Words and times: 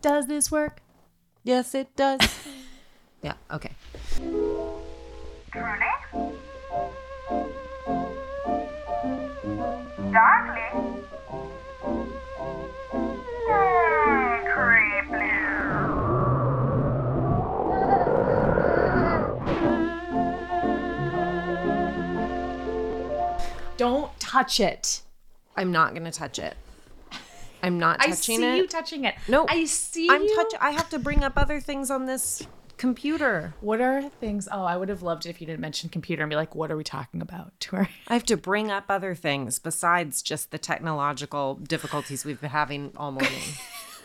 Does 0.00 0.26
this 0.28 0.50
work? 0.50 0.80
Yes, 1.42 1.74
it 1.74 1.96
does. 1.96 2.20
yeah, 3.22 3.34
okay. 3.50 3.72
Truly? 5.50 5.78
Darkly? 10.12 10.68
Mm, 13.48 14.44
creepy. 14.54 15.28
Don't 23.76 24.10
touch 24.20 24.60
it. 24.60 25.02
I'm 25.56 25.72
not 25.72 25.92
going 25.92 26.04
to 26.04 26.12
touch 26.12 26.38
it. 26.38 26.56
I'm 27.62 27.78
not 27.78 28.00
touching 28.00 28.10
it. 28.10 28.12
I 28.12 28.14
see 28.14 28.44
it. 28.44 28.56
you 28.56 28.66
touching 28.66 29.04
it. 29.04 29.14
no, 29.28 29.46
I 29.48 29.64
see 29.64 30.08
I'm 30.10 30.22
you. 30.22 30.36
touch. 30.36 30.54
I 30.60 30.70
have 30.70 30.88
to 30.90 30.98
bring 30.98 31.24
up 31.24 31.32
other 31.36 31.60
things 31.60 31.90
on 31.90 32.06
this 32.06 32.46
computer. 32.76 33.54
What 33.60 33.80
are 33.80 34.02
things? 34.20 34.48
Oh, 34.50 34.62
I 34.62 34.76
would 34.76 34.88
have 34.88 35.02
loved 35.02 35.26
it 35.26 35.30
if 35.30 35.40
you 35.40 35.46
didn't 35.46 35.60
mention 35.60 35.90
computer 35.90 36.22
and 36.22 36.30
be 36.30 36.36
like, 36.36 36.54
"What 36.54 36.70
are 36.70 36.76
we 36.76 36.84
talking 36.84 37.20
about?" 37.20 37.58
To 37.60 37.76
her. 37.76 37.88
I 38.06 38.12
have 38.14 38.24
to 38.26 38.36
bring 38.36 38.70
up 38.70 38.84
other 38.88 39.14
things 39.14 39.58
besides 39.58 40.22
just 40.22 40.50
the 40.52 40.58
technological 40.58 41.56
difficulties 41.56 42.24
we've 42.24 42.40
been 42.40 42.50
having 42.50 42.92
all 42.96 43.10
morning. 43.10 43.32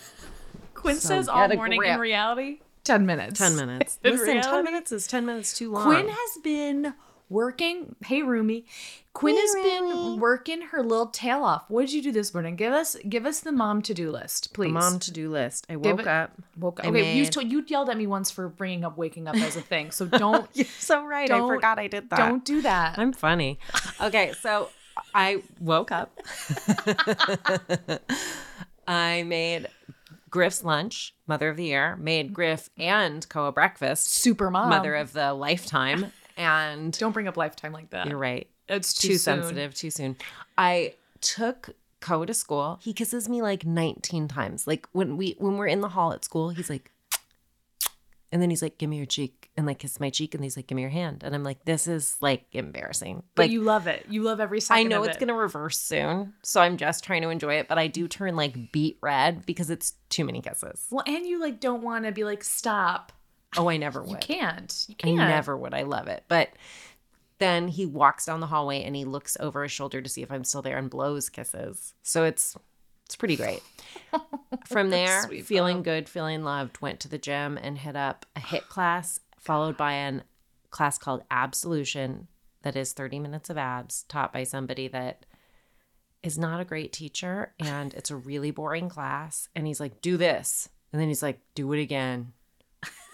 Quinn 0.74 0.96
So 0.98 1.10
says 1.10 1.30
all 1.30 1.48
morning. 1.50 1.80
grip. 1.80 1.94
In 1.94 2.00
reality, 2.00 2.60
ten 2.84 3.06
minutes. 3.06 3.40
10 3.40 3.56
minutes. 3.56 4.00
In 4.04 4.12
Listen, 4.14 4.42
10 4.42 4.64
minutes 4.66 4.92
is 4.92 5.08
10 5.08 5.26
minutes 5.26 5.58
too 5.58 5.72
long. 5.72 5.84
Quinn 5.86 6.10
has 6.10 6.42
been 6.44 6.94
working. 7.30 7.96
Hey, 8.06 8.22
Rumi. 8.22 8.66
Quinn 9.14 9.36
Hey, 9.36 9.42
has 9.42 9.54
been 9.54 10.20
working 10.20 10.62
her 10.62 10.82
little 10.82 11.06
tail 11.08 11.44
off. 11.44 11.66
What 11.68 11.82
did 11.82 11.94
you 11.94 12.02
do 12.02 12.12
this 12.12 12.34
morning? 12.34 12.56
Give 12.56 12.74
us, 12.74 12.96
give 13.08 13.26
us 13.28 13.42
the 13.42 13.52
mom 13.52 13.82
to 13.84 13.94
do 13.94 14.10
list, 14.12 14.54
please. 14.54 14.72
Mom 14.72 14.98
to 15.00 15.12
do 15.12 15.30
list. 15.30 15.66
I 15.70 15.76
woke 15.76 16.00
it- 16.00 16.08
up. 16.08 16.32
Woke 16.58 16.80
up. 16.80 16.86
I 16.88 16.90
Okay, 16.90 17.16
you 17.18 17.26
told 17.28 17.52
you 17.52 17.64
yelled 17.68 17.90
at 17.90 17.98
me 17.98 18.08
once 18.08 18.32
for 18.32 18.48
bringing 18.50 18.84
up 18.84 18.98
waking 18.98 19.28
up 19.28 19.36
as 19.36 19.56
a 19.56 19.62
thing. 19.62 19.92
So 19.92 20.06
don't 20.08 20.50
You're 20.54 20.66
so 20.66 21.06
right. 21.06 21.30
I 21.30 21.38
forgot 21.40 21.78
I 21.80 21.88
did 21.88 22.10
that. 22.10 22.18
don't 22.18 22.44
do 22.44 22.62
that. 22.64 22.98
I'm 22.98 23.14
funny. 23.14 23.60
Okay, 24.02 24.34
so 24.42 24.70
I 25.14 25.44
woke 25.60 25.92
up. 25.92 26.18
I 28.88 29.24
made 29.24 29.68
Griff's 30.30 30.64
lunch, 30.64 31.14
mother 31.28 31.50
of 31.50 31.58
the 31.58 31.66
year, 31.66 31.96
made 31.98 32.34
Griff 32.34 32.70
and 32.78 33.28
Koa 33.30 33.52
breakfast, 33.52 34.12
Super 34.12 34.50
mom. 34.50 34.70
mother 34.70 34.96
of 34.96 35.14
the 35.14 35.34
lifetime. 35.34 36.12
And 36.38 36.98
Don't 36.98 37.12
bring 37.12 37.28
up 37.28 37.38
lifetime 37.38 37.72
like 37.74 37.90
that. 37.92 38.08
you're 38.08 38.18
right. 38.18 38.48
It's 38.68 38.94
too, 38.94 39.10
Too, 39.10 39.18
sensitive, 39.18 39.74
too 39.74 39.90
soon. 39.92 40.16
I 40.58 40.96
took 41.22 41.70
Koa 42.00 42.26
to 42.26 42.34
school. 42.34 42.80
He 42.82 42.94
kisses 42.94 43.28
me 43.30 43.42
like 43.42 43.66
19 43.66 44.28
times. 44.28 44.66
Like 44.68 44.88
when 44.94 45.18
we 45.18 45.36
when 45.38 45.58
we're 45.58 45.68
in 45.68 45.82
the 45.82 45.90
hall 45.90 46.14
at 46.14 46.24
school, 46.26 46.50
he's 46.50 46.70
like 46.70 46.90
and 48.32 48.42
then 48.42 48.50
he's 48.50 48.64
like, 48.64 48.80
give 48.80 48.90
me 48.90 48.98
your 48.98 49.06
cheek 49.06 49.52
and 49.56 49.68
like 49.68 49.78
kiss 49.78 50.00
my 50.00 50.10
cheek. 50.10 50.34
And 50.34 50.44
he's 50.44 50.58
like, 50.58 50.66
give 50.66 50.76
me 50.76 50.82
your 50.82 50.90
hand. 50.90 51.22
And 51.24 51.36
I'm 51.36 51.44
like, 51.44 51.66
this 51.66 51.86
is 51.88 52.18
like 52.20 52.46
embarrassing. 52.52 53.22
But 53.36 53.44
Like 53.44 53.52
you 53.52 53.62
love 53.62 53.86
it. 53.86 54.08
You 54.10 54.24
love 54.24 54.40
every 54.40 54.60
second. 54.60 54.80
I 54.80 54.84
know 54.90 55.04
it's 55.04 55.18
it. 55.18 55.20
gonna 55.20 55.36
reverse 55.36 55.78
soon, 55.78 56.34
so 56.42 56.60
I'm 56.60 56.78
just 56.78 57.04
trying 57.04 57.22
to 57.22 57.30
enjoy 57.30 57.56
it. 57.60 57.68
But 57.68 57.78
I 57.78 57.86
do 57.88 58.08
turn 58.08 58.36
like 58.36 58.72
beet 58.72 58.98
red 59.02 59.46
because 59.46 59.70
it's 59.70 59.94
too 60.10 60.26
many 60.26 60.42
kisses. 60.42 60.88
Well, 60.90 61.04
and 61.06 61.28
you 61.28 61.40
like 61.40 61.60
don't 61.60 61.84
want 61.84 62.06
to 62.06 62.12
be 62.12 62.24
like 62.24 62.44
stop. 62.44 63.12
Oh, 63.58 63.70
I 63.70 63.78
never 63.78 64.02
would. 64.02 64.12
You 64.12 64.18
can't. 64.18 64.86
You 64.88 64.96
can't. 64.96 65.18
never 65.18 65.56
would. 65.56 65.74
I 65.74 65.84
love 65.84 66.08
it. 66.08 66.24
But 66.28 66.50
then 67.40 67.68
he 67.68 67.86
walks 67.86 68.26
down 68.26 68.40
the 68.40 68.48
hallway 68.48 68.84
and 68.84 68.96
he 68.96 69.06
looks 69.06 69.38
over 69.40 69.64
his 69.64 69.72
shoulder 69.72 70.02
to 70.02 70.10
see 70.10 70.22
if 70.22 70.32
I'm 70.32 70.44
still 70.44 70.62
there 70.62 70.78
and 70.78 70.90
blows 70.90 71.30
kisses. 71.30 71.94
So 72.02 72.24
it's 72.24 72.56
it's 73.06 73.16
pretty 73.16 73.36
great. 73.36 73.62
From 74.68 74.90
there, 74.90 75.24
Sweet 75.24 75.46
feeling 75.46 75.84
good, 75.84 76.08
feeling 76.08 76.44
loved, 76.44 76.82
went 76.82 77.00
to 77.02 77.10
the 77.10 77.18
gym 77.18 77.60
and 77.62 77.78
hit 77.78 77.96
up 77.96 78.26
a 78.36 78.40
HIIT 78.40 78.70
class, 78.70 79.20
followed 79.38 79.76
by 79.76 79.94
an 79.94 80.24
class 80.72 80.98
called 80.98 81.24
Absolution, 81.30 82.28
that 82.64 82.76
is 82.76 82.94
30 82.94 83.20
minutes 83.20 83.50
of 83.50 83.58
abs, 83.58 84.04
taught 84.04 84.34
by 84.34 84.44
somebody 84.44 84.88
that 84.88 85.26
is 86.24 86.38
not 86.38 86.60
a 86.60 86.66
great 86.66 86.92
teacher 86.94 87.54
and 87.60 87.94
it's 87.94 88.10
a 88.10 88.16
really 88.16 88.52
boring 88.52 88.90
class. 88.90 89.50
And 89.56 89.68
he's 89.68 89.80
like, 89.80 90.02
do 90.02 90.18
this. 90.18 90.70
And 90.92 91.00
then 91.02 91.10
he's 91.10 91.22
like, 91.22 91.40
do 91.54 91.72
it 91.74 91.82
again. 91.82 92.34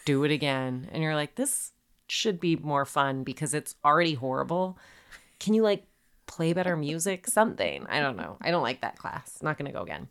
Do 0.10 0.24
it 0.24 0.32
again. 0.32 0.90
And 0.92 1.04
you're 1.04 1.14
like, 1.14 1.36
this 1.36 1.72
should 2.08 2.40
be 2.40 2.56
more 2.56 2.84
fun 2.86 3.24
because 3.24 3.54
it's 3.54 3.76
already 3.86 4.16
horrible. 4.16 4.76
Can 5.40 5.54
you 5.54 5.62
like 5.62 5.86
play 6.26 6.54
better 6.54 6.76
music? 6.76 7.28
Something. 7.28 7.86
I 7.88 8.00
don't 8.00 8.18
know. 8.18 8.38
I 8.42 8.50
don't 8.50 8.64
like 8.64 8.82
that 8.82 8.98
class. 8.98 9.38
Not 9.44 9.60
going 9.60 9.68
to 9.68 9.78
go 9.78 9.84
again. 9.84 10.08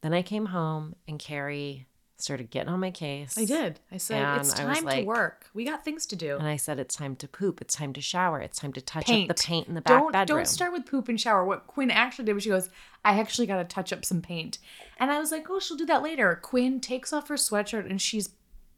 Then 0.00 0.14
I 0.14 0.22
came 0.22 0.46
home 0.46 0.96
and 1.06 1.18
Kerry 1.18 1.86
started 2.16 2.50
getting 2.50 2.72
on 2.72 2.80
my 2.80 2.90
case. 2.90 3.36
I 3.36 3.44
did. 3.44 3.80
I 3.90 3.98
said 3.98 4.38
it's 4.38 4.54
time 4.54 4.86
to 4.88 5.02
work. 5.04 5.50
We 5.52 5.64
got 5.66 5.84
things 5.84 6.06
to 6.06 6.16
do. 6.16 6.36
And 6.38 6.46
I 6.46 6.56
said, 6.56 6.78
it's 6.78 6.94
time 6.94 7.16
to 7.16 7.28
poop. 7.28 7.60
It's 7.60 7.74
time 7.74 7.92
to 7.92 8.00
shower. 8.00 8.40
It's 8.40 8.58
time 8.58 8.72
to 8.72 8.80
touch 8.80 9.04
Paint. 9.04 9.30
up 9.30 9.36
the 9.36 9.42
paint 9.42 9.68
in 9.68 9.74
the 9.74 9.82
back 9.82 10.00
don't 10.00 10.12
bedroom. 10.12 10.38
don't 10.38 10.46
start 10.46 10.72
with 10.72 10.86
poop 10.86 11.08
and 11.08 11.20
shower. 11.20 11.44
What 11.44 11.66
Quinn 11.66 11.90
actually 11.90 12.24
did 12.24 12.34
was 12.34 12.44
she 12.44 12.48
goes, 12.48 12.70
I 13.04 13.18
actually 13.20 13.48
got 13.48 13.58
to 13.58 13.64
touch 13.64 13.92
up 13.92 14.04
some 14.04 14.22
paint, 14.22 14.58
and 14.98 15.10
I 15.10 15.18
was 15.18 15.32
like, 15.32 15.50
oh, 15.50 15.58
she'll 15.58 15.76
do 15.76 15.86
that 15.86 16.02
later. 16.02 16.38
Quinn 16.40 16.80
takes 16.80 17.12
off 17.12 17.28
her 17.28 17.34
sweatshirt 17.34 17.90
and 17.90 18.00
she's 18.00 18.30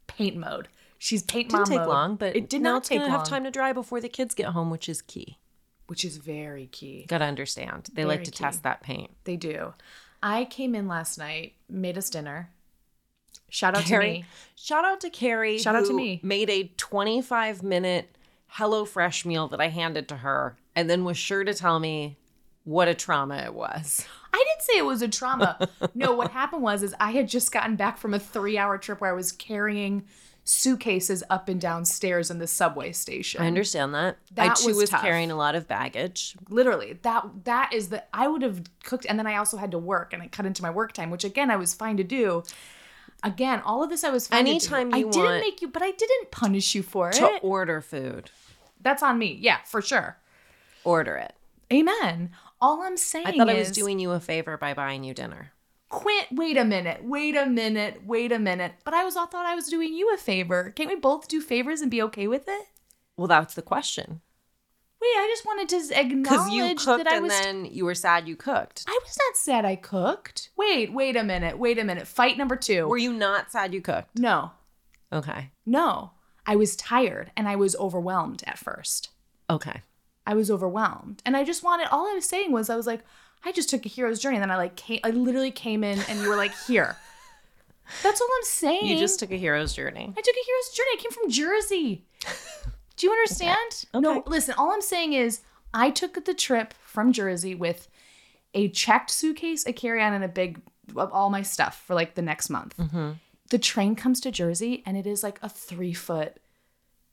paint 0.07 0.35
mode. 0.37 0.67
She's 0.97 1.21
paint 1.23 1.49
didn't 1.49 1.59
mom 1.61 1.69
take 1.69 1.79
mode. 1.79 1.87
long, 1.89 2.15
but 2.15 2.35
it 2.35 2.49
did 2.49 2.61
not 2.61 2.83
take 2.83 3.01
long, 3.01 3.09
have 3.09 3.23
time 3.27 3.43
to 3.43 3.51
dry 3.51 3.73
before 3.73 3.99
the 4.01 4.09
kids 4.09 4.33
get 4.33 4.47
home, 4.47 4.69
which 4.69 4.87
is 4.89 5.01
key. 5.01 5.37
which 5.87 6.03
is 6.03 6.17
very 6.17 6.65
key. 6.67 7.05
Gotta 7.07 7.25
understand. 7.25 7.89
They 7.93 8.05
like 8.05 8.23
to 8.23 8.31
key. 8.31 8.37
test 8.43 8.63
that 8.63 8.81
paint. 8.81 9.11
They 9.25 9.35
do. 9.35 9.73
I 10.23 10.45
came 10.45 10.73
in 10.73 10.87
last 10.87 11.17
night, 11.19 11.53
made 11.69 11.97
us 11.97 12.09
dinner. 12.09 12.49
Shout 13.49 13.75
out 13.75 13.83
to 13.83 13.87
Kerry, 13.87 14.11
me. 14.11 14.25
shout 14.55 14.83
out 14.83 15.01
to 15.01 15.09
Kerry. 15.09 15.59
Shout 15.59 15.75
out 15.75 15.85
to 15.85 15.93
me. 15.93 16.19
Made 16.23 16.49
a 16.49 16.71
25 16.77 17.61
minute 17.61 18.15
HelloFresh 18.55 19.25
meal 19.25 19.47
that 19.49 19.61
I 19.61 19.67
handed 19.67 20.07
to 20.09 20.17
her, 20.17 20.57
and 20.75 20.89
then 20.89 21.03
was 21.03 21.17
sure 21.17 21.43
to 21.43 21.53
tell 21.53 21.79
me 21.79 22.17
what 22.63 22.87
a 22.87 22.95
trauma 22.95 23.37
it 23.37 23.53
was. 23.53 24.05
I 24.35 24.43
didn't 24.49 24.61
say 24.63 24.77
it 24.77 24.85
was 24.85 25.01
a 25.01 25.07
trauma. 25.07 25.69
no, 25.95 26.13
what 26.13 26.31
happened 26.31 26.61
was 26.61 26.83
is 26.83 26.93
I 26.99 27.11
had 27.11 27.29
just 27.29 27.53
gotten 27.53 27.77
back 27.77 27.97
from 27.97 28.13
a 28.13 28.19
three 28.19 28.57
hour 28.57 28.77
trip 28.77 28.99
where 28.99 29.09
I 29.09 29.13
was 29.13 29.31
carrying 29.31 30.03
suitcases 30.43 31.23
up 31.29 31.47
and 31.47 31.59
down 31.59 31.85
stairs 31.85 32.29
in 32.29 32.39
the 32.39 32.47
subway 32.47 32.91
station. 32.91 33.41
I 33.41 33.47
understand 33.47 33.93
that. 33.95 34.17
I 34.37 34.49
too 34.53 34.67
was 34.67 34.77
was, 34.77 34.89
carrying 34.89 35.31
a 35.31 35.37
lot 35.37 35.55
of 35.55 35.67
baggage. 35.69 36.35
Literally, 36.49 36.99
that 37.01 37.25
that 37.45 37.71
is 37.73 37.89
the 37.89 38.03
I 38.13 38.27
would 38.27 38.41
have 38.41 38.61
cooked 38.83 39.05
and 39.07 39.17
then 39.17 39.25
I 39.25 39.37
also 39.37 39.55
had 39.55 39.71
to 39.71 39.79
work 39.79 40.11
and 40.11 40.21
it 40.21 40.31
cut 40.33 40.45
into 40.45 40.61
my 40.61 40.69
work 40.69 40.91
time, 40.91 41.09
which 41.09 41.23
again 41.23 41.49
I 41.49 41.55
was 41.55 41.73
fine 41.73 41.95
to 41.97 42.03
do. 42.03 42.43
Again, 43.23 43.61
all 43.61 43.83
of 43.83 43.89
this 43.89 44.03
I 44.03 44.09
was 44.09 44.27
fine 44.27 44.45
Anytime 44.45 44.91
to 44.91 44.97
do. 44.97 44.99
you 44.99 45.07
I 45.07 45.11
didn't 45.11 45.41
make 45.41 45.61
you, 45.61 45.69
but 45.69 45.81
I 45.81 45.91
didn't 45.91 46.29
punish 46.29 46.75
you 46.75 46.83
for 46.83 47.09
To 47.11 47.25
it. 47.25 47.39
To 47.39 47.47
order 47.47 47.79
food, 47.79 48.29
That's 48.81 49.01
on 49.01 49.17
me. 49.17 49.37
Yeah, 49.39 49.59
for 49.65 49.81
sure. 49.81 50.17
order 50.83 51.15
it. 51.15 51.33
Amen. 51.73 52.29
All 52.65 52.81
I'm 52.81 52.97
saying 52.97 53.27
I 53.27 53.37
thought 53.37 53.47
I 53.47 53.53
was 53.53 53.69
doing 53.69 53.99
you 53.99 54.09
a 54.11 54.19
favor 54.19 54.57
by 54.57 54.73
buying 54.73 55.03
you 55.03 55.13
dinner. 55.13 55.51
Quint, 55.89 56.25
wait 56.31 56.57
a 56.57 56.65
minute, 56.65 57.03
wait 57.03 57.35
a 57.35 57.45
minute, 57.45 58.01
wait 58.07 58.31
a 58.31 58.39
minute. 58.39 58.73
But 58.83 58.95
I 58.95 59.03
was 59.03 59.15
all 59.15 59.27
thought 59.27 59.45
I 59.45 59.53
was 59.53 59.67
doing 59.67 59.93
you 59.93 60.11
a 60.11 60.17
favor. 60.17 60.71
Can't 60.75 60.89
we 60.89 60.95
both 60.95 61.27
do 61.27 61.41
favors 61.41 61.81
and 61.81 61.91
be 61.91 62.01
okay 62.01 62.27
with 62.27 62.45
it? 62.47 62.65
Well, 63.17 63.27
that's 63.27 63.53
the 63.53 63.61
question. 63.61 64.21
Wait, 64.99 65.07
I 65.09 65.27
just 65.31 65.45
wanted 65.45 65.69
to 65.69 66.05
Because 66.07 66.49
you 66.49 66.63
acknowledge 66.65 66.83
cooked 66.85 67.03
that 67.03 67.13
I 67.13 67.17
and 67.17 67.23
was. 67.25 67.39
then 67.39 67.65
you 67.65 67.85
were 67.85 67.93
sad 67.93 68.27
you 68.27 68.35
cooked. 68.35 68.83
I 68.87 68.99
was 69.03 69.15
not 69.27 69.37
sad 69.37 69.63
I 69.63 69.75
cooked. 69.75 70.49
Wait, 70.57 70.91
wait 70.91 71.15
a 71.15 71.23
minute, 71.23 71.59
wait 71.59 71.77
a 71.77 71.83
minute. 71.83 72.07
Fight 72.07 72.35
number 72.35 72.55
two. 72.55 72.87
Were 72.87 72.97
you 72.97 73.13
not 73.13 73.51
sad 73.51 73.71
you 73.75 73.81
cooked? 73.81 74.17
no, 74.17 74.53
Okay. 75.13 75.51
no. 75.67 76.11
I 76.47 76.55
was 76.55 76.75
tired 76.75 77.31
and 77.37 77.47
I 77.47 77.55
was 77.57 77.75
overwhelmed 77.75 78.43
at 78.47 78.57
first. 78.57 79.09
Okay. 79.51 79.81
I 80.27 80.33
was 80.33 80.49
overwhelmed. 80.49 81.21
And 81.25 81.35
I 81.37 81.43
just 81.43 81.63
wanted 81.63 81.87
all 81.91 82.07
I 82.09 82.13
was 82.13 82.25
saying 82.25 82.51
was 82.51 82.69
I 82.69 82.75
was 82.75 82.87
like, 82.87 83.01
I 83.43 83.51
just 83.51 83.69
took 83.69 83.85
a 83.85 83.89
hero's 83.89 84.19
journey. 84.19 84.37
And 84.37 84.43
then 84.43 84.51
I 84.51 84.57
like 84.57 84.75
came 84.75 84.99
I 85.03 85.11
literally 85.11 85.51
came 85.51 85.83
in 85.83 85.99
and 86.09 86.19
you 86.21 86.29
were 86.29 86.35
like, 86.35 86.53
here. 86.67 86.95
That's 88.03 88.19
all 88.19 88.27
I'm 88.37 88.43
saying. 88.43 88.87
You 88.87 88.97
just 88.97 89.19
took 89.19 89.31
a 89.31 89.37
hero's 89.37 89.73
journey. 89.73 90.11
I 90.17 90.21
took 90.21 90.35
a 90.35 90.45
hero's 90.45 90.69
journey. 90.75 90.89
I 90.93 90.97
came 90.99 91.11
from 91.11 91.29
Jersey. 91.29 92.05
Do 92.97 93.07
you 93.07 93.13
understand? 93.13 93.85
No, 93.93 94.19
Okay. 94.19 94.29
listen, 94.29 94.55
all 94.57 94.71
I'm 94.71 94.81
saying 94.81 95.13
is 95.13 95.41
I 95.73 95.91
took 95.91 96.23
the 96.25 96.33
trip 96.33 96.73
from 96.85 97.11
Jersey 97.13 97.53
with 97.53 97.87
a 98.53 98.69
checked 98.69 99.11
suitcase, 99.11 99.65
a 99.67 99.73
carry-on, 99.73 100.13
and 100.13 100.23
a 100.23 100.27
big 100.29 100.61
of 100.95 101.11
all 101.11 101.29
my 101.29 101.41
stuff 101.43 101.83
for 101.85 101.93
like 101.93 102.15
the 102.15 102.21
next 102.21 102.49
month. 102.49 102.75
Mm-hmm. 102.77 103.11
The 103.51 103.57
train 103.59 103.95
comes 103.95 104.19
to 104.21 104.31
Jersey 104.31 104.81
and 104.85 104.97
it 104.97 105.05
is 105.05 105.21
like 105.23 105.37
a 105.43 105.49
three 105.49 105.93
foot 105.93 106.37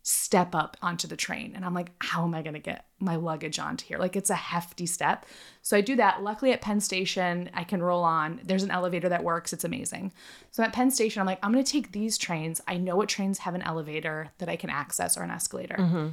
step 0.02 0.54
up 0.54 0.76
onto 0.82 1.06
the 1.06 1.16
train. 1.16 1.52
And 1.54 1.64
I'm 1.64 1.74
like, 1.74 1.92
how 2.00 2.24
am 2.24 2.34
I 2.34 2.42
going 2.42 2.54
to 2.54 2.60
get 2.60 2.86
my 2.98 3.14
luggage 3.16 3.58
onto 3.60 3.86
here? 3.86 3.98
Like, 3.98 4.16
it's 4.16 4.30
a 4.30 4.34
hefty 4.34 4.84
step. 4.84 5.26
So 5.62 5.76
I 5.76 5.80
do 5.80 5.94
that. 5.96 6.22
Luckily, 6.22 6.52
at 6.52 6.60
Penn 6.60 6.80
Station, 6.80 7.50
I 7.54 7.62
can 7.62 7.80
roll 7.82 8.02
on. 8.02 8.40
There's 8.42 8.64
an 8.64 8.72
elevator 8.72 9.08
that 9.08 9.22
works. 9.22 9.52
It's 9.52 9.64
amazing. 9.64 10.12
So 10.50 10.62
at 10.64 10.72
Penn 10.72 10.90
Station, 10.90 11.20
I'm 11.20 11.26
like, 11.26 11.38
I'm 11.42 11.52
going 11.52 11.64
to 11.64 11.70
take 11.70 11.92
these 11.92 12.18
trains. 12.18 12.60
I 12.66 12.78
know 12.78 12.96
what 12.96 13.08
trains 13.08 13.38
have 13.38 13.54
an 13.54 13.62
elevator 13.62 14.32
that 14.38 14.48
I 14.48 14.56
can 14.56 14.70
access 14.70 15.16
or 15.16 15.22
an 15.22 15.30
escalator. 15.30 15.76
Mm-hmm. 15.78 16.08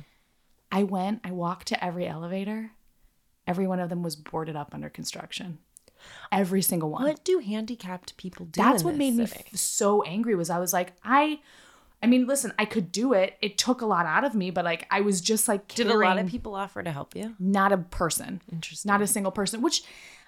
I 0.72 0.84
went, 0.84 1.22
I 1.24 1.32
walked 1.32 1.68
to 1.70 1.84
every 1.84 2.08
elevator. 2.08 2.72
Every 3.48 3.66
one 3.66 3.80
of 3.80 3.90
them 3.90 4.04
was 4.04 4.16
boarded 4.16 4.56
up 4.56 4.76
under 4.76 4.90
construction. 4.90 5.58
Every 6.32 6.62
single 6.62 6.92
one. 6.92 7.06
What 7.06 7.26
do 7.26 7.40
handicapped 7.40 8.16
people 8.18 8.46
do? 8.46 8.62
That's 8.62 8.84
what 8.84 8.96
made 8.96 9.16
me 9.16 9.24
f- 9.24 9.56
so 9.56 10.04
angry 10.04 10.36
was 10.36 10.52
I 10.52 10.60
was 10.60 10.74
like, 10.74 10.94
I 11.04 11.40
I 12.02 12.08
mean, 12.08 12.28
listen, 12.28 12.54
I 12.58 12.66
could 12.66 12.92
do 12.92 13.14
it. 13.14 13.38
It 13.42 13.58
took 13.58 13.82
a 13.82 13.86
lot 13.86 14.06
out 14.06 14.24
of 14.24 14.34
me, 14.34 14.52
but 14.52 14.64
like 14.66 14.88
I 14.90 15.02
was 15.02 15.20
just 15.22 15.48
like 15.48 15.68
Did 15.76 15.88
a 15.88 15.98
lot 15.98 16.18
of 16.18 16.28
people 16.28 16.56
offer 16.56 16.82
to 16.82 16.92
help 16.92 17.16
you? 17.16 17.36
not 17.40 17.72
a 17.72 17.78
person. 17.78 18.42
Interesting. 18.52 18.90
Not 18.90 19.02
a 19.02 19.08
single 19.08 19.32
person. 19.32 19.62
Which 19.62 19.84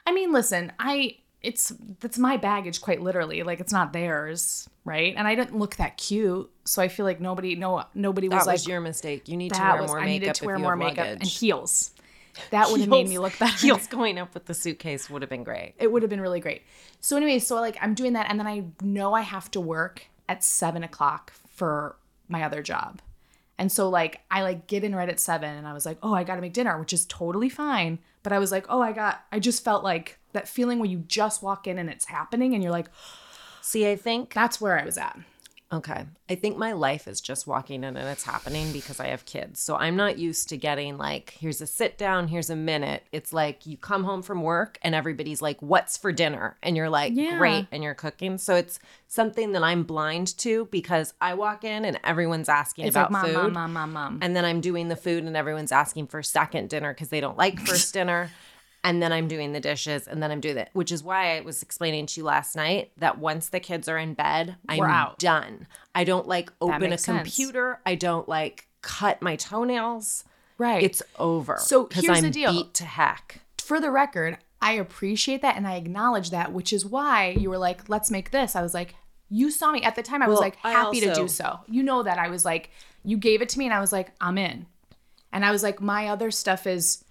I 0.06 0.12
mean, 0.12 0.32
listen, 0.34 0.72
I 0.80 1.18
it's 1.42 1.74
that's 2.00 2.20
my 2.20 2.38
baggage 2.38 2.82
quite 2.82 3.02
literally. 3.02 3.44
Like 3.44 3.60
it's 3.60 3.72
not 3.74 3.94
theirs, 3.94 4.70
right? 4.86 5.14
And 5.18 5.28
I 5.28 5.36
didn't 5.36 5.58
look 5.58 5.78
that 5.78 5.98
cute, 5.98 6.52
so 6.66 6.82
I 6.82 6.88
feel 6.88 7.06
like 7.06 7.20
nobody 7.22 7.56
no 7.56 7.84
nobody 7.96 8.28
was 8.28 8.42
That 8.42 8.48
like 8.48 8.54
was 8.56 8.68
your 8.68 8.82
mistake. 8.82 9.28
You 9.28 9.38
need 9.38 9.54
to 9.54 9.60
wear 9.62 9.82
was 9.82 9.88
more 9.90 10.00
I 10.00 10.06
makeup 10.06 10.22
needed 10.22 10.36
to 10.36 10.46
wear 10.46 10.60
more 10.60 10.76
makeup 10.76 11.08
and 11.08 11.24
heels. 11.24 11.92
That 12.52 12.70
would 12.70 12.80
have 12.82 12.90
made 12.90 13.10
me 13.10 13.18
look 13.18 13.38
better. 13.40 13.58
Heels 13.58 13.88
going 13.88 14.18
up 14.18 14.34
with 14.34 14.46
the 14.46 14.54
suitcase 14.54 15.10
would 15.10 15.22
have 15.22 15.30
been 15.30 15.44
great. 15.44 15.74
it 15.80 15.92
would 15.92 16.02
have 16.04 16.10
been 16.10 16.22
really 16.22 16.40
great. 16.40 16.64
So 17.00 17.18
anyway, 17.18 17.40
so 17.40 17.56
like 17.56 17.78
I'm 17.82 17.94
doing 17.94 18.14
that, 18.14 18.28
and 18.30 18.40
then 18.40 18.48
I 18.48 18.66
know 18.82 19.14
I 19.14 19.22
have 19.22 19.50
to 19.52 19.62
work 19.62 20.08
at 20.30 20.44
seven 20.44 20.84
o'clock 20.84 21.34
for 21.62 21.96
my 22.28 22.42
other 22.42 22.64
job, 22.64 23.02
and 23.60 23.72
so 23.72 23.88
like 23.88 24.22
I 24.32 24.42
like 24.42 24.66
get 24.66 24.84
in 24.84 24.96
right 24.96 25.10
at 25.10 25.20
seven, 25.20 25.56
and 25.56 25.68
I 25.68 25.74
was 25.74 25.86
like, 25.86 26.00
oh, 26.02 26.16
I 26.16 26.24
got 26.24 26.36
to 26.36 26.42
make 26.42 26.54
dinner, 26.54 26.80
which 26.80 26.94
is 26.94 27.06
totally 27.06 27.50
fine. 27.50 28.00
But 28.24 28.34
I 28.34 28.40
was 28.40 28.52
like, 28.52 28.66
oh, 28.70 28.82
I 28.82 28.94
got, 28.94 29.24
I 29.32 29.40
just 29.40 29.64
felt 29.64 29.84
like 29.84 30.18
that 30.34 30.48
feeling 30.48 30.80
when 30.80 30.90
you 30.90 31.00
just 31.08 31.44
walk 31.44 31.68
in 31.68 31.78
and 31.78 31.90
it's 31.90 32.06
happening, 32.06 32.56
and 32.56 32.64
you're 32.64 32.72
like, 32.72 32.90
See, 33.62 33.90
I 33.90 33.96
think 33.96 34.34
that's 34.34 34.60
where 34.60 34.80
I 34.80 34.84
was 34.84 34.98
at. 34.98 35.18
Okay. 35.74 36.06
I 36.30 36.36
think 36.36 36.58
my 36.58 36.74
life 36.74 37.08
is 37.08 37.22
just 37.22 37.48
walking 37.48 37.84
in 37.84 37.96
and 37.96 38.10
it's 38.10 38.24
happening 38.24 38.72
because 38.74 39.00
I 39.00 39.08
have 39.08 39.26
kids. 39.26 39.60
So 39.62 39.76
I'm 39.76 39.96
not 39.96 40.18
used 40.18 40.50
to 40.50 40.58
getting 40.58 40.98
like, 40.98 41.32
here's 41.40 41.62
a 41.62 41.68
sit 41.68 41.98
down, 41.98 42.28
here's 42.28 42.50
a 42.50 42.56
minute. 42.56 43.04
It's 43.12 43.32
like 43.32 43.66
you 43.66 43.78
come 43.78 44.04
home 44.04 44.22
from 44.22 44.42
work 44.42 44.78
and 44.82 44.94
everybody's 44.94 45.42
like, 45.42 45.62
what's 45.62 45.98
for 45.98 46.12
dinner? 46.12 46.58
And 46.62 46.76
you're 46.76 46.90
like, 46.90 47.14
Yeah. 47.16 47.38
great. 47.38 47.68
And 47.72 47.84
you're 47.84 47.94
cooking. 47.94 48.38
So 48.38 48.56
it's 48.56 48.80
something 49.08 49.54
that 49.54 49.64
I'm 49.64 49.84
blind 49.84 50.38
to 50.40 50.66
because 50.72 51.14
I 51.22 51.34
walk 51.36 51.64
in 51.64 51.86
and 51.86 52.00
everyone's 52.04 52.50
asking 52.50 52.88
It's 52.88 52.96
about 52.96 53.12
like 53.12 53.24
mom, 53.24 53.26
food. 53.34 53.54
mom, 53.54 53.54
mom, 53.54 53.74
mom, 53.74 53.94
mom. 53.94 54.20
And 54.22 54.36
then 54.36 54.46
I'm 54.46 54.62
doing 54.62 54.90
the 54.90 54.96
food 54.96 55.24
and 55.24 55.36
everyone's 55.38 55.72
asking 55.72 56.08
for 56.08 56.22
second 56.24 56.70
dinner 56.70 56.94
because 56.94 57.10
they 57.10 57.22
don't 57.22 57.38
like 57.38 57.60
first 57.66 57.94
dinner. 57.94 58.30
And 58.84 59.02
then 59.02 59.12
I'm 59.14 59.28
doing 59.28 59.54
the 59.54 59.60
dishes 59.60 60.08
and 60.08 60.24
then 60.24 60.32
I'm 60.32 60.40
doing 60.42 60.58
it, 60.58 60.70
which 60.74 60.92
is 60.92 61.04
why 61.04 61.38
I 61.38 61.42
was 61.42 61.62
explaining 61.62 62.08
to 62.08 62.20
you 62.20 62.24
last 62.26 62.56
night 62.56 62.92
that 62.98 63.20
once 63.20 63.50
the 63.50 63.60
kids 63.60 63.88
are 63.88 63.98
in 64.00 64.16
bed, 64.16 64.56
I'm 64.68 64.82
out. 64.82 65.20
done. 65.20 65.68
I 65.94 66.04
don't 66.04 66.28
like 66.28 66.52
open 66.60 66.84
a 66.84 66.90
makes 66.90 67.04
sense. 67.04 67.18
computer. 67.22 67.80
I 67.86 67.94
don't 67.94 68.28
like 68.28 68.68
cut 68.82 69.22
my 69.22 69.36
toenails. 69.36 70.24
Right. 70.58 70.84
It's 70.84 71.04
over. 71.20 71.58
So 71.60 71.86
'cause 71.86 72.04
here's 72.04 72.18
I'm 72.18 72.24
the 72.24 72.30
deal. 72.32 72.52
beat 72.52 72.74
to 72.76 72.86
heck. 72.86 73.42
for 73.60 73.80
the 73.80 73.92
record, 73.92 74.38
I 74.62 74.74
appreciate 74.74 75.42
that 75.44 75.56
and 75.56 75.68
I 75.68 75.76
acknowledge 75.76 76.32
that, 76.32 76.52
which 76.52 76.74
is 76.74 76.84
why 76.86 77.30
you 77.40 77.50
were 77.50 77.58
like, 77.60 77.88
let's 77.88 78.10
make 78.12 78.32
this. 78.32 78.56
I 78.56 78.62
was 78.64 78.74
like, 78.74 78.96
you 79.30 79.50
saw 79.52 79.72
me 79.72 79.82
at 79.84 79.96
the 79.96 80.04
time. 80.04 80.22
I 80.24 80.28
was 80.28 80.36
Well, 80.36 80.42
like 80.42 80.58
I 80.64 80.72
happy 80.72 81.00
to 81.02 81.10
also- 81.10 81.22
do 81.22 81.28
so. 81.28 81.60
You 81.68 81.84
know 81.84 82.02
that 82.04 82.18
I 82.18 82.28
was 82.30 82.44
like, 82.46 82.72
you 83.04 83.16
gave 83.18 83.42
it 83.44 83.50
to 83.50 83.60
me 83.60 83.66
and 83.66 83.74
I 83.74 83.80
was 83.80 83.94
like, 83.94 84.12
I'm 84.20 84.38
in. 84.40 84.66
And 85.32 85.46
I 85.46 85.52
was 85.52 85.62
like, 85.64 85.80
my 85.82 86.08
other 86.08 86.32
stuff 86.32 86.66
is 86.68 87.04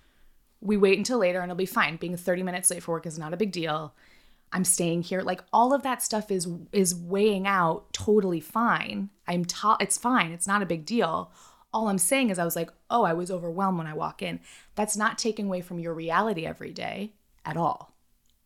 we 0.61 0.77
wait 0.77 0.99
until 0.99 1.19
later 1.19 1.41
and 1.41 1.51
it'll 1.51 1.59
be 1.59 1.67
fine. 1.67 1.97
Being 1.97 2.17
30 2.17 2.43
minutes 2.43 2.71
late 2.71 2.83
for 2.83 2.93
work 2.93 3.07
is 3.07 3.19
not 3.19 3.33
a 3.33 3.39
big 3.39 3.53
deal. 3.53 3.95
I'm 4.53 4.65
staying 4.65 5.03
here. 5.03 5.23
Like 5.23 5.43
all 5.53 5.73
of 5.73 5.83
that 5.83 6.03
stuff 6.03 6.31
is 6.31 6.49
is 6.73 6.95
weighing 6.95 7.47
out 7.47 7.93
totally 7.93 8.41
fine. 8.41 9.11
I'm 9.27 9.45
ta- 9.45 9.77
it's 9.81 9.97
fine. 9.97 10.33
It's 10.33 10.47
not 10.47 10.62
a 10.62 10.67
big 10.67 10.85
deal. 10.85 11.31
All 11.73 11.89
I'm 11.89 11.99
saying 11.99 12.31
is 12.31 12.39
I 12.39 12.45
was 12.45 12.57
like, 12.57 12.71
"Oh, 12.91 13.05
I 13.05 13.12
was 13.12 13.31
overwhelmed 13.31 13.79
when 13.79 13.87
I 13.87 13.95
walk 13.95 14.23
in." 14.23 14.41
That's 14.75 14.97
not 14.97 15.19
taking 15.19 15.47
away 15.47 15.61
from 15.61 15.79
your 15.79 15.95
reality 15.95 16.47
every 16.47 16.73
day 16.73 17.12
at 17.45 17.57
all. 17.57 17.95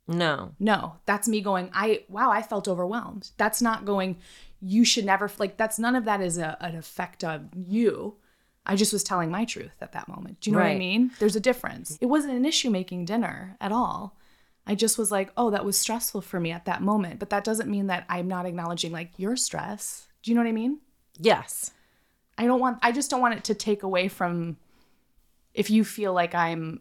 No. 0.06 0.52
No, 0.60 0.96
that's 1.06 1.26
me 1.26 1.40
going, 1.40 1.70
"I 1.72 2.04
wow, 2.10 2.30
I 2.30 2.42
felt 2.42 2.68
overwhelmed." 2.68 3.30
That's 3.38 3.62
not 3.62 3.86
going 3.86 4.18
you 4.64 4.84
should 4.84 5.04
never 5.04 5.30
like 5.38 5.56
that's 5.56 5.78
none 5.78 5.94
of 5.94 6.06
that 6.06 6.20
is 6.20 6.38
a, 6.38 6.56
an 6.60 6.74
effect 6.74 7.22
of 7.22 7.42
you. 7.54 8.16
I 8.66 8.76
just 8.76 8.92
was 8.92 9.04
telling 9.04 9.30
my 9.30 9.44
truth 9.44 9.76
at 9.80 9.92
that 9.92 10.08
moment. 10.08 10.40
Do 10.40 10.50
you 10.50 10.56
know 10.56 10.62
what 10.62 10.70
I 10.70 10.78
mean? 10.78 11.10
There's 11.18 11.36
a 11.36 11.40
difference. 11.40 11.98
It 12.00 12.06
wasn't 12.06 12.34
an 12.34 12.46
issue 12.46 12.70
making 12.70 13.04
dinner 13.04 13.56
at 13.60 13.72
all. 13.72 14.16
I 14.66 14.74
just 14.74 14.96
was 14.96 15.10
like, 15.10 15.30
oh, 15.36 15.50
that 15.50 15.64
was 15.64 15.78
stressful 15.78 16.22
for 16.22 16.40
me 16.40 16.50
at 16.50 16.64
that 16.64 16.82
moment. 16.82 17.18
But 17.18 17.28
that 17.30 17.44
doesn't 17.44 17.70
mean 17.70 17.88
that 17.88 18.06
I'm 18.08 18.26
not 18.26 18.46
acknowledging 18.46 18.92
like 18.92 19.10
your 19.18 19.36
stress. 19.36 20.08
Do 20.22 20.30
you 20.30 20.34
know 20.34 20.40
what 20.42 20.48
I 20.48 20.52
mean? 20.52 20.78
Yes. 21.18 21.72
I 22.38 22.46
don't 22.46 22.60
want, 22.60 22.78
I 22.82 22.90
just 22.90 23.10
don't 23.10 23.20
want 23.20 23.34
it 23.34 23.44
to 23.44 23.54
take 23.54 23.82
away 23.82 24.08
from 24.08 24.56
if 25.52 25.70
you 25.70 25.84
feel 25.84 26.14
like 26.14 26.34
I'm 26.34 26.80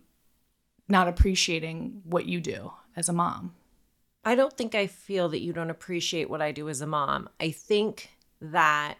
not 0.87 1.09
appreciating 1.09 2.01
what 2.05 2.25
you 2.25 2.39
do 2.39 2.71
as 2.95 3.09
a 3.09 3.13
mom. 3.13 3.53
I 4.25 4.35
don't 4.35 4.55
think 4.55 4.73
I 4.73 4.87
feel 4.87 5.27
that 5.29 5.41
you 5.41 5.51
don't 5.51 5.69
appreciate 5.69 6.29
what 6.29 6.41
I 6.41 6.53
do 6.53 6.69
as 6.69 6.79
a 6.79 6.87
mom. 6.87 7.27
I 7.41 7.51
think 7.51 8.09
that 8.39 8.95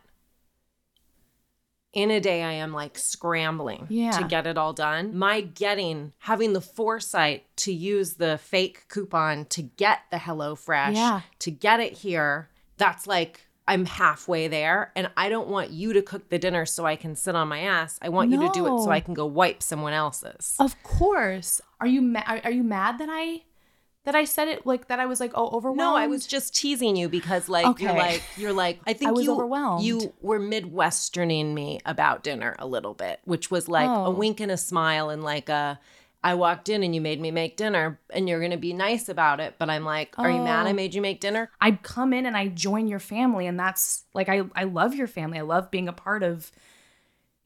in 1.94 2.10
a 2.12 2.20
day 2.20 2.42
I 2.44 2.54
am 2.54 2.74
like 2.74 2.98
scrambling 2.98 3.86
Yeah. 3.90 4.12
to 4.12 4.24
get 4.26 4.48
it 4.48 4.58
all 4.58 4.74
done. 4.74 5.16
My 5.18 5.42
getting 5.42 6.14
having 6.20 6.54
the 6.54 6.62
foresight 6.62 7.46
to 7.58 7.72
use 7.74 8.16
the 8.16 8.38
fake 8.38 8.88
coupon 8.90 9.46
to 9.46 9.62
get 9.62 10.00
the 10.12 10.18
Hello 10.18 10.56
Fresh 10.56 10.96
Yeah. 10.96 11.22
to 11.40 11.52
get 11.52 11.80
it 11.80 11.94
here, 11.94 12.50
that's 12.78 13.06
like 13.08 13.42
I'm 13.66 13.86
halfway 13.86 14.50
there 14.50 14.92
and 14.96 15.10
I 15.16 15.30
don't 15.30 15.48
want 15.48 15.70
you 15.70 15.94
to 15.94 16.02
cook 16.02 16.28
the 16.30 16.38
dinner 16.38 16.66
so 16.66 16.86
I 16.86 16.98
can 16.98 17.16
sit 17.16 17.34
on 17.36 17.48
my 17.48 17.60
ass. 17.62 17.98
I 18.02 18.10
want 18.10 18.30
you 18.32 18.40
to 18.42 18.50
do 18.54 18.66
it 18.66 18.84
so 18.84 18.90
I 18.92 19.00
can 19.00 19.14
go 19.14 19.26
wipe 19.26 19.64
someone 19.64 19.94
else's. 19.94 20.56
Of 20.60 20.82
course. 20.84 21.62
Are 21.80 21.88
you 21.88 22.02
ma- 22.02 22.24
are, 22.28 22.42
are 22.44 22.52
you 22.52 22.64
mad 22.64 22.98
that 22.98 23.08
I 23.10 23.44
that 24.06 24.16
I 24.16 24.26
said 24.26 24.48
it 24.50 24.66
like 24.66 24.88
that 24.88 25.00
I 25.00 25.06
was 25.06 25.20
like 25.20 25.32
oh 25.36 25.50
overwhelmed? 25.52 25.78
No, 25.78 25.96
I 25.96 26.08
was 26.08 26.26
just 26.28 26.56
teasing 26.56 26.96
you 26.96 27.08
because 27.10 27.48
like 27.50 27.80
you're 27.80 27.94
like 27.94 28.22
you're 28.38 28.54
like 28.54 28.80
I 28.88 28.94
think 28.94 29.16
was 29.16 29.26
you 29.26 29.32
overwhelmed. 29.34 29.84
you 29.84 30.14
were 30.22 30.40
midwesterning 30.40 31.54
me 31.54 31.80
about 31.86 32.24
dinner 32.24 32.56
a 32.60 32.68
little 32.68 32.94
bit, 32.94 33.20
which 33.26 33.50
was 33.52 33.68
like 33.68 33.90
Oh. 33.90 34.06
a 34.06 34.12
wink 34.12 34.40
and 34.40 34.52
a 34.52 34.58
smile 34.58 35.10
and 35.10 35.24
like 35.24 35.50
a 35.50 35.80
I 36.26 36.36
walked 36.36 36.70
in 36.70 36.84
and 36.84 36.96
you 36.96 37.02
made 37.02 37.20
me 37.20 37.32
make 37.32 37.58
dinner 37.58 38.00
and 38.10 38.30
you're 38.30 38.40
gonna 38.40 38.56
be 38.58 38.72
nice 38.74 39.10
about 39.10 39.42
it, 39.42 39.56
but 39.60 39.70
I'm 39.70 39.84
like, 39.84 40.18
are 40.18 40.32
you 40.32 40.42
mad 40.42 40.68
I 40.68 40.72
Oh. 40.72 40.74
made 40.74 40.94
you 40.94 41.02
make 41.02 41.20
dinner? 41.20 41.52
I 41.60 41.72
come 41.72 42.14
in 42.14 42.26
and 42.26 42.38
I 42.38 42.48
join 42.48 42.88
your 42.88 43.00
family 43.00 43.46
and 43.46 43.60
that's 43.60 44.04
like 44.14 44.30
I 44.30 44.44
I 44.56 44.64
love 44.64 44.96
your 44.96 45.08
family. 45.08 45.38
I 45.40 45.42
love 45.44 45.70
being 45.70 45.88
a 45.90 45.94
part 45.94 46.24
of 46.24 46.52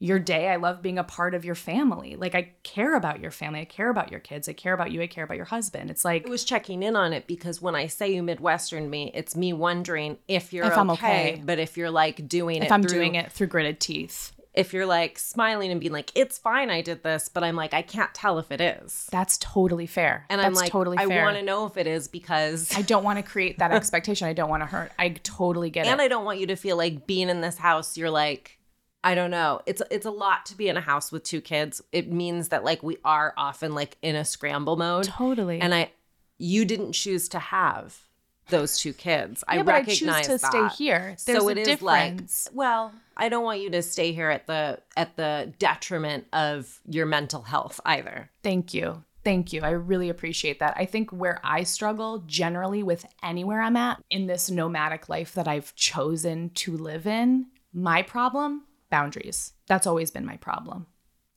your 0.00 0.18
day. 0.20 0.48
I 0.48 0.56
love 0.56 0.80
being 0.80 0.98
a 0.98 1.04
part 1.04 1.34
of 1.34 1.44
your 1.44 1.56
family. 1.56 2.14
Like 2.16 2.34
I 2.34 2.52
care 2.62 2.94
about 2.94 3.18
your 3.20 3.32
family. 3.32 3.60
I 3.60 3.64
care 3.64 3.90
about 3.90 4.10
your 4.12 4.20
kids. 4.20 4.48
I 4.48 4.52
care 4.52 4.72
about 4.72 4.92
you. 4.92 5.02
I 5.02 5.08
care 5.08 5.24
about 5.24 5.36
your 5.36 5.46
husband. 5.46 5.90
It's 5.90 6.04
like 6.04 6.26
I 6.26 6.30
was 6.30 6.44
checking 6.44 6.82
in 6.84 6.94
on 6.94 7.12
it 7.12 7.26
because 7.26 7.60
when 7.60 7.74
I 7.74 7.88
say 7.88 8.14
you 8.14 8.22
midwestern 8.22 8.90
me, 8.90 9.10
it's 9.12 9.34
me 9.34 9.52
wondering 9.52 10.18
if 10.28 10.52
you're 10.52 10.66
If 10.66 10.78
I'm 10.78 10.90
okay, 10.90 11.32
okay. 11.32 11.42
but 11.44 11.58
if 11.58 11.76
you're 11.76 11.90
like 11.90 12.28
doing 12.28 12.58
it 12.58 12.64
if 12.66 12.72
I'm 12.72 12.82
through- 12.82 12.90
doing 12.90 13.14
it 13.16 13.32
through 13.32 13.48
gritted 13.48 13.80
teeth. 13.80 14.32
if 14.54 14.72
you're 14.72 14.86
like 14.86 15.18
smiling 15.18 15.70
and 15.70 15.80
being 15.80 15.92
like, 15.92 16.10
it's 16.14 16.38
fine, 16.38 16.70
I 16.70 16.80
did 16.80 17.02
this, 17.02 17.28
but 17.28 17.44
I'm 17.44 17.54
like, 17.56 17.74
I 17.74 17.82
can't 17.82 18.12
tell 18.14 18.38
if 18.38 18.50
it 18.50 18.60
is. 18.60 19.08
That's 19.10 19.36
totally 19.38 19.86
fair. 19.86 20.26
And 20.28 20.40
that's 20.40 20.46
I'm 20.46 20.54
like, 20.54 20.70
totally 20.70 20.96
I 20.98 21.06
want 21.06 21.36
to 21.36 21.42
know 21.42 21.66
if 21.66 21.76
it 21.76 21.86
is 21.86 22.08
because 22.08 22.76
I 22.76 22.82
don't 22.82 23.04
want 23.04 23.18
to 23.18 23.22
create 23.22 23.58
that 23.58 23.70
expectation. 23.80 24.26
I 24.28 24.32
don't 24.32 24.48
want 24.48 24.62
to 24.62 24.66
hurt. 24.66 24.90
I 24.98 25.10
totally 25.10 25.70
get 25.70 25.80
and 25.82 25.88
it. 25.88 25.92
And 25.92 26.00
I 26.02 26.08
don't 26.08 26.24
want 26.24 26.38
you 26.40 26.46
to 26.48 26.56
feel 26.56 26.76
like 26.76 27.06
being 27.06 27.28
in 27.28 27.40
this 27.40 27.58
house, 27.58 27.96
you're 27.96 28.10
like, 28.10 28.57
I 29.04 29.14
don't 29.14 29.30
know. 29.30 29.60
It's 29.66 29.82
it's 29.90 30.06
a 30.06 30.10
lot 30.10 30.46
to 30.46 30.56
be 30.56 30.68
in 30.68 30.76
a 30.76 30.80
house 30.80 31.12
with 31.12 31.22
two 31.22 31.40
kids. 31.40 31.80
It 31.92 32.10
means 32.10 32.48
that 32.48 32.64
like 32.64 32.82
we 32.82 32.98
are 33.04 33.32
often 33.36 33.74
like 33.74 33.96
in 34.02 34.16
a 34.16 34.24
scramble 34.24 34.76
mode. 34.76 35.04
totally. 35.04 35.60
And 35.60 35.74
I 35.74 35.92
you 36.38 36.64
didn't 36.64 36.92
choose 36.92 37.28
to 37.30 37.38
have 37.38 38.00
those 38.48 38.78
two 38.78 38.92
kids. 38.92 39.44
I 39.46 39.56
yeah, 39.56 39.62
but 39.62 39.74
I 39.74 39.82
choose 39.84 39.98
to 40.00 40.38
that. 40.38 40.40
stay 40.40 40.68
here. 40.76 41.16
There's 41.26 41.38
so 41.38 41.48
it 41.48 41.58
is 41.58 41.68
difference. 41.68 42.46
like 42.46 42.56
well, 42.56 42.92
I 43.16 43.28
don't 43.28 43.44
want 43.44 43.60
you 43.60 43.70
to 43.70 43.82
stay 43.82 44.12
here 44.12 44.30
at 44.30 44.46
the 44.46 44.80
at 44.96 45.16
the 45.16 45.52
detriment 45.58 46.26
of 46.32 46.80
your 46.88 47.06
mental 47.06 47.42
health 47.42 47.80
either. 47.84 48.30
Thank 48.42 48.74
you. 48.74 49.04
Thank 49.24 49.52
you. 49.52 49.60
I 49.62 49.70
really 49.70 50.08
appreciate 50.08 50.60
that. 50.60 50.74
I 50.76 50.86
think 50.86 51.10
where 51.10 51.40
I 51.44 51.64
struggle 51.64 52.22
generally 52.26 52.82
with 52.82 53.04
anywhere 53.22 53.60
I'm 53.60 53.76
at 53.76 54.02
in 54.10 54.26
this 54.26 54.50
nomadic 54.50 55.08
life 55.08 55.34
that 55.34 55.46
I've 55.46 55.74
chosen 55.74 56.50
to 56.50 56.76
live 56.76 57.06
in, 57.06 57.46
my 57.74 58.00
problem, 58.00 58.64
boundaries. 58.90 59.52
That's 59.66 59.86
always 59.86 60.10
been 60.10 60.26
my 60.26 60.36
problem. 60.36 60.86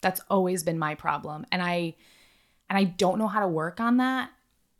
That's 0.01 0.21
always 0.29 0.63
been 0.63 0.79
my 0.79 0.95
problem. 0.95 1.45
And 1.51 1.61
I 1.61 1.95
and 2.69 2.77
I 2.77 2.85
don't 2.85 3.19
know 3.19 3.27
how 3.27 3.41
to 3.41 3.47
work 3.47 3.79
on 3.79 3.97
that. 3.97 4.31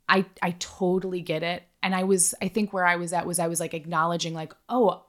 I 0.08 0.26
I 0.42 0.52
totally 0.60 1.22
get 1.22 1.44
it. 1.44 1.64
And 1.84 1.96
I 1.96 2.04
was 2.04 2.34
I 2.42 2.48
think 2.48 2.74
where 2.74 2.86
I 2.86 2.96
was 2.96 3.14
at 3.14 3.28
was 3.28 3.40
I 3.40 3.48
was 3.48 3.60
like 3.60 3.74
acknowledging 3.74 4.34
like, 4.34 4.54
"Oh, 4.70 5.04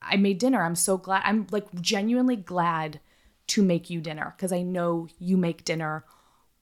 I 0.00 0.16
made 0.16 0.38
dinner. 0.38 0.62
I'm 0.62 0.74
so 0.74 0.96
glad. 0.96 1.22
I'm 1.24 1.46
like 1.50 1.66
genuinely 1.80 2.36
glad 2.36 3.00
to 3.48 3.62
make 3.62 3.90
you 3.90 4.00
dinner 4.00 4.34
because 4.36 4.52
I 4.52 4.62
know 4.62 5.08
you 5.18 5.36
make 5.36 5.64
dinner 5.64 6.04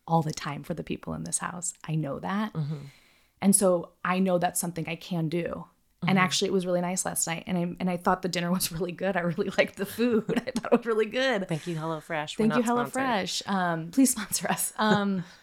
all 0.06 0.22
the 0.22 0.32
time 0.32 0.62
for 0.62 0.74
the 0.74 0.82
people 0.82 1.14
in 1.14 1.24
this 1.24 1.38
house. 1.38 1.72
I 1.86 1.94
know 1.94 2.18
that. 2.18 2.52
Mm-hmm. 2.52 2.86
And 3.40 3.56
so 3.56 3.90
I 4.04 4.18
know 4.18 4.38
that's 4.38 4.60
something 4.60 4.88
I 4.88 4.96
can 4.96 5.28
do. 5.28 5.66
And 6.06 6.18
actually 6.18 6.48
it 6.48 6.52
was 6.52 6.64
really 6.64 6.80
nice 6.80 7.04
last 7.04 7.26
night 7.26 7.44
and 7.46 7.58
I 7.58 7.76
and 7.78 7.90
I 7.90 7.96
thought 7.98 8.22
the 8.22 8.28
dinner 8.28 8.50
was 8.50 8.72
really 8.76 8.92
good. 8.92 9.16
I 9.16 9.20
really 9.20 9.50
liked 9.58 9.76
the 9.76 9.86
food. 9.86 10.24
I 10.46 10.50
thought 10.50 10.72
it 10.72 10.78
was 10.78 10.86
really 10.86 11.06
good. 11.06 11.46
Thank 11.46 11.66
you, 11.66 11.76
HelloFresh. 11.76 12.36
Thank 12.36 12.56
you. 12.56 12.62
HelloFresh. 12.62 13.48
Um 13.48 13.90
please 13.90 14.10
sponsor 14.10 14.48
us. 14.48 14.72
Um 14.78 15.24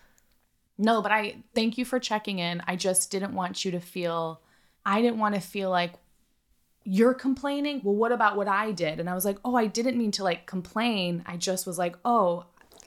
No, 0.79 1.01
but 1.01 1.11
I 1.11 1.37
thank 1.55 1.77
you 1.77 1.85
for 1.85 1.99
checking 1.99 2.37
in. 2.39 2.61
I 2.67 2.75
just 2.75 3.09
didn't 3.09 3.33
want 3.33 3.65
you 3.65 3.71
to 3.71 3.79
feel 3.79 4.41
I 4.85 5.01
didn't 5.01 5.19
want 5.19 5.35
to 5.35 5.41
feel 5.41 5.69
like 5.69 5.93
you're 6.83 7.13
complaining. 7.13 7.81
Well, 7.83 7.95
what 7.95 8.11
about 8.11 8.37
what 8.37 8.47
I 8.47 8.71
did? 8.71 8.99
And 8.99 9.09
I 9.09 9.13
was 9.13 9.25
like, 9.25 9.37
"Oh, 9.43 9.55
I 9.55 9.67
didn't 9.67 9.97
mean 9.97 10.11
to 10.11 10.23
like 10.23 10.45
complain. 10.45 11.23
I 11.25 11.35
just 11.35 11.67
was 11.67 11.77
like, 11.77 11.97
"Oh, 12.05 12.45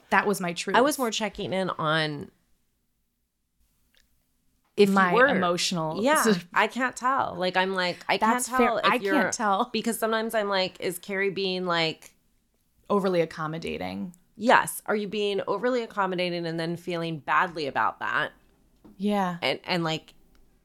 that 0.09 0.25
was 0.25 0.41
my 0.41 0.53
truth." 0.53 0.75
I 0.75 0.81
was 0.81 0.97
more 0.97 1.11
checking 1.11 1.53
in 1.53 1.69
on 1.71 2.31
if 4.83 4.89
you 4.89 4.95
my 4.95 5.13
were 5.13 5.27
emotional. 5.27 6.01
Yeah, 6.03 6.23
I 6.53 6.67
can't 6.67 6.95
tell. 6.95 7.35
Like 7.37 7.55
I'm 7.57 7.73
like 7.73 7.97
I 8.09 8.17
That's 8.17 8.47
can't 8.47 8.61
tell. 8.61 8.77
If 8.77 8.85
I 8.85 8.97
can't 8.97 9.33
tell. 9.33 9.69
because 9.73 9.97
sometimes 9.99 10.33
I'm 10.35 10.49
like, 10.49 10.79
is 10.79 10.99
Kerry 10.99 11.29
being 11.29 11.65
like, 11.65 12.11
overly 12.89 13.21
accommodating. 13.21 14.13
yes, 14.37 14.81
are 14.85 14.95
you 14.95 15.07
being 15.07 15.41
overly 15.47 15.81
accommodating 15.83 16.45
and 16.45 16.59
then 16.59 16.75
feeling 16.77 17.19
badly 17.19 17.67
about 17.67 17.99
that, 17.99 18.31
Yeah, 18.97 19.37
and 19.41 19.59
and 19.65 19.83
like, 19.83 20.13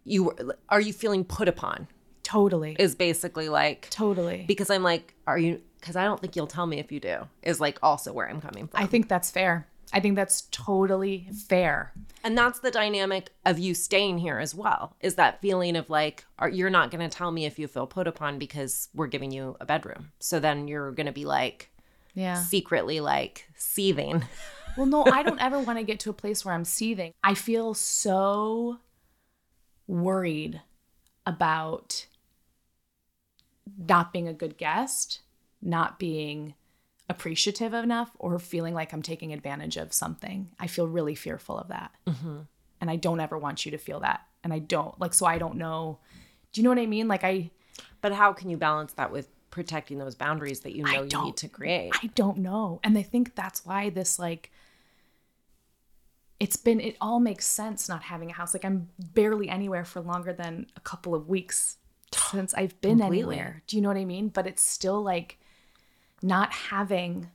you 0.04 0.24
were- 0.24 0.56
are 0.68 0.80
you 0.80 0.92
feeling 0.92 1.24
put 1.24 1.48
upon? 1.48 1.88
totally. 2.22 2.74
Is 2.80 2.94
basically 2.96 3.48
like 3.48 3.88
totally. 3.90 4.44
because 4.48 4.68
I'm 4.70 4.82
like, 4.82 5.14
are 5.28 5.38
you? 5.38 5.60
Because 5.78 5.94
I 5.94 6.04
don't 6.04 6.20
think 6.20 6.34
you'll 6.34 6.48
tell 6.48 6.66
me 6.66 6.80
if 6.80 6.90
you 6.90 6.98
do. 6.98 7.18
Is 7.42 7.60
like 7.60 7.78
also 7.84 8.12
where 8.12 8.28
I'm 8.28 8.40
coming 8.40 8.66
from. 8.66 8.82
I 8.82 8.86
think 8.86 9.08
that's 9.08 9.30
fair. 9.30 9.68
I 9.92 10.00
think 10.00 10.16
that's 10.16 10.42
totally 10.50 11.28
fair. 11.48 11.92
And 12.24 12.36
that's 12.36 12.58
the 12.58 12.70
dynamic 12.70 13.30
of 13.44 13.58
you 13.58 13.72
staying 13.74 14.18
here 14.18 14.38
as 14.38 14.54
well. 14.54 14.96
Is 15.00 15.14
that 15.14 15.40
feeling 15.40 15.76
of 15.76 15.88
like, 15.88 16.24
are, 16.38 16.48
you're 16.48 16.70
not 16.70 16.90
going 16.90 17.08
to 17.08 17.14
tell 17.16 17.30
me 17.30 17.46
if 17.46 17.58
you 17.58 17.68
feel 17.68 17.86
put 17.86 18.08
upon 18.08 18.38
because 18.38 18.88
we're 18.94 19.06
giving 19.06 19.30
you 19.30 19.56
a 19.60 19.64
bedroom. 19.64 20.10
So 20.18 20.40
then 20.40 20.66
you're 20.66 20.90
going 20.92 21.06
to 21.06 21.12
be 21.12 21.24
like 21.24 21.70
Yeah. 22.14 22.34
secretly 22.34 23.00
like 23.00 23.48
seething. 23.56 24.24
Well, 24.76 24.84
no, 24.84 25.04
I 25.04 25.22
don't 25.22 25.40
ever 25.40 25.58
want 25.58 25.78
to 25.78 25.84
get 25.84 26.00
to 26.00 26.10
a 26.10 26.12
place 26.12 26.44
where 26.44 26.52
I'm 26.52 26.66
seething. 26.66 27.14
I 27.24 27.32
feel 27.32 27.72
so 27.72 28.76
worried 29.86 30.60
about 31.24 32.04
not 33.78 34.12
being 34.12 34.28
a 34.28 34.34
good 34.34 34.58
guest, 34.58 35.20
not 35.62 35.98
being 35.98 36.52
appreciative 37.08 37.72
enough, 37.72 38.10
or 38.18 38.38
feeling 38.38 38.74
like 38.74 38.92
I'm 38.92 39.02
taking 39.02 39.32
advantage 39.32 39.76
of 39.76 39.92
something. 39.92 40.50
I 40.58 40.66
feel 40.66 40.88
really 40.88 41.14
fearful 41.14 41.58
of 41.58 41.68
that. 41.68 41.92
Mm-hmm. 42.06 42.38
And 42.80 42.90
I 42.90 42.96
don't 42.96 43.20
ever 43.20 43.38
want 43.38 43.64
you 43.64 43.70
to 43.72 43.78
feel 43.78 44.00
that. 44.00 44.22
And 44.42 44.52
I 44.52 44.58
don't, 44.58 44.98
like, 45.00 45.14
so 45.14 45.26
I 45.26 45.38
don't 45.38 45.56
know. 45.56 45.98
Do 46.52 46.60
you 46.60 46.64
know 46.64 46.70
what 46.70 46.78
I 46.78 46.86
mean? 46.86 47.08
Like, 47.08 47.24
I. 47.24 47.50
But 48.00 48.12
how 48.12 48.32
can 48.32 48.50
you 48.50 48.56
balance 48.56 48.92
that 48.94 49.10
with 49.10 49.28
protecting 49.50 49.98
those 49.98 50.14
boundaries 50.14 50.60
that 50.60 50.76
you 50.76 50.84
know 50.84 51.02
you 51.02 51.24
need 51.24 51.36
to 51.38 51.48
create? 51.48 51.92
I 52.02 52.08
don't 52.08 52.38
know. 52.38 52.80
And 52.84 52.96
I 52.98 53.02
think 53.02 53.34
that's 53.34 53.64
why 53.64 53.90
this 53.90 54.18
like 54.18 54.50
it's 56.38 56.56
been 56.56 56.80
it 56.80 56.96
all 57.00 57.20
makes 57.20 57.46
sense 57.46 57.88
not 57.88 58.02
having 58.02 58.30
a 58.30 58.34
house. 58.34 58.52
Like 58.52 58.64
I'm 58.64 58.88
barely 59.14 59.48
anywhere 59.48 59.84
for 59.84 60.00
longer 60.00 60.32
than 60.32 60.66
a 60.76 60.80
couple 60.80 61.14
of 61.14 61.28
weeks 61.28 61.78
since 62.14 62.54
I've 62.54 62.78
been 62.80 62.98
Completely. 62.98 63.34
anywhere. 63.36 63.62
Do 63.66 63.76
you 63.76 63.82
know 63.82 63.88
what 63.88 63.96
I 63.96 64.04
mean? 64.04 64.28
But 64.28 64.46
it's 64.46 64.62
still 64.62 65.02
like 65.02 65.38
not 66.22 66.52
having 66.52 67.30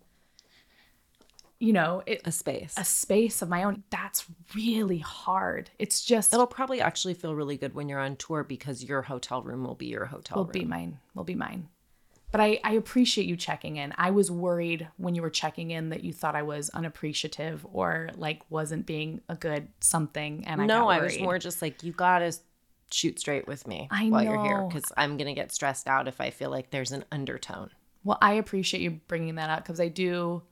you 1.62 1.74
know, 1.74 2.02
it, 2.08 2.22
a 2.26 2.32
space. 2.32 2.74
a 2.76 2.84
space 2.84 3.44
of 3.44 3.48
my 3.48 3.64
own. 3.64 3.84
That's 3.92 4.26
really 4.56 4.98
hard. 4.98 5.70
It's 5.78 6.04
just 6.04 6.34
It'll 6.34 6.48
probably 6.48 6.82
actually 6.82 7.14
feel 7.14 7.36
really 7.36 7.56
good 7.56 7.76
when 7.76 7.88
you're 7.88 8.00
on 8.00 8.16
tour 8.16 8.44
because 8.44 8.84
your 8.84 9.04
hotel 9.04 9.44
room 9.44 9.64
will 9.64 9.76
be 9.76 9.86
your 9.86 10.06
hotel 10.06 10.38
room 10.38 10.48
will 10.48 10.54
room. 10.54 10.64
be 10.64 10.66
mine. 10.66 11.00
Will 11.14 11.24
be 11.24 11.36
mine. 11.36 11.70
But 12.32 12.42
I, 12.42 12.60
I 12.64 12.74
appreciate 12.74 13.28
you 13.28 13.36
checking 13.36 13.78
in. 13.78 13.94
I 13.96 14.10
was 14.10 14.32
worried 14.32 14.88
when 14.98 15.14
you 15.14 15.22
were 15.22 15.30
checking 15.30 15.70
in 15.70 15.90
that 15.90 16.04
you 16.04 16.14
thought 16.14 16.36
I 16.36 16.42
was 16.42 16.72
unappreciative 16.72 17.64
or 17.72 18.10
like 18.16 18.42
wasn't 18.50 18.88
being 18.88 19.22
a 19.30 19.36
good 19.36 19.68
something. 19.82 20.46
And 20.48 20.64
I 20.64 20.66
no, 20.66 20.88
I 20.88 21.00
was 21.00 21.20
more 21.20 21.38
just 21.38 21.62
like, 21.62 21.84
you 21.84 21.92
gotta 21.92 22.34
shoot 22.90 23.20
straight 23.20 23.48
with 23.48 23.68
me 23.68 23.88
I 23.92 24.10
while 24.10 24.24
you're 24.24 24.44
here 24.44 24.64
because 24.68 24.92
I'm 24.98 25.18
gonna 25.18 25.36
get 25.36 25.52
stressed 25.52 25.88
out 25.88 26.08
if 26.08 26.20
I 26.20 26.32
feel 26.32 26.50
like 26.50 26.72
there's 26.72 26.92
an 26.92 27.06
undertone. 27.12 27.70
Well, 28.03 28.17
I 28.22 28.34
appreciate 28.34 28.81
you 28.81 29.00
bringing 29.08 29.36
that 29.36 29.50
up 29.50 29.63
because 29.63 29.79
I 29.79 29.88
do. 29.88 30.43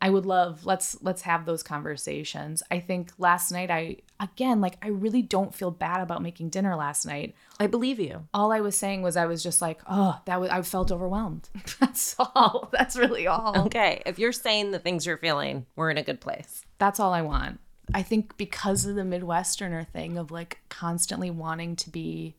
I 0.00 0.10
would 0.10 0.26
love 0.26 0.64
let's 0.64 0.96
let's 1.02 1.22
have 1.22 1.44
those 1.44 1.64
conversations. 1.64 2.62
I 2.70 2.78
think 2.78 3.12
last 3.18 3.50
night 3.50 3.68
I 3.68 3.96
again 4.20 4.60
like 4.60 4.76
I 4.80 4.88
really 4.88 5.22
don't 5.22 5.54
feel 5.54 5.72
bad 5.72 6.00
about 6.00 6.22
making 6.22 6.50
dinner 6.50 6.76
last 6.76 7.04
night. 7.04 7.34
I 7.58 7.66
believe 7.66 7.98
you. 7.98 8.28
All 8.32 8.52
I 8.52 8.60
was 8.60 8.76
saying 8.76 9.02
was 9.02 9.16
I 9.16 9.26
was 9.26 9.42
just 9.42 9.60
like, 9.60 9.80
oh, 9.90 10.20
that 10.26 10.40
was 10.40 10.50
I 10.50 10.62
felt 10.62 10.92
overwhelmed. 10.92 11.48
That's 11.80 12.14
all. 12.18 12.68
That's 12.72 12.96
really 12.96 13.26
all. 13.26 13.66
Okay, 13.66 14.02
if 14.06 14.20
you're 14.20 14.30
saying 14.30 14.70
the 14.70 14.78
things 14.78 15.04
you're 15.04 15.18
feeling, 15.18 15.66
we're 15.74 15.90
in 15.90 15.98
a 15.98 16.04
good 16.04 16.20
place. 16.20 16.64
That's 16.78 17.00
all 17.00 17.12
I 17.12 17.22
want. 17.22 17.58
I 17.92 18.02
think 18.02 18.36
because 18.36 18.84
of 18.86 18.94
the 18.94 19.02
Midwesterner 19.02 19.86
thing 19.88 20.18
of 20.18 20.30
like 20.30 20.60
constantly 20.68 21.30
wanting 21.30 21.74
to 21.76 21.90
be, 21.90 22.36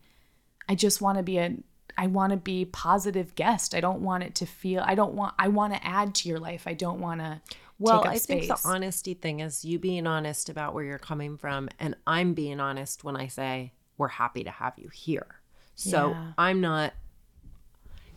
I 0.67 0.75
just 0.75 1.01
want 1.01 1.17
to 1.17 1.23
be 1.23 1.39
a, 1.39 1.55
I 1.97 2.07
want 2.07 2.31
to 2.31 2.37
be 2.37 2.65
positive 2.65 3.35
guest. 3.35 3.73
I 3.75 3.81
don't 3.81 4.01
want 4.01 4.23
it 4.23 4.35
to 4.35 4.45
feel, 4.45 4.83
I 4.85 4.95
don't 4.95 5.13
want, 5.13 5.35
I 5.39 5.47
want 5.47 5.73
to 5.73 5.85
add 5.85 6.15
to 6.15 6.29
your 6.29 6.39
life. 6.39 6.63
I 6.65 6.73
don't 6.73 6.99
want 6.99 7.21
to 7.21 7.41
Well, 7.77 8.03
I 8.05 8.17
space. 8.17 8.47
think 8.47 8.47
the 8.47 8.67
honesty 8.67 9.13
thing 9.13 9.39
is 9.39 9.63
you 9.65 9.79
being 9.79 10.07
honest 10.07 10.49
about 10.49 10.73
where 10.73 10.83
you're 10.83 10.99
coming 10.99 11.37
from, 11.37 11.69
and 11.79 11.95
I'm 12.05 12.33
being 12.33 12.59
honest 12.59 13.03
when 13.03 13.15
I 13.15 13.27
say 13.27 13.73
we're 13.97 14.07
happy 14.09 14.43
to 14.43 14.51
have 14.51 14.73
you 14.77 14.89
here. 14.89 15.27
So 15.75 16.11
Yeah. 16.11 16.33
I'm 16.37 16.61
not. 16.61 16.93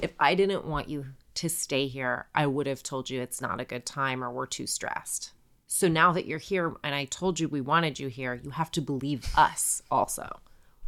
If 0.00 0.12
I 0.18 0.34
didn't 0.34 0.64
want 0.64 0.88
you 0.88 1.06
to 1.34 1.48
stay 1.48 1.86
here, 1.86 2.26
I 2.34 2.46
would 2.46 2.66
have 2.66 2.82
told 2.82 3.08
you 3.08 3.20
it's 3.20 3.40
not 3.40 3.60
a 3.60 3.64
good 3.64 3.86
time 3.86 4.22
or 4.22 4.30
we're 4.30 4.46
too 4.46 4.66
stressed. 4.66 5.32
So 5.66 5.88
now 5.88 6.12
that 6.12 6.26
you're 6.26 6.38
here 6.38 6.74
and 6.84 6.94
I 6.94 7.04
told 7.06 7.40
you 7.40 7.48
we 7.48 7.60
wanted 7.60 7.98
you 7.98 8.08
here, 8.08 8.34
you 8.34 8.50
have 8.50 8.70
to 8.72 8.82
believe 8.82 9.24
us 9.36 9.82
also, 9.90 10.40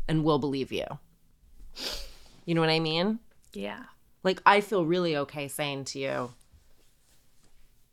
and 0.08 0.24
we'll 0.24 0.38
believe 0.38 0.70
you. 0.72 0.84
You 2.44 2.54
know 2.54 2.60
what 2.60 2.70
I 2.70 2.80
mean? 2.80 3.20
yeah. 3.52 3.84
Like 4.22 4.40
I 4.46 4.62
feel 4.62 4.86
really 4.86 5.16
okay 5.18 5.48
saying 5.48 5.84
to 5.86 5.98
you, 5.98 6.30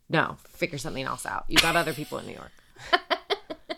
no, 0.08 0.36
figure 0.48 0.78
something 0.78 1.04
else 1.04 1.26
out. 1.26 1.44
You 1.48 1.58
got 1.58 1.76
other 1.76 1.92
people 1.92 2.16
in 2.18 2.26
New 2.26 2.32
York. 2.34 2.52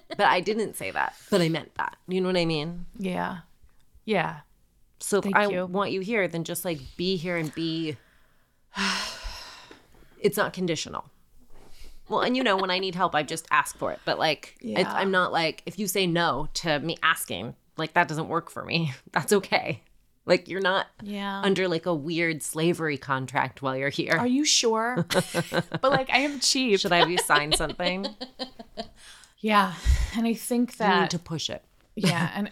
but 0.08 0.20
I 0.20 0.40
didn't 0.40 0.76
say 0.76 0.92
that, 0.92 1.16
but 1.30 1.40
I 1.40 1.48
meant 1.48 1.74
that. 1.74 1.96
You 2.06 2.20
know 2.20 2.28
what 2.28 2.36
I 2.36 2.44
mean? 2.44 2.86
Yeah. 2.96 3.38
Yeah. 4.04 4.40
So 5.00 5.18
if 5.18 5.24
Thank 5.24 5.36
I 5.36 5.48
you. 5.48 5.66
want 5.66 5.90
you 5.90 6.00
here, 6.00 6.28
then 6.28 6.44
just 6.44 6.64
like 6.64 6.78
be 6.96 7.16
here 7.16 7.36
and 7.36 7.52
be. 7.54 7.96
It's 10.20 10.38
not 10.38 10.54
conditional. 10.54 11.04
Well, 12.08 12.20
and 12.20 12.34
you 12.34 12.42
know, 12.42 12.56
when 12.56 12.70
I 12.70 12.78
need 12.78 12.94
help, 12.94 13.14
I 13.14 13.22
just 13.22 13.46
ask 13.50 13.76
for 13.76 13.92
it. 13.92 14.00
But 14.06 14.18
like, 14.18 14.54
it's, 14.60 14.80
Yeah. 14.80 14.92
I'm 14.92 15.10
not 15.10 15.32
like, 15.32 15.62
if 15.66 15.78
you 15.78 15.86
say 15.86 16.06
no 16.06 16.48
to 16.54 16.78
me 16.80 16.96
asking, 17.02 17.54
like 17.76 17.92
that 17.92 18.08
doesn't 18.08 18.28
work 18.28 18.48
for 18.50 18.64
me. 18.64 18.94
That's 19.12 19.34
okay. 19.34 19.82
Like, 20.26 20.48
you're 20.48 20.60
not 20.60 20.86
Yeah. 21.02 21.40
under 21.42 21.68
like 21.68 21.86
a 21.86 21.94
weird 21.94 22.42
slavery 22.42 22.96
contract 22.96 23.60
while 23.62 23.76
you're 23.76 23.90
here. 23.90 24.14
Are 24.18 24.26
you 24.26 24.44
sure? 24.44 25.06
but 25.10 25.82
like, 25.84 26.08
I 26.10 26.18
am 26.20 26.40
cheap. 26.40 26.80
Should 26.80 26.92
I 26.92 26.98
have 26.98 27.10
you 27.10 27.18
sign 27.18 27.52
something? 27.52 28.06
Yeah. 29.40 29.74
And 30.16 30.26
I 30.26 30.32
think 30.34 30.72
You 30.72 30.78
that, 30.78 31.00
need 31.02 31.10
to 31.10 31.18
push 31.18 31.50
it. 31.50 31.62
yeah. 31.94 32.30
And 32.34 32.50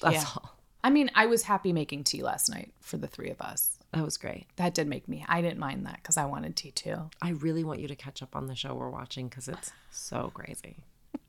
That's 0.00 0.14
yeah. 0.14 0.24
all. 0.36 0.56
I 0.84 0.90
mean, 0.90 1.10
I 1.14 1.26
was 1.26 1.42
happy 1.42 1.72
making 1.72 2.04
tea 2.04 2.22
last 2.22 2.48
night 2.48 2.72
for 2.80 2.96
the 2.96 3.06
three 3.08 3.30
of 3.30 3.40
us. 3.40 3.78
That 3.92 4.04
was 4.04 4.16
great. 4.16 4.46
That 4.56 4.74
did 4.74 4.86
make 4.88 5.06
me, 5.08 5.24
I 5.28 5.42
didn't 5.42 5.58
mind 5.58 5.84
that 5.86 5.96
because 5.96 6.16
I 6.16 6.24
wanted 6.26 6.56
tea 6.56 6.70
too. 6.70 7.10
I 7.20 7.30
really 7.30 7.62
want 7.64 7.80
you 7.80 7.88
to 7.88 7.96
catch 7.96 8.22
up 8.22 8.34
on 8.34 8.46
the 8.46 8.54
show 8.54 8.74
we're 8.74 8.88
watching 8.90 9.28
because 9.28 9.48
it's 9.48 9.72
so 9.90 10.30
crazy. 10.34 10.84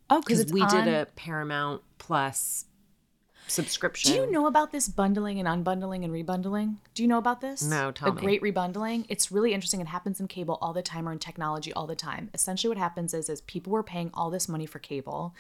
Oh, 0.09 0.21
Because 0.21 0.51
we 0.51 0.65
did 0.67 0.87
a 0.87 1.07
Paramount 1.15 1.81
Plus 1.97 2.65
subscription. 3.47 4.11
Do 4.11 4.17
you 4.17 4.31
know 4.31 4.47
about 4.47 4.71
this 4.71 4.87
bundling 4.87 5.39
and 5.39 5.47
unbundling 5.47 6.03
and 6.03 6.13
rebundling? 6.13 6.75
Do 6.93 7.03
you 7.03 7.07
know 7.07 7.17
about 7.17 7.41
this? 7.41 7.63
No, 7.63 7.91
tell 7.91 8.09
the 8.09 8.15
me. 8.15 8.21
great 8.21 8.41
rebundling. 8.41 9.05
It's 9.09 9.31
really 9.31 9.53
interesting. 9.53 9.81
It 9.81 9.87
happens 9.87 10.19
in 10.19 10.27
cable 10.27 10.57
all 10.61 10.73
the 10.73 10.81
time 10.81 11.07
or 11.07 11.11
in 11.11 11.19
technology 11.19 11.73
all 11.73 11.87
the 11.87 11.95
time. 11.95 12.29
Essentially, 12.33 12.69
what 12.69 12.77
happens 12.77 13.13
is, 13.13 13.29
is 13.29 13.41
people 13.41 13.73
were 13.73 13.83
paying 13.83 14.09
all 14.13 14.29
this 14.29 14.47
money 14.47 14.65
for 14.65 14.79
cable, 14.79 15.33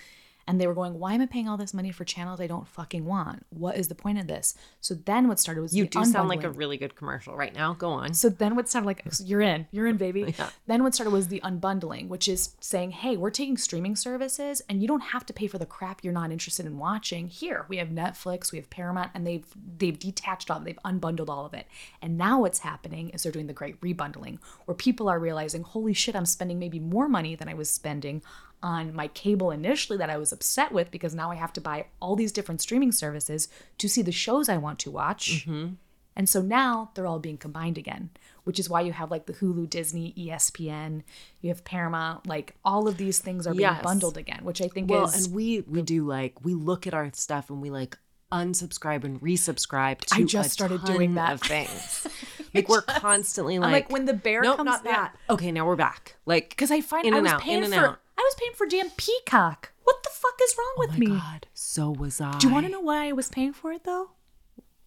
and 0.47 0.59
they 0.59 0.67
were 0.67 0.73
going, 0.73 0.99
"Why 0.99 1.13
am 1.13 1.21
I 1.21 1.25
paying 1.25 1.47
all 1.47 1.57
this 1.57 1.73
money 1.73 1.91
for 1.91 2.05
channels 2.05 2.39
I 2.39 2.47
don't 2.47 2.67
fucking 2.67 3.05
want? 3.05 3.45
What 3.49 3.77
is 3.77 3.87
the 3.87 3.95
point 3.95 4.19
of 4.19 4.27
this?" 4.27 4.55
So 4.81 4.93
then, 4.93 5.27
what 5.27 5.39
started 5.39 5.61
was 5.61 5.75
You 5.75 5.85
do 5.85 6.05
sound 6.05 6.29
like 6.29 6.43
a 6.43 6.49
really 6.49 6.77
good 6.77 6.95
commercial 6.95 7.35
right 7.35 7.53
now. 7.53 7.73
Go 7.73 7.89
on. 7.91 8.13
So 8.13 8.29
then 8.29 8.55
what 8.55 8.69
started 8.69 8.87
like 8.87 9.03
you're 9.23 9.41
in, 9.41 9.67
you're 9.71 9.87
in, 9.87 9.97
baby. 9.97 10.35
Then 10.67 10.83
what 10.83 10.93
started 10.93 11.11
was 11.11 11.27
the 11.27 11.41
unbundling, 11.41 12.07
which 12.07 12.27
is 12.27 12.55
saying, 12.59 12.91
hey, 12.91 13.17
we're 13.17 13.29
taking 13.29 13.57
streaming 13.57 13.95
services 13.95 14.61
and 14.69 14.81
you 14.81 14.87
don't 14.87 15.01
have 15.01 15.25
to 15.25 15.33
pay 15.33 15.47
for 15.47 15.57
the 15.57 15.65
crap 15.65 16.03
you're 16.03 16.13
not 16.13 16.31
interested 16.31 16.65
in 16.65 16.77
watching. 16.77 17.27
Here, 17.27 17.65
we 17.69 17.77
have 17.77 17.89
Netflix, 17.89 18.51
we 18.51 18.57
have 18.57 18.69
Paramount, 18.69 19.11
and 19.13 19.25
they've 19.25 19.45
they've 19.77 19.97
detached 19.97 20.49
all, 20.49 20.59
they've 20.59 20.79
unbundled 20.85 21.29
all 21.29 21.45
of 21.45 21.53
it. 21.53 21.67
And 22.01 22.17
now 22.17 22.41
what's 22.41 22.59
happening 22.59 23.09
is 23.09 23.23
they're 23.23 23.31
doing 23.31 23.47
the 23.47 23.53
great 23.53 23.79
rebundling, 23.81 24.39
where 24.65 24.75
people 24.75 25.09
are 25.09 25.19
realizing, 25.19 25.63
holy 25.63 25.93
shit, 25.93 26.15
I'm 26.15 26.25
spending 26.25 26.59
maybe 26.59 26.79
more 26.79 27.07
money 27.07 27.35
than 27.35 27.49
I 27.49 27.53
was 27.53 27.69
spending 27.69 28.21
on 28.63 28.93
my 28.95 29.07
cable 29.09 29.51
initially 29.51 29.97
that 29.99 30.09
I 30.09 30.17
was 30.17 30.31
upset 30.31 30.71
with 30.71 30.89
because 30.89 31.13
now 31.13 31.29
I 31.29 31.35
have 31.35 31.53
to 31.53 31.61
buy 31.61 31.85
all 31.99 32.15
these 32.15 32.31
different 32.31 32.61
streaming 32.61 32.91
services 32.91 33.47
to 33.77 33.87
see 33.89 34.01
the 34.01 34.11
shows 34.11 34.49
I 34.49 34.57
want 34.57 34.79
to 34.79 34.91
watch 34.91 35.45
mm-hmm. 35.45 35.73
And 36.15 36.29
so 36.29 36.43
now 36.43 36.91
they're 36.93 37.07
all 37.07 37.17
being 37.17 37.37
combined 37.37 37.75
again, 37.75 38.11
which 38.43 38.59
is 38.59 38.69
why 38.69 38.81
you 38.81 38.91
have 38.93 39.09
like 39.09 39.25
the 39.25 39.33
Hulu, 39.33 39.67
Disney, 39.67 40.13
ESPN, 40.15 41.01
you 41.41 41.49
have 41.49 41.63
Paramount, 41.65 42.27
like 42.27 42.53
all 42.63 42.87
of 42.87 42.97
these 42.97 43.17
things 43.17 43.47
are 43.47 43.51
being 43.51 43.61
Yes. 43.61 43.81
bundled 43.83 44.17
again, 44.17 44.41
which 44.43 44.61
I 44.61 44.67
think 44.67 44.91
Well, 44.91 45.05
is 45.05 45.25
and 45.25 45.33
we 45.35 45.61
we 45.61 45.81
do 45.81 46.05
like 46.05 46.43
we 46.45 46.53
look 46.53 46.85
at 46.85 46.93
our 46.93 47.09
stuff 47.13 47.49
and 47.49 47.63
we 47.63 47.71
like 47.71 47.97
unsubscribe 48.31 49.03
and 49.03 49.21
resubscribe 49.21 49.99
to 50.01 50.15
I 50.15 50.23
just 50.23 50.49
a 50.49 50.51
started 50.51 50.83
doing 50.85 51.15
that. 51.15 51.33
of 51.33 51.41
things. 51.41 52.07
like 52.53 52.69
we're 52.69 52.81
constantly 52.81 53.57
like, 53.59 53.65
I'm 53.65 53.71
like 53.71 53.91
when 53.91 54.05
the 54.05 54.13
bear 54.13 54.41
nope, 54.41 54.57
comes 54.57 54.65
not 54.67 54.83
that. 54.83 55.15
Okay, 55.29 55.51
now 55.51 55.65
we're 55.65 55.75
back. 55.75 56.15
Like 56.25 56.49
because 56.49 56.71
I 56.71 56.81
find 56.81 57.05
in 57.07 57.13
I 57.13 57.17
and 57.17 57.23
was 57.23 57.33
out, 57.33 57.41
paying 57.41 57.57
in 57.59 57.63
and 57.65 57.73
for 57.73 57.87
out. 57.87 57.99
I 58.17 58.21
was 58.21 58.35
paying 58.39 58.53
for 58.53 58.65
damn 58.65 58.89
Peacock. 58.91 59.71
What 59.83 60.03
the 60.03 60.09
fuck 60.11 60.39
is 60.41 60.55
wrong 60.57 60.73
oh 60.77 60.85
with 60.87 60.97
me? 60.97 61.07
Oh 61.07 61.09
my 61.09 61.15
me? 61.15 61.21
God, 61.21 61.47
so 61.53 61.91
was 61.91 62.21
I. 62.21 62.37
Do 62.37 62.47
you 62.47 62.53
want 62.53 62.65
to 62.65 62.71
know 62.71 62.79
why 62.81 63.07
I 63.07 63.11
was 63.11 63.29
paying 63.29 63.53
for 63.53 63.71
it 63.73 63.83
though? 63.83 64.11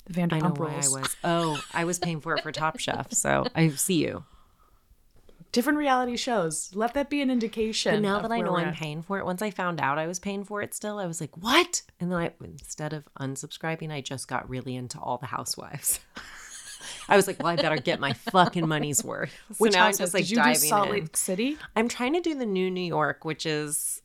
The 0.06 0.22
I 0.22 0.26
know 0.26 0.36
Vanderpump 0.38 0.58
why 0.58 0.70
I 0.70 0.74
Rules. 0.74 0.92
was. 0.92 1.16
Oh, 1.24 1.60
I 1.74 1.84
was 1.84 1.98
paying 1.98 2.20
for 2.20 2.34
it 2.36 2.42
for 2.42 2.52
Top 2.52 2.78
Chef, 2.78 3.12
so 3.12 3.46
I 3.54 3.68
see 3.68 4.04
you. 4.04 4.24
Different 5.52 5.78
reality 5.78 6.16
shows. 6.16 6.70
Let 6.74 6.94
that 6.94 7.08
be 7.08 7.22
an 7.22 7.30
indication. 7.30 7.94
But 7.94 8.02
now 8.02 8.20
that 8.20 8.30
I 8.30 8.40
know 8.40 8.56
I'm 8.56 8.68
at. 8.68 8.74
paying 8.74 9.02
for 9.02 9.18
it, 9.18 9.24
once 9.24 9.40
I 9.42 9.50
found 9.50 9.80
out 9.80 9.98
I 9.98 10.06
was 10.06 10.18
paying 10.18 10.44
for 10.44 10.60
it 10.60 10.74
still, 10.74 10.98
I 10.98 11.06
was 11.06 11.20
like, 11.20 11.36
what? 11.36 11.82
And 11.98 12.12
then 12.12 12.18
I, 12.18 12.30
instead 12.44 12.92
of 12.92 13.08
unsubscribing, 13.18 13.90
I 13.90 14.00
just 14.00 14.28
got 14.28 14.48
really 14.50 14.76
into 14.76 14.98
all 14.98 15.18
the 15.18 15.26
housewives. 15.26 16.00
I 17.08 17.16
was 17.16 17.26
like, 17.26 17.38
well, 17.38 17.48
I 17.48 17.56
better 17.56 17.76
get 17.76 18.00
my 18.00 18.12
fucking 18.12 18.66
money's 18.66 19.04
worth. 19.04 19.32
So 19.50 19.54
Which 19.58 19.72
now 19.74 19.86
I'm 19.86 19.96
just 19.96 20.12
like 20.14 20.24
did 20.24 20.30
you 20.30 20.36
diving 20.36 20.52
do 20.54 20.58
Salt 20.66 20.86
in. 20.88 20.92
Lake 20.92 21.16
City? 21.16 21.56
I'm 21.76 21.88
trying 21.88 22.14
to 22.14 22.20
do 22.20 22.34
the 22.34 22.46
new 22.46 22.70
New 22.70 22.80
York, 22.80 23.24
which 23.24 23.46
is 23.46 24.02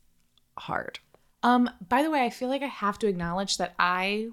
hard. 0.58 0.98
Um, 1.42 1.68
by 1.88 2.02
the 2.02 2.10
way, 2.10 2.24
I 2.24 2.30
feel 2.30 2.48
like 2.48 2.62
I 2.62 2.66
have 2.66 2.98
to 3.00 3.08
acknowledge 3.08 3.56
that 3.56 3.74
I 3.78 4.28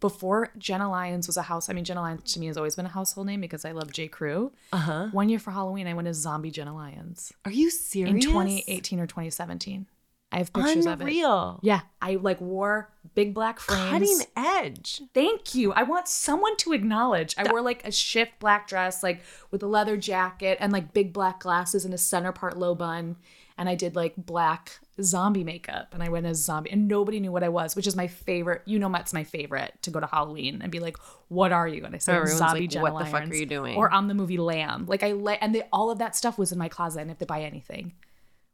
before 0.00 0.50
Jenna 0.58 0.90
Lyons 0.90 1.26
was 1.26 1.36
a 1.36 1.42
house. 1.42 1.68
I 1.68 1.72
mean, 1.72 1.84
Jenna 1.84 2.00
Lyons 2.00 2.32
to 2.34 2.40
me 2.40 2.46
has 2.46 2.56
always 2.56 2.76
been 2.76 2.86
a 2.86 2.90
household 2.90 3.26
name 3.26 3.40
because 3.40 3.64
I 3.64 3.72
love 3.72 3.92
J. 3.92 4.08
Crew. 4.08 4.52
Uh 4.72 4.76
huh. 4.78 5.08
One 5.12 5.28
year 5.28 5.38
for 5.38 5.50
Halloween, 5.50 5.86
I 5.86 5.94
went 5.94 6.08
as 6.08 6.16
zombie 6.16 6.50
Jenna 6.50 6.74
Lyons 6.74 7.32
Are 7.44 7.50
you 7.50 7.70
serious? 7.70 8.14
in 8.14 8.20
2018 8.20 9.00
or 9.00 9.06
2017. 9.06 9.86
I 10.32 10.38
have 10.38 10.52
pictures 10.52 10.86
of 10.86 11.00
it. 11.00 11.04
Unreal. 11.04 11.60
Yeah, 11.62 11.80
I 12.02 12.16
like 12.16 12.40
wore 12.40 12.92
big 13.14 13.32
black 13.32 13.60
frames. 13.60 13.90
Cutting 13.90 14.20
edge. 14.36 15.02
Thank 15.14 15.54
you. 15.54 15.72
I 15.72 15.84
want 15.84 16.08
someone 16.08 16.56
to 16.58 16.72
acknowledge. 16.72 17.34
I 17.38 17.50
wore 17.50 17.62
like 17.62 17.86
a 17.86 17.92
shift 17.92 18.32
black 18.40 18.66
dress, 18.68 19.02
like 19.02 19.22
with 19.50 19.62
a 19.62 19.66
leather 19.66 19.96
jacket 19.96 20.58
and 20.60 20.72
like 20.72 20.92
big 20.92 21.12
black 21.12 21.40
glasses 21.40 21.84
and 21.84 21.94
a 21.94 21.98
center 21.98 22.32
part 22.32 22.58
low 22.58 22.74
bun. 22.74 23.16
And 23.58 23.68
I 23.70 23.74
did 23.74 23.96
like 23.96 24.14
black 24.16 24.80
zombie 25.00 25.44
makeup 25.44 25.94
and 25.94 26.02
I 26.02 26.10
went 26.10 26.26
as 26.26 26.44
zombie 26.44 26.70
and 26.70 26.88
nobody 26.88 27.20
knew 27.20 27.32
what 27.32 27.42
I 27.42 27.48
was, 27.48 27.74
which 27.74 27.86
is 27.86 27.96
my 27.96 28.06
favorite. 28.06 28.60
You 28.66 28.78
know, 28.78 28.90
that's 28.90 29.14
my 29.14 29.24
favorite 29.24 29.72
to 29.82 29.90
go 29.90 30.00
to 30.00 30.06
Halloween 30.06 30.60
and 30.60 30.70
be 30.70 30.80
like, 30.80 30.98
what 31.28 31.52
are 31.52 31.66
you? 31.66 31.84
And 31.84 31.94
I 31.94 31.98
say, 31.98 32.12
I'm 32.12 32.18
Everyone's 32.18 32.38
zombie 32.38 32.60
like, 32.62 32.70
Jenna 32.70 32.82
"What 32.82 32.98
the 32.98 33.10
fuck 33.10 33.22
are 33.22 33.34
you 33.34 33.46
doing? 33.46 33.76
Or 33.76 33.90
on 33.90 34.08
the 34.08 34.14
movie 34.14 34.36
Lamb. 34.36 34.84
Like 34.86 35.02
I 35.02 35.12
let, 35.12 35.38
and 35.40 35.54
they, 35.54 35.62
all 35.72 35.90
of 35.90 35.98
that 35.98 36.14
stuff 36.14 36.36
was 36.36 36.52
in 36.52 36.58
my 36.58 36.68
closet. 36.68 36.98
I 36.98 37.02
didn't 37.02 37.10
have 37.12 37.18
to 37.20 37.26
buy 37.26 37.42
anything 37.42 37.92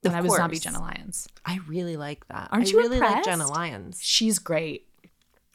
when 0.03 0.13
Of 0.13 0.19
I 0.19 0.21
was 0.23 0.37
zombie. 0.37 0.59
Jenna 0.59 0.81
Lyons. 0.81 1.29
I 1.47 1.59
really 1.67 1.97
like 1.97 2.27
that. 2.29 2.49
Aren't 2.53 2.67
I 2.69 2.71
you 2.71 2.79
really 2.79 2.99
like 3.01 3.25
Jenna? 3.25 3.47
Lyons. 3.49 3.99
She's 4.03 4.39
great. 4.39 4.87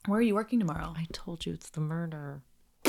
Where 0.08 0.20
are 0.20 0.24
you 0.24 0.36
working 0.36 0.60
tomorrow? 0.60 0.94
I 0.98 1.06
told 1.12 1.46
you 1.46 1.54
it's 1.54 1.70
the 1.70 1.82
murder. 1.82 2.42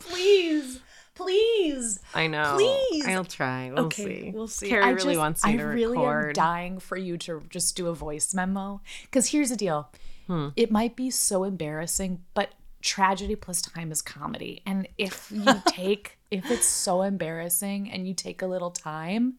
Please, 0.00 0.80
please. 1.14 2.00
I 2.14 2.26
know. 2.26 2.56
Please. 2.56 3.06
I'll 3.06 3.24
try. 3.24 3.70
We'll 3.74 3.86
okay, 3.86 4.04
see. 4.22 4.30
we'll 4.34 4.48
see. 4.48 4.68
Kerry 4.68 4.82
I 4.84 4.90
really 4.90 5.14
just- 5.14 5.18
wants 5.18 5.44
me 5.44 5.54
I 5.54 5.56
to 5.56 5.64
really 5.64 5.96
record. 5.96 6.28
am 6.38 6.44
dying 6.44 6.78
for 6.78 6.96
you 6.96 7.16
to 7.18 7.42
just 7.48 7.76
do 7.76 7.88
a 7.88 7.94
voice 7.94 8.34
memo. 8.34 8.80
Because 9.02 9.28
here's 9.30 9.50
the 9.50 9.56
deal: 9.56 9.90
Hmm. 10.26 10.48
it 10.56 10.70
might 10.70 10.94
be 10.96 11.10
so 11.10 11.44
embarrassing, 11.44 12.22
but 12.34 12.50
tragedy 12.82 13.34
plus 13.36 13.62
time 13.62 13.90
is 13.90 14.02
comedy. 14.02 14.60
And 14.66 14.88
if 14.98 15.30
you 15.32 15.44
take, 15.66 16.18
if 16.30 16.50
it's 16.50 16.66
so 16.66 17.02
embarrassing 17.02 17.90
and 17.90 18.06
you 18.06 18.12
take 18.14 18.42
a 18.42 18.46
little 18.46 18.70
time, 18.70 19.34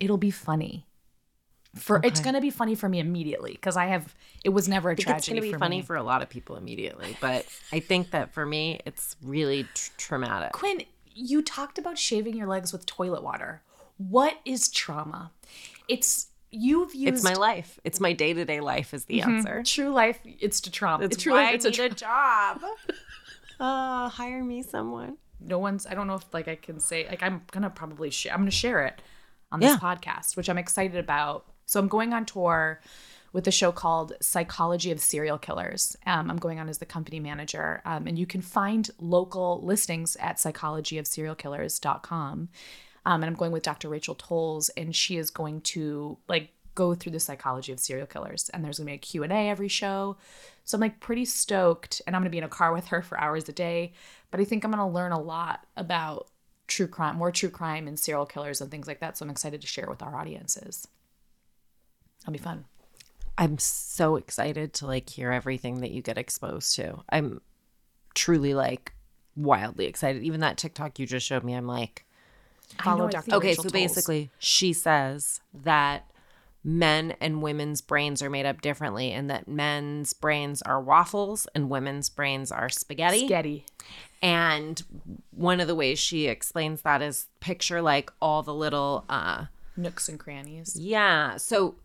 it'll 0.00 0.16
be 0.18 0.30
funny. 0.30 0.84
For 1.74 2.00
it's 2.02 2.20
gonna 2.20 2.40
be 2.40 2.50
funny 2.50 2.74
for 2.74 2.88
me 2.88 2.98
immediately 2.98 3.52
because 3.52 3.76
I 3.76 3.86
have. 3.86 4.14
It 4.42 4.48
was 4.48 4.68
never 4.68 4.88
a 4.90 4.92
I 4.92 4.96
tragedy 4.96 5.36
it's 5.36 5.46
to 5.46 5.48
be 5.48 5.52
for 5.52 5.58
funny 5.58 5.76
me. 5.78 5.82
for 5.82 5.96
a 5.96 6.02
lot 6.02 6.22
of 6.22 6.28
people 6.30 6.56
immediately, 6.56 7.16
but 7.20 7.46
I 7.72 7.80
think 7.80 8.10
that 8.12 8.32
for 8.32 8.44
me, 8.46 8.80
it's 8.86 9.16
really 9.22 9.64
tr- 9.74 9.90
traumatic. 9.98 10.52
Quinn, 10.52 10.82
you 11.14 11.42
talked 11.42 11.78
about 11.78 11.98
shaving 11.98 12.36
your 12.36 12.46
legs 12.48 12.72
with 12.72 12.86
toilet 12.86 13.22
water. 13.22 13.62
What 13.98 14.38
is 14.44 14.68
trauma? 14.70 15.30
It's 15.88 16.28
you've 16.50 16.94
used 16.94 17.16
It's 17.16 17.22
my 17.24 17.34
life. 17.34 17.78
It's 17.84 18.00
my 18.00 18.14
day 18.14 18.32
to 18.32 18.44
day 18.46 18.60
life 18.60 18.94
is 18.94 19.04
the 19.04 19.20
answer. 19.20 19.62
true 19.64 19.90
life. 19.90 20.18
It's 20.24 20.60
to 20.62 20.70
trauma. 20.70 21.04
It's 21.04 21.16
it's 21.16 21.22
true 21.22 21.34
life. 21.34 21.50
I 21.50 21.52
It's 21.52 21.64
a 21.66 21.68
need 21.68 21.74
tra- 21.76 21.84
a 21.86 21.90
job. 21.90 22.60
Uh, 23.60 24.08
hire 24.08 24.44
me 24.44 24.62
someone. 24.62 25.16
no 25.40 25.58
one's. 25.58 25.84
I 25.86 25.94
don't 25.94 26.06
know 26.06 26.14
if 26.14 26.32
like 26.32 26.46
I 26.48 26.54
can 26.54 26.78
say 26.80 27.06
like 27.08 27.22
I'm 27.22 27.42
gonna 27.50 27.70
probably 27.70 28.10
share. 28.10 28.32
I'm 28.32 28.40
gonna 28.40 28.50
share 28.52 28.84
it 28.86 29.02
on 29.52 29.60
this 29.60 29.70
Yeah. 29.72 29.78
podcast, 29.78 30.36
which 30.36 30.48
I'm 30.48 30.58
excited 30.58 30.96
about. 30.98 31.46
So 31.66 31.78
I'm 31.80 31.88
going 31.88 32.12
on 32.12 32.24
tour 32.26 32.80
with 33.32 33.46
a 33.46 33.50
show 33.50 33.70
called 33.72 34.14
Psychology 34.22 34.90
of 34.90 35.00
Serial 35.00 35.36
Killers. 35.38 35.96
Um, 36.06 36.30
I'm 36.30 36.38
going 36.38 36.58
on 36.58 36.68
as 36.68 36.78
the 36.78 36.86
company 36.86 37.20
manager, 37.20 37.82
um, 37.84 38.06
and 38.06 38.18
you 38.18 38.26
can 38.26 38.40
find 38.40 38.88
local 38.98 39.60
listings 39.62 40.16
at 40.16 40.38
psychologyofserialkillers.com. 41.38 42.48
Um, 43.06 43.22
and 43.22 43.24
I'm 43.24 43.34
going 43.34 43.52
with 43.52 43.62
Dr. 43.62 43.88
Rachel 43.88 44.14
Tolles, 44.14 44.70
and 44.76 44.94
she 44.94 45.16
is 45.16 45.30
going 45.30 45.60
to 45.62 46.18
like 46.28 46.50
go 46.74 46.94
through 46.94 47.12
the 47.12 47.20
psychology 47.20 47.72
of 47.72 47.80
serial 47.80 48.06
killers. 48.06 48.50
And 48.50 48.64
there's 48.64 48.78
gonna 48.78 48.86
be 48.86 48.94
a 48.94 48.98
Q&A 48.98 49.48
every 49.48 49.68
show. 49.68 50.16
So 50.64 50.76
I'm 50.76 50.80
like 50.80 51.00
pretty 51.00 51.24
stoked, 51.24 52.02
and 52.06 52.14
I'm 52.14 52.22
gonna 52.22 52.30
be 52.30 52.38
in 52.38 52.44
a 52.44 52.48
car 52.48 52.72
with 52.72 52.86
her 52.88 53.02
for 53.02 53.18
hours 53.20 53.48
a 53.48 53.52
day. 53.52 53.92
But 54.30 54.40
I 54.40 54.44
think 54.44 54.64
I'm 54.64 54.70
gonna 54.70 54.88
learn 54.88 55.12
a 55.12 55.20
lot 55.20 55.66
about 55.76 56.28
true 56.68 56.86
crime, 56.86 57.16
more 57.16 57.32
true 57.32 57.50
crime 57.50 57.88
and 57.88 57.98
serial 57.98 58.26
killers 58.26 58.60
and 58.60 58.70
things 58.70 58.86
like 58.86 59.00
that. 59.00 59.16
So 59.18 59.24
I'm 59.24 59.30
excited 59.30 59.60
to 59.60 59.66
share 59.66 59.86
with 59.88 60.02
our 60.02 60.14
audiences. 60.14 60.86
That'll 62.20 62.32
be 62.32 62.38
fun. 62.38 62.66
I'm 63.36 63.58
so 63.58 64.16
excited 64.16 64.74
to 64.74 64.86
like 64.86 65.08
hear 65.08 65.32
everything 65.32 65.80
that 65.80 65.90
you 65.90 66.02
get 66.02 66.18
exposed 66.18 66.74
to. 66.76 67.02
I'm 67.10 67.40
truly 68.14 68.54
like 68.54 68.92
wildly 69.36 69.86
excited. 69.86 70.22
Even 70.22 70.40
that 70.40 70.58
TikTok 70.58 70.98
you 70.98 71.06
just 71.06 71.26
showed 71.26 71.44
me, 71.44 71.54
I'm 71.54 71.66
like, 71.66 72.04
Follow 72.82 73.08
Dr. 73.08 73.34
okay, 73.36 73.48
Rachel 73.48 73.64
so 73.64 73.70
Tolles. 73.70 73.82
basically, 73.82 74.30
she 74.38 74.72
says 74.72 75.40
that 75.54 76.10
men 76.62 77.14
and 77.20 77.40
women's 77.40 77.80
brains 77.80 78.22
are 78.22 78.28
made 78.28 78.44
up 78.44 78.60
differently, 78.60 79.12
and 79.12 79.30
that 79.30 79.48
men's 79.48 80.12
brains 80.12 80.60
are 80.62 80.80
waffles 80.80 81.46
and 81.54 81.70
women's 81.70 82.10
brains 82.10 82.52
are 82.52 82.68
spaghetti. 82.68 83.28
Sketty. 83.28 83.62
And 84.22 84.82
one 85.30 85.60
of 85.60 85.68
the 85.68 85.74
ways 85.74 85.98
she 85.98 86.26
explains 86.26 86.82
that 86.82 87.02
is 87.02 87.26
picture 87.40 87.80
like 87.80 88.10
all 88.20 88.42
the 88.42 88.54
little 88.54 89.04
uh 89.08 89.46
Nooks 89.76 90.08
and 90.08 90.18
crannies. 90.18 90.76
yeah. 90.78 91.36
So 91.36 91.76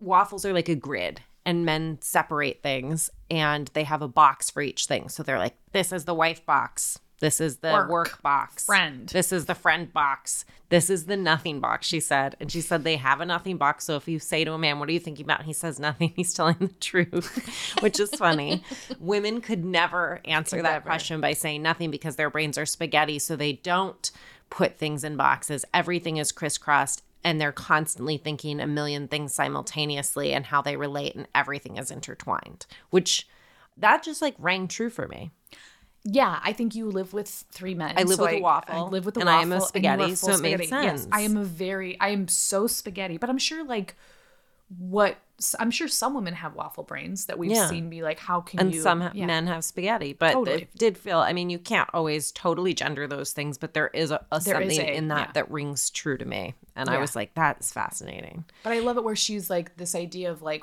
waffles 0.00 0.44
are 0.44 0.52
like 0.52 0.68
a 0.68 0.76
grid 0.76 1.20
and 1.44 1.64
men 1.64 1.98
separate 2.00 2.62
things 2.62 3.10
and 3.30 3.68
they 3.74 3.84
have 3.84 4.02
a 4.02 4.08
box 4.08 4.50
for 4.50 4.62
each 4.62 4.86
thing. 4.86 5.08
So 5.08 5.22
they're 5.22 5.38
like, 5.38 5.56
this 5.72 5.92
is 5.92 6.04
the 6.04 6.14
wife 6.14 6.44
box. 6.46 6.98
This 7.20 7.40
is 7.40 7.58
the 7.58 7.72
Work. 7.72 7.90
work, 7.90 8.22
box. 8.22 8.64
Friend. 8.64 9.08
This 9.08 9.30
is 9.30 9.44
the 9.46 9.54
friend 9.54 9.92
box. 9.92 10.44
This 10.70 10.88
is 10.88 11.04
the 11.04 11.16
nothing 11.16 11.60
box, 11.60 11.86
she 11.86 12.00
said. 12.00 12.34
And 12.40 12.50
she 12.50 12.60
said 12.60 12.82
they 12.82 12.96
have 12.96 13.20
a 13.20 13.26
nothing 13.26 13.58
box. 13.58 13.84
So 13.84 13.96
if 13.96 14.08
you 14.08 14.18
say 14.18 14.44
to 14.44 14.54
a 14.54 14.58
man, 14.58 14.78
what 14.78 14.88
are 14.88 14.92
you 14.92 15.00
thinking 15.00 15.26
about? 15.26 15.40
And 15.40 15.46
he 15.46 15.52
says 15.52 15.78
nothing. 15.78 16.12
He's 16.16 16.32
telling 16.32 16.56
the 16.58 16.68
truth, 16.68 17.76
which 17.80 18.00
is 18.00 18.10
funny. 18.10 18.64
Women 18.98 19.40
could 19.40 19.64
never 19.64 20.20
answer 20.24 20.62
that 20.62 20.72
never. 20.72 20.86
question 20.86 21.20
by 21.20 21.34
saying 21.34 21.62
nothing 21.62 21.90
because 21.90 22.16
their 22.16 22.30
brains 22.30 22.56
are 22.56 22.66
spaghetti. 22.66 23.18
So 23.18 23.36
they 23.36 23.52
don't 23.52 24.10
put 24.48 24.78
things 24.78 25.04
in 25.04 25.16
boxes. 25.16 25.64
Everything 25.74 26.16
is 26.16 26.32
crisscrossed 26.32 27.02
and 27.22 27.40
they're 27.40 27.52
constantly 27.52 28.16
thinking 28.16 28.60
a 28.60 28.66
million 28.66 29.08
things 29.08 29.34
simultaneously 29.34 30.32
and 30.32 30.46
how 30.46 30.62
they 30.62 30.76
relate 30.76 31.14
and 31.14 31.28
everything 31.34 31.76
is 31.76 31.90
intertwined, 31.90 32.66
which 32.88 33.28
that 33.76 34.02
just 34.02 34.22
like 34.22 34.34
rang 34.38 34.68
true 34.68 34.90
for 34.90 35.06
me. 35.08 35.30
Yeah, 36.04 36.40
I 36.42 36.52
think 36.54 36.74
you 36.74 36.86
live 36.90 37.12
with 37.12 37.28
three 37.52 37.74
men. 37.74 37.94
I 37.96 38.04
live 38.04 38.16
so 38.16 38.22
with 38.24 38.32
a 38.32 38.38
I- 38.38 38.40
waffle, 38.40 38.74
I 38.74 38.80
live 38.88 39.04
with 39.04 39.16
a 39.16 39.20
and 39.20 39.28
I 39.28 39.34
waffle. 39.36 39.52
am 39.52 39.58
a 39.58 39.60
spaghetti, 39.60 40.14
so 40.14 40.32
it 40.32 40.38
spaghetti. 40.38 40.68
Yes, 40.70 41.02
sense. 41.02 41.08
I 41.12 41.20
am 41.20 41.36
a 41.36 41.44
very. 41.44 41.98
I 42.00 42.08
am 42.08 42.26
so 42.28 42.66
spaghetti, 42.66 43.18
but 43.18 43.28
I'm 43.28 43.38
sure 43.38 43.64
like 43.64 43.96
what 44.78 45.18
I'm 45.58 45.70
sure 45.72 45.88
some 45.88 46.14
women 46.14 46.34
have 46.34 46.54
waffle 46.54 46.84
brains 46.84 47.26
that 47.26 47.38
we've 47.38 47.50
Yeah. 47.50 47.66
seen 47.68 47.90
be 47.90 48.02
like, 48.02 48.18
how 48.20 48.40
can 48.40 48.60
and 48.60 48.70
you? 48.72 48.78
And 48.78 48.82
some 48.84 49.00
ha- 49.00 49.10
yeah. 49.14 49.26
men 49.26 49.46
have 49.48 49.64
spaghetti 49.64 50.12
but 50.12 50.32
Totally. 50.34 50.62
it 50.62 50.74
did 50.76 50.96
feel 50.96 51.18
i 51.18 51.32
mean 51.32 51.50
you 51.50 51.58
can't 51.58 51.88
always 51.92 52.30
totally 52.30 52.72
gender 52.72 53.08
those 53.08 53.32
things 53.32 53.58
but 53.58 53.74
there 53.74 53.88
is 53.88 54.10
a, 54.12 54.24
a 54.30 54.38
There 54.38 54.60
is 54.60 54.76
something 54.76 54.88
a- 54.88 54.96
in 54.96 55.08
that 55.08 55.28
yeah. 55.28 55.32
that 55.32 55.50
rings 55.50 55.90
true 55.90 56.16
to 56.18 56.24
me 56.24 56.54
and 56.76 56.88
i 56.88 56.98
was 56.98 57.16
like 57.16 57.34
that's 57.34 57.72
fascinating 57.72 58.44
But 58.62 58.74
I 58.74 58.78
love 58.80 58.96
it 58.96 59.02
where 59.02 59.16
she's 59.16 59.50
like 59.50 59.76
this 59.76 59.94
idea 59.96 60.30
of 60.30 60.40
like 60.42 60.62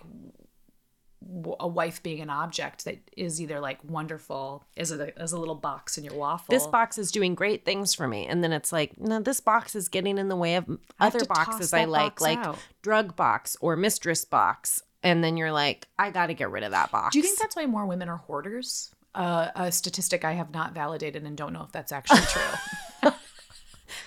a 1.59 1.67
wife 1.67 2.03
being 2.03 2.21
an 2.21 2.29
object 2.29 2.85
that 2.85 2.99
is 3.17 3.41
either 3.41 3.59
like 3.59 3.79
wonderful 3.83 4.63
as 4.77 4.91
a 4.91 5.19
as 5.19 5.31
a 5.31 5.39
little 5.39 5.55
box 5.55 5.97
in 5.97 6.03
your 6.03 6.13
waffle. 6.13 6.53
this 6.53 6.67
box 6.67 6.97
is 6.97 7.11
doing 7.11 7.33
great 7.33 7.65
things 7.65 7.93
for 7.93 8.07
me 8.07 8.27
and 8.27 8.43
then 8.43 8.53
it's 8.53 8.71
like 8.71 8.97
no 8.99 9.19
this 9.19 9.39
box 9.39 9.75
is 9.75 9.89
getting 9.89 10.17
in 10.17 10.29
the 10.29 10.35
way 10.35 10.55
of 10.55 10.65
other 10.99 11.19
to 11.19 11.25
boxes 11.25 11.73
i 11.73 11.85
like 11.85 12.11
box 12.11 12.21
like 12.21 12.37
out. 12.39 12.59
drug 12.83 13.15
box 13.15 13.57
or 13.61 13.75
mistress 13.75 14.23
box 14.25 14.83
and 15.01 15.23
then 15.23 15.37
you're 15.37 15.51
like 15.51 15.87
i 15.97 16.11
gotta 16.11 16.33
get 16.35 16.51
rid 16.51 16.63
of 16.63 16.71
that 16.71 16.91
box 16.91 17.13
Do 17.13 17.19
you 17.19 17.23
think 17.23 17.39
that's 17.39 17.55
why 17.55 17.65
more 17.65 17.85
women 17.87 18.09
are 18.09 18.17
hoarders 18.17 18.91
uh, 19.15 19.49
a 19.55 19.71
statistic 19.71 20.23
I 20.23 20.33
have 20.33 20.53
not 20.53 20.73
validated 20.73 21.23
and 21.23 21.35
don't 21.35 21.51
know 21.51 21.63
if 21.63 21.71
that's 21.71 21.91
actually 21.91 22.21
true. 22.29 22.41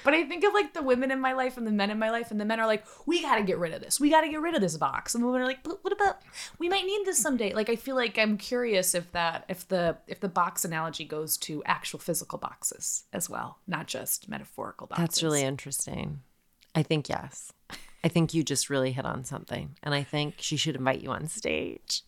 But 0.04 0.14
I 0.14 0.24
think 0.24 0.44
of 0.44 0.52
like 0.52 0.74
the 0.74 0.82
women 0.82 1.10
in 1.10 1.20
my 1.20 1.32
life 1.32 1.56
and 1.56 1.66
the 1.66 1.72
men 1.72 1.90
in 1.90 1.98
my 1.98 2.10
life, 2.10 2.30
and 2.30 2.40
the 2.40 2.44
men 2.44 2.60
are 2.60 2.66
like, 2.66 2.84
we 3.06 3.22
got 3.22 3.36
to 3.36 3.42
get 3.42 3.58
rid 3.58 3.72
of 3.72 3.80
this. 3.80 4.00
We 4.00 4.10
got 4.10 4.22
to 4.22 4.28
get 4.28 4.40
rid 4.40 4.54
of 4.54 4.60
this 4.60 4.76
box. 4.76 5.14
And 5.14 5.22
the 5.22 5.26
women 5.26 5.42
are 5.42 5.46
like, 5.46 5.62
but 5.62 5.82
what 5.82 5.92
about 5.92 6.18
we 6.58 6.68
might 6.68 6.84
need 6.84 7.04
this 7.04 7.18
someday? 7.18 7.52
Like 7.54 7.68
I 7.68 7.76
feel 7.76 7.96
like 7.96 8.18
I'm 8.18 8.36
curious 8.36 8.94
if 8.94 9.10
that 9.12 9.44
if 9.48 9.66
the 9.68 9.96
if 10.06 10.20
the 10.20 10.28
box 10.28 10.64
analogy 10.64 11.04
goes 11.04 11.36
to 11.38 11.62
actual 11.64 11.98
physical 11.98 12.38
boxes 12.38 13.04
as 13.12 13.28
well, 13.28 13.58
not 13.66 13.86
just 13.86 14.28
metaphorical 14.28 14.86
boxes. 14.86 15.02
That's 15.02 15.22
really 15.22 15.42
interesting. 15.42 16.22
I 16.74 16.82
think 16.82 17.08
yes. 17.08 17.52
I 18.02 18.08
think 18.08 18.32
you 18.32 18.42
just 18.42 18.70
really 18.70 18.92
hit 18.92 19.04
on 19.04 19.24
something. 19.24 19.76
And 19.82 19.94
I 19.94 20.02
think 20.02 20.36
she 20.38 20.56
should 20.56 20.76
invite 20.76 21.02
you 21.02 21.10
on 21.10 21.28
stage 21.28 22.02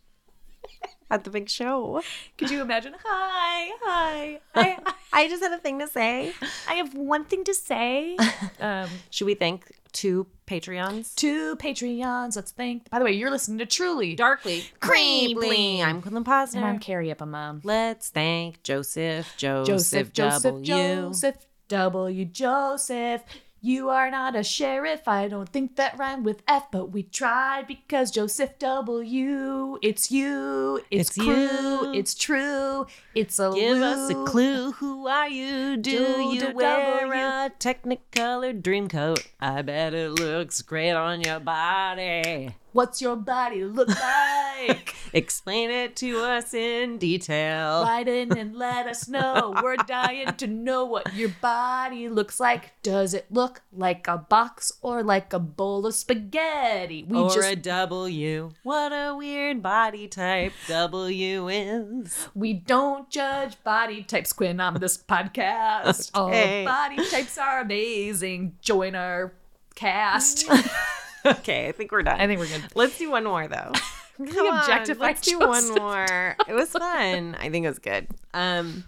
at 1.13 1.25
the 1.25 1.31
big 1.31 1.49
show. 1.51 2.01
Could 2.39 2.51
you 2.51 2.63
imagine? 2.63 2.95
Hi, 3.05 3.71
hi. 3.83 4.41
I, 4.55 4.79
I 5.13 5.29
just 5.29 5.43
had 5.43 5.53
a 5.53 5.59
thing 5.59 5.79
to 5.81 5.87
say. 5.87 6.33
I 6.67 6.75
have 6.75 6.95
one 6.95 7.25
thing 7.27 7.45
to 7.45 7.55
say. 7.55 8.17
Um, 8.61 8.89
Should 9.11 9.27
we 9.27 9.35
thank 9.35 9.73
two 9.93 10.27
Patreons? 10.47 11.15
two 11.17 11.57
Patreons. 11.57 12.37
Let's 12.37 12.53
thank. 12.53 12.89
By 12.91 13.01
the 13.01 13.05
way, 13.05 13.13
you're 13.13 13.31
listening 13.31 13.59
to 13.59 13.67
Truly 13.67 14.15
Darkly 14.15 14.65
Creeply. 14.81 15.83
I'm 15.83 16.01
Quinlan 16.01 16.23
Posner. 16.25 16.57
and 16.57 16.65
I'm 16.65 16.79
Kerry 16.79 17.09
Ipema. 17.09 17.61
Let's 17.65 18.09
thank 18.11 18.63
Joseph, 18.63 19.35
Joseph, 19.37 19.67
Joseph, 19.67 20.13
Joseph, 20.13 20.43
W. 20.43 20.65
Joseph, 20.65 21.37
W. 21.69 22.25
Joseph. 22.25 23.23
You 23.65 23.91
are 23.91 24.11
not 24.11 24.35
a 24.35 24.43
sheriff. 24.43 25.07
I 25.07 25.29
don't 25.29 25.49
think 25.49 25.77
that 25.77 25.97
rhymed 25.97 26.25
with 26.25 26.43
F, 26.49 26.73
but 26.73 26.87
we 26.91 27.05
tried 27.05 27.69
because 27.69 28.11
Joseph 28.11 28.59
W. 28.59 29.79
It's 29.81 30.11
you. 30.11 30.81
It's, 30.91 31.11
It's 31.11 31.19
crew. 31.19 31.35
you. 31.37 31.93
It's 31.95 32.15
true. 32.15 32.87
It's 33.15 33.39
a 33.39 33.53
Give 33.55 33.81
us 33.81 34.11
a 34.11 34.25
clue. 34.25 34.73
Who 34.73 35.07
are 35.07 35.29
you? 35.29 35.77
Do 35.77 35.91
Do 35.93 36.23
you 36.35 36.51
wear 36.53 37.07
a 37.07 37.51
Technicolor 37.51 38.61
dream 38.61 38.89
coat? 38.89 39.29
I 39.41 39.63
bet 39.63 39.95
it 39.95 40.11
looks 40.11 40.61
great 40.63 40.95
on 40.95 41.21
your 41.21 41.39
body. 41.39 42.57
What's 42.73 43.03
your 43.03 43.17
body 43.17 43.65
look 43.65 43.89
like? 43.89 44.95
Explain 45.13 45.71
it 45.71 45.95
to 45.97 46.21
us 46.21 46.55
in 46.55 46.97
detail. 46.97 47.83
Write 47.83 48.09
in 48.09 48.37
and 48.37 48.57
let 48.57 48.87
us 48.87 49.09
know. 49.09 49.55
We're 49.63 49.77
dying 49.77 50.33
to 50.37 50.47
know 50.47 50.87
what 50.87 51.15
your 51.15 51.29
body 51.43 52.09
looks 52.09 52.41
like. 52.41 52.73
Does 52.83 53.13
it 53.13 53.27
look 53.31 53.61
like 53.73 54.09
a 54.09 54.17
box 54.17 54.73
or 54.81 55.03
like 55.03 55.35
a 55.35 55.39
bowl 55.39 55.85
of 55.87 55.95
spaghetti? 55.95 57.05
We 57.07 57.19
or 57.19 57.29
just 57.31 57.53
a 57.53 57.57
W. 57.57 58.53
What 58.63 58.93
a 58.93 59.15
weird 59.15 59.63
body 59.63 60.09
type 60.09 60.53
W 60.69 61.49
is. 61.49 62.29
we 62.35 62.55
don't 62.55 63.11
judge 63.11 63.63
body 63.63 64.03
types, 64.03 64.33
Quinn, 64.33 64.61
on 64.61 64.75
this 64.81 64.97
podcast. 64.97 66.11
Okay. 66.23 66.61
All 66.61 66.73
body 66.73 66.97
types 67.11 67.37
are 67.39 67.61
amazing. 67.61 68.57
Join 68.61 68.95
our 68.95 69.33
cast. 69.75 70.47
Okay, 71.27 71.69
I 71.69 71.73
think 71.73 71.93
we're 71.93 72.03
done. 72.03 72.21
I 72.21 72.27
think 72.27 72.41
we're 72.41 72.49
good. 72.49 72.65
Let's 72.75 72.99
do 72.99 73.11
one 73.11 73.25
more 73.25 73.47
though. 73.47 73.73
Really 74.19 74.35
Come 74.35 74.47
on, 74.49 74.99
let's 74.99 75.23
do 75.23 75.39
one 75.39 75.75
more. 75.75 76.37
It 76.47 76.53
was 76.53 76.69
fun. 76.69 77.35
I 77.41 77.49
think 77.49 77.65
it 77.65 77.69
was 77.69 77.79
good. 77.79 78.09
Um, 78.35 78.85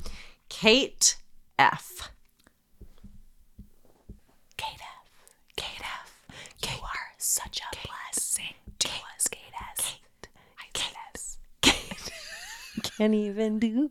Kate 0.51 1.17
F. 1.59 2.13
Kate 4.59 4.79
F. 4.81 5.09
Kate 5.57 5.81
F. 5.81 6.13
You 6.63 6.83
are 6.83 7.15
such 7.17 7.61
a 7.61 7.77
blessing 7.89 8.55
to 8.81 8.89
us, 9.17 9.27
Kate 9.29 9.41
S. 9.79 9.97
Kate 10.75 10.95
S. 11.15 11.39
Can't 12.99 13.15
even 13.15 13.59
do 13.59 13.91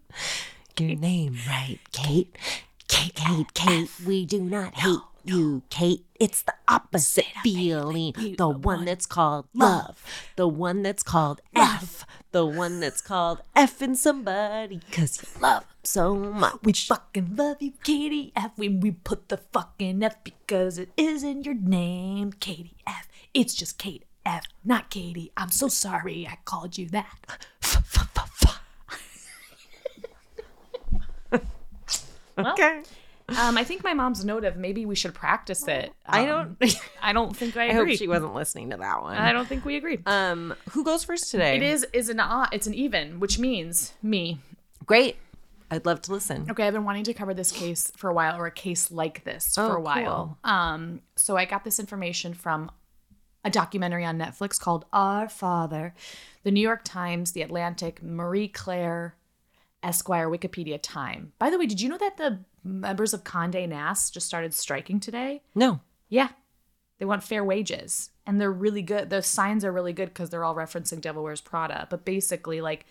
your 0.79 0.95
name 0.95 1.37
right, 1.47 1.79
Kate. 1.91 2.35
Kate, 2.87 3.15
Kate, 3.15 3.53
Kate. 3.55 3.89
We 4.05 4.25
do 4.25 4.39
not 4.39 4.75
hate 4.75 4.99
you, 5.23 5.63
Kate. 5.69 6.05
It's 6.19 6.41
the 6.41 6.53
opposite 6.67 7.25
feeling. 7.43 8.13
The 8.37 8.49
one 8.49 8.85
that's 8.85 9.05
called 9.05 9.45
love. 9.53 10.03
The 10.35 10.47
one 10.47 10.81
that's 10.83 11.03
called 11.03 11.41
F. 11.55 12.05
The 12.31 12.45
one 12.45 12.79
that's 12.79 13.01
called 13.01 13.41
effing 13.55 13.95
somebody 13.95 14.77
because 14.89 15.21
you 15.21 15.41
love 15.41 15.63
'em 15.63 15.67
so 15.83 16.15
much. 16.15 16.55
We 16.63 16.73
fucking 16.73 17.35
love 17.35 17.61
you, 17.61 17.73
Katie 17.83 18.31
F. 18.35 18.51
When 18.55 18.79
we 18.79 18.91
put 18.91 19.29
the 19.29 19.37
fucking 19.37 20.01
F 20.03 20.23
because 20.23 20.77
it 20.77 20.89
isn't 20.97 21.45
your 21.45 21.55
name, 21.55 22.33
Katie 22.33 22.77
F. 22.87 23.07
It's 23.33 23.53
just 23.53 23.77
Kate 23.77 24.05
F, 24.25 24.45
not 24.63 24.89
Katie. 24.89 25.31
I'm 25.37 25.49
so 25.51 25.67
sorry 25.67 26.27
I 26.27 26.37
called 26.45 26.77
you 26.77 26.87
that. 26.89 27.17
Okay. 32.37 32.81
Um, 33.37 33.57
I 33.57 33.63
think 33.63 33.83
my 33.83 33.93
mom's 33.93 34.23
note 34.25 34.43
of 34.43 34.57
maybe 34.57 34.85
we 34.85 34.95
should 34.95 35.13
practice 35.13 35.67
it. 35.67 35.91
I 36.05 36.27
Um, 36.27 36.57
don't. 36.59 36.75
I 37.01 37.13
don't 37.13 37.35
think 37.35 37.55
I 37.57 37.69
I 37.69 37.73
hope 37.73 37.89
she 37.89 38.07
wasn't 38.07 38.35
listening 38.35 38.69
to 38.71 38.77
that 38.77 39.01
one. 39.01 39.17
I 39.17 39.31
don't 39.33 39.47
think 39.47 39.65
we 39.65 39.75
agree. 39.75 39.99
Um, 40.05 40.53
who 40.71 40.83
goes 40.83 41.03
first 41.03 41.29
today? 41.31 41.55
it 41.57 41.63
is 41.63 41.85
is 41.93 42.09
an 42.09 42.19
odd. 42.19 42.49
It's 42.51 42.67
an 42.67 42.73
even, 42.73 43.19
which 43.19 43.39
means 43.39 43.93
me. 44.01 44.39
great. 44.85 45.17
I'd 45.71 45.85
love 45.87 46.01
to 46.03 46.11
listen. 46.11 46.45
Okay, 46.51 46.67
I've 46.67 46.73
been 46.73 46.83
wanting 46.85 47.05
to 47.05 47.13
cover 47.15 47.33
this 47.33 47.51
case 47.51 47.91
for 47.97 48.09
a 48.09 48.13
while, 48.13 48.37
or 48.37 48.45
a 48.45 48.51
case 48.51 48.91
like 48.91 49.23
this 49.23 49.55
Oh, 49.57 49.69
for 49.69 49.75
a 49.77 49.81
while. 49.81 50.37
Um, 50.43 51.01
so 51.15 51.35
I 51.35 51.45
got 51.45 51.63
this 51.63 51.79
information 51.79 52.35
from 52.35 52.69
a 53.43 53.49
documentary 53.49 54.05
on 54.05 54.19
Netflix 54.19 54.59
called 54.59 54.85
Our 54.93 55.27
Father, 55.27 55.95
the 56.43 56.51
New 56.51 56.61
York 56.61 56.81
Times, 56.83 57.31
the 57.31 57.41
Atlantic, 57.41 58.03
Marie 58.03 58.47
Claire, 58.49 59.15
Esquire, 59.83 60.29
Wikipedia, 60.29 60.79
Time. 60.81 61.33
By 61.39 61.49
the 61.49 61.59
way, 61.59 61.65
did 61.65 61.81
you 61.81 61.89
know 61.89 61.97
that 61.97 62.17
the 62.17 62.39
members 62.63 63.13
of 63.13 63.23
Condé 63.23 63.67
Nast 63.67 64.13
just 64.13 64.25
started 64.25 64.53
striking 64.53 64.99
today? 64.99 65.41
No. 65.53 65.81
Yeah. 66.09 66.29
They 66.99 67.05
want 67.05 67.23
fair 67.23 67.43
wages. 67.43 68.11
And 68.25 68.39
they're 68.39 68.51
really 68.51 68.81
good. 68.81 69.09
The 69.09 69.21
signs 69.21 69.65
are 69.65 69.71
really 69.71 69.91
good 69.93 70.09
because 70.09 70.29
they're 70.29 70.43
all 70.45 70.55
referencing 70.55 71.01
Devil 71.01 71.23
Wears 71.23 71.41
Prada. 71.41 71.87
But 71.89 72.05
basically, 72.05 72.61
like, 72.61 72.85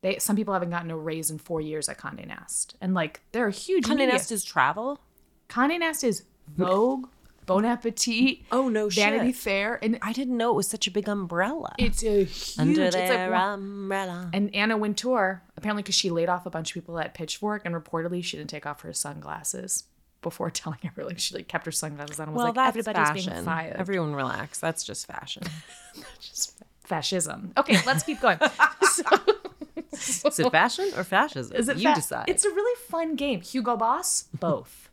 they 0.00 0.18
some 0.18 0.34
people 0.34 0.54
haven't 0.54 0.70
gotten 0.70 0.90
a 0.90 0.96
raise 0.96 1.30
in 1.30 1.38
four 1.38 1.60
years 1.60 1.88
at 1.88 1.98
Condé 1.98 2.26
Nast. 2.26 2.74
And 2.80 2.94
like 2.94 3.20
they're 3.32 3.46
a 3.48 3.52
huge 3.52 3.84
Condé 3.84 3.98
media- 3.98 4.12
Nast 4.14 4.32
is 4.32 4.42
travel. 4.44 5.00
Condé 5.48 5.78
Nast 5.78 6.02
is 6.02 6.24
Vogue, 6.56 7.06
Bon 7.44 7.64
Appetit, 7.64 8.40
Oh 8.52 8.68
no, 8.68 8.88
Vanity 8.88 9.32
shit. 9.32 9.36
Fair, 9.36 9.78
and 9.82 9.98
I 10.00 10.12
didn't 10.12 10.36
know 10.36 10.50
it 10.50 10.56
was 10.56 10.68
such 10.68 10.86
a 10.86 10.90
big 10.90 11.08
umbrella. 11.08 11.74
it's 11.78 12.02
a 12.04 12.24
huge. 12.24 12.58
Under 12.58 12.82
it's 12.84 12.96
like 12.96 13.30
umbrella. 13.32 14.30
and 14.32 14.54
Anna 14.54 14.76
Wintour, 14.76 15.42
apparently 15.56 15.82
because 15.82 15.96
she 15.96 16.10
laid 16.10 16.28
off 16.28 16.46
a 16.46 16.50
bunch 16.50 16.70
of 16.70 16.74
people 16.74 16.98
at 16.98 17.14
Pitchfork, 17.14 17.62
and 17.64 17.74
reportedly 17.74 18.22
she 18.22 18.36
didn't 18.36 18.50
take 18.50 18.64
off 18.66 18.82
her 18.82 18.92
sunglasses 18.92 19.84
before 20.22 20.50
telling 20.62 20.78
everyone. 20.84 21.16
She 21.16 21.34
like 21.34 21.48
kept 21.48 21.66
her 21.66 21.72
sunglasses 21.72 22.20
on. 22.20 22.28
And 22.28 22.34
was 22.34 22.38
well, 22.38 22.46
like, 22.48 22.54
that's 22.54 22.68
everybody's 22.76 23.08
fashion. 23.08 23.32
being 23.32 23.44
fired. 23.44 23.76
Everyone 23.76 24.14
relax. 24.14 24.60
That's 24.60 24.84
just 24.84 25.06
fashion. 25.06 25.42
That's 25.94 26.28
just 26.28 26.62
fascism. 26.84 27.52
Okay, 27.56 27.78
let's 27.86 28.02
keep 28.02 28.20
going. 28.20 28.38
is 29.92 30.38
it 30.38 30.50
fashion 30.50 30.90
or 30.96 31.04
fascism? 31.04 31.56
Is 31.56 31.68
it 31.68 31.76
you 31.76 31.88
fa- 31.90 31.94
decide. 31.94 32.24
It's 32.28 32.44
a 32.44 32.50
really 32.50 32.80
fun 32.88 33.14
game. 33.16 33.40
Hugo 33.42 33.76
Boss, 33.76 34.24
both. 34.38 34.88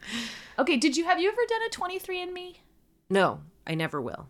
okay, 0.58 0.76
did 0.76 0.96
you 0.96 1.04
have 1.04 1.20
you 1.20 1.28
ever 1.28 1.40
done 1.48 1.60
a 1.66 1.98
23andMe? 1.98 2.56
no, 3.10 3.40
I 3.66 3.74
never 3.74 4.00
will. 4.00 4.28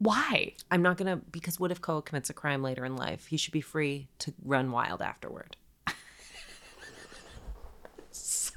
Why? 0.00 0.54
I'm 0.70 0.82
not 0.82 0.96
gonna 0.96 1.16
because 1.32 1.58
what 1.58 1.70
if 1.72 1.80
Cole 1.80 2.02
commits 2.02 2.30
a 2.30 2.34
crime 2.34 2.62
later 2.62 2.84
in 2.84 2.94
life? 2.96 3.26
He 3.26 3.36
should 3.36 3.52
be 3.52 3.60
free 3.60 4.08
to 4.20 4.32
run 4.44 4.70
wild 4.70 5.02
afterward. 5.02 5.56
so, 8.10 8.52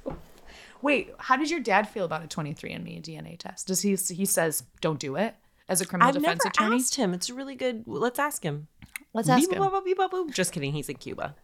Wait, 0.81 1.11
how 1.17 1.35
did 1.37 1.49
your 1.49 1.59
dad 1.59 1.87
feel 1.89 2.05
about 2.05 2.23
a 2.23 2.27
23andMe 2.27 3.01
DNA 3.01 3.37
test? 3.37 3.67
Does 3.67 3.81
he 3.81 3.95
he 4.13 4.25
says 4.25 4.63
don't 4.81 4.99
do 4.99 5.15
it 5.15 5.35
as 5.67 5.81
a 5.81 5.85
criminal 5.85 6.09
I've 6.09 6.15
defense 6.15 6.43
never 6.45 6.49
attorney? 6.49 6.75
asked 6.77 6.95
him. 6.95 7.13
It's 7.13 7.29
a 7.29 7.33
really 7.33 7.55
good. 7.55 7.83
Let's 7.87 8.19
ask 8.19 8.43
him. 8.43 8.67
Let's 9.13 9.27
ask 9.29 9.49
Beep, 9.49 9.57
him. 9.57 9.63
boop, 9.63 9.83
boop, 9.85 9.95
boop, 9.95 10.09
boop. 10.11 10.33
Just 10.33 10.53
kidding. 10.53 10.71
He's 10.73 10.89
in 10.89 10.95
Cuba. 10.97 11.35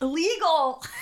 Illegal. 0.00 0.82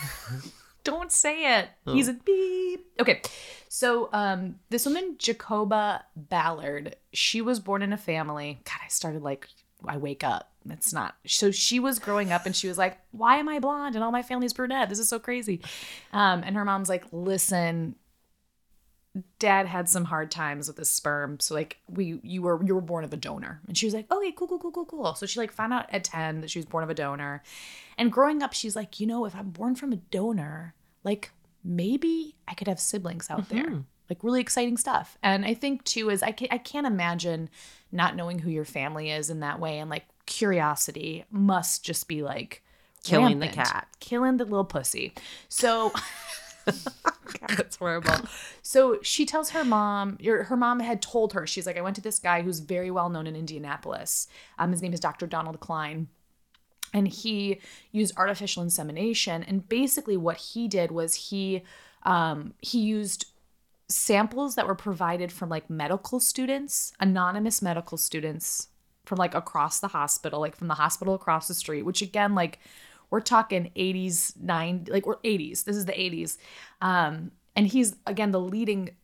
don't 0.85 1.12
say 1.12 1.59
it. 1.59 1.68
He's 1.87 2.09
a 2.09 2.14
beep. 2.14 2.87
Okay. 3.01 3.23
So 3.68 4.09
um 4.12 4.57
this 4.71 4.87
woman 4.87 5.16
Jacoba 5.18 6.03
Ballard, 6.16 6.97
she 7.12 7.40
was 7.40 7.61
born 7.61 7.83
in 7.83 7.92
a 7.92 7.97
family. 7.99 8.61
God, 8.64 8.79
I 8.85 8.88
started 8.88 9.23
like 9.23 9.49
I 9.87 9.97
wake 9.97 10.23
up. 10.25 10.51
It's 10.68 10.92
not. 10.92 11.16
So 11.27 11.51
she 11.51 11.81
was 11.81 11.99
growing 11.99 12.31
up 12.31 12.47
and 12.47 12.55
she 12.55 12.68
was 12.68 12.79
like, 12.79 12.99
"Why 13.11 13.37
am 13.37 13.49
I 13.49 13.59
blonde 13.59 13.97
and 13.97 14.05
all 14.05 14.12
my 14.12 14.23
family's 14.23 14.53
brunette? 14.53 14.88
This 14.88 14.99
is 14.99 15.09
so 15.09 15.18
crazy." 15.18 15.61
Um 16.12 16.42
and 16.45 16.55
her 16.55 16.64
mom's 16.64 16.88
like, 16.88 17.05
"Listen, 17.12 17.97
dad 19.38 19.66
had 19.66 19.88
some 19.88 20.05
hard 20.05 20.31
times 20.31 20.68
with 20.68 20.79
his 20.79 20.90
sperm. 20.90 21.38
So 21.40 21.55
like 21.55 21.79
we 21.88 22.18
you 22.22 22.42
were 22.42 22.62
you 22.64 22.75
were 22.75 22.81
born 22.81 23.05
of 23.05 23.12
a 23.12 23.16
donor. 23.16 23.61
And 23.68 23.77
she 23.77 23.87
was 23.87 23.94
like 23.94 24.11
okay 24.11 24.33
cool 24.33 24.48
cool 24.48 24.59
cool 24.59 24.72
cool 24.72 24.87
cool. 24.87 25.14
So 25.14 25.27
she 25.27 25.38
like 25.38 25.53
found 25.53 25.72
out 25.72 25.87
at 25.90 26.05
10 26.05 26.40
that 26.40 26.51
she 26.51 26.59
was 26.59 26.66
born 26.66 26.85
of 26.85 26.90
a 26.90 26.94
donor. 26.94 27.42
And 27.98 28.11
growing 28.11 28.42
up 28.42 28.53
she's 28.53 28.75
like 28.75 29.01
you 29.01 29.07
know 29.07 29.25
if 29.27 29.35
i'm 29.35 29.51
born 29.51 29.75
from 29.75 29.92
a 29.92 29.96
donor 29.96 30.75
like 31.05 31.31
maybe 31.62 32.37
i 32.48 32.55
could 32.55 32.68
have 32.68 32.81
siblings 32.81 33.29
out 33.31 33.48
there. 33.48 33.66
Mm-hmm. 33.66 33.81
Like 34.09 34.25
really 34.25 34.40
exciting 34.40 34.79
stuff. 34.79 35.18
And 35.22 35.44
i 35.44 35.53
think 35.53 35.85
too 35.85 36.09
is 36.09 36.22
i, 36.22 36.33
can, 36.33 36.48
I 36.51 36.59
can't 36.59 36.87
imagine 36.87 37.51
not 37.90 38.16
knowing 38.16 38.38
who 38.38 38.51
your 38.51 38.64
family 38.64 39.11
is 39.11 39.29
in 39.29 39.40
that 39.40 39.61
way. 39.61 39.79
And 39.79 39.90
like 39.90 40.07
curiosity 40.25 41.27
must 41.31 41.85
just 41.85 42.09
be 42.09 42.22
like 42.22 42.62
Killing 43.05 43.40
the 43.40 43.48
cat. 43.48 43.88
killing 43.98 44.37
the 44.37 44.44
little 44.44 44.64
pussy. 44.64 45.12
So 45.48 45.92
That's 47.48 47.77
horrible. 47.77 48.14
So 48.62 48.98
she 49.03 49.27
tells 49.27 49.51
her 49.51 49.64
mom, 49.64 50.16
your, 50.20 50.44
her 50.44 50.57
mom 50.57 50.81
had 50.81 51.03
told 51.03 51.33
her, 51.33 51.46
she's 51.46 51.66
like, 51.66 51.77
I 51.77 51.83
went 51.83 51.96
to 51.96 52.03
this 52.03 52.18
guy 52.18 52.42
who's 52.42 52.61
very 52.61 52.90
well 52.90 53.09
known 53.09 53.27
in 53.27 53.37
Indianapolis. 53.37 54.29
Um, 54.59 54.70
his 54.70 54.83
name 54.83 54.92
is 54.92 55.01
Dr. 55.01 55.27
Donald 55.27 55.61
Cline. 55.61 56.09
And 56.94 57.09
he 57.09 57.61
used 57.90 58.16
artificial 58.16 58.62
insemination. 58.62 59.42
And 59.42 59.66
basically, 59.66 60.16
what 60.16 60.37
he 60.37 60.68
did 60.68 60.90
was 60.90 61.14
he 61.14 61.62
um, 62.03 62.55
he 62.59 62.81
used 62.81 63.27
samples 63.88 64.55
that 64.57 64.66
were 64.66 64.75
provided 64.75 65.33
from 65.33 65.48
like 65.48 65.70
medical 65.70 66.20
students, 66.20 66.92
anonymous 67.01 67.62
medical 67.62 67.96
students 67.96 68.68
from 69.05 69.18
like 69.18 69.35
across 69.35 69.81
the 69.81 69.88
hospital, 69.88 70.40
like 70.40 70.57
from 70.57 70.68
the 70.68 70.75
hospital 70.75 71.14
across 71.14 71.48
the 71.48 71.55
street, 71.55 71.83
which 71.83 72.03
again, 72.03 72.35
like 72.35 72.59
we're 73.12 73.20
talking 73.20 73.70
80s, 73.77 74.35
9 74.40 74.87
like 74.88 75.07
we're 75.07 75.18
80s. 75.18 75.64
This 75.64 75.77
is 75.77 75.85
the 75.85 75.92
80s. 75.92 76.38
Um, 76.81 77.31
and 77.55 77.66
he's 77.66 77.94
again 78.07 78.33
the 78.33 78.40
leading 78.40 78.96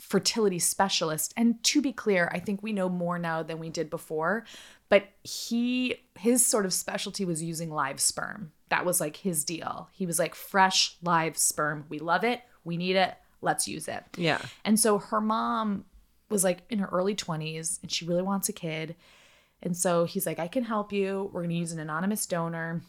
fertility 0.00 0.60
specialist. 0.60 1.34
And 1.36 1.62
to 1.64 1.82
be 1.82 1.92
clear, 1.92 2.30
I 2.32 2.38
think 2.38 2.62
we 2.62 2.72
know 2.72 2.88
more 2.88 3.18
now 3.18 3.42
than 3.42 3.58
we 3.58 3.68
did 3.68 3.90
before, 3.90 4.44
but 4.88 5.08
he 5.24 5.96
his 6.16 6.46
sort 6.46 6.64
of 6.64 6.72
specialty 6.72 7.24
was 7.24 7.42
using 7.42 7.70
live 7.70 8.00
sperm. 8.00 8.52
That 8.68 8.84
was 8.84 9.00
like 9.00 9.16
his 9.16 9.44
deal. 9.44 9.88
He 9.92 10.06
was 10.06 10.20
like 10.20 10.36
fresh 10.36 10.96
live 11.02 11.36
sperm. 11.36 11.86
We 11.88 11.98
love 11.98 12.22
it. 12.22 12.42
We 12.62 12.76
need 12.76 12.94
it. 12.94 13.16
Let's 13.42 13.66
use 13.66 13.88
it. 13.88 14.04
Yeah. 14.16 14.40
And 14.64 14.78
so 14.78 14.98
her 14.98 15.20
mom 15.20 15.86
was 16.28 16.44
like 16.44 16.60
in 16.70 16.78
her 16.78 16.88
early 16.92 17.16
20s 17.16 17.82
and 17.82 17.90
she 17.90 18.04
really 18.04 18.22
wants 18.22 18.48
a 18.48 18.52
kid. 18.52 18.94
And 19.60 19.76
so 19.76 20.04
he's 20.04 20.24
like, 20.24 20.38
I 20.38 20.46
can 20.46 20.62
help 20.62 20.92
you. 20.92 21.30
We're 21.32 21.40
going 21.40 21.50
to 21.50 21.56
use 21.56 21.72
an 21.72 21.80
anonymous 21.80 22.26
donor. 22.26 22.80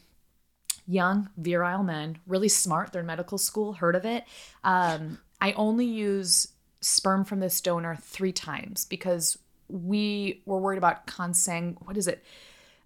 Young, 0.92 1.30
virile 1.38 1.84
men, 1.84 2.18
really 2.28 2.50
smart. 2.50 2.92
They're 2.92 3.00
in 3.00 3.06
medical 3.08 3.38
school, 3.38 3.74
heard 3.74 3.96
of 3.96 4.04
it. 4.06 4.26
Um, 4.64 5.20
I 5.40 5.54
only 5.54 5.86
use 5.86 6.50
sperm 6.82 7.24
from 7.24 7.40
this 7.40 7.62
donor 7.62 7.96
three 7.96 8.34
times 8.34 8.86
because 8.86 9.38
we 9.70 10.42
were 10.46 10.58
worried 10.60 10.78
about 10.78 11.08
consang, 11.08 11.78
what 11.86 11.96
is 11.96 12.08
it? 12.10 12.24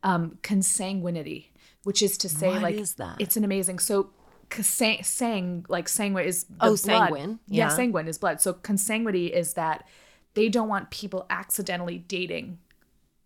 Um, 0.03 0.37
consanguinity, 0.43 1.45
which 1.83 2.03
is 2.03 2.17
to 2.19 2.29
say, 2.29 2.49
What 2.49 2.61
like, 2.61 2.75
is 2.75 2.93
that? 2.95 3.15
it's 3.19 3.37
an 3.37 3.43
amazing. 3.43 3.79
So, 3.79 4.11
consang, 4.51 5.03
sang, 5.03 5.65
like 5.67 5.89
sanguine 5.89 6.27
is 6.27 6.45
Oh, 6.61 6.67
blood. 6.67 6.77
sanguine. 6.77 7.39
Yeah, 7.47 7.65
Yeah. 7.65 7.69
sanguine 7.69 8.07
is 8.07 8.19
blood. 8.19 8.39
So 8.39 8.53
consanguinity 8.53 9.31
is 9.31 9.53
that 9.53 9.87
they 10.35 10.47
don't 10.49 10.67
want 10.69 10.91
people 10.91 11.25
accidentally 11.31 11.97
dating 11.97 12.59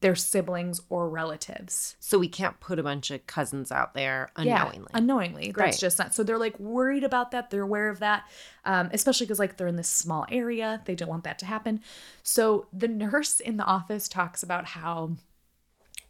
their 0.02 0.16
siblings 0.16 0.82
or 0.90 1.10
relatives. 1.10 1.96
So 2.00 2.18
we 2.18 2.30
can't 2.30 2.60
put 2.60 2.80
a 2.80 2.84
bunch 2.84 3.12
of 3.12 3.26
cousins 3.28 3.72
out 3.72 3.94
there 3.94 4.32
unknowingly. 4.36 4.88
Yeah, 4.92 4.98
unknowingly. 4.98 5.52
Great. 5.52 5.66
That's 5.66 5.80
just 5.80 6.00
not. 6.00 6.14
So 6.14 6.24
they're 6.24 6.38
like 6.38 6.58
worried 6.60 7.04
about 7.04 7.32
that. 7.32 7.50
They're 7.50 7.64
aware 7.64 7.90
of 7.90 8.00
that, 8.00 8.24
um, 8.64 8.90
especially 8.94 9.26
because 9.26 9.40
like 9.40 9.58
they're 9.58 9.68
in 9.68 9.76
this 9.76 9.90
small 9.90 10.26
area. 10.32 10.82
They 10.86 10.96
don't 10.96 11.10
want 11.10 11.26
that 11.26 11.40
to 11.40 11.46
happen. 11.46 11.82
So 12.24 12.68
the 12.72 12.88
nurse 12.88 13.40
in 13.40 13.58
the 13.58 13.66
office 13.66 14.08
talks 14.08 14.42
about 14.42 14.66
how 14.66 15.18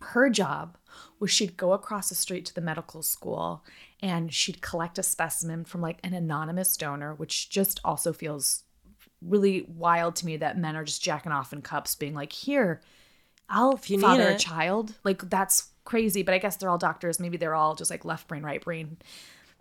her 0.02 0.30
job 0.30 0.78
was 1.20 1.32
she'd 1.32 1.58
go 1.58 1.74
across 1.74 2.10
the 2.10 2.16
street 2.16 2.46
to 2.46 2.56
the 2.56 2.62
medical 2.62 3.02
school 3.02 3.66
and 4.02 4.34
she'd 4.34 4.62
collect 4.62 4.98
a 4.98 5.04
specimen 5.04 5.66
from 5.66 5.82
like 5.82 6.00
an 6.04 6.14
anonymous 6.14 6.78
donor, 6.78 7.14
which 7.16 7.50
just 7.50 7.80
also 7.84 8.14
feels 8.14 8.64
really 9.22 9.66
wild 9.68 10.16
to 10.16 10.26
me 10.26 10.38
that 10.38 10.58
men 10.58 10.76
are 10.76 10.86
just 10.86 11.04
jacking 11.04 11.32
off 11.32 11.52
in 11.52 11.62
cups, 11.62 11.96
being 11.96 12.14
like, 12.14 12.32
"Here, 12.32 12.82
I'll 13.50 13.80
you 13.86 13.98
need 13.98 14.04
father 14.04 14.30
a 14.30 14.38
child." 14.38 14.94
Like 15.04 15.30
that's 15.30 15.70
crazy, 15.86 16.24
but 16.24 16.34
I 16.34 16.38
guess 16.38 16.56
they're 16.58 16.70
all 16.70 16.78
doctors. 16.78 17.20
Maybe 17.20 17.38
they're 17.38 17.56
all 17.56 17.76
just 17.76 17.92
like 17.92 18.06
left 18.06 18.28
brain, 18.28 18.44
right 18.44 18.64
brain 18.64 18.98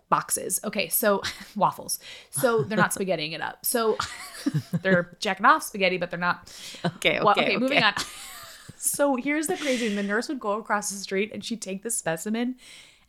boxes. 0.09 0.59
Okay, 0.63 0.89
so 0.89 1.21
waffles. 1.55 1.99
So 2.31 2.63
they're 2.63 2.77
not 2.77 2.91
spaghettiing 2.91 3.33
it 3.33 3.41
up. 3.41 3.65
So 3.65 3.97
they're 4.81 5.17
jacking 5.19 5.45
off 5.45 5.63
spaghetti, 5.63 5.97
but 5.97 6.09
they're 6.09 6.19
not 6.19 6.53
okay, 6.85 7.17
okay, 7.17 7.19
well, 7.19 7.31
okay, 7.31 7.45
okay. 7.45 7.57
moving 7.57 7.83
on. 7.83 7.93
so 8.77 9.15
here's 9.15 9.47
the 9.47 9.57
crazy 9.57 9.87
thing. 9.87 9.95
The 9.95 10.03
nurse 10.03 10.27
would 10.29 10.39
go 10.39 10.53
across 10.53 10.89
the 10.89 10.97
street 10.97 11.31
and 11.33 11.43
she'd 11.43 11.61
take 11.61 11.83
the 11.83 11.91
specimen 11.91 12.55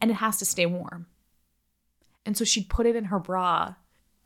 and 0.01 0.11
it 0.11 0.15
has 0.15 0.39
to 0.39 0.45
stay 0.45 0.67
warm. 0.67 1.07
And 2.25 2.37
so 2.37 2.45
she'd 2.45 2.69
put 2.69 2.87
it 2.87 2.97
in 2.97 3.05
her 3.05 3.19
bra 3.19 3.75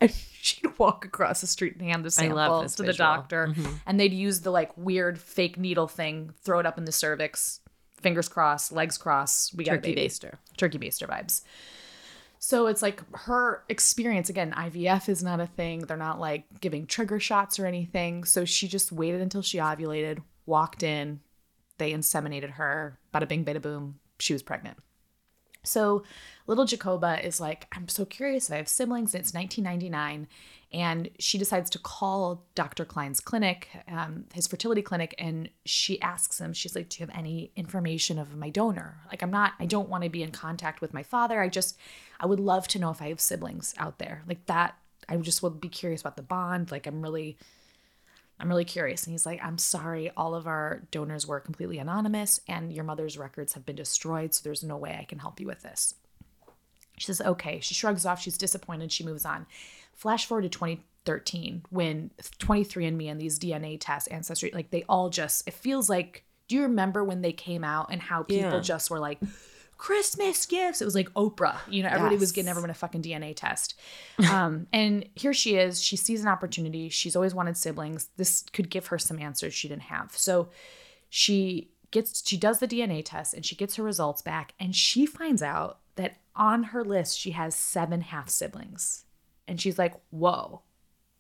and 0.04 0.14
she'd 0.40 0.78
walk 0.78 1.04
across 1.04 1.40
the 1.40 1.46
street 1.46 1.74
and 1.74 1.82
hand 1.82 2.04
the 2.04 2.10
sample 2.10 2.68
to 2.68 2.76
the 2.76 2.84
visual. 2.84 2.96
doctor. 2.96 3.48
Mm-hmm. 3.48 3.74
And 3.86 3.98
they'd 3.98 4.12
use 4.12 4.40
the 4.40 4.50
like 4.50 4.76
weird 4.76 5.18
fake 5.18 5.58
needle 5.58 5.88
thing, 5.88 6.32
throw 6.42 6.58
it 6.58 6.66
up 6.66 6.78
in 6.78 6.84
the 6.84 6.92
cervix, 6.92 7.60
fingers 8.00 8.28
crossed, 8.28 8.72
legs 8.72 8.98
crossed. 8.98 9.54
We 9.54 9.64
got 9.64 9.72
Turkey 9.72 9.94
baster. 9.94 10.34
Turkey 10.56 10.78
baster 10.78 11.08
vibes. 11.08 11.42
So 12.38 12.66
it's 12.66 12.82
like 12.82 13.02
her 13.20 13.64
experience 13.70 14.28
again, 14.28 14.52
IVF 14.52 15.08
is 15.08 15.22
not 15.22 15.40
a 15.40 15.46
thing. 15.46 15.80
They're 15.80 15.96
not 15.96 16.20
like 16.20 16.44
giving 16.60 16.86
trigger 16.86 17.18
shots 17.18 17.58
or 17.58 17.64
anything. 17.64 18.24
So 18.24 18.44
she 18.44 18.68
just 18.68 18.92
waited 18.92 19.22
until 19.22 19.40
she 19.40 19.56
ovulated, 19.56 20.18
walked 20.44 20.82
in, 20.82 21.20
they 21.78 21.92
inseminated 21.92 22.50
her, 22.50 22.98
bada 23.14 23.26
bing, 23.26 23.46
bada 23.46 23.62
boom, 23.62 23.98
she 24.18 24.34
was 24.34 24.42
pregnant. 24.42 24.76
So 25.64 26.04
little 26.46 26.66
Jacoba 26.66 27.24
is 27.24 27.40
like, 27.40 27.66
I'm 27.72 27.88
so 27.88 28.04
curious 28.04 28.48
if 28.48 28.54
I 28.54 28.56
have 28.58 28.68
siblings. 28.68 29.14
It's 29.14 29.34
1999. 29.34 30.28
And 30.72 31.10
she 31.20 31.38
decides 31.38 31.70
to 31.70 31.78
call 31.78 32.42
Dr. 32.56 32.84
Cline's 32.84 33.20
clinic, 33.20 33.68
um, 33.86 34.24
his 34.34 34.48
fertility 34.48 34.82
clinic, 34.82 35.14
and 35.18 35.48
she 35.64 36.02
asks 36.02 36.40
him, 36.40 36.52
she's 36.52 36.74
like, 36.74 36.88
Do 36.88 36.98
you 36.98 37.06
have 37.06 37.16
any 37.16 37.52
information 37.54 38.18
of 38.18 38.36
my 38.36 38.50
donor? 38.50 38.98
Like, 39.08 39.22
I'm 39.22 39.30
not, 39.30 39.52
I 39.60 39.66
don't 39.66 39.88
want 39.88 40.02
to 40.02 40.10
be 40.10 40.24
in 40.24 40.32
contact 40.32 40.80
with 40.80 40.92
my 40.92 41.04
father. 41.04 41.40
I 41.40 41.48
just, 41.48 41.78
I 42.18 42.26
would 42.26 42.40
love 42.40 42.66
to 42.68 42.80
know 42.80 42.90
if 42.90 43.00
I 43.00 43.10
have 43.10 43.20
siblings 43.20 43.72
out 43.78 44.00
there. 44.00 44.24
Like 44.26 44.46
that, 44.46 44.76
I 45.08 45.16
just 45.18 45.44
would 45.44 45.60
be 45.60 45.68
curious 45.68 46.00
about 46.00 46.16
the 46.16 46.22
bond. 46.22 46.72
Like, 46.72 46.88
I'm 46.88 47.02
really, 47.02 47.38
I'm 48.40 48.48
really 48.48 48.64
curious. 48.64 49.04
And 49.04 49.12
he's 49.12 49.26
like, 49.26 49.40
I'm 49.44 49.58
sorry, 49.58 50.10
all 50.16 50.34
of 50.34 50.46
our 50.46 50.82
donors 50.90 51.26
were 51.26 51.38
completely 51.40 51.78
anonymous 51.78 52.40
and 52.48 52.72
your 52.72 52.84
mother's 52.84 53.16
records 53.16 53.52
have 53.54 53.64
been 53.64 53.76
destroyed. 53.76 54.34
So 54.34 54.40
there's 54.42 54.64
no 54.64 54.76
way 54.76 54.96
I 55.00 55.04
can 55.04 55.20
help 55.20 55.38
you 55.40 55.46
with 55.46 55.62
this. 55.62 55.94
She 56.98 57.06
says, 57.06 57.20
okay. 57.20 57.60
She 57.60 57.74
shrugs 57.74 58.04
off. 58.04 58.20
She's 58.20 58.36
disappointed. 58.38 58.90
She 58.92 59.04
moves 59.04 59.24
on. 59.24 59.46
Flash 59.94 60.26
forward 60.26 60.42
to 60.42 60.48
2013 60.48 61.64
when 61.70 62.10
23andMe 62.40 63.10
and 63.10 63.20
these 63.20 63.38
DNA 63.38 63.76
tests, 63.80 64.08
Ancestry, 64.08 64.50
like 64.52 64.70
they 64.70 64.84
all 64.88 65.10
just, 65.10 65.46
it 65.46 65.54
feels 65.54 65.88
like, 65.88 66.24
do 66.48 66.56
you 66.56 66.62
remember 66.62 67.02
when 67.04 67.22
they 67.22 67.32
came 67.32 67.64
out 67.64 67.88
and 67.90 68.02
how 68.02 68.22
people 68.24 68.52
Yeah. 68.54 68.60
just 68.60 68.90
were 68.90 68.98
like, 68.98 69.18
Christmas 69.84 70.46
gifts. 70.46 70.80
It 70.80 70.86
was 70.86 70.94
like 70.94 71.12
Oprah. 71.12 71.58
You 71.68 71.82
know, 71.82 71.90
everybody 71.90 72.16
was 72.16 72.32
getting 72.32 72.48
everyone 72.48 72.70
a 72.70 72.74
fucking 72.74 73.02
DNA 73.02 73.36
test. 73.36 73.78
Um, 74.30 74.66
and 74.72 75.04
here 75.14 75.34
she 75.34 75.56
is. 75.56 75.82
She 75.82 75.94
sees 75.94 76.22
an 76.22 76.28
opportunity. 76.28 76.88
She's 76.88 77.14
always 77.14 77.34
wanted 77.34 77.58
siblings. 77.58 78.08
This 78.16 78.44
could 78.54 78.70
give 78.70 78.86
her 78.86 78.98
some 78.98 79.18
answers 79.18 79.52
she 79.52 79.68
didn't 79.68 79.82
have. 79.82 80.16
So 80.16 80.48
she 81.10 81.68
gets 81.90 82.26
she 82.26 82.38
does 82.38 82.60
the 82.60 82.66
DNA 82.66 83.02
test 83.04 83.34
and 83.34 83.44
she 83.44 83.56
gets 83.56 83.76
her 83.76 83.82
results 83.82 84.22
back 84.22 84.54
and 84.58 84.74
she 84.74 85.04
finds 85.04 85.42
out 85.42 85.80
that 85.96 86.16
on 86.34 86.62
her 86.62 86.82
list 86.82 87.18
she 87.18 87.32
has 87.32 87.54
seven 87.54 88.00
half 88.00 88.30
siblings. 88.30 89.04
And 89.46 89.60
she's 89.60 89.78
like, 89.78 89.92
"Whoa. 90.08 90.62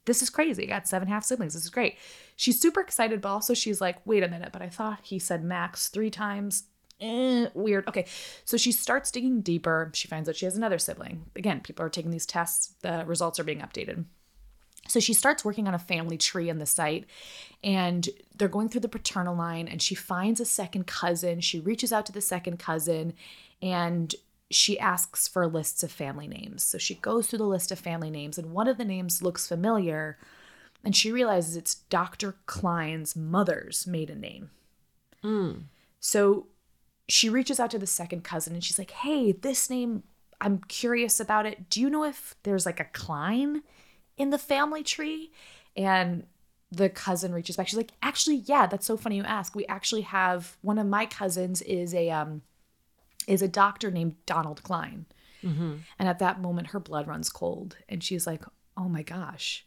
This 0.06 0.22
is 0.22 0.30
crazy. 0.30 0.64
I 0.64 0.68
got 0.68 0.88
seven 0.88 1.08
half 1.08 1.24
siblings. 1.24 1.52
This 1.52 1.64
is 1.64 1.70
great." 1.70 1.98
She's 2.34 2.58
super 2.58 2.80
excited, 2.80 3.20
but 3.20 3.28
also 3.28 3.52
she's 3.52 3.82
like, 3.82 3.98
"Wait 4.06 4.22
a 4.22 4.28
minute, 4.28 4.52
but 4.54 4.62
I 4.62 4.70
thought 4.70 5.00
he 5.02 5.18
said 5.18 5.44
max 5.44 5.88
3 5.88 6.08
times." 6.08 6.64
Eh, 7.00 7.48
weird. 7.54 7.88
Okay. 7.88 8.06
So 8.44 8.56
she 8.56 8.72
starts 8.72 9.10
digging 9.10 9.40
deeper. 9.40 9.90
She 9.94 10.08
finds 10.08 10.28
out 10.28 10.36
she 10.36 10.46
has 10.46 10.56
another 10.56 10.78
sibling. 10.78 11.26
Again, 11.36 11.60
people 11.60 11.84
are 11.84 11.90
taking 11.90 12.10
these 12.10 12.26
tests, 12.26 12.74
the 12.82 13.04
results 13.06 13.38
are 13.40 13.44
being 13.44 13.60
updated. 13.60 14.04
So 14.86 15.00
she 15.00 15.14
starts 15.14 15.44
working 15.44 15.66
on 15.66 15.74
a 15.74 15.78
family 15.78 16.18
tree 16.18 16.50
in 16.50 16.58
the 16.58 16.66
site 16.66 17.06
and 17.62 18.08
they're 18.36 18.48
going 18.48 18.68
through 18.68 18.82
the 18.82 18.88
paternal 18.88 19.34
line 19.34 19.66
and 19.66 19.80
she 19.80 19.94
finds 19.94 20.40
a 20.40 20.44
second 20.44 20.86
cousin. 20.86 21.40
She 21.40 21.58
reaches 21.58 21.90
out 21.92 22.04
to 22.06 22.12
the 22.12 22.20
second 22.20 22.58
cousin 22.58 23.14
and 23.62 24.14
she 24.50 24.78
asks 24.78 25.26
for 25.26 25.46
lists 25.46 25.82
of 25.82 25.90
family 25.90 26.28
names. 26.28 26.62
So 26.62 26.76
she 26.76 26.96
goes 26.96 27.26
through 27.26 27.38
the 27.38 27.46
list 27.46 27.72
of 27.72 27.78
family 27.78 28.10
names 28.10 28.36
and 28.36 28.52
one 28.52 28.68
of 28.68 28.76
the 28.76 28.84
names 28.84 29.22
looks 29.22 29.48
familiar 29.48 30.18
and 30.84 30.94
she 30.94 31.10
realizes 31.10 31.56
it's 31.56 31.76
Dr. 31.76 32.36
Cline's 32.44 33.16
mother's 33.16 33.86
maiden 33.86 34.20
name. 34.20 34.50
So 35.98 36.46
she 37.08 37.28
reaches 37.28 37.60
out 37.60 37.70
to 37.70 37.78
the 37.78 37.86
second 37.86 38.24
cousin 38.24 38.54
and 38.54 38.64
she's 38.64 38.78
like, 38.78 38.90
Hey, 38.90 39.32
this 39.32 39.68
name, 39.68 40.02
I'm 40.40 40.58
curious 40.68 41.20
about 41.20 41.46
it. 41.46 41.68
Do 41.70 41.80
you 41.80 41.90
know 41.90 42.04
if 42.04 42.34
there's 42.42 42.66
like 42.66 42.80
a 42.80 42.84
Cline 42.84 43.62
in 44.16 44.30
the 44.30 44.38
family 44.38 44.82
tree? 44.82 45.32
And 45.76 46.24
the 46.70 46.88
cousin 46.88 47.32
reaches 47.32 47.56
back. 47.56 47.68
She's 47.68 47.76
like, 47.76 47.92
Actually, 48.02 48.36
yeah, 48.46 48.66
that's 48.66 48.86
so 48.86 48.96
funny 48.96 49.16
you 49.16 49.24
ask. 49.24 49.54
We 49.54 49.66
actually 49.66 50.02
have 50.02 50.56
one 50.62 50.78
of 50.78 50.86
my 50.86 51.06
cousins 51.06 51.62
is 51.62 51.94
a 51.94 52.10
um 52.10 52.42
is 53.26 53.42
a 53.42 53.48
doctor 53.48 53.90
named 53.90 54.16
Donald 54.26 54.62
Cline. 54.62 55.06
And 55.98 56.08
at 56.08 56.18
that 56.20 56.40
moment, 56.40 56.68
her 56.68 56.80
blood 56.80 57.06
runs 57.06 57.28
cold. 57.28 57.76
And 57.88 58.02
she's 58.02 58.26
like, 58.26 58.44
Oh 58.76 58.88
my 58.88 59.02
gosh, 59.02 59.66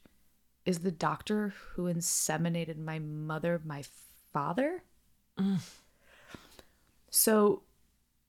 is 0.66 0.80
the 0.80 0.92
doctor 0.92 1.54
who 1.74 1.84
inseminated 1.84 2.78
my 2.78 3.00
mother 3.00 3.62
my 3.64 3.84
father? 4.34 4.84
So 7.10 7.64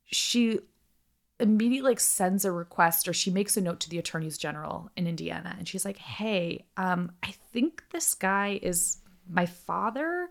she 0.06 0.60
immediately 1.40 1.90
like 1.90 2.00
sends 2.00 2.44
a 2.44 2.52
request 2.52 3.06
or 3.06 3.12
she 3.12 3.30
makes 3.30 3.56
a 3.56 3.60
note 3.60 3.80
to 3.80 3.90
the 3.90 3.98
attorneys 3.98 4.38
general 4.38 4.90
in 4.96 5.06
Indiana 5.06 5.54
and 5.58 5.68
she's 5.68 5.84
like, 5.84 5.98
"Hey, 5.98 6.64
um 6.76 7.12
I 7.22 7.32
think 7.52 7.84
this 7.90 8.14
guy 8.14 8.58
is 8.62 8.98
my 9.28 9.46
father." 9.46 10.30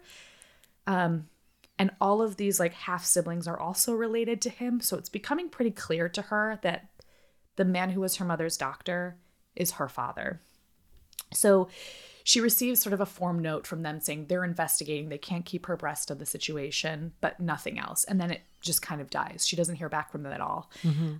Um 0.85 1.27
and 1.79 1.91
all 2.01 2.21
of 2.21 2.37
these 2.37 2.59
like 2.59 2.73
half 2.73 3.05
siblings 3.05 3.47
are 3.47 3.59
also 3.59 3.93
related 3.93 4.41
to 4.41 4.49
him, 4.49 4.81
so 4.81 4.97
it's 4.97 5.09
becoming 5.09 5.49
pretty 5.49 5.71
clear 5.71 6.09
to 6.09 6.23
her 6.23 6.59
that 6.63 6.89
the 7.55 7.65
man 7.65 7.91
who 7.91 8.01
was 8.01 8.15
her 8.15 8.25
mother's 8.25 8.57
doctor 8.57 9.17
is 9.55 9.71
her 9.71 9.87
father. 9.87 10.41
So 11.33 11.69
she 12.27 12.41
receives 12.41 12.81
sort 12.81 12.91
of 12.91 12.99
a 12.99 13.05
form 13.05 13.39
note 13.39 13.65
from 13.65 13.83
them 13.83 14.01
saying 14.01 14.25
they're 14.27 14.43
investigating, 14.43 15.07
they 15.07 15.17
can't 15.17 15.45
keep 15.45 15.65
her 15.65 15.75
abreast 15.75 16.11
of 16.11 16.19
the 16.19 16.25
situation, 16.25 17.13
but 17.21 17.39
nothing 17.39 17.79
else. 17.79 18.03
And 18.03 18.19
then 18.19 18.31
it 18.31 18.41
just 18.59 18.81
kind 18.81 18.99
of 18.99 19.09
dies. 19.09 19.47
She 19.47 19.55
doesn't 19.55 19.77
hear 19.77 19.87
back 19.87 20.11
from 20.11 20.23
them 20.23 20.33
at 20.33 20.41
all. 20.41 20.69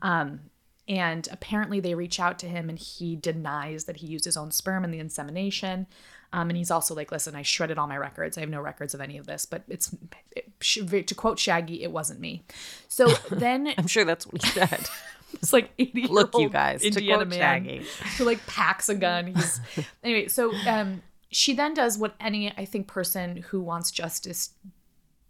Um, 0.02 0.42
and 0.86 1.26
apparently 1.32 1.80
they 1.80 1.96
reach 1.96 2.20
out 2.20 2.38
to 2.40 2.46
him 2.50 2.68
and 2.68 2.78
he 2.78 3.16
denies 3.16 3.86
that 3.86 3.96
he 3.96 4.08
used 4.08 4.26
his 4.26 4.36
own 4.36 4.52
sperm 4.52 4.84
in 4.84 4.92
the 4.92 5.00
insemination. 5.00 5.88
Um, 6.34 6.50
and 6.50 6.58
he's 6.58 6.72
also 6.72 6.94
like, 6.94 7.10
listen, 7.10 7.38
I 7.38 7.42
shredded 7.42 7.78
all 7.78 7.88
my 7.88 7.96
records. 7.96 8.38
I 8.38 8.42
have 8.42 8.50
no 8.50 8.60
records 8.60 8.94
of 8.94 9.00
any 9.00 9.18
of 9.18 9.28
this, 9.28 9.46
but 9.46 9.64
it's, 9.70 9.96
it, 10.36 11.08
to 11.08 11.16
quote 11.16 11.40
Shaggy, 11.40 11.84
it 11.84 11.92
wasn't 11.94 12.20
me. 12.20 12.44
So 12.90 13.08
then 13.32 13.74
I'm 13.78 13.88
sure 13.88 14.04
that's 14.04 14.28
what 14.28 14.44
he 14.44 14.50
said. 14.50 14.90
it's 15.34 15.54
like 15.54 15.72
80 15.78 16.08
Look, 16.08 16.34
you 16.38 16.50
guys, 16.50 16.82
to 16.82 16.88
Indiana 16.88 17.18
quote 17.18 17.28
man 17.30 17.40
Shaggy. 17.40 17.86
who 18.18 18.24
like 18.26 18.46
packs 18.48 18.90
a 18.90 18.96
gun. 18.96 19.28
He's 19.28 19.60
anyway. 20.04 20.28
So 20.28 20.54
um, 20.68 21.02
she 21.30 21.54
then 21.54 21.74
does 21.74 21.98
what 21.98 22.16
any 22.20 22.54
I 22.58 22.66
think 22.66 22.88
person 22.88 23.38
who 23.50 23.62
wants 23.62 23.92
justice 23.92 24.52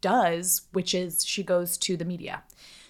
does, 0.02 0.64
which 0.72 0.94
is 0.94 1.26
she 1.26 1.44
goes 1.44 1.78
to 1.80 1.98
the 1.98 2.06
media. 2.06 2.44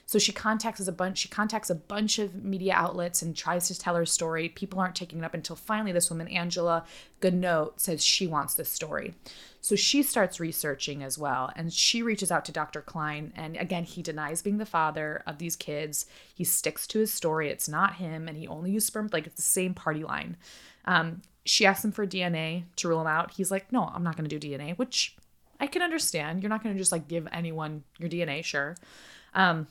So 0.07 0.19
she 0.19 0.31
contacts 0.31 0.87
a 0.87 0.91
bunch. 0.93 1.17
She 1.17 1.27
contacts 1.27 1.69
a 1.69 1.75
bunch 1.75 2.17
of 2.17 2.33
media 2.33 2.73
outlets 2.73 3.21
and 3.21 3.35
tries 3.35 3.67
to 3.67 3.77
tell 3.77 3.93
her 3.95 4.05
story. 4.05 4.47
People 4.47 4.79
aren't 4.79 4.95
taking 4.95 5.19
it 5.19 5.25
up 5.25 5.33
until 5.33 5.57
finally 5.57 5.91
this 5.91 6.09
woman 6.09 6.29
Angela 6.29 6.85
Goodnote 7.21 7.73
says 7.75 8.05
she 8.05 8.25
wants 8.25 8.53
this 8.53 8.71
story. 8.71 9.15
So 9.59 9.75
she 9.75 10.01
starts 10.03 10.39
researching 10.39 11.03
as 11.03 11.17
well, 11.17 11.51
and 11.57 11.73
she 11.73 12.01
reaches 12.01 12.31
out 12.31 12.45
to 12.45 12.53
Dr. 12.53 12.81
Cline. 12.81 13.33
And 13.35 13.57
again, 13.57 13.83
he 13.83 14.01
denies 14.01 14.41
being 14.41 14.59
the 14.59 14.65
father 14.65 15.23
of 15.27 15.39
these 15.39 15.57
kids. 15.57 16.05
He 16.33 16.45
sticks 16.45 16.87
to 16.87 16.99
his 16.99 17.13
story. 17.13 17.49
It's 17.49 17.67
not 17.67 17.95
him, 17.95 18.29
and 18.29 18.37
he 18.37 18.47
only 18.47 18.71
used 18.71 18.87
sperm. 18.87 19.09
Like 19.11 19.27
it's 19.27 19.35
the 19.35 19.41
same 19.41 19.73
party 19.73 20.05
line. 20.05 20.37
Um, 20.85 21.21
she 21.43 21.65
asks 21.65 21.83
him 21.83 21.91
for 21.91 22.07
DNA 22.07 22.63
to 22.77 22.87
rule 22.87 23.01
him 23.01 23.07
out. 23.07 23.31
He's 23.31 23.51
like, 23.51 23.73
"No, 23.73 23.91
I'm 23.93 24.03
not 24.03 24.15
going 24.15 24.29
to 24.29 24.39
do 24.39 24.49
DNA," 24.49 24.77
which 24.77 25.17
I 25.59 25.67
can 25.67 25.81
understand. 25.81 26.41
You're 26.41 26.49
not 26.49 26.63
going 26.63 26.75
to 26.75 26.79
just 26.79 26.93
like 26.93 27.09
give 27.09 27.27
anyone 27.33 27.83
your 27.99 28.09
DNA, 28.09 28.45
sure. 28.45 28.77
Um, 29.33 29.67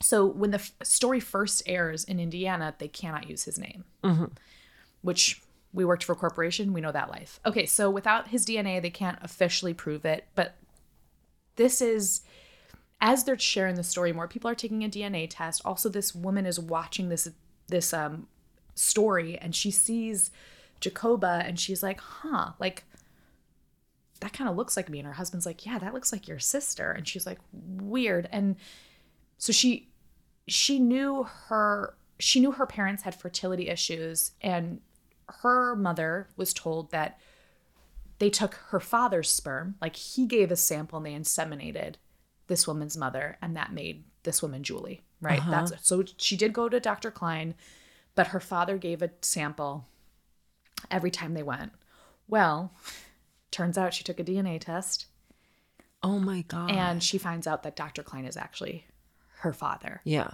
so 0.00 0.26
when 0.26 0.50
the 0.50 0.58
f- 0.58 0.72
story 0.82 1.20
first 1.20 1.62
airs 1.66 2.04
in 2.04 2.20
Indiana, 2.20 2.74
they 2.78 2.88
cannot 2.88 3.28
use 3.28 3.44
his 3.44 3.58
name, 3.58 3.84
which 5.02 5.42
we 5.72 5.84
worked 5.84 6.04
for 6.04 6.12
a 6.12 6.16
corporation. 6.16 6.72
We 6.72 6.80
know 6.80 6.92
that 6.92 7.10
life. 7.10 7.40
Okay, 7.44 7.66
so 7.66 7.90
without 7.90 8.28
his 8.28 8.46
DNA, 8.46 8.80
they 8.80 8.90
can't 8.90 9.18
officially 9.22 9.74
prove 9.74 10.04
it. 10.04 10.26
But 10.34 10.54
this 11.56 11.80
is 11.80 12.22
as 13.00 13.24
they're 13.24 13.38
sharing 13.38 13.76
the 13.76 13.82
story 13.82 14.12
more, 14.12 14.26
people 14.26 14.50
are 14.50 14.54
taking 14.54 14.84
a 14.84 14.88
DNA 14.88 15.26
test. 15.28 15.62
Also, 15.64 15.88
this 15.88 16.14
woman 16.14 16.46
is 16.46 16.58
watching 16.58 17.08
this 17.08 17.28
this 17.68 17.92
um 17.92 18.26
story 18.74 19.36
and 19.38 19.54
she 19.54 19.70
sees 19.70 20.30
Jacoba 20.80 21.42
and 21.44 21.58
she's 21.58 21.82
like, 21.82 22.00
huh, 22.00 22.52
like 22.58 22.84
that 24.20 24.32
kind 24.32 24.48
of 24.48 24.56
looks 24.56 24.76
like 24.76 24.88
me. 24.88 24.98
And 24.98 25.06
her 25.06 25.14
husband's 25.14 25.46
like, 25.46 25.64
yeah, 25.64 25.78
that 25.78 25.94
looks 25.94 26.12
like 26.12 26.26
your 26.26 26.38
sister. 26.38 26.90
And 26.90 27.06
she's 27.06 27.26
like, 27.26 27.38
weird. 27.52 28.28
And 28.32 28.56
so 29.38 29.52
she 29.52 29.88
she 30.46 30.78
knew 30.78 31.22
her 31.46 31.94
she 32.18 32.40
knew 32.40 32.52
her 32.52 32.66
parents 32.66 33.02
had 33.04 33.14
fertility 33.14 33.68
issues 33.68 34.32
and 34.40 34.80
her 35.28 35.76
mother 35.76 36.28
was 36.36 36.52
told 36.52 36.90
that 36.90 37.18
they 38.18 38.28
took 38.30 38.54
her 38.70 38.80
father's 38.80 39.30
sperm 39.30 39.76
like 39.80 39.96
he 39.96 40.26
gave 40.26 40.50
a 40.50 40.56
sample 40.56 40.96
and 40.98 41.06
they 41.06 41.14
inseminated 41.14 41.94
this 42.48 42.66
woman's 42.66 42.96
mother 42.96 43.38
and 43.40 43.56
that 43.56 43.72
made 43.72 44.04
this 44.24 44.42
woman 44.42 44.62
julie 44.62 45.02
right? 45.20 45.38
Uh-huh. 45.40 45.50
That's 45.50 45.86
so 45.86 46.04
she 46.16 46.36
did 46.36 46.52
go 46.52 46.68
to 46.68 46.80
dr 46.80 47.10
Cline 47.12 47.54
but 48.14 48.28
her 48.28 48.40
father 48.40 48.76
gave 48.78 49.00
a 49.02 49.10
sample 49.22 49.86
every 50.90 51.10
time 51.10 51.34
they 51.34 51.42
went. 51.42 51.72
Well 52.26 52.72
turns 53.50 53.78
out 53.78 53.94
she 53.94 54.04
took 54.04 54.18
a 54.20 54.24
dna 54.24 54.60
test. 54.60 55.06
Oh 56.02 56.18
my 56.18 56.42
god. 56.42 56.70
and 56.70 57.02
she 57.02 57.18
finds 57.18 57.46
out 57.46 57.62
that 57.62 57.76
dr 57.76 58.02
Cline 58.02 58.24
is 58.24 58.36
actually 58.36 58.86
her 59.40 59.52
father 59.52 60.00
yeah. 60.04 60.30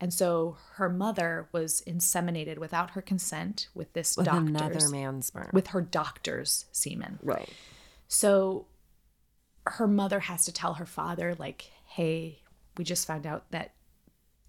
and 0.00 0.12
so 0.12 0.56
her 0.74 0.88
mother 0.88 1.48
was 1.52 1.82
inseminated 1.86 2.58
without 2.58 2.90
her 2.90 3.02
consent 3.02 3.68
with 3.74 3.92
this 3.92 4.16
With 4.16 4.26
doctor's 4.26 4.48
another 4.48 4.88
man's 4.88 5.26
sperm. 5.26 5.50
with 5.52 5.68
her 5.68 5.80
doctor's 5.80 6.66
semen. 6.72 7.18
right. 7.22 7.48
So 8.08 8.66
her 9.66 9.86
mother 9.86 10.20
has 10.20 10.44
to 10.46 10.52
tell 10.52 10.74
her 10.74 10.84
father 10.86 11.34
like, 11.38 11.70
"Hey, 11.86 12.40
we 12.76 12.84
just 12.84 13.06
found 13.06 13.26
out 13.26 13.50
that 13.52 13.72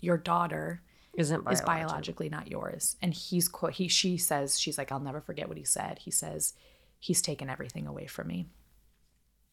your 0.01 0.17
daughter 0.17 0.81
Isn't 1.15 1.49
is 1.51 1.61
biologically 1.61 2.29
not 2.29 2.49
yours." 2.49 2.97
And 3.01 3.13
he's 3.13 3.47
quote 3.47 3.73
he 3.73 3.87
she 3.87 4.17
says 4.17 4.59
she's 4.59 4.77
like, 4.77 4.91
"I'll 4.91 4.99
never 4.99 5.21
forget 5.21 5.47
what 5.47 5.57
he 5.57 5.63
said." 5.63 5.99
He 5.99 6.11
says, 6.11 6.55
"He's 6.99 7.21
taken 7.21 7.49
everything 7.49 7.87
away 7.87 8.07
from 8.07 8.27
me." 8.27 8.47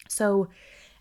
So 0.09 0.49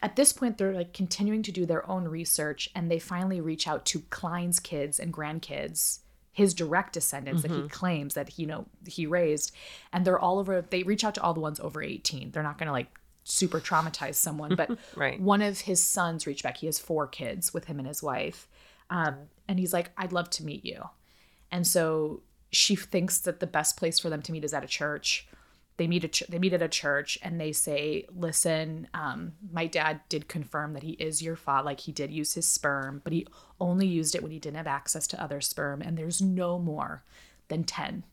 at 0.01 0.15
this 0.15 0.31
point, 0.33 0.57
they're 0.57 0.73
like 0.73 0.93
continuing 0.93 1.43
to 1.43 1.51
do 1.51 1.65
their 1.65 1.87
own 1.89 2.05
research 2.07 2.69
and 2.75 2.89
they 2.89 2.99
finally 2.99 3.41
reach 3.41 3.67
out 3.67 3.85
to 3.87 3.99
Cline's 4.09 4.59
kids 4.59 4.99
and 4.99 5.13
grandkids, 5.13 5.99
his 6.31 6.53
direct 6.53 6.93
descendants 6.93 7.41
that 7.41 7.51
he 7.51 7.67
claims 7.67 8.13
that 8.13 8.29
he, 8.29 8.43
you 8.43 8.47
know 8.47 8.65
he 8.87 9.05
raised. 9.05 9.51
And 9.91 10.05
they're 10.05 10.19
all 10.19 10.39
over 10.39 10.61
they 10.61 10.83
reach 10.83 11.03
out 11.03 11.15
to 11.15 11.21
all 11.21 11.33
the 11.33 11.39
ones 11.41 11.59
over 11.59 11.81
18. 11.83 12.31
They're 12.31 12.43
not 12.43 12.57
gonna 12.57 12.71
like 12.71 12.87
super 13.25 13.59
traumatize 13.59 14.15
someone, 14.15 14.55
but 14.55 14.71
Right. 14.95 15.19
one 15.19 15.41
of 15.41 15.61
his 15.61 15.83
sons 15.83 16.25
reached 16.25 16.43
back. 16.43 16.57
He 16.57 16.65
has 16.67 16.79
four 16.79 17.05
kids 17.05 17.53
with 17.53 17.65
him 17.65 17.77
and 17.79 17.87
his 17.87 18.01
wife. 18.01 18.47
Um, 18.89 19.15
and 19.47 19.59
he's 19.59 19.73
like, 19.73 19.91
I'd 19.97 20.13
love 20.13 20.29
to 20.31 20.43
meet 20.45 20.65
you. 20.65 20.81
And 21.51 21.67
so 21.67 22.21
she 22.51 22.75
thinks 22.75 23.19
that 23.19 23.39
the 23.39 23.45
best 23.47 23.77
place 23.77 23.99
for 23.99 24.09
them 24.09 24.21
to 24.23 24.31
meet 24.31 24.43
is 24.43 24.53
at 24.53 24.63
a 24.63 24.67
church. 24.67 25.27
They 25.79 25.87
meet 25.87 26.03
a 26.03 26.09
ch- 26.09 26.27
they 26.27 26.39
meet 26.39 26.51
at 26.51 26.61
a 26.61 26.67
church 26.67 27.17
and 27.23 27.39
they 27.39 27.53
say, 27.53 28.05
"Listen, 28.13 28.89
um, 28.93 29.31
my 29.49 29.65
dad 29.65 30.01
did 30.09 30.27
confirm 30.27 30.73
that 30.73 30.83
he 30.83 30.91
is 30.91 31.21
your 31.21 31.37
father. 31.37 31.67
Like 31.67 31.79
he 31.79 31.93
did 31.93 32.11
use 32.11 32.33
his 32.33 32.45
sperm, 32.45 32.99
but 33.05 33.13
he 33.13 33.25
only 33.61 33.87
used 33.87 34.13
it 34.13 34.21
when 34.21 34.33
he 34.33 34.39
didn't 34.39 34.57
have 34.57 34.67
access 34.67 35.07
to 35.07 35.23
other 35.23 35.39
sperm. 35.39 35.81
And 35.81 35.97
there's 35.97 36.21
no 36.21 36.59
more 36.59 37.03
than 37.47 37.63
ten 37.63 38.03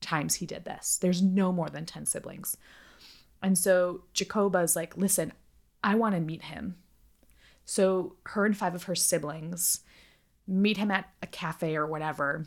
times 0.00 0.36
he 0.36 0.46
did 0.46 0.64
this. 0.64 0.96
There's 0.96 1.20
no 1.20 1.52
more 1.52 1.68
than 1.68 1.84
ten 1.84 2.06
siblings." 2.06 2.56
And 3.42 3.58
so 3.58 4.04
Jacoba's 4.14 4.76
like, 4.76 4.96
"Listen, 4.96 5.32
I 5.82 5.96
want 5.96 6.14
to 6.14 6.20
meet 6.20 6.42
him." 6.42 6.76
So 7.64 8.14
her 8.26 8.46
and 8.46 8.56
five 8.56 8.76
of 8.76 8.84
her 8.84 8.94
siblings 8.94 9.80
meet 10.46 10.76
him 10.76 10.92
at 10.92 11.10
a 11.20 11.26
cafe 11.26 11.74
or 11.74 11.86
whatever. 11.86 12.46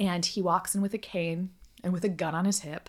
And 0.00 0.24
he 0.24 0.40
walks 0.40 0.74
in 0.74 0.80
with 0.80 0.94
a 0.94 0.98
cane 0.98 1.50
and 1.84 1.92
with 1.92 2.02
a 2.02 2.08
gun 2.08 2.34
on 2.34 2.46
his 2.46 2.60
hip. 2.60 2.88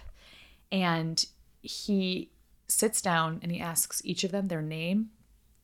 And 0.72 1.26
he 1.62 2.32
sits 2.68 3.02
down 3.02 3.40
and 3.42 3.52
he 3.52 3.60
asks 3.60 4.02
each 4.04 4.24
of 4.24 4.32
them 4.32 4.48
their 4.48 4.62
name, 4.62 5.10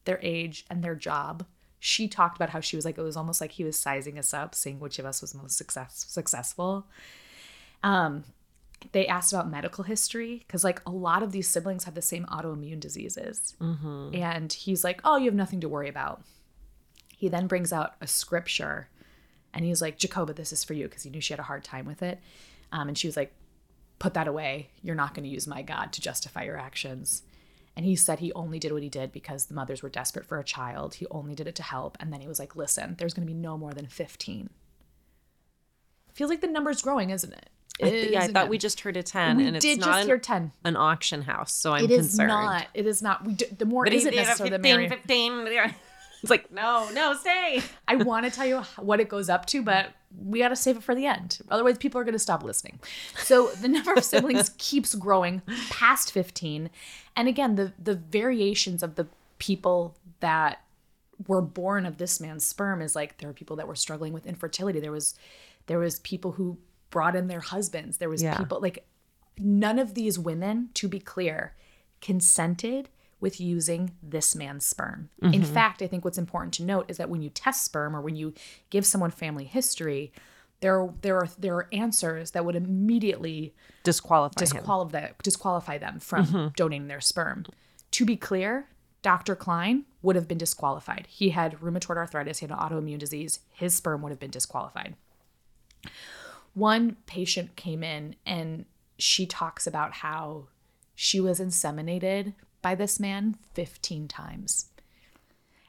their 0.06 0.20
age, 0.22 0.66
and 0.70 0.84
their 0.84 0.96
job. 0.96 1.46
She 1.80 2.08
talked 2.08 2.38
about 2.38 2.50
how 2.52 2.62
she 2.62 2.76
was 2.76 2.86
like, 2.86 2.98
it 2.98 3.02
was 3.02 3.18
almost 3.18 3.42
like 3.42 3.52
he 3.52 3.63
was 3.66 3.78
sizing 3.78 4.18
us 4.18 4.34
up, 4.34 4.56
seeing 4.56 4.80
which 4.80 5.00
of 5.00 5.06
us 5.06 5.22
was 5.22 5.36
most 5.36 5.58
success- 5.58 6.06
successful. 6.08 6.88
Um, 7.84 8.24
they 8.94 9.08
asked 9.08 9.34
about 9.34 9.50
medical 9.50 9.84
history 9.84 10.44
because, 10.48 10.63
like, 10.63 10.82
a 10.86 10.92
lot 10.92 11.24
of 11.24 11.32
these 11.32 11.48
siblings 11.48 11.84
have 11.86 11.96
the 11.96 12.02
same 12.02 12.26
autoimmune 12.26 12.80
diseases. 12.80 13.56
And 14.13 14.52
he's 14.52 14.84
like, 14.84 15.02
oh, 15.04 15.18
you 15.18 15.26
have 15.26 15.34
nothing 15.36 15.60
to 15.62 15.70
worry 15.70 15.89
about 15.89 16.22
he 17.16 17.30
then 17.30 17.48
brings 17.48 17.72
out 17.72 17.94
a 18.02 18.08
scripture 18.08 18.89
and 19.54 19.63
he's 19.63 19.82
like 19.82 19.98
jacoba 19.98 20.36
this 20.36 20.52
is 20.52 20.62
for 20.62 20.74
you 20.74 20.89
because 20.89 21.04
he 21.04 21.10
knew 21.10 21.22
she 21.22 21.32
had 21.32 21.39
a 21.39 21.44
hard 21.44 21.63
time 21.63 21.86
with 21.86 22.04
it 22.04 22.20
um, 22.74 22.89
and 22.89 22.98
she 22.98 23.08
was 23.08 23.16
like 23.16 23.34
put 24.04 24.13
that 24.16 24.28
away. 24.28 24.68
You're 24.82 24.96
not 24.96 25.13
going 25.13 25.24
to 25.24 25.30
use 25.30 25.48
my 25.48 25.62
god 25.62 25.94
to 25.94 26.02
justify 26.02 26.44
your 26.44 26.58
actions. 26.58 27.24
And 27.76 27.86
he 27.86 27.96
said 27.96 28.20
he 28.20 28.34
only 28.34 28.60
did 28.60 28.74
what 28.74 28.84
he 28.84 28.89
did 28.89 29.13
because 29.13 29.46
the 29.46 29.54
mothers 29.54 29.82
were 29.82 29.89
desperate 29.89 30.26
for 30.26 30.38
a 30.39 30.43
child. 30.43 30.95
He 30.95 31.08
only 31.10 31.34
did 31.36 31.47
it 31.47 31.56
to 31.56 31.64
help. 31.64 31.95
And 32.01 32.12
then 32.12 32.20
he 32.20 32.28
was 32.28 32.38
like 32.38 32.54
listen 32.56 32.95
there's 32.99 33.14
going 33.14 33.26
to 33.26 33.34
be 33.34 33.39
no 33.39 33.58
more 33.58 33.74
than 33.74 33.88
15 33.88 34.49
feels 36.12 36.30
like 36.30 36.41
the 36.41 36.47
number's 36.47 36.82
growing 36.82 37.10
isn't 37.10 37.34
it? 37.34 37.49
I 37.82 37.89
th- 37.89 38.12
yeah, 38.12 38.22
I 38.22 38.28
thought 38.28 38.49
we 38.49 38.60
just 38.60 38.82
heard 38.82 38.97
a 38.97 39.04
10 39.04 39.38
we 39.38 39.47
and 39.47 39.56
it's 39.56 39.66
did 39.66 39.80
not 39.80 39.86
just 39.88 40.01
an, 40.01 40.08
hear 40.08 40.18
10 40.20 40.51
an 40.66 40.76
auction 40.76 41.22
house, 41.24 41.54
so 41.54 41.72
I'm 41.72 41.86
It 41.86 41.91
is 41.91 42.08
concerned. 42.10 42.28
not. 42.28 42.68
It 42.76 42.86
is 42.86 43.01
not. 43.01 43.26
We 43.26 43.34
do, 43.34 43.45
the 43.58 43.66
more 43.66 43.86
But 43.86 43.93
isn't 43.93 44.14
necessarily 44.14 44.51
the 44.56 44.62
15, 44.62 44.76
merrier. 44.76 44.89
15. 44.89 45.76
It's 46.24 46.30
like, 46.32 46.51
no, 46.51 46.89
no, 46.93 47.13
stay. 47.15 47.61
I 47.88 47.97
want 47.97 48.26
to 48.26 48.32
tell 48.32 48.45
you 48.47 48.61
what 48.78 48.99
it 48.99 49.09
goes 49.09 49.30
up 49.30 49.45
to, 49.47 49.61
but 49.61 49.89
we 50.17 50.39
got 50.39 50.49
to 50.49 50.55
save 50.55 50.78
it 50.78 50.84
for 50.84 50.95
the 50.95 51.05
end. 51.05 51.39
Otherwise, 51.49 51.78
people 51.78 51.99
are 51.99 52.03
going 52.03 52.13
to 52.13 52.19
stop 52.19 52.43
listening. 52.43 52.80
So 53.17 53.49
the 53.61 53.67
number 53.67 53.93
of 53.93 54.03
siblings 54.03 54.49
keeps 54.57 54.95
growing 54.95 55.41
past 55.69 56.11
15. 56.11 56.69
And 57.15 57.28
again, 57.28 57.55
the 57.55 57.74
the 57.78 57.95
variations 57.95 58.82
of 58.82 58.95
the 58.95 59.07
people 59.38 59.95
that 60.21 60.61
were 61.28 61.41
born 61.41 61.86
of 61.86 61.97
this 61.97 62.19
man's 62.19 62.45
sperm 62.45 62.82
is 62.82 62.95
like 62.95 63.17
there 63.19 63.30
are 63.30 63.34
people 63.34 63.55
that 63.57 63.67
were 63.67 63.76
struggling 63.76 64.13
with 64.13 64.26
infertility. 64.26 64.80
There 64.80 64.91
was 64.93 65.15
there 65.67 65.78
was 65.80 65.99
people 65.99 66.32
who 66.34 66.57
brought 66.89 67.15
in 67.15 67.28
their 67.28 67.39
husbands. 67.41 67.97
There 67.97 68.09
was 68.09 68.24
Yeah. 68.24 68.38
people 68.38 68.61
like 68.61 68.86
none 69.38 69.78
of 69.80 69.93
these 69.93 70.17
women, 70.17 70.69
to 70.76 70.88
be 70.88 70.99
clear, 70.99 71.53
consented 72.01 72.88
with 73.24 73.39
using 73.39 73.95
this 74.03 74.36
man's 74.36 74.65
sperm. 74.65 75.09
In 75.21 75.32
mm-hmm. 75.32 75.53
fact, 75.53 75.82
I 75.82 75.88
think 75.88 76.03
what's 76.03 76.17
important 76.17 76.53
to 76.55 76.63
note 76.63 76.88
is 76.89 76.97
that 76.97 77.09
when 77.09 77.21
you 77.21 77.30
test 77.30 77.63
sperm 77.63 77.95
or 77.95 78.01
when 78.01 78.17
you 78.17 78.34
give 78.69 78.86
someone 78.86 79.11
family 79.11 79.45
history, 79.45 80.11
there 80.59 80.89
there 81.01 81.15
are 81.15 81.30
there 81.39 81.55
are 81.55 81.69
answers 81.71 82.32
that 82.32 82.43
would 82.43 82.57
immediately 82.57 83.55
Disqualify 83.84 84.41
him. 84.41 84.45
disqualify 84.45 85.07
disqualify 85.24 85.78
them 85.78 86.01
from 86.01 86.26
mm-hmm. 86.26 86.47
donating 86.57 86.88
their 86.88 86.99
sperm. 86.99 87.45
To 87.91 88.05
be 88.05 88.17
clear, 88.17 88.67
Dr. 89.01 89.38
Cline 89.38 89.86
would 90.01 90.17
have 90.17 90.28
been 90.28 90.38
disqualified. 90.38 91.07
He 91.09 91.30
had 91.30 91.57
rheumatoid 91.61 91.95
arthritis, 91.95 92.39
he 92.39 92.45
had 92.45 92.51
an 92.51 92.57
autoimmune 92.57 92.99
disease. 92.99 93.39
His 93.51 93.74
sperm 93.74 94.01
would 94.01 94.09
have 94.09 94.19
been 94.19 94.32
disqualified. 94.32 94.95
One 96.53 96.97
patient 97.05 97.55
came 97.55 97.84
in 97.84 98.17
and 98.26 98.65
she 98.97 99.26
talks 99.26 99.65
about 99.65 99.93
how 99.93 100.47
she 100.93 101.21
was 101.21 101.39
inseminated 101.39 102.34
by 102.64 102.74
this 102.74 102.99
man 102.99 103.36
15 103.53 104.07
times. 104.07 104.70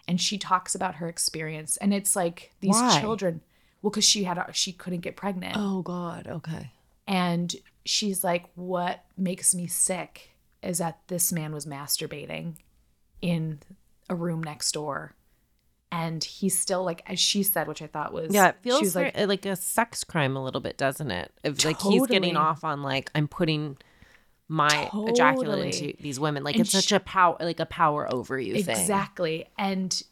And 0.08 0.18
she 0.18 0.38
talks 0.38 0.74
about 0.74 0.94
her 0.96 1.08
experience 1.08 1.76
and 1.76 1.92
it's 1.92 2.16
like 2.16 2.52
these 2.60 2.74
Why? 2.74 3.00
children 3.00 3.42
well 3.82 3.90
cuz 3.90 4.04
she 4.04 4.24
had 4.24 4.38
a, 4.38 4.50
she 4.52 4.72
couldn't 4.72 5.00
get 5.00 5.16
pregnant 5.16 5.56
oh 5.58 5.82
God. 5.82 6.26
Okay. 6.26 6.70
and 7.06 7.54
she's 7.84 8.22
like 8.24 8.46
what 8.54 9.04
makes 9.16 9.54
me 9.54 9.66
sick 9.66 10.30
is 10.62 10.78
that 10.78 11.00
this 11.08 11.32
man 11.32 11.52
was 11.52 11.66
masturbating 11.66 12.56
in 13.20 13.60
a 14.10 14.14
room 14.14 14.42
next 14.42 14.72
door 14.72 15.14
and 15.90 16.22
he's 16.24 16.58
still 16.58 16.84
like 16.84 17.02
as 17.06 17.18
she 17.18 17.42
said 17.42 17.66
which 17.68 17.80
i 17.80 17.86
thought 17.86 18.12
was 18.12 18.34
Yeah, 18.34 18.48
it 18.48 18.56
feels 18.62 18.94
like, 18.96 19.16
like 19.16 19.46
a 19.46 19.56
sex 19.56 20.04
crime 20.04 20.36
a 20.36 20.42
little 20.44 20.60
bit, 20.60 20.76
doesn't 20.76 21.10
it? 21.10 21.32
If 21.42 21.64
like 21.64 21.80
he's 21.80 22.06
getting 22.08 22.36
off 22.36 22.64
on 22.64 22.82
like 22.82 23.10
I'm 23.14 23.28
putting 23.28 23.76
my 24.48 24.90
ejaculate 24.92 25.46
Totally. 25.46 25.66
into 25.90 26.02
these 26.02 26.20
women. 26.20 26.44
Like 26.44 26.54
And 26.56 26.62
it's 26.62 26.70
such 26.72 26.92
a 26.92 27.00
power 27.00 27.36
like 27.40 27.60
a 27.60 27.66
power 27.66 28.10
over 28.12 28.38
you 28.38 28.62
thing. 28.62 28.76
exactly 28.76 29.46
and 29.58 30.02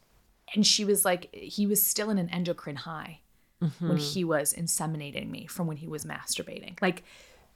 and 0.55 0.67
she 0.67 0.85
was 0.85 1.05
like 1.05 1.29
he 1.35 1.67
was 1.67 1.85
still 1.85 2.09
in 2.11 2.19
an 2.19 2.29
endocrine 2.31 2.77
high 2.77 3.19
Mm-hmm. 3.63 3.89
when 3.91 3.97
he 3.99 4.25
was 4.25 4.53
inseminating 4.53 5.31
me 5.31 5.47
from 5.47 5.69
when 5.69 5.77
he 5.77 5.87
was 5.87 6.05
masturbating 6.05 6.81
like 6.83 7.05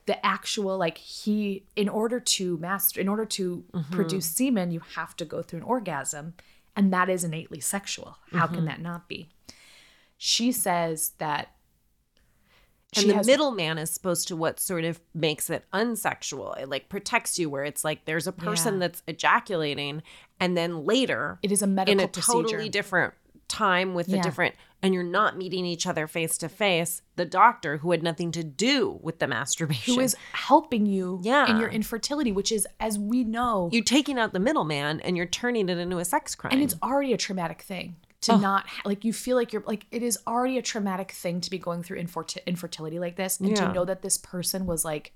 the 0.07 0.25
actual 0.25 0.79
like 0.79 0.99
he 0.99 1.65
in 1.75 1.89
order 1.89 2.21
to 2.21 2.57
master 2.59 3.01
in 3.01 3.09
order 3.09 3.25
to 3.25 3.65
Mm-hmm. 3.73 3.93
produce 3.93 4.27
semen 4.27 4.71
you 4.71 4.81
have 4.95 5.17
to 5.17 5.25
go 5.25 5.43
through 5.43 5.59
an 5.61 5.65
orgasm 5.65 6.35
and 6.77 6.93
that 6.93 7.09
is 7.09 7.25
innately 7.25 7.59
sexual 7.59 8.19
how 8.33 8.45
Mm-hmm. 8.47 8.55
can 8.55 8.65
that 8.67 8.81
not 8.81 9.09
be 9.09 9.29
she 10.17 10.53
says 10.53 11.13
that 11.19 11.51
And 12.95 13.03
she 13.03 13.09
the 13.09 13.15
has- 13.17 13.27
middleman 13.27 13.79
is 13.79 13.91
supposed 13.91 14.29
to 14.29 14.37
what 14.37 14.61
sort 14.61 14.85
of 14.85 15.01
makes 15.15 15.51
it 15.51 15.65
unsexual. 15.73 16.57
It 16.59 16.69
like 16.69 16.89
protects 16.89 17.39
you 17.39 17.51
where 17.51 17.65
it's 17.65 17.85
like 17.85 18.05
there's 18.05 18.27
a 18.27 18.33
person 18.33 18.75
Yeah. 18.75 18.81
that's 18.81 19.03
ejaculating 19.09 20.03
and 20.41 20.57
then 20.57 20.85
later 20.85 21.39
it 21.43 21.51
is 21.53 21.63
a 21.63 21.67
medical 21.67 22.01
in 22.01 22.05
a 22.05 22.09
procedure 22.09 22.43
totally 22.43 22.69
different 22.69 23.15
time 23.49 23.95
with 23.95 24.09
a 24.13 24.21
different 24.21 24.55
and 24.83 24.93
you're 24.93 25.03
not 25.05 25.37
meeting 25.39 25.65
each 25.65 25.87
other 25.87 26.07
face 26.07 26.37
to 26.39 26.49
face, 26.49 27.01
the 27.15 27.25
doctor 27.25 27.79
who 27.79 27.93
had 27.93 28.03
nothing 28.03 28.31
to 28.33 28.43
do 28.45 28.99
with 29.03 29.19
the 29.21 29.27
masturbation. 29.27 29.95
who 29.95 30.01
is 30.01 30.15
helping 30.33 30.85
you 30.85 31.17
in 31.19 31.25
Yeah. 31.25 31.59
your 31.61 31.69
infertility 31.69 32.33
which 32.33 32.51
is 32.53 32.67
as 32.81 32.99
we 32.99 33.25
know 33.25 33.69
you're 33.73 33.85
taking 33.85 34.19
out 34.19 34.33
the 34.33 34.41
middleman 34.41 35.01
and 35.01 35.17
you're 35.17 35.27
turning 35.27 35.69
it 35.69 35.79
into 35.79 35.99
a 35.99 36.05
sex 36.05 36.35
crime. 36.35 36.53
and 36.53 36.63
it's 36.63 36.75
already 36.83 37.13
a 37.13 37.17
traumatic 37.17 37.63
thing 37.63 37.97
to 38.27 38.37
not 38.39 38.67
like 38.85 39.05
you 39.05 39.13
feel 39.13 39.37
like 39.37 39.53
you're 39.53 39.65
like 39.67 39.87
it 39.91 40.03
is 40.03 40.19
already 40.27 40.59
a 40.59 40.63
traumatic 40.63 41.11
thing 41.13 41.41
to 41.41 41.51
be 41.51 41.59
going 41.59 41.83
through 41.83 42.01
inferti- 42.01 42.45
infertility 42.47 42.99
like 42.99 43.17
this 43.17 43.41
and 43.41 43.49
Yeah. 43.51 43.67
to 43.67 43.73
know 43.73 43.85
that 43.85 44.03
this 44.03 44.19
person 44.19 44.67
was 44.67 44.85
like 44.85 45.13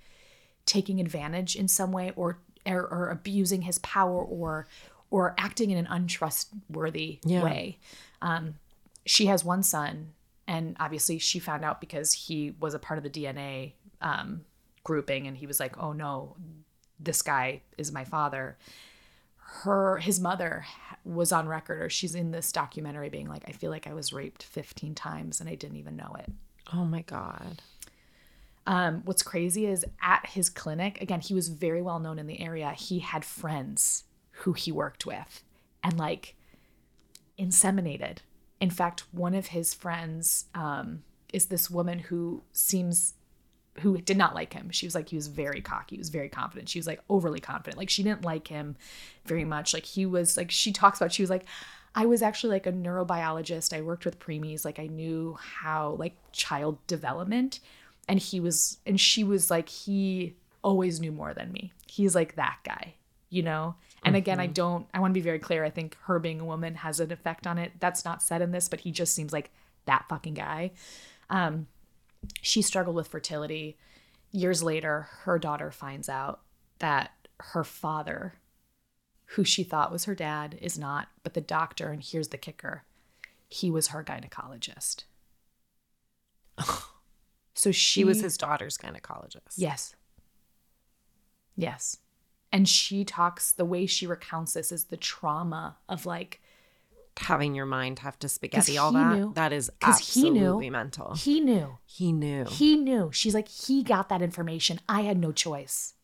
taking 0.66 1.00
advantage 1.00 1.56
in 1.56 1.68
some 1.68 1.92
way 1.92 2.12
or 2.16 2.38
or, 2.66 2.86
or 2.86 3.08
abusing 3.10 3.62
his 3.62 3.78
power 3.78 4.22
or 4.22 4.66
or 5.10 5.34
acting 5.38 5.70
in 5.70 5.78
an 5.78 5.86
untrustworthy 5.86 7.18
Yeah. 7.24 7.42
way 7.42 7.78
um 8.22 8.54
she 9.06 9.26
has 9.26 9.44
one 9.44 9.62
son 9.62 10.12
and 10.46 10.76
obviously 10.78 11.18
she 11.18 11.38
found 11.38 11.64
out 11.64 11.80
because 11.80 12.12
he 12.12 12.54
was 12.60 12.74
a 12.74 12.78
part 12.78 12.98
of 12.98 13.04
the 13.04 13.10
dna 13.10 13.72
um 14.00 14.42
grouping 14.84 15.26
and 15.26 15.36
he 15.36 15.46
was 15.46 15.58
like 15.60 15.76
oh 15.82 15.92
no 15.92 16.36
this 16.98 17.22
guy 17.22 17.62
is 17.78 17.92
my 17.92 18.04
father 18.04 18.56
her 19.52 19.98
his 19.98 20.20
mother 20.20 20.64
was 21.04 21.32
on 21.32 21.48
record 21.48 21.82
or 21.82 21.90
she's 21.90 22.14
in 22.14 22.30
this 22.30 22.52
documentary 22.52 23.08
being 23.08 23.28
like 23.28 23.42
i 23.48 23.52
feel 23.52 23.70
like 23.70 23.86
i 23.86 23.92
was 23.92 24.12
raped 24.12 24.42
15 24.42 24.94
times 24.94 25.40
and 25.40 25.48
i 25.48 25.54
didn't 25.54 25.76
even 25.76 25.96
know 25.96 26.14
it. 26.18 26.30
Oh 26.72 26.84
my 26.84 27.02
god. 27.02 27.62
um, 28.66 29.02
what's 29.04 29.22
crazy 29.22 29.66
is 29.66 29.84
at 30.02 30.26
his 30.26 30.48
clinic 30.50 31.00
again 31.02 31.20
he 31.20 31.34
was 31.34 31.48
very 31.48 31.82
well 31.82 31.98
known 31.98 32.18
in 32.18 32.26
the 32.26 32.40
area. 32.40 32.70
He 32.72 33.00
had 33.00 33.24
friends 33.24 34.04
who 34.30 34.52
he 34.52 34.70
worked 34.70 35.04
with 35.04 35.42
and 35.82 35.98
like 35.98 36.36
inseminated. 37.38 38.18
In 38.60 38.70
fact 38.70 39.04
one 39.12 39.34
of 39.34 39.48
his 39.48 39.74
friends 39.74 40.44
um, 40.54 41.02
is 41.32 41.46
this 41.46 41.70
woman 41.70 41.98
who 41.98 42.42
seems 42.52 43.14
who 43.78 43.98
did 43.98 44.16
not 44.16 44.34
like 44.34 44.52
him. 44.52 44.70
She 44.70 44.86
was 44.86 44.94
like, 44.94 45.08
he 45.08 45.16
was 45.16 45.28
very 45.28 45.60
cocky. 45.60 45.96
He 45.96 46.00
was 46.00 46.08
very 46.08 46.28
confident. 46.28 46.68
She 46.68 46.78
was 46.78 46.86
like 46.86 47.00
overly 47.08 47.40
confident. 47.40 47.78
Like 47.78 47.90
she 47.90 48.02
didn't 48.02 48.24
like 48.24 48.48
him 48.48 48.76
very 49.24 49.44
much. 49.44 49.72
Like 49.72 49.84
he 49.84 50.06
was 50.06 50.36
like, 50.36 50.50
she 50.50 50.72
talks 50.72 51.00
about, 51.00 51.12
she 51.12 51.22
was 51.22 51.30
like, 51.30 51.46
I 51.94 52.06
was 52.06 52.22
actually 52.22 52.50
like 52.50 52.66
a 52.66 52.72
neurobiologist. 52.72 53.76
I 53.76 53.80
worked 53.82 54.04
with 54.04 54.18
preemies. 54.18 54.64
Like 54.64 54.78
I 54.78 54.86
knew 54.86 55.36
how 55.40 55.96
like 55.98 56.14
child 56.32 56.84
development. 56.86 57.60
And 58.08 58.18
he 58.18 58.40
was, 58.40 58.78
and 58.86 59.00
she 59.00 59.24
was 59.24 59.50
like, 59.50 59.68
he 59.68 60.34
always 60.62 61.00
knew 61.00 61.12
more 61.12 61.32
than 61.32 61.52
me. 61.52 61.72
He's 61.86 62.14
like 62.14 62.36
that 62.36 62.58
guy, 62.64 62.94
you 63.28 63.42
know? 63.42 63.76
And 64.02 64.16
again, 64.16 64.40
I 64.40 64.46
mm-hmm. 64.46 64.54
don't, 64.54 64.86
I 64.94 65.00
want 65.00 65.12
to 65.12 65.18
be 65.18 65.24
very 65.24 65.38
clear. 65.38 65.64
I 65.64 65.70
think 65.70 65.96
her 66.04 66.18
being 66.18 66.40
a 66.40 66.44
woman 66.44 66.74
has 66.76 67.00
an 67.00 67.12
effect 67.12 67.46
on 67.46 67.58
it. 67.58 67.72
That's 67.78 68.04
not 68.04 68.22
said 68.22 68.42
in 68.42 68.50
this, 68.50 68.68
but 68.68 68.80
he 68.80 68.90
just 68.90 69.14
seems 69.14 69.32
like 69.32 69.50
that 69.84 70.06
fucking 70.08 70.34
guy 70.34 70.72
um, 71.30 71.66
she 72.40 72.62
struggled 72.62 72.96
with 72.96 73.08
fertility. 73.08 73.78
Years 74.30 74.62
later, 74.62 75.08
her 75.22 75.38
daughter 75.38 75.70
finds 75.70 76.08
out 76.08 76.40
that 76.78 77.10
her 77.38 77.64
father, 77.64 78.34
who 79.26 79.44
she 79.44 79.62
thought 79.64 79.92
was 79.92 80.04
her 80.04 80.14
dad, 80.14 80.58
is 80.60 80.78
not, 80.78 81.08
but 81.22 81.34
the 81.34 81.40
doctor, 81.40 81.90
and 81.90 82.02
here's 82.02 82.28
the 82.28 82.38
kicker, 82.38 82.84
he 83.48 83.70
was 83.70 83.88
her 83.88 84.04
gynecologist. 84.04 85.04
So 87.54 87.72
she 87.72 88.04
was 88.04 88.20
his 88.20 88.36
daughter's 88.36 88.78
gynecologist. 88.78 89.54
Yes. 89.56 89.96
Yes. 91.56 91.98
And 92.52 92.68
she 92.68 93.04
talks, 93.04 93.52
the 93.52 93.64
way 93.64 93.86
she 93.86 94.06
recounts 94.06 94.54
this 94.54 94.72
is 94.72 94.84
the 94.84 94.96
trauma 94.96 95.76
of 95.88 96.06
like, 96.06 96.40
Having 97.20 97.54
your 97.54 97.66
mind 97.66 97.98
have 98.00 98.18
to 98.20 98.28
spaghetti 98.28 98.78
all 98.78 98.92
that. 98.92 99.16
knew- 99.16 99.32
that 99.34 99.52
is 99.52 99.70
'cause 99.80 99.98
he 100.14 100.22
absolutely 100.28 100.66
knew- 100.66 100.70
mental. 100.72 101.14
he 101.14 101.40
knew. 101.40 101.78
He 101.84 102.12
knew. 102.12 102.44
He 102.46 102.76
knew. 102.76 103.10
She's 103.12 103.34
like, 103.34 103.48
he 103.48 103.82
got 103.82 104.08
that 104.08 104.22
information. 104.22 104.80
I 104.88 105.02
had 105.02 105.18
no 105.18 105.30
choice. 105.32 105.94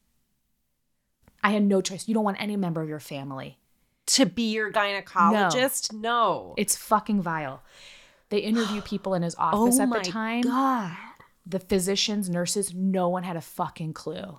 I 1.43 1.51
had 1.51 1.63
no 1.63 1.81
choice. 1.81 2.07
You 2.09 2.15
don't 2.15 2.25
want 2.25 2.41
any 2.41 2.57
member 2.57 2.83
of 2.83 2.89
your 2.89 3.01
family. 3.01 3.59
to 4.07 4.25
be 4.25 4.53
your 4.53 4.71
gynecologist? 4.71 5.93
No. 5.93 6.55
It's 6.57 6.77
fucking 6.77 7.23
vile. 7.23 7.63
They 8.29 8.39
interview 8.39 8.81
people 8.85 9.15
in 9.15 9.23
his 9.23 9.35
office 9.35 9.81
at 9.81 9.91
the 9.91 9.99
oh 9.99 10.03
time. 10.03 10.43
Oh 10.47 10.49
God. 10.51 10.97
The 11.45 11.59
physicians, 11.59 12.31
nurses, 12.31 12.73
no 12.73 13.09
one 13.09 13.25
had 13.25 13.37
a 13.37 13.41
fucking 13.41 13.95
clue. 13.95 14.39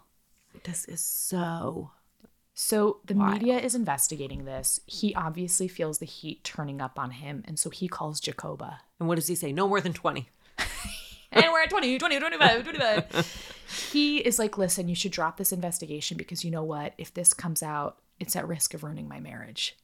This 0.63 0.85
is 0.85 1.01
so 1.01 1.91
So 2.59 3.01
the 3.05 3.13
Wild. 3.13 3.33
media 3.33 3.59
is 3.59 3.75
investigating 3.75 4.45
this. 4.45 4.79
He 4.87 5.13
obviously 5.13 5.67
feels 5.67 5.99
the 5.99 6.07
heat 6.07 6.43
turning 6.43 6.81
up 6.81 6.97
on 6.97 7.11
him. 7.11 7.43
And 7.45 7.59
so 7.59 7.69
he 7.69 7.87
calls 7.87 8.19
Jacoba. 8.19 8.79
And 8.99 9.07
what 9.07 9.13
does 9.13 9.27
he 9.27 9.35
say? 9.35 9.51
No 9.53 9.67
more 9.67 9.79
than 9.79 9.93
20. 9.93 10.27
and 11.31 11.45
we're 11.51 11.61
at 11.61 11.69
20, 11.69 11.99
20, 11.99 12.19
25, 12.19 12.63
25. 12.63 13.91
he 13.91 14.17
is 14.17 14.39
like, 14.39 14.57
listen, 14.57 14.89
you 14.89 14.95
should 14.95 15.11
drop 15.11 15.37
this 15.37 15.51
investigation 15.51 16.17
because 16.17 16.43
you 16.43 16.49
know 16.49 16.63
what? 16.63 16.95
If 16.97 17.13
this 17.13 17.31
comes 17.31 17.61
out, 17.61 17.99
it's 18.19 18.35
at 18.35 18.47
risk 18.47 18.73
of 18.73 18.83
ruining 18.83 19.07
my 19.07 19.19
marriage. 19.19 19.77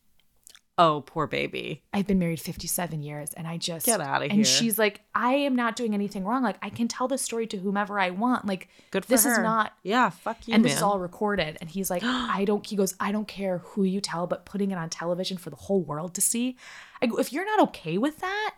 Oh, 0.76 1.04
poor 1.06 1.28
baby. 1.28 1.84
I've 1.94 2.08
been 2.08 2.18
married 2.18 2.42
57 2.42 3.04
years 3.04 3.32
and 3.34 3.48
I 3.48 3.58
just 3.58 3.86
Get 3.86 4.02
out 4.02 4.24
of 4.24 4.32
here. 4.32 4.38
And 4.38 4.48
she's 4.48 4.80
like, 4.80 5.02
I 5.14 5.34
am 5.34 5.56
not 5.56 5.76
doing 5.76 5.94
anything 5.94 6.24
wrong. 6.24 6.42
Like 6.42 6.58
I 6.64 6.70
can 6.70 6.88
tell 6.88 7.08
this 7.08 7.22
story 7.22 7.46
to 7.48 7.58
whomever 7.58 8.00
I 8.00 8.10
want. 8.10 8.48
Like 8.48 8.70
Good 8.90 9.06
for 9.06 9.10
this 9.10 9.26
is 9.26 9.38
not 9.38 9.74
Yeah, 9.84 10.10
fuck 10.10 10.48
you, 10.48 10.56
and 10.56 10.64
man. 10.64 10.70
this 10.70 10.78
is 10.78 10.84
all 10.84 11.00
recorded. 11.00 11.58
And 11.62 11.70
he's 11.70 11.92
like, 11.92 12.02
I 12.06 12.44
don't 12.46 12.66
he 12.66 12.76
goes, 12.76 12.96
I 13.00 13.12
don't 13.12 13.28
care 13.28 13.60
who 13.60 13.84
you 13.84 14.02
tell, 14.02 14.26
but 14.26 14.46
putting 14.46 14.72
it 14.72 14.76
on 14.76 14.90
television 14.90 15.38
for 15.38 15.52
the 15.52 15.56
whole 15.56 15.82
world 15.82 16.16
to 16.16 16.22
see. 16.22 16.58
I 17.02 17.06
go, 17.06 17.18
if 17.18 17.32
you're 17.32 17.46
not 17.46 17.60
okay 17.70 18.00
with 18.00 18.20
that, 18.20 18.56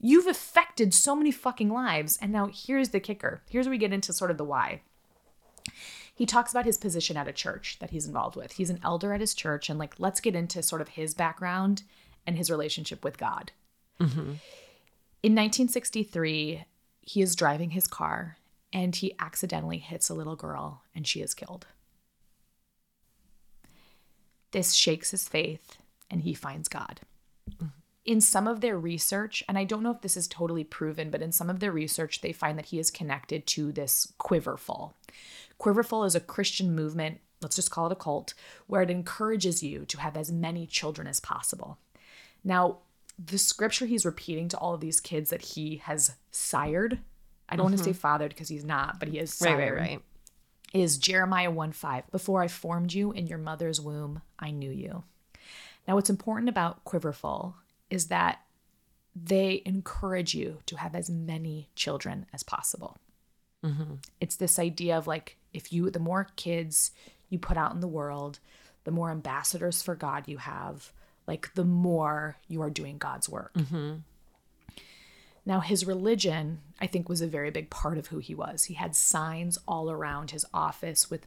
you've 0.00 0.26
affected 0.28 0.94
so 0.94 1.14
many 1.14 1.30
fucking 1.30 1.68
lives. 1.70 2.18
And 2.22 2.32
now 2.32 2.48
here's 2.50 2.88
the 2.88 3.00
kicker. 3.00 3.42
Here's 3.50 3.66
where 3.66 3.72
we 3.72 3.78
get 3.78 3.92
into 3.92 4.14
sort 4.14 4.30
of 4.30 4.38
the 4.38 4.44
why. 4.44 4.80
He 6.18 6.26
talks 6.26 6.50
about 6.50 6.64
his 6.64 6.78
position 6.78 7.16
at 7.16 7.28
a 7.28 7.32
church 7.32 7.76
that 7.78 7.90
he's 7.90 8.04
involved 8.04 8.34
with. 8.34 8.50
He's 8.50 8.70
an 8.70 8.80
elder 8.82 9.12
at 9.12 9.20
his 9.20 9.34
church, 9.34 9.70
and 9.70 9.78
like, 9.78 9.94
let's 9.98 10.18
get 10.18 10.34
into 10.34 10.64
sort 10.64 10.80
of 10.80 10.88
his 10.88 11.14
background 11.14 11.84
and 12.26 12.36
his 12.36 12.50
relationship 12.50 13.04
with 13.04 13.18
God. 13.18 13.52
Mm-hmm. 14.00 14.32
In 15.22 15.34
1963, 15.36 16.64
he 17.02 17.22
is 17.22 17.36
driving 17.36 17.70
his 17.70 17.86
car 17.86 18.36
and 18.72 18.96
he 18.96 19.14
accidentally 19.20 19.78
hits 19.78 20.10
a 20.10 20.14
little 20.14 20.34
girl 20.34 20.82
and 20.92 21.06
she 21.06 21.22
is 21.22 21.34
killed. 21.34 21.66
This 24.50 24.72
shakes 24.72 25.12
his 25.12 25.28
faith 25.28 25.78
and 26.10 26.22
he 26.22 26.34
finds 26.34 26.66
God. 26.66 27.00
Mm-hmm. 27.48 27.66
In 28.08 28.22
some 28.22 28.48
of 28.48 28.62
their 28.62 28.78
research, 28.78 29.44
and 29.50 29.58
I 29.58 29.64
don't 29.64 29.82
know 29.82 29.90
if 29.90 30.00
this 30.00 30.16
is 30.16 30.26
totally 30.26 30.64
proven, 30.64 31.10
but 31.10 31.20
in 31.20 31.30
some 31.30 31.50
of 31.50 31.60
their 31.60 31.70
research, 31.70 32.22
they 32.22 32.32
find 32.32 32.56
that 32.56 32.64
he 32.64 32.78
is 32.78 32.90
connected 32.90 33.46
to 33.48 33.70
this 33.70 34.14
Quiverful. 34.16 34.94
Quiverful 35.58 36.04
is 36.04 36.14
a 36.14 36.20
Christian 36.20 36.74
movement, 36.74 37.20
let's 37.42 37.54
just 37.56 37.70
call 37.70 37.84
it 37.84 37.92
a 37.92 37.96
cult, 37.96 38.32
where 38.66 38.80
it 38.80 38.88
encourages 38.88 39.62
you 39.62 39.84
to 39.84 40.00
have 40.00 40.16
as 40.16 40.32
many 40.32 40.66
children 40.66 41.06
as 41.06 41.20
possible. 41.20 41.76
Now, 42.42 42.78
the 43.22 43.36
scripture 43.36 43.84
he's 43.84 44.06
repeating 44.06 44.48
to 44.48 44.56
all 44.56 44.72
of 44.72 44.80
these 44.80 45.00
kids 45.00 45.28
that 45.28 45.42
he 45.42 45.76
has 45.84 46.12
sired, 46.30 47.00
I 47.46 47.56
don't 47.56 47.64
want 47.64 47.76
to 47.76 47.84
say 47.84 47.90
mm-hmm. 47.90 47.98
fathered 47.98 48.30
because 48.30 48.48
he's 48.48 48.64
not, 48.64 48.98
but 48.98 49.08
he 49.08 49.18
is 49.18 49.38
Right, 49.42 49.50
sired, 49.50 49.78
right, 49.78 49.90
right. 49.90 50.02
is 50.72 50.96
Jeremiah 50.96 51.50
1 51.50 51.72
5. 51.72 52.10
Before 52.10 52.40
I 52.40 52.48
formed 52.48 52.94
you 52.94 53.12
in 53.12 53.26
your 53.26 53.36
mother's 53.36 53.82
womb, 53.82 54.22
I 54.38 54.50
knew 54.50 54.70
you. 54.70 55.04
Now, 55.86 55.96
what's 55.96 56.08
important 56.08 56.48
about 56.48 56.84
Quiverful 56.84 57.54
is 57.90 58.08
that 58.08 58.40
they 59.14 59.62
encourage 59.64 60.34
you 60.34 60.58
to 60.66 60.76
have 60.76 60.94
as 60.94 61.10
many 61.10 61.68
children 61.74 62.26
as 62.32 62.42
possible. 62.42 62.96
Mm-hmm. 63.64 63.94
It's 64.20 64.36
this 64.36 64.58
idea 64.58 64.96
of 64.96 65.06
like, 65.06 65.36
if 65.52 65.72
you, 65.72 65.90
the 65.90 65.98
more 65.98 66.28
kids 66.36 66.92
you 67.28 67.38
put 67.38 67.56
out 67.56 67.74
in 67.74 67.80
the 67.80 67.88
world, 67.88 68.38
the 68.84 68.90
more 68.90 69.10
ambassadors 69.10 69.82
for 69.82 69.94
God 69.94 70.28
you 70.28 70.38
have, 70.38 70.92
like, 71.26 71.52
the 71.54 71.64
more 71.64 72.36
you 72.48 72.62
are 72.62 72.70
doing 72.70 72.96
God's 72.96 73.28
work. 73.28 73.52
Mm-hmm. 73.54 73.96
Now, 75.44 75.60
his 75.60 75.86
religion, 75.86 76.60
I 76.80 76.86
think, 76.86 77.08
was 77.08 77.20
a 77.20 77.26
very 77.26 77.50
big 77.50 77.70
part 77.70 77.98
of 77.98 78.08
who 78.08 78.18
he 78.18 78.34
was. 78.34 78.64
He 78.64 78.74
had 78.74 78.94
signs 78.94 79.58
all 79.66 79.90
around 79.90 80.30
his 80.30 80.46
office 80.54 81.10
with 81.10 81.26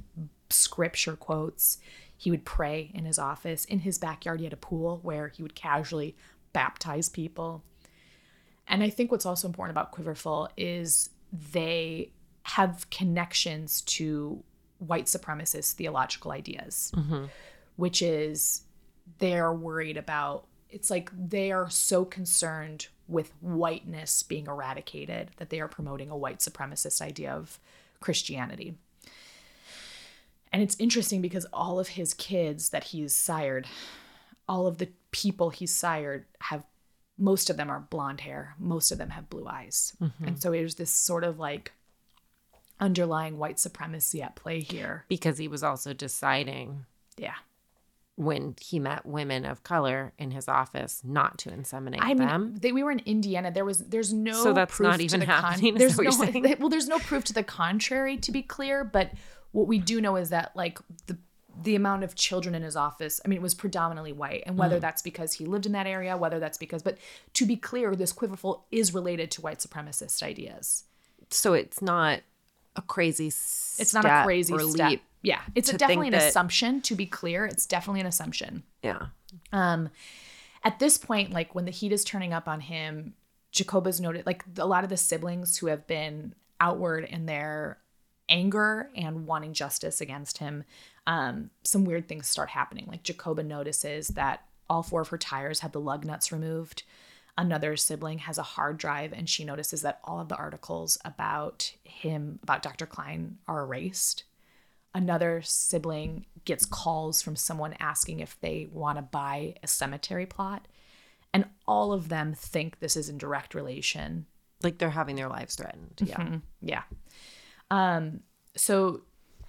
scripture 0.50 1.16
quotes. 1.16 1.78
He 2.16 2.32
would 2.32 2.46
pray 2.46 2.92
in 2.94 3.06
his 3.06 3.20
office. 3.20 3.66
In 3.66 3.80
his 3.80 3.98
backyard, 3.98 4.40
he 4.40 4.46
had 4.46 4.54
a 4.54 4.58
pool 4.58 5.00
where 5.04 5.28
he 5.28 5.44
would 5.44 5.56
casually 5.56 6.16
baptize 6.54 7.10
people. 7.10 7.64
And 8.68 8.84
I 8.84 8.90
think 8.90 9.12
what's 9.12 9.26
also 9.26 9.48
important 9.48 9.78
about 9.78 9.92
Quiverful 9.92 10.50
is 10.58 11.10
they 11.54 12.12
have 12.44 12.90
connections 12.90 13.82
to 13.82 14.44
white 14.80 15.06
supremacist 15.06 15.74
theological 15.74 16.32
ideas, 16.32 16.92
mm-hmm. 16.96 17.26
which 17.76 18.02
is 18.02 18.64
they're 19.20 19.54
worried 19.54 19.98
about 19.98 20.48
it's 20.72 20.90
like 20.90 21.12
they 21.14 21.52
are 21.52 21.70
so 21.70 22.06
concerned 22.06 22.88
with 23.08 23.34
whiteness 23.42 24.24
being 24.24 24.48
eradicated 24.48 25.30
that 25.36 25.50
they 25.50 25.60
are 25.60 25.68
promoting 25.68 26.10
a 26.10 26.18
white 26.18 26.40
supremacist 26.40 27.02
idea 27.02 27.32
of 27.32 27.60
Christianity. 28.00 28.76
And 30.54 30.64
it's 30.64 30.78
interesting 30.80 31.22
because 31.22 31.46
all 31.52 31.80
of 31.80 31.90
his 31.90 32.14
kids 32.14 32.70
that 32.70 32.86
he's 32.86 33.14
sired, 33.14 33.68
all 34.52 34.68
of 34.68 34.78
the 34.80 34.90
people 35.12 35.50
he's 35.50 35.74
sired 35.74 36.26
have 36.42 36.66
most 37.18 37.50
of 37.50 37.56
them 37.56 37.70
are 37.70 37.80
blonde 37.80 38.20
hair, 38.22 38.56
most 38.60 38.92
of 38.92 38.98
them 38.98 39.12
have 39.12 39.30
blue 39.30 39.48
eyes. 39.48 39.94
Mm-hmm. 40.02 40.28
And 40.28 40.42
so 40.42 40.52
there's 40.52 40.76
this 40.76 40.92
sort 40.92 41.24
of 41.24 41.40
like 41.40 41.72
underlying 42.82 43.38
white 43.38 43.60
supremacy 43.60 44.22
at 44.22 44.36
play 44.36 44.60
here. 44.60 45.06
Because 45.08 45.38
he 45.38 45.48
was 45.48 45.64
also 45.64 45.94
deciding 45.94 46.86
Yeah. 47.18 47.36
when 48.16 48.56
he 48.60 48.78
met 48.80 49.06
women 49.06 49.46
of 49.46 49.64
color 49.64 50.12
in 50.18 50.32
his 50.32 50.48
office 50.50 51.02
not 51.06 51.38
to 51.40 51.50
inseminate 51.52 52.00
I 52.02 52.14
mean, 52.16 52.28
them. 52.28 52.56
they, 52.60 52.72
we 52.74 52.84
were 52.84 52.92
in 52.92 53.00
Indiana. 53.06 53.52
There 53.52 53.66
was, 53.66 53.78
there's 53.80 54.12
no. 54.12 54.34
So 54.44 54.52
that's 54.52 54.80
not 54.80 55.00
even 55.00 55.22
the 55.22 55.28
happening, 55.28 55.76
is 55.76 55.80
there's 55.80 55.92
no, 55.94 55.98
what 55.98 56.04
you're 56.04 56.32
saying? 56.44 56.56
well, 56.60 56.70
there's 56.70 56.90
no 56.90 57.00
proof 57.00 57.24
to 57.26 57.34
the 57.34 57.44
contrary, 57.44 58.18
to 58.18 58.32
be 58.32 58.42
clear. 58.42 58.84
But 58.84 59.12
what 59.52 59.68
we 59.68 59.78
do 59.78 60.02
know 60.02 60.16
is 60.18 60.30
that 60.32 60.52
like 60.56 60.80
the 61.06 61.18
the 61.64 61.76
amount 61.76 62.04
of 62.04 62.16
children 62.16 62.56
in 62.56 62.64
his 62.64 62.76
office, 62.76 63.20
I 63.24 63.28
mean, 63.28 63.38
it 63.38 63.42
was 63.42 63.54
predominantly 63.54 64.14
white, 64.14 64.44
and 64.46 64.56
Mm. 64.56 64.60
whether 64.60 64.80
that's 64.80 65.02
because 65.02 65.34
he 65.34 65.46
lived 65.46 65.66
in 65.66 65.72
that 65.74 65.88
area, 65.88 66.16
whether 66.18 66.40
that's 66.40 66.58
because, 66.58 66.82
but 66.82 66.98
to 67.34 67.46
be 67.46 67.56
clear, 67.56 67.96
this 67.96 68.12
quiverful 68.14 68.66
is 68.72 68.94
related 68.94 69.32
to 69.32 69.42
white 69.42 69.60
supremacist 69.60 70.24
ideas. 70.24 70.84
So 71.30 71.54
it's 71.54 71.82
not 71.82 72.22
a 72.76 72.82
crazy 72.82 73.28
It's 73.28 73.94
not 73.94 74.06
a 74.06 74.24
crazy 74.24 74.54
or 74.54 74.62
step. 74.62 74.90
leap. 74.92 75.04
Yeah, 75.22 75.42
it's 75.56 75.70
a 75.72 75.78
definitely 75.78 76.08
an 76.08 76.14
that- 76.14 76.30
assumption. 76.30 76.82
To 76.82 76.96
be 76.96 77.06
clear, 77.06 77.46
it's 77.46 77.66
definitely 77.66 78.00
an 78.02 78.08
assumption. 78.08 78.64
Yeah. 78.82 79.08
Um, 79.52 79.90
at 80.64 80.80
this 80.80 80.98
point, 80.98 81.32
like 81.32 81.54
when 81.54 81.66
the 81.66 81.72
heat 81.72 81.92
is 81.92 82.04
turning 82.04 82.34
up 82.34 82.48
on 82.48 82.62
him, 82.62 83.14
Jacoba's 83.52 84.00
noted 84.02 84.26
like 84.26 84.44
a 84.58 84.66
lot 84.66 84.84
of 84.84 84.90
the 84.90 84.98
siblings 84.98 85.58
who 85.58 85.68
have 85.68 85.86
been 85.86 86.34
outward 86.60 87.04
in 87.06 87.26
their 87.26 87.78
anger 88.30 88.90
and 88.96 89.28
wanting 89.28 89.54
justice 89.54 90.00
against 90.00 90.38
him, 90.38 90.64
um, 91.08 91.50
some 91.64 91.86
weird 91.86 92.08
things 92.08 92.28
start 92.28 92.50
happening. 92.50 92.86
Like 92.88 93.04
Jacoba 93.04 93.44
notices 93.44 94.10
that 94.10 94.46
all 94.70 94.84
four 94.84 95.02
of 95.02 95.10
her 95.10 95.18
tires 95.18 95.60
have 95.62 95.72
the 95.72 95.82
lug 95.82 96.06
nuts 96.06 96.32
removed. 96.32 96.84
Another 97.38 97.76
sibling 97.76 98.20
has 98.20 98.38
a 98.38 98.44
hard 98.44 98.78
drive, 98.78 99.14
and 99.14 99.28
she 99.30 99.44
notices 99.46 99.82
that 99.82 100.00
all 100.04 100.20
of 100.20 100.30
the 100.30 100.36
articles 100.36 100.98
about 101.04 101.74
him, 101.84 102.40
about 102.44 102.62
Dr. 102.62 102.86
Cline, 102.86 103.38
are 103.48 103.64
erased 103.64 104.26
another 104.94 105.42
sibling 105.42 106.26
gets 106.46 106.66
calls 106.66 107.22
from 107.22 107.36
someone 107.36 107.76
asking 107.80 108.20
if 108.20 108.40
they 108.42 108.68
want 108.72 108.98
to 108.98 109.02
buy 109.02 109.56
a 109.64 109.68
cemetery 109.68 110.26
plot 110.26 110.68
and 111.34 111.46
all 111.68 111.94
of 111.94 112.10
them 112.10 112.34
think 112.34 112.80
this 112.80 112.98
is 112.98 113.08
in 113.08 113.18
direct 113.18 113.56
relation 113.56 114.26
Like 114.64 114.78
they're 114.78 114.90
having 114.90 115.16
their 115.16 115.30
lives 115.30 115.56
threatened. 115.56 116.00
Yeah. 116.04 116.38
yeah 116.62 116.84
um 117.70 118.22
so 118.56 119.02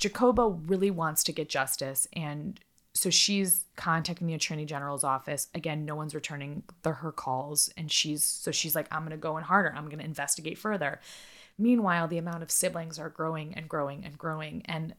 jacoba 0.03 0.49
really 0.67 0.91
wants 0.91 1.23
to 1.23 1.33
get 1.33 1.49
justice 1.49 2.09
and 2.13 2.59
so 2.93 3.09
she's 3.09 3.67
contacting 3.77 4.27
the 4.27 4.35
attorney 4.35 4.65
general's 4.65 5.05
office 5.05 5.47
again 5.55 5.85
no 5.85 5.95
one's 5.95 6.15
returning 6.15 6.65
the, 6.83 6.91
her 6.91 7.13
calls 7.13 7.71
and 7.77 7.91
she's 7.93 8.25
so 8.25 8.51
she's 8.51 8.75
like 8.75 8.89
i'm 8.91 9.05
gonna 9.05 9.17
go 9.17 9.37
in 9.37 9.45
harder 9.45 9.73
i'm 9.77 9.89
gonna 9.89 10.03
investigate 10.03 10.59
further 10.59 11.01
meanwhile 11.57 12.09
the 12.09 12.19
amount 12.19 12.43
of 12.43 12.51
siblings 12.51 12.99
are 12.99 13.09
growing 13.09 13.55
and 13.55 13.69
growing 13.69 14.05
and 14.05 14.19
growing 14.19 14.63
and 14.65 14.95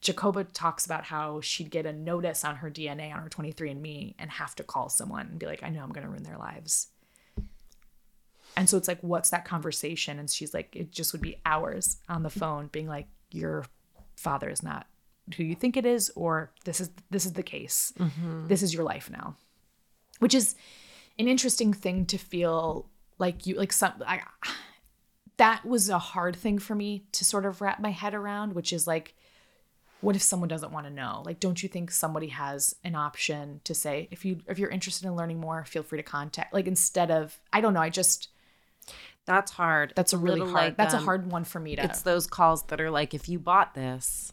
Jacoba 0.00 0.46
talks 0.52 0.86
about 0.86 1.02
how 1.02 1.40
she'd 1.40 1.70
get 1.70 1.84
a 1.84 1.92
notice 1.92 2.44
on 2.44 2.54
her 2.54 2.70
DNA 2.70 3.12
on 3.12 3.20
her 3.20 3.28
23andMe 3.28 4.14
and 4.16 4.30
have 4.30 4.54
to 4.54 4.62
call 4.62 4.88
someone 4.88 5.26
and 5.26 5.40
be 5.40 5.46
like, 5.46 5.64
I 5.64 5.70
know 5.70 5.82
I'm 5.82 5.90
going 5.90 6.04
to 6.04 6.08
ruin 6.08 6.22
their 6.22 6.38
lives. 6.38 6.86
And 8.56 8.68
so 8.68 8.76
it's 8.76 8.86
like, 8.86 9.00
what's 9.00 9.30
that 9.30 9.44
conversation? 9.44 10.20
And 10.20 10.30
she's 10.30 10.54
like, 10.54 10.76
it 10.76 10.92
just 10.92 11.12
would 11.12 11.20
be 11.20 11.40
hours 11.44 11.96
on 12.08 12.22
the 12.22 12.30
phone 12.30 12.68
being 12.68 12.86
like, 12.86 13.08
your 13.30 13.64
father 14.18 14.48
is 14.48 14.62
not 14.62 14.86
who 15.36 15.44
you 15.44 15.54
think 15.54 15.76
it 15.76 15.86
is, 15.86 16.10
or 16.14 16.50
this 16.64 16.80
is 16.80 16.90
this 17.10 17.26
is 17.26 17.34
the 17.34 17.42
case. 17.42 17.92
Mm-hmm. 17.98 18.48
This 18.48 18.62
is 18.62 18.74
your 18.74 18.84
life 18.84 19.10
now. 19.10 19.36
Which 20.18 20.34
is 20.34 20.54
an 21.18 21.28
interesting 21.28 21.72
thing 21.72 22.06
to 22.06 22.18
feel 22.18 22.88
like 23.18 23.46
you 23.46 23.56
like 23.56 23.72
some 23.72 23.92
I 24.06 24.22
that 25.36 25.64
was 25.64 25.88
a 25.88 25.98
hard 25.98 26.36
thing 26.36 26.58
for 26.58 26.74
me 26.74 27.04
to 27.12 27.24
sort 27.24 27.46
of 27.46 27.60
wrap 27.60 27.80
my 27.80 27.90
head 27.90 28.14
around, 28.14 28.54
which 28.54 28.72
is 28.72 28.86
like, 28.86 29.14
what 30.00 30.16
if 30.16 30.22
someone 30.22 30.48
doesn't 30.48 30.72
want 30.72 30.86
to 30.86 30.92
know? 30.92 31.22
Like, 31.24 31.40
don't 31.40 31.62
you 31.62 31.68
think 31.68 31.90
somebody 31.90 32.28
has 32.28 32.74
an 32.82 32.94
option 32.96 33.60
to 33.64 33.74
say, 33.74 34.08
if 34.10 34.24
you 34.24 34.40
if 34.48 34.58
you're 34.58 34.70
interested 34.70 35.06
in 35.06 35.16
learning 35.16 35.40
more, 35.40 35.64
feel 35.64 35.82
free 35.82 35.98
to 35.98 36.02
contact. 36.02 36.52
Like 36.52 36.66
instead 36.66 37.10
of, 37.10 37.38
I 37.52 37.60
don't 37.60 37.74
know, 37.74 37.80
I 37.80 37.90
just 37.90 38.28
That's 39.28 39.52
hard. 39.52 39.92
that's 39.94 40.14
a 40.14 40.18
really 40.18 40.40
hard. 40.40 40.52
like, 40.52 40.76
that's 40.78 40.94
a 40.94 40.96
um, 40.96 41.04
hard 41.04 41.30
one 41.30 41.44
for 41.44 41.60
me 41.60 41.76
to. 41.76 41.84
It's 41.84 42.00
those 42.00 42.26
calls 42.26 42.62
that 42.64 42.80
are 42.80 42.90
like, 42.90 43.12
if 43.12 43.28
you 43.28 43.38
bought 43.38 43.74
this 43.74 44.32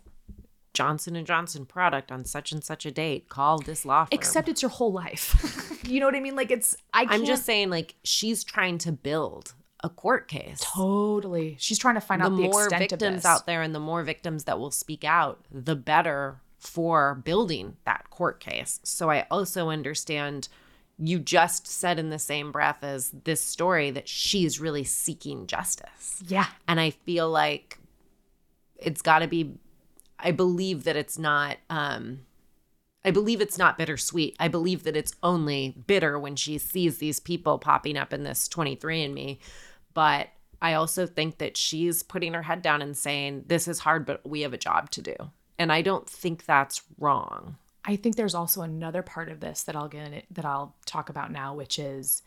Johnson 0.73 1.17
and 1.17 1.27
Johnson 1.27 1.65
product 1.65 2.13
on 2.13 2.23
such 2.23 2.53
and 2.53 2.63
such 2.63 2.85
a 2.85 2.91
date, 2.91 3.27
call 3.27 3.59
this 3.59 3.85
law 3.85 4.05
firm. 4.05 4.09
except 4.13 4.47
it's 4.47 4.61
your 4.61 4.71
whole 4.71 4.93
life. 4.93 5.83
you 5.87 5.99
know 5.99 6.05
what 6.05 6.15
I 6.15 6.21
mean? 6.21 6.37
Like 6.37 6.49
it's 6.49 6.77
I. 6.93 7.01
Can't, 7.05 7.11
I'm 7.13 7.25
just 7.25 7.43
saying, 7.43 7.69
like, 7.69 7.95
she's 8.05 8.45
trying 8.45 8.77
to 8.79 8.93
build 8.93 9.53
a 9.83 9.89
court 9.89 10.29
case. 10.29 10.59
totally. 10.61 11.57
She's 11.59 11.77
trying 11.77 11.95
to 11.95 12.01
find 12.01 12.21
the 12.21 12.27
out 12.27 12.29
the 12.29 12.43
more 12.43 12.63
extent 12.63 12.83
of 12.83 12.89
victims 12.89 13.25
out 13.25 13.45
there 13.45 13.61
and 13.61 13.75
the 13.75 13.79
more 13.81 14.01
victims 14.03 14.45
that 14.45 14.57
will 14.57 14.71
speak 14.71 15.03
out, 15.03 15.45
the 15.51 15.75
better 15.75 16.41
for 16.57 17.15
building 17.15 17.75
that 17.85 18.09
court 18.09 18.39
case. 18.39 18.79
So 18.83 19.11
I 19.11 19.27
also 19.29 19.69
understand 19.69 20.47
you 20.97 21.19
just 21.19 21.67
said 21.67 21.99
in 21.99 22.09
the 22.09 22.19
same 22.19 22.51
breath 22.51 22.83
as 22.83 23.11
this 23.23 23.41
story 23.41 23.91
that 23.91 24.07
she's 24.07 24.59
really 24.59 24.83
seeking 24.83 25.47
justice. 25.47 26.23
Yeah. 26.27 26.47
And 26.67 26.79
I 26.79 26.91
feel 26.91 27.29
like 27.29 27.79
it's 28.77 29.01
got 29.01 29.19
to 29.19 29.27
be 29.27 29.55
I 30.17 30.31
believe 30.31 30.85
that 30.85 30.95
it's 30.95 31.17
not 31.17 31.57
um 31.69 32.21
I 33.03 33.11
believe 33.11 33.39
it's 33.39 33.59
not 33.59 33.77
bittersweet. 33.77 34.35
I 34.39 34.47
believe 34.47 34.83
that 34.83 34.97
it's 34.97 35.13
only 35.21 35.75
bitter 35.85 36.17
when 36.17 36.35
she 36.35 36.57
sees 36.57 36.97
these 36.97 37.19
people 37.19 37.59
popping 37.59 37.97
up 37.97 38.11
in 38.11 38.23
this 38.23 38.49
23andMe. 38.49 39.37
But 39.93 40.29
I 40.59 40.73
also 40.73 41.05
think 41.05 41.37
that 41.37 41.55
she's 41.55 42.01
putting 42.01 42.33
her 42.33 42.41
head 42.41 42.63
down 42.63 42.81
and 42.81 42.97
saying, 42.97 43.43
This 43.45 43.67
is 43.67 43.79
hard, 43.79 44.07
but 44.07 44.27
we 44.27 44.41
have 44.41 44.53
a 44.53 44.57
job 44.57 44.89
to 44.91 45.01
do. 45.03 45.15
And 45.59 45.71
I 45.71 45.83
don't 45.83 46.09
think 46.09 46.45
that's 46.45 46.81
wrong. 46.97 47.57
I 47.86 47.95
think 47.95 48.15
there's 48.15 48.33
also 48.36 48.61
another 48.61 49.03
part 49.03 49.29
of 49.29 49.39
this 49.39 49.63
that 49.63 49.75
I'll 49.75 49.88
get 49.88 50.11
in- 50.11 50.23
that 50.31 50.43
I'll 50.45 50.75
talk 50.86 51.09
about 51.09 51.31
now, 51.31 51.53
which 51.53 51.77
is 51.77 52.23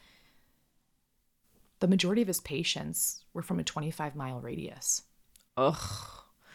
the 1.81 1.89
majority 1.89 2.23
of 2.23 2.29
his 2.29 2.41
patients 2.41 3.25
were 3.33 3.43
from 3.43 3.59
a 3.59 3.65
25 3.65 4.15
mile 4.17 4.41
radius. 4.41 5.03
Ugh. 5.57 5.77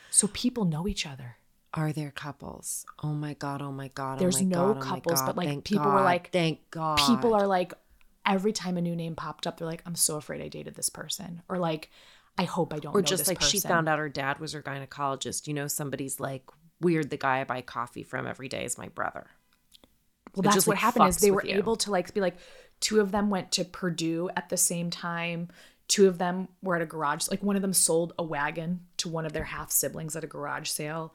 So 0.09 0.27
people 0.27 0.65
know 0.65 0.87
each 0.87 1.05
other. 1.05 1.37
Are 1.73 1.91
there 1.91 2.11
couples? 2.11 2.85
Oh 3.03 3.13
my 3.13 3.33
god! 3.33 3.61
Oh 3.61 3.71
my 3.71 3.87
god! 3.87 4.15
Oh 4.17 4.19
there's 4.19 4.37
oh 4.37 4.43
my 4.43 4.45
no 4.45 4.73
god, 4.75 4.77
oh 4.77 4.81
couples, 4.81 5.19
God, 5.21 5.25
but, 5.25 5.37
like, 5.37 5.47
thank 5.47 5.63
people 5.65 5.91
were 5.91 6.01
like- 6.01 6.31
thank 6.31 6.69
God. 6.69 6.99
People 6.99 7.33
are 7.33 7.47
like, 7.47 7.73
every 8.25 8.53
time 8.53 8.77
a 8.77 8.81
new 8.81 8.95
name 8.95 9.15
popped 9.15 9.47
up, 9.47 9.57
they're 9.57 9.67
like, 9.67 9.81
I'm 9.85 9.95
so 9.95 10.17
afraid 10.17 10.41
I 10.41 10.49
dated 10.49 10.75
this 10.75 10.89
person. 10.89 11.41
Or 11.49 11.57
like, 11.57 11.89
I 12.37 12.43
hope 12.43 12.73
I 12.73 12.79
don't 12.79 12.95
or 12.95 13.01
just 13.01 13.27
like 13.27 13.41
she 13.41 13.59
found 13.59 13.89
out 13.89 13.97
her 13.99 14.07
dad 14.09 14.37
was 14.39 14.53
her 14.53 14.61
gynecologist. 14.61 15.47
You 15.47 15.55
know, 15.55 15.67
somebody's 15.67 16.19
like 16.19 16.43
weird. 16.81 17.09
The 17.09 17.17
guy 17.17 17.41
I 17.41 17.43
buy 17.43 17.61
coffee 17.61 18.03
from 18.03 18.27
every 18.27 18.47
day 18.49 18.63
is 18.65 18.77
my 18.77 18.89
brother. 18.89 19.27
Well, 20.35 20.41
It 20.41 20.43
that's 20.43 20.55
just, 20.55 20.67
what 20.67 20.75
like, 20.75 20.81
happened 20.81 21.07
is 21.09 21.17
they 21.17 21.31
were 21.31 21.45
you. 21.45 21.55
able 21.57 21.75
to 21.77 21.91
like 21.91 22.13
be 22.13 22.21
like 22.21 22.37
two 22.79 22.99
of 22.99 23.11
them 23.11 23.29
went 23.29 23.51
to 23.53 23.65
Purdue 23.65 24.29
at 24.35 24.49
the 24.49 24.57
same 24.57 24.89
time. 24.89 25.49
Two 25.87 26.07
of 26.07 26.17
them 26.17 26.47
were 26.61 26.75
at 26.75 26.81
a 26.81 26.85
garage. 26.85 27.27
Like 27.29 27.43
one 27.43 27.55
of 27.55 27.61
them 27.61 27.73
sold 27.73 28.13
a 28.17 28.23
wagon 28.23 28.81
to 28.97 29.09
one 29.09 29.25
of 29.25 29.33
their 29.33 29.43
half 29.43 29.71
siblings 29.71 30.15
at 30.15 30.23
a 30.23 30.27
garage 30.27 30.69
sale. 30.69 31.13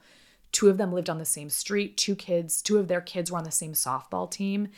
Two 0.51 0.69
of 0.69 0.77
them 0.77 0.93
lived 0.93 1.09
on 1.09 1.17
the 1.17 1.25
same 1.25 1.49
street. 1.49 1.97
Two 1.97 2.15
kids, 2.15 2.61
two 2.61 2.77
of 2.77 2.87
their 2.87 3.01
kids 3.01 3.31
were 3.31 3.37
on 3.37 3.43
the 3.43 3.51
same 3.51 3.73
softball 3.73 4.29
team. 4.29 4.69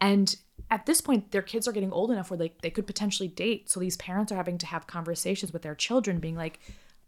And 0.00 0.34
at 0.70 0.86
this 0.86 1.00
point, 1.00 1.32
their 1.32 1.42
kids 1.42 1.66
are 1.66 1.72
getting 1.72 1.92
old 1.92 2.10
enough 2.10 2.30
where 2.30 2.38
like 2.38 2.62
they 2.62 2.70
could 2.70 2.86
potentially 2.86 3.28
date. 3.28 3.68
So 3.68 3.80
these 3.80 3.96
parents 3.96 4.30
are 4.32 4.36
having 4.36 4.58
to 4.58 4.66
have 4.66 4.86
conversations 4.86 5.52
with 5.52 5.62
their 5.62 5.74
children, 5.74 6.18
being 6.18 6.36
like, 6.36 6.60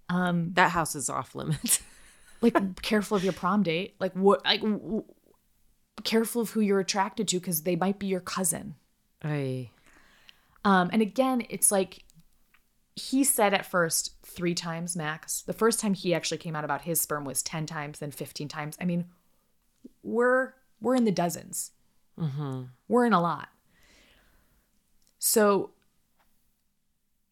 um, 0.08 0.52
That 0.54 0.72
house 0.72 0.94
is 0.96 1.08
off 1.08 1.34
limits. 1.34 1.80
like 2.40 2.82
careful 2.82 3.16
of 3.16 3.24
your 3.24 3.32
prom 3.32 3.62
date. 3.62 3.94
Like 3.98 4.12
what? 4.14 4.44
Like 4.44 4.60
w- 4.60 5.04
careful 6.04 6.42
of 6.42 6.50
who 6.50 6.60
you're 6.60 6.80
attracted 6.80 7.28
to 7.28 7.38
because 7.38 7.62
they 7.62 7.76
might 7.76 7.98
be 7.98 8.06
your 8.06 8.20
cousin. 8.20 8.76
I 9.22 9.70
Um, 10.64 10.90
and 10.92 11.02
again, 11.02 11.44
it's 11.48 11.70
like 11.70 12.04
he 12.96 13.24
said 13.24 13.54
at 13.54 13.66
first 13.66 14.14
three 14.24 14.54
times 14.54 14.96
max. 14.96 15.42
The 15.42 15.52
first 15.52 15.80
time 15.80 15.94
he 15.94 16.14
actually 16.14 16.38
came 16.38 16.56
out 16.56 16.64
about 16.64 16.82
his 16.82 17.00
sperm 17.00 17.24
was 17.24 17.42
ten 17.42 17.66
times, 17.66 17.98
then 17.98 18.10
fifteen 18.10 18.48
times. 18.48 18.76
I 18.80 18.84
mean, 18.84 19.06
we're 20.02 20.54
we're 20.80 20.94
in 20.94 21.04
the 21.04 21.12
dozens. 21.12 21.72
mm-hmm. 22.18 22.62
We're 22.88 23.06
in 23.06 23.12
a 23.12 23.20
lot. 23.20 23.48
So 25.18 25.70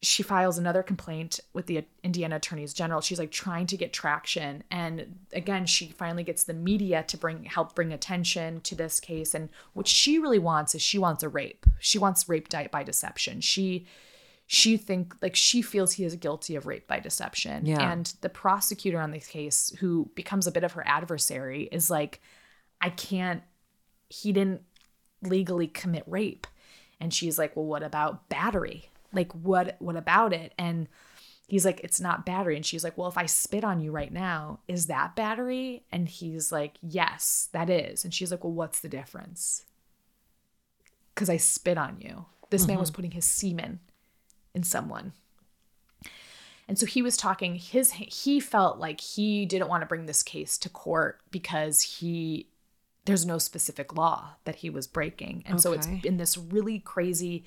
she 0.01 0.23
files 0.23 0.57
another 0.57 0.81
complaint 0.81 1.41
with 1.53 1.65
the 1.65 1.83
Indiana 2.03 2.37
Attorneys 2.37 2.73
General. 2.73 3.01
She's 3.01 3.19
like 3.19 3.31
trying 3.31 3.65
to 3.67 3.77
get 3.77 3.91
traction, 3.91 4.63
and 4.71 5.19
again, 5.33 5.65
she 5.65 5.89
finally 5.89 6.23
gets 6.23 6.43
the 6.45 6.53
media 6.53 7.03
to 7.03 7.17
bring 7.17 7.43
help 7.43 7.75
bring 7.75 7.91
attention 7.91 8.61
to 8.61 8.75
this 8.75 8.99
case. 8.99 9.35
And 9.35 9.49
what 9.73 9.87
she 9.87 10.17
really 10.17 10.39
wants 10.39 10.73
is 10.73 10.81
she 10.81 10.97
wants 10.97 11.21
a 11.21 11.29
rape. 11.29 11.65
She 11.79 11.97
wants 11.97 12.29
rape 12.29 12.47
by 12.71 12.83
deception. 12.83 13.41
She 13.41 13.87
she 14.47 14.77
think 14.77 15.13
like 15.21 15.35
she 15.35 15.61
feels 15.61 15.91
he 15.91 16.05
is 16.05 16.15
guilty 16.15 16.55
of 16.55 16.65
rape 16.65 16.87
by 16.87 16.99
deception. 16.99 17.65
Yeah. 17.65 17.91
And 17.91 18.11
the 18.21 18.29
prosecutor 18.29 18.99
on 18.99 19.11
this 19.11 19.27
case, 19.27 19.75
who 19.79 20.09
becomes 20.15 20.47
a 20.47 20.51
bit 20.51 20.63
of 20.63 20.71
her 20.71 20.87
adversary, 20.87 21.69
is 21.71 21.89
like, 21.89 22.21
I 22.79 22.89
can't. 22.89 23.43
He 24.07 24.31
didn't 24.31 24.61
legally 25.21 25.67
commit 25.67 26.03
rape. 26.07 26.47
And 27.01 27.13
she's 27.13 27.37
like, 27.37 27.55
"Well, 27.55 27.65
what 27.65 27.83
about 27.83 28.27
battery? 28.29 28.89
Like 29.13 29.31
what 29.33 29.75
what 29.79 29.95
about 29.95 30.33
it?" 30.33 30.53
And 30.57 30.87
he's 31.47 31.65
like, 31.65 31.79
"It's 31.83 31.99
not 31.99 32.25
battery." 32.25 32.55
And 32.55 32.65
she's 32.65 32.83
like, 32.83 32.97
"Well, 32.97 33.09
if 33.09 33.17
I 33.17 33.25
spit 33.25 33.63
on 33.63 33.79
you 33.79 33.91
right 33.91 34.11
now, 34.11 34.59
is 34.67 34.87
that 34.87 35.15
battery?" 35.15 35.83
And 35.91 36.07
he's 36.07 36.51
like, 36.51 36.77
"Yes, 36.81 37.49
that 37.53 37.69
is." 37.69 38.03
And 38.03 38.13
she's 38.13 38.31
like, 38.31 38.43
"Well, 38.43 38.53
what's 38.53 38.79
the 38.79 38.89
difference?" 38.89 39.65
Cuz 41.15 41.29
I 41.29 41.37
spit 41.37 41.77
on 41.77 41.99
you. 41.99 42.25
This 42.49 42.65
man 42.65 42.79
was 42.79 42.89
mm-hmm. 42.89 42.95
putting 42.95 43.11
his 43.11 43.25
semen 43.25 43.79
in 44.53 44.63
someone. 44.63 45.13
And 46.67 46.77
so 46.77 46.85
he 46.85 47.01
was 47.01 47.17
talking 47.17 47.55
his 47.55 47.93
he 47.93 48.39
felt 48.39 48.77
like 48.77 49.01
he 49.01 49.45
didn't 49.45 49.69
want 49.69 49.81
to 49.81 49.87
bring 49.87 50.05
this 50.05 50.21
case 50.21 50.57
to 50.59 50.69
court 50.69 51.19
because 51.31 51.81
he 51.81 52.47
there's 53.05 53.25
no 53.25 53.39
specific 53.39 53.95
law 53.95 54.35
that 54.43 54.57
he 54.57 54.69
was 54.69 54.85
breaking. 54.85 55.43
And 55.47 55.59
so 55.59 55.73
it's 55.73 55.87
Okay. 55.87 56.01
in 56.03 56.17
this 56.17 56.37
really 56.37 56.77
crazy 56.77 57.43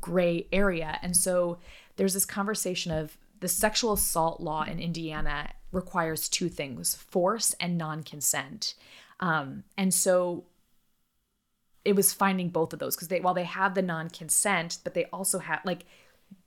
gray 0.00 0.46
area. 0.52 0.98
And 1.02 1.16
so 1.16 1.58
there's 1.96 2.14
this 2.14 2.24
conversation 2.24 2.92
of 2.92 3.16
the 3.40 3.48
sexual 3.48 3.92
assault 3.92 4.40
law 4.40 4.64
in 4.64 4.80
Indiana 4.80 5.50
requires 5.70 6.28
two 6.28 6.48
things 6.48 6.94
force 6.94 7.54
and 7.60 7.78
non 7.78 8.02
consent. 8.02 8.74
Um, 9.20 9.64
and 9.76 9.92
so 9.92 10.44
it 11.88 11.96
was 11.96 12.12
finding 12.12 12.50
both 12.50 12.74
of 12.74 12.78
those 12.78 12.94
because 12.94 13.08
they 13.08 13.20
while 13.20 13.32
they 13.32 13.44
have 13.44 13.74
the 13.74 13.82
non-consent 13.82 14.78
but 14.84 14.92
they 14.92 15.06
also 15.06 15.38
have 15.38 15.60
like 15.64 15.86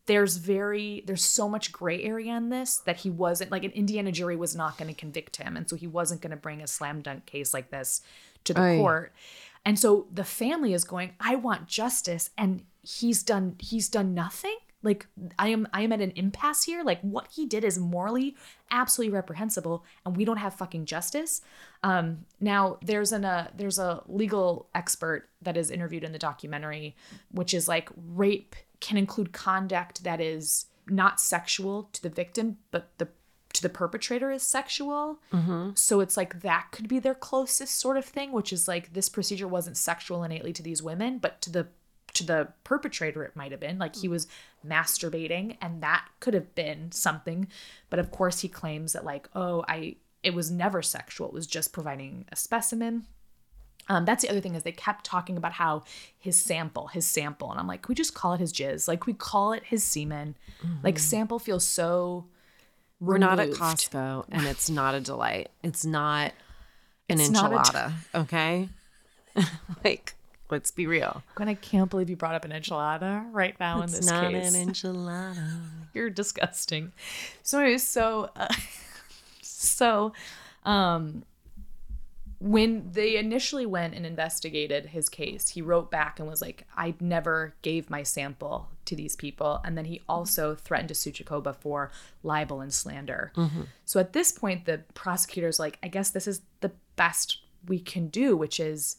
there's 0.05 0.37
very 0.37 1.03
there's 1.07 1.23
so 1.23 1.49
much 1.49 1.71
gray 1.71 2.03
area 2.03 2.35
in 2.35 2.49
this 2.49 2.77
that 2.77 2.97
he 2.97 3.09
wasn't 3.09 3.49
like 3.51 3.63
an 3.63 3.71
indiana 3.71 4.11
jury 4.11 4.35
was 4.35 4.55
not 4.55 4.77
going 4.77 4.87
to 4.87 4.93
convict 4.93 5.37
him 5.37 5.57
and 5.57 5.67
so 5.67 5.75
he 5.75 5.87
wasn't 5.87 6.21
going 6.21 6.31
to 6.31 6.37
bring 6.37 6.61
a 6.61 6.67
slam 6.67 7.01
dunk 7.01 7.25
case 7.25 7.53
like 7.53 7.71
this 7.71 8.01
to 8.43 8.53
the 8.53 8.61
Aye. 8.61 8.77
court 8.77 9.13
and 9.65 9.79
so 9.79 10.05
the 10.13 10.23
family 10.23 10.73
is 10.73 10.83
going 10.83 11.13
i 11.19 11.35
want 11.35 11.67
justice 11.67 12.29
and 12.37 12.63
he's 12.83 13.23
done 13.23 13.55
he's 13.59 13.89
done 13.89 14.13
nothing? 14.13 14.57
Like 14.83 15.05
i 15.37 15.49
am 15.49 15.67
i 15.73 15.81
am 15.81 15.91
at 15.91 16.01
an 16.01 16.11
impasse 16.15 16.63
here. 16.63 16.83
Like 16.83 17.01
what 17.01 17.27
he 17.31 17.45
did 17.45 17.63
is 17.63 17.77
morally 17.77 18.35
absolutely 18.71 19.13
reprehensible 19.13 19.85
and 20.05 20.17
we 20.17 20.25
don't 20.25 20.37
have 20.37 20.53
fucking 20.55 20.85
justice. 20.85 21.41
Um 21.83 22.25
now 22.39 22.77
there's 22.81 23.11
an 23.11 23.25
uh, 23.25 23.49
there's 23.55 23.79
a 23.79 24.03
legal 24.07 24.69
expert 24.73 25.29
that 25.41 25.57
is 25.57 25.69
interviewed 25.69 26.03
in 26.03 26.11
the 26.11 26.19
documentary 26.19 26.95
which 27.31 27.53
is 27.53 27.67
like 27.67 27.89
rape 27.95 28.55
can 28.79 28.97
include 28.97 29.31
conduct 29.31 30.03
that 30.03 30.19
is 30.19 30.65
not 30.87 31.19
sexual 31.19 31.89
to 31.93 32.01
the 32.01 32.09
victim 32.09 32.57
but 32.71 32.89
the 32.97 33.07
to 33.53 33.61
the 33.61 33.69
perpetrator 33.69 34.31
is 34.31 34.43
sexual. 34.43 35.19
So 35.75 35.99
it's 35.99 36.15
like 36.17 36.41
that 36.41 36.67
could 36.71 36.87
be 36.87 36.99
their 36.99 37.13
closest 37.13 37.75
sort 37.75 37.97
of 37.97 38.05
thing 38.05 38.31
which 38.31 38.51
is 38.53 38.67
like 38.67 38.93
this 38.93 39.09
procedure 39.09 39.47
wasn't 39.47 39.77
sexual 39.77 40.23
innately 40.23 40.53
to 40.53 40.63
these 40.63 40.81
women 40.81 41.19
but 41.19 41.41
to 41.41 41.51
the 41.51 41.67
the 42.25 42.47
perpetrator 42.63 43.23
it 43.23 43.35
might 43.35 43.51
have 43.51 43.59
been 43.59 43.77
like 43.77 43.95
he 43.95 44.07
was 44.07 44.27
masturbating 44.67 45.57
and 45.61 45.81
that 45.81 46.05
could 46.19 46.33
have 46.33 46.53
been 46.55 46.91
something 46.91 47.47
but 47.89 47.99
of 47.99 48.11
course 48.11 48.39
he 48.39 48.47
claims 48.47 48.93
that 48.93 49.05
like 49.05 49.29
oh 49.35 49.63
i 49.67 49.95
it 50.23 50.33
was 50.33 50.51
never 50.51 50.81
sexual 50.81 51.27
it 51.27 51.33
was 51.33 51.47
just 51.47 51.73
providing 51.73 52.25
a 52.31 52.35
specimen 52.35 53.05
um, 53.89 54.05
that's 54.05 54.23
the 54.23 54.29
other 54.29 54.39
thing 54.39 54.55
is 54.55 54.63
they 54.63 54.71
kept 54.71 55.05
talking 55.05 55.37
about 55.37 55.53
how 55.53 55.83
his 56.17 56.39
sample, 56.39 56.87
his 56.87 57.05
sample, 57.05 57.51
and 57.51 57.59
I'm 57.59 57.67
like, 57.67 57.89
we 57.89 57.95
just 57.95 58.13
call 58.13 58.33
it 58.33 58.39
his 58.39 58.53
jizz? 58.53 58.87
Like 58.87 59.05
we 59.05 59.13
call 59.13 59.53
it 59.53 59.63
his 59.65 59.83
semen. 59.83 60.35
Like 60.83 60.99
sample 60.99 61.39
feels 61.39 61.65
so. 61.65 62.25
We're 62.99 63.17
not 63.17 63.39
at. 63.39 63.49
Costco 63.49 64.25
and 64.29 64.45
it's 64.45 64.69
not 64.69 64.95
a 64.95 65.01
delight. 65.01 65.49
It's 65.63 65.83
not 65.83 66.31
an 67.09 67.19
It's 67.19 67.29
not 67.29 67.51
a 67.51 67.55
d- 67.55 67.61
enchilada, 67.61 67.93
okay? 68.15 68.69
like, 69.83 70.15
let's 70.51 70.69
be 70.71 70.85
real. 70.85 71.23
And 71.39 71.49
I 71.49 71.53
can't 71.55 71.89
believe 71.89 72.09
you 72.09 72.15
brought 72.15 72.35
up 72.35 72.45
an 72.45 72.51
enchilada 72.51 73.25
right 73.31 73.59
now 73.59 73.77
in 73.77 73.85
It's 73.85 73.97
this 73.99 74.07
not 74.07 74.31
case. 74.31 74.53
an 74.53 74.67
enchilada. 74.69 75.61
You're 75.93 76.09
disgusting. 76.09 76.91
So 77.43 77.59
anyways, 77.59 77.87
so 77.87 78.29
uh, 78.35 78.53
so 79.41 80.13
um 80.63 81.23
when 82.39 82.89
they 82.91 83.17
initially 83.17 83.67
went 83.67 83.93
and 83.93 84.03
investigated 84.03 84.87
his 84.87 85.09
case, 85.09 85.49
he 85.49 85.61
wrote 85.61 85.91
back 85.91 86.17
and 86.19 86.27
was 86.27 86.41
like, 86.41 86.65
I 86.75 86.95
never 86.99 87.53
gave 87.61 87.87
my 87.91 88.01
sample 88.01 88.67
to 88.85 88.95
these 88.95 89.15
people. 89.15 89.61
And 89.63 89.77
then 89.77 89.85
he 89.85 90.01
also 90.09 90.55
threatened 90.55 90.89
to 90.89 90.95
sue 90.95 91.11
Jacoba 91.11 91.53
for 91.53 91.91
libel 92.23 92.59
and 92.61 92.73
slander. 92.73 93.31
So 93.85 93.99
at 93.99 94.13
this 94.13 94.31
point, 94.31 94.65
the 94.65 94.79
prosecutor's 94.95 95.59
like, 95.59 95.77
I 95.83 95.87
guess 95.87 96.09
this 96.09 96.25
is 96.25 96.41
the 96.61 96.71
best 96.95 97.37
we 97.67 97.77
can 97.79 98.07
do, 98.07 98.35
which 98.35 98.59
is 98.59 98.95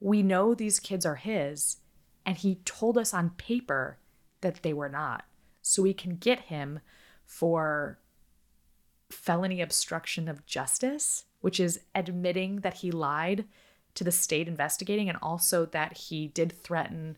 we 0.00 0.22
know 0.22 0.54
these 0.54 0.80
kids 0.80 1.06
are 1.06 1.16
his. 1.16 1.78
And 2.24 2.36
he 2.36 2.56
told 2.64 2.98
us 2.98 3.14
on 3.14 3.30
paper 3.30 3.98
that 4.40 4.62
they 4.62 4.72
were 4.72 4.88
not. 4.88 5.24
So 5.62 5.82
we 5.82 5.94
can 5.94 6.16
get 6.16 6.40
him 6.40 6.80
for 7.24 7.98
felony 9.10 9.60
obstruction 9.60 10.28
of 10.28 10.44
justice, 10.46 11.24
which 11.40 11.60
is 11.60 11.80
admitting 11.94 12.60
that 12.60 12.74
he 12.74 12.90
lied 12.90 13.44
to 13.94 14.04
the 14.04 14.12
state 14.12 14.48
investigating 14.48 15.08
and 15.08 15.18
also 15.22 15.66
that 15.66 15.96
he 15.96 16.28
did 16.28 16.52
threaten 16.62 17.16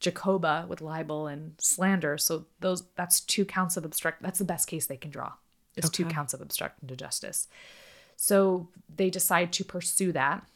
Jacoba 0.00 0.66
with 0.68 0.82
libel 0.82 1.26
and 1.26 1.54
slander. 1.58 2.18
So 2.18 2.46
those 2.60 2.84
that's 2.94 3.20
two 3.20 3.44
counts 3.44 3.76
of 3.76 3.84
obstruct 3.84 4.22
that's 4.22 4.38
the 4.38 4.44
best 4.44 4.68
case 4.68 4.86
they 4.86 4.96
can 4.96 5.10
draw. 5.10 5.32
Is 5.76 5.90
two 5.90 6.04
counts 6.04 6.34
of 6.34 6.40
obstruction 6.40 6.86
to 6.86 6.94
justice. 6.94 7.48
So 8.16 8.68
they 8.94 9.10
decide 9.10 9.52
to 9.54 9.64
pursue 9.64 10.12
that. 10.12 10.46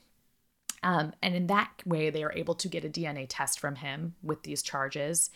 Um, 0.82 1.12
and 1.22 1.34
in 1.34 1.46
that 1.48 1.70
way, 1.84 2.10
they 2.10 2.22
are 2.22 2.32
able 2.32 2.54
to 2.54 2.68
get 2.68 2.84
a 2.84 2.88
DNA 2.88 3.26
test 3.28 3.58
from 3.58 3.76
him 3.76 4.14
with 4.22 4.42
these 4.42 4.62
charges. 4.62 5.30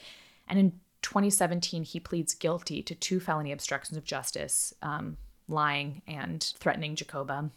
And 0.49 0.59
in 0.59 0.73
2017, 1.03 1.85
he 1.85 2.01
pleads 2.01 2.35
guilty 2.35 2.83
to 2.83 2.95
two 2.95 3.21
felony 3.21 3.53
obstructions 3.53 3.97
of 3.97 4.05
justice, 4.05 4.73
um, 4.83 5.17
lying 5.49 6.03
and 6.07 6.43
threatening 6.59 6.95
Jacoba. 6.95 7.51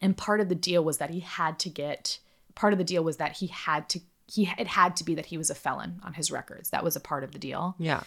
And 0.00 0.16
part 0.16 0.40
of 0.40 0.48
the 0.48 0.54
deal 0.54 0.84
was 0.84 0.98
that 0.98 1.10
he 1.10 1.20
had 1.20 1.58
to 1.60 1.68
get 1.68 2.18
part 2.56 2.72
of 2.72 2.78
the 2.78 2.84
deal 2.84 3.04
was 3.04 3.18
that 3.18 3.36
he 3.36 3.46
had 3.46 3.88
to 3.90 4.00
he 4.26 4.50
it 4.58 4.66
had 4.66 4.96
to 4.96 5.04
be 5.04 5.14
that 5.14 5.26
he 5.26 5.38
was 5.38 5.50
a 5.50 5.54
felon 5.54 6.00
on 6.02 6.14
his 6.14 6.32
records. 6.32 6.70
That 6.70 6.82
was 6.82 6.96
a 6.96 7.00
part 7.00 7.22
of 7.22 7.30
the 7.30 7.38
deal. 7.38 7.76
Yeah. 7.78 8.02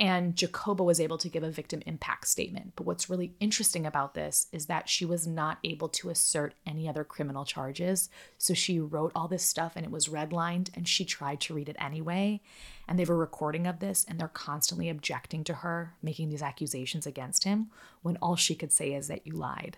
And 0.00 0.34
Jacoba 0.34 0.82
was 0.82 0.98
able 0.98 1.18
to 1.18 1.28
give 1.28 1.42
a 1.42 1.50
victim 1.50 1.82
impact 1.84 2.26
statement. 2.26 2.72
But 2.74 2.86
what's 2.86 3.10
really 3.10 3.34
interesting 3.38 3.84
about 3.84 4.14
this 4.14 4.46
is 4.50 4.64
that 4.64 4.88
she 4.88 5.04
was 5.04 5.26
not 5.26 5.58
able 5.62 5.90
to 5.90 6.08
assert 6.08 6.54
any 6.66 6.88
other 6.88 7.04
criminal 7.04 7.44
charges. 7.44 8.08
So 8.38 8.54
she 8.54 8.80
wrote 8.80 9.12
all 9.14 9.28
this 9.28 9.44
stuff 9.44 9.74
and 9.76 9.84
it 9.84 9.92
was 9.92 10.08
redlined 10.08 10.70
and 10.74 10.88
she 10.88 11.04
tried 11.04 11.42
to 11.42 11.54
read 11.54 11.68
it 11.68 11.76
anyway. 11.78 12.40
And 12.88 12.98
they 12.98 13.02
have 13.02 13.10
a 13.10 13.14
recording 13.14 13.66
of 13.66 13.80
this 13.80 14.06
and 14.08 14.18
they're 14.18 14.26
constantly 14.28 14.88
objecting 14.88 15.44
to 15.44 15.54
her 15.56 15.92
making 16.02 16.30
these 16.30 16.42
accusations 16.42 17.06
against 17.06 17.44
him 17.44 17.68
when 18.00 18.16
all 18.22 18.36
she 18.36 18.54
could 18.54 18.72
say 18.72 18.94
is 18.94 19.08
that 19.08 19.26
you 19.26 19.34
lied. 19.34 19.76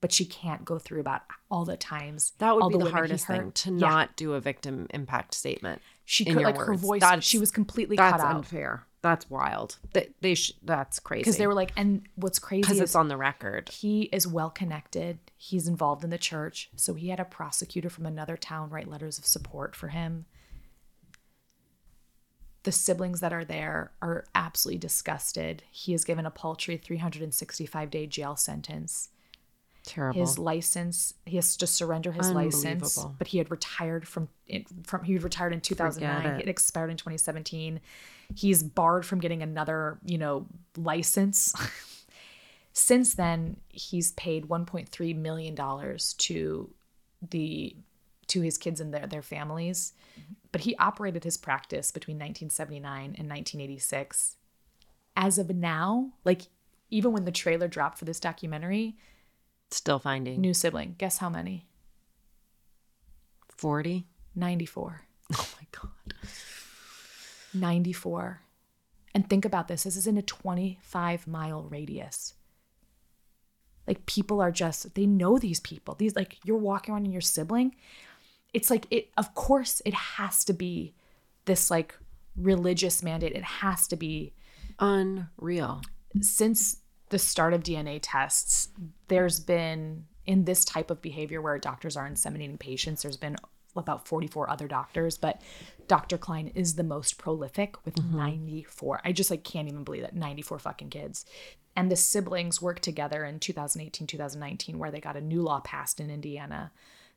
But 0.00 0.12
she 0.12 0.24
can't 0.24 0.64
go 0.64 0.78
through 0.78 1.00
about 1.00 1.22
all 1.50 1.64
the 1.64 1.76
times. 1.76 2.34
That 2.38 2.54
would 2.54 2.68
be 2.68 2.74
the 2.74 2.78
women 2.78 2.86
he 2.86 2.92
hardest 2.92 3.26
thing 3.26 3.50
to 3.50 3.70
Yeah. 3.72 3.88
not 3.88 4.16
do 4.16 4.34
a 4.34 4.40
victim 4.40 4.86
impact 4.90 5.34
statement. 5.34 5.82
She 6.04 6.24
could 6.24 6.36
like 6.40 6.56
her 6.56 6.74
voice. 6.74 7.00
That's- 7.00 7.24
she 7.24 7.38
was 7.38 7.50
completely 7.50 7.96
That's 7.96 8.12
cut 8.12 8.20
out 8.20 8.36
unfair. 8.36 8.86
That's 9.02 9.30
wild. 9.30 9.78
They, 9.94 10.10
they 10.20 10.34
sh- 10.34 10.52
that's 10.62 10.98
crazy. 10.98 11.20
because 11.22 11.38
they 11.38 11.46
were 11.46 11.54
like, 11.54 11.72
and 11.76 12.02
what's 12.16 12.38
crazy 12.38 12.60
because 12.62 12.80
it's 12.80 12.94
on 12.94 13.08
the 13.08 13.16
record. 13.16 13.70
he 13.70 14.02
is 14.12 14.26
well 14.26 14.50
connected. 14.50 15.18
He's 15.38 15.66
involved 15.66 16.04
in 16.04 16.10
the 16.10 16.18
church, 16.18 16.68
so 16.76 16.92
he 16.94 17.08
had 17.08 17.18
a 17.18 17.24
prosecutor 17.24 17.88
from 17.88 18.04
another 18.04 18.36
town 18.36 18.68
write 18.68 18.88
letters 18.88 19.18
of 19.18 19.24
support 19.24 19.74
for 19.74 19.88
him. 19.88 20.26
The 22.64 22.72
siblings 22.72 23.20
that 23.20 23.32
are 23.32 23.44
there 23.44 23.92
are 24.02 24.26
absolutely 24.34 24.80
disgusted. 24.80 25.62
He 25.70 25.94
is 25.94 26.04
given 26.04 26.26
a 26.26 26.30
paltry 26.30 26.76
365 26.76 27.90
day 27.90 28.06
jail 28.06 28.36
sentence. 28.36 29.08
Terrible. 29.82 30.20
His 30.20 30.38
license, 30.38 31.14
he 31.24 31.36
has 31.36 31.56
to 31.56 31.66
surrender 31.66 32.12
his 32.12 32.30
license, 32.30 33.02
but 33.18 33.28
he 33.28 33.38
had 33.38 33.50
retired 33.50 34.06
from 34.06 34.28
from 34.84 35.04
he 35.04 35.14
had 35.14 35.22
retired 35.22 35.54
in 35.54 35.62
2009. 35.62 36.34
it. 36.34 36.42
It 36.42 36.48
expired 36.50 36.90
in 36.90 36.98
2017. 36.98 37.80
He's 38.34 38.62
barred 38.62 39.04
from 39.04 39.20
getting 39.20 39.42
another, 39.42 39.98
you 40.04 40.18
know, 40.18 40.46
license. 40.76 41.54
Since 42.72 43.14
then, 43.14 43.56
he's 43.68 44.12
paid 44.12 44.48
1.3 44.48 45.16
million 45.16 45.54
dollars 45.54 46.14
to 46.14 46.70
the 47.28 47.76
to 48.28 48.40
his 48.40 48.56
kids 48.56 48.80
and 48.80 48.94
their 48.94 49.06
their 49.06 49.22
families. 49.22 49.92
But 50.52 50.62
he 50.62 50.76
operated 50.76 51.24
his 51.24 51.36
practice 51.36 51.90
between 51.90 52.16
1979 52.16 53.00
and 53.00 53.28
1986. 53.28 54.36
As 55.16 55.38
of 55.38 55.50
now, 55.50 56.12
like 56.24 56.42
even 56.90 57.12
when 57.12 57.24
the 57.24 57.32
trailer 57.32 57.68
dropped 57.68 57.98
for 57.98 58.04
this 58.04 58.20
documentary, 58.20 58.96
Still 59.70 60.00
finding 60.00 60.40
new 60.40 60.52
sibling. 60.52 60.96
Guess 60.98 61.18
how 61.18 61.30
many? 61.30 61.66
40. 63.56 64.06
94. 64.34 65.02
Oh 65.34 65.48
my 65.58 65.66
God. 65.70 66.14
94. 67.54 68.42
And 69.14 69.28
think 69.28 69.44
about 69.44 69.68
this 69.68 69.84
this 69.84 69.96
is 69.96 70.06
in 70.06 70.16
a 70.16 70.22
25 70.22 71.26
mile 71.26 71.64
radius. 71.64 72.34
Like 73.86 74.06
people 74.06 74.40
are 74.40 74.52
just, 74.52 74.94
they 74.94 75.06
know 75.06 75.38
these 75.38 75.60
people. 75.60 75.94
These, 75.94 76.14
like, 76.14 76.38
you're 76.44 76.56
walking 76.56 76.94
around 76.94 77.06
in 77.06 77.12
your 77.12 77.20
sibling. 77.20 77.74
It's 78.54 78.70
like, 78.70 78.86
it, 78.90 79.08
of 79.16 79.34
course, 79.34 79.82
it 79.84 79.94
has 79.94 80.44
to 80.44 80.52
be 80.52 80.94
this, 81.46 81.70
like, 81.70 81.96
religious 82.36 83.02
mandate. 83.02 83.32
It 83.32 83.42
has 83.42 83.88
to 83.88 83.96
be 83.96 84.32
Unreal. 84.78 85.82
since 86.20 86.78
the 87.10 87.18
start 87.18 87.52
of 87.52 87.62
DNA 87.62 87.98
tests, 88.02 88.68
there's 89.08 89.40
been 89.40 90.06
in 90.26 90.44
this 90.44 90.64
type 90.64 90.90
of 90.90 91.02
behavior 91.02 91.42
where 91.42 91.58
doctors 91.58 91.96
are 91.96 92.08
inseminating 92.08 92.58
patients, 92.58 93.02
there's 93.02 93.16
been 93.16 93.36
about 93.76 94.06
44 94.06 94.50
other 94.50 94.68
doctors, 94.68 95.16
but 95.16 95.40
Dr. 95.88 96.18
Cline 96.18 96.52
is 96.54 96.74
the 96.74 96.82
most 96.84 97.18
prolific 97.18 97.84
with 97.84 98.02
94. 98.04 99.00
I 99.04 99.12
just 99.12 99.30
like 99.30 99.44
can't 99.44 99.68
even 99.68 99.84
believe 99.84 100.02
that 100.02 100.14
94 100.14 100.58
fucking 100.60 100.90
kids. 100.90 101.24
And 101.76 101.90
the 101.90 101.96
siblings 101.96 102.60
worked 102.60 102.82
together 102.82 103.24
in 103.24 103.38
2018, 103.38 104.06
2019, 104.06 104.78
where 104.78 104.90
they 104.90 105.00
got 105.00 105.16
a 105.16 105.20
new 105.20 105.42
law 105.42 105.60
passed 105.60 106.00
in 106.00 106.10
Indiana 106.10 106.72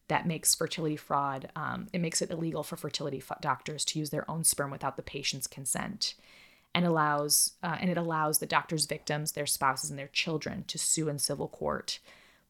that 0.07 0.27
makes 0.27 0.53
fertility 0.53 0.95
fraud, 0.95 1.49
um, 1.55 1.87
it 1.93 2.01
makes 2.01 2.21
it 2.21 2.29
illegal 2.29 2.63
for 2.63 2.75
fertility 2.75 3.17
f- 3.17 3.39
doctors 3.41 3.85
to 3.85 3.99
use 3.99 4.09
their 4.09 4.29
own 4.29 4.43
sperm 4.43 4.69
without 4.69 4.97
the 4.97 5.01
patient's 5.01 5.47
consent 5.47 6.15
and 6.75 6.85
allows 6.85 7.53
uh, 7.61 7.77
and 7.79 7.89
it 7.89 7.97
allows 7.97 8.39
the 8.39 8.45
doctor's 8.45 8.85
victims, 8.85 9.31
their 9.31 9.45
spouses, 9.45 9.89
and 9.89 9.99
their 9.99 10.07
children 10.07 10.63
to 10.67 10.77
sue 10.77 11.07
in 11.07 11.19
civil 11.19 11.47
court. 11.47 11.99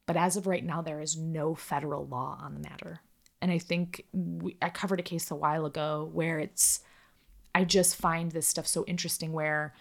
But 0.05 0.17
as 0.17 0.35
of 0.35 0.47
right 0.47 0.63
now, 0.63 0.81
there 0.81 0.99
is 0.99 1.17
no 1.17 1.55
federal 1.55 2.05
law 2.05 2.37
on 2.41 2.53
the 2.53 2.59
matter. 2.59 3.01
And 3.43 3.51
I 3.51 3.57
think 3.57 4.05
we, 4.13 4.55
I 4.61 4.69
covered 4.69 5.01
a 5.01 5.03
case 5.03 5.29
a 5.29 5.35
while 5.35 5.65
ago 5.65 6.09
where 6.13 6.39
it's 6.39 6.79
I 7.53 7.65
just 7.65 7.97
find 7.97 8.31
this 8.31 8.47
stuff 8.47 8.65
so 8.65 8.85
interesting 8.85 9.33
where 9.33 9.73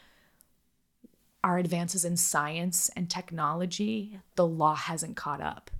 our 1.44 1.58
advances 1.58 2.04
in 2.04 2.16
science 2.16 2.90
and 2.96 3.08
technology, 3.08 4.18
the 4.34 4.44
law 4.44 4.74
hasn't 4.74 5.14
caught 5.14 5.40
up. 5.40 5.70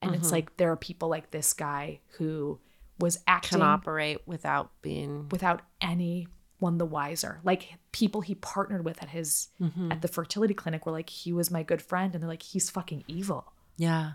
And 0.00 0.14
it's 0.14 0.26
mm-hmm. 0.26 0.34
like 0.34 0.56
there 0.56 0.70
are 0.70 0.76
people 0.76 1.08
like 1.08 1.32
this 1.32 1.52
guy 1.52 1.98
who 2.10 2.60
was 3.00 3.18
acting 3.26 3.58
Can 3.58 3.62
operate 3.62 4.20
without 4.24 4.70
being. 4.80 5.28
without 5.30 5.62
anyone 5.80 6.78
the 6.78 6.86
wiser. 6.86 7.40
Like 7.42 7.74
people 7.90 8.20
he 8.20 8.36
partnered 8.36 8.84
with 8.84 9.02
at 9.02 9.08
his 9.08 9.48
mm-hmm. 9.60 9.90
at 9.90 10.00
the 10.00 10.06
fertility 10.06 10.54
clinic 10.54 10.86
were 10.86 10.92
like, 10.92 11.10
he 11.10 11.32
was 11.32 11.50
my 11.50 11.64
good 11.64 11.82
friend, 11.82 12.14
and 12.14 12.22
they're 12.22 12.30
like, 12.30 12.44
he's 12.44 12.70
fucking 12.70 13.02
evil. 13.08 13.52
Yeah. 13.76 14.12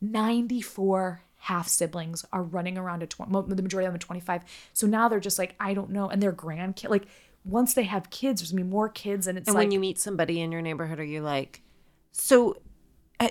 94 0.00 1.22
half 1.46 1.68
siblings 1.68 2.24
are 2.32 2.42
running 2.42 2.76
around 2.76 3.04
at 3.04 3.10
20, 3.10 3.54
the 3.54 3.62
majority 3.62 3.86
of 3.86 3.92
them 3.92 3.96
are 3.96 3.98
25. 3.98 4.42
So 4.72 4.88
now 4.88 5.08
they're 5.08 5.20
just 5.20 5.38
like, 5.38 5.54
I 5.60 5.74
don't 5.74 5.90
know. 5.90 6.08
And 6.08 6.20
their 6.20 6.32
grandkid, 6.32 6.88
like 6.88 7.06
once 7.44 7.74
they 7.74 7.84
have 7.84 8.10
kids, 8.10 8.40
there's 8.40 8.50
gonna 8.50 8.64
be 8.64 8.68
more 8.68 8.88
kids. 8.88 9.28
And 9.28 9.38
it's 9.38 9.46
And 9.46 9.54
like, 9.54 9.66
when 9.66 9.70
you 9.70 9.78
meet 9.78 10.00
somebody 10.00 10.40
in 10.40 10.50
your 10.50 10.60
neighborhood, 10.60 10.98
are 10.98 11.04
you 11.04 11.20
like, 11.20 11.62
so, 12.10 12.56
uh, 13.20 13.28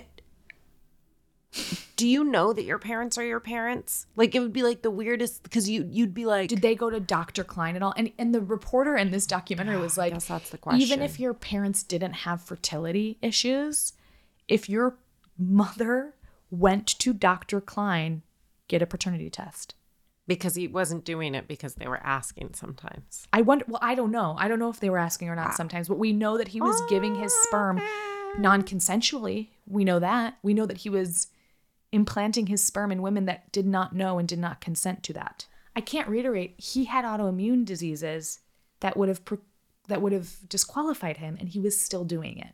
do 1.96 2.08
you 2.08 2.24
know 2.24 2.54
that 2.54 2.64
your 2.64 2.78
parents 2.78 3.18
are 3.18 3.24
your 3.24 3.38
parents? 3.38 4.06
Like 4.16 4.34
it 4.34 4.40
would 4.40 4.54
be 4.54 4.62
like 4.62 4.80
the 4.80 4.90
weirdest 4.90 5.42
because 5.42 5.68
you 5.68 5.86
you'd 5.90 6.14
be 6.14 6.24
like, 6.24 6.48
did 6.48 6.62
they 6.62 6.74
go 6.74 6.88
to 6.88 7.00
Dr. 7.00 7.44
Cline 7.44 7.76
at 7.76 7.82
all? 7.82 7.92
And 7.98 8.12
and 8.18 8.34
the 8.34 8.40
reporter 8.40 8.96
in 8.96 9.10
this 9.10 9.26
documentary 9.26 9.76
was 9.80 9.98
like, 9.98 10.18
that's 10.18 10.48
the 10.48 10.56
question. 10.56 10.80
Even 10.80 11.02
if 11.02 11.20
your 11.20 11.34
parents 11.34 11.82
didn't 11.82 12.14
have 12.14 12.40
fertility 12.40 13.18
issues, 13.20 13.92
if 14.48 14.70
your 14.70 14.96
mother 15.38 16.14
went 16.58 16.86
to 16.86 17.12
Dr. 17.12 17.60
Cline, 17.60 18.22
get 18.68 18.82
a 18.82 18.86
paternity 18.86 19.30
test. 19.30 19.74
because 20.28 20.56
he 20.56 20.66
wasn't 20.66 21.04
doing 21.04 21.36
it 21.36 21.46
because 21.46 21.76
they 21.76 21.86
were 21.86 22.00
asking 22.02 22.52
sometimes. 22.54 23.28
I 23.32 23.42
wonder. 23.42 23.64
Well, 23.68 23.78
I 23.80 23.94
don't 23.94 24.10
know. 24.10 24.34
I 24.38 24.48
don't 24.48 24.58
know 24.58 24.70
if 24.70 24.80
they 24.80 24.90
were 24.90 24.98
asking 24.98 25.28
or 25.28 25.36
not 25.36 25.50
ah. 25.50 25.54
sometimes, 25.54 25.86
but 25.88 25.98
we 25.98 26.12
know 26.12 26.36
that 26.36 26.48
he 26.48 26.60
was 26.60 26.80
giving 26.88 27.14
his 27.14 27.32
sperm 27.44 27.80
non-consensually. 28.38 29.50
We 29.66 29.84
know 29.84 30.00
that. 30.00 30.38
We 30.42 30.52
know 30.52 30.66
that 30.66 30.78
he 30.78 30.90
was 30.90 31.28
implanting 31.92 32.46
his 32.48 32.62
sperm 32.62 32.90
in 32.90 33.02
women 33.02 33.26
that 33.26 33.52
did 33.52 33.66
not 33.66 33.94
know 33.94 34.18
and 34.18 34.26
did 34.28 34.40
not 34.40 34.60
consent 34.60 35.02
to 35.04 35.12
that. 35.12 35.46
I 35.76 35.80
can't 35.80 36.08
reiterate. 36.08 36.54
He 36.58 36.84
had 36.86 37.04
autoimmune 37.04 37.64
diseases 37.64 38.40
that 38.80 38.96
would 38.96 39.08
have 39.08 39.24
pre- 39.24 39.38
that 39.88 40.02
would 40.02 40.12
have 40.12 40.48
disqualified 40.48 41.18
him, 41.18 41.36
and 41.38 41.48
he 41.48 41.60
was 41.60 41.80
still 41.80 42.04
doing 42.04 42.38
it. 42.38 42.52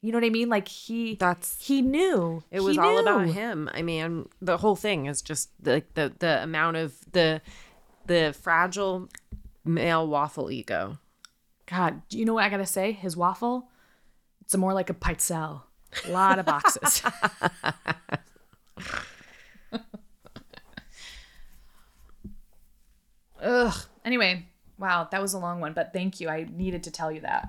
You 0.00 0.12
know 0.12 0.18
what 0.18 0.24
I 0.24 0.30
mean? 0.30 0.48
Like 0.48 0.68
he 0.68 1.16
That's 1.16 1.60
he 1.60 1.82
knew. 1.82 2.44
It 2.50 2.60
was 2.60 2.78
all 2.78 2.98
about 2.98 3.26
him. 3.26 3.68
I 3.72 3.82
mean, 3.82 4.28
the 4.40 4.58
whole 4.58 4.76
thing 4.76 5.06
is 5.06 5.22
just 5.22 5.50
the 5.62 5.82
the 5.94 6.12
the 6.18 6.42
amount 6.42 6.76
of 6.76 6.94
the 7.12 7.40
the 8.06 8.34
fragile 8.40 9.08
male 9.64 10.06
waffle 10.06 10.50
ego. 10.50 10.98
God, 11.66 12.02
do 12.08 12.18
you 12.18 12.24
know 12.24 12.34
what 12.34 12.44
I 12.44 12.48
gotta 12.48 12.64
say? 12.64 12.92
His 12.92 13.16
waffle, 13.16 13.68
it's 14.40 14.56
more 14.56 14.72
like 14.72 14.88
a 14.88 14.94
pizzelle. 14.94 15.62
A 16.06 16.10
lot 16.10 16.38
of 16.38 16.46
boxes. 16.46 17.02
Ugh. 23.42 23.74
Anyway, 24.04 24.46
wow, 24.78 25.08
that 25.10 25.20
was 25.20 25.32
a 25.34 25.38
long 25.38 25.60
one, 25.60 25.72
but 25.72 25.92
thank 25.92 26.20
you. 26.20 26.28
I 26.28 26.46
needed 26.50 26.84
to 26.84 26.90
tell 26.90 27.10
you 27.10 27.20
that. 27.22 27.48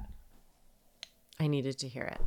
I 1.39 1.47
needed 1.47 1.77
to 1.79 1.87
hear 1.87 2.03
it. 2.03 2.19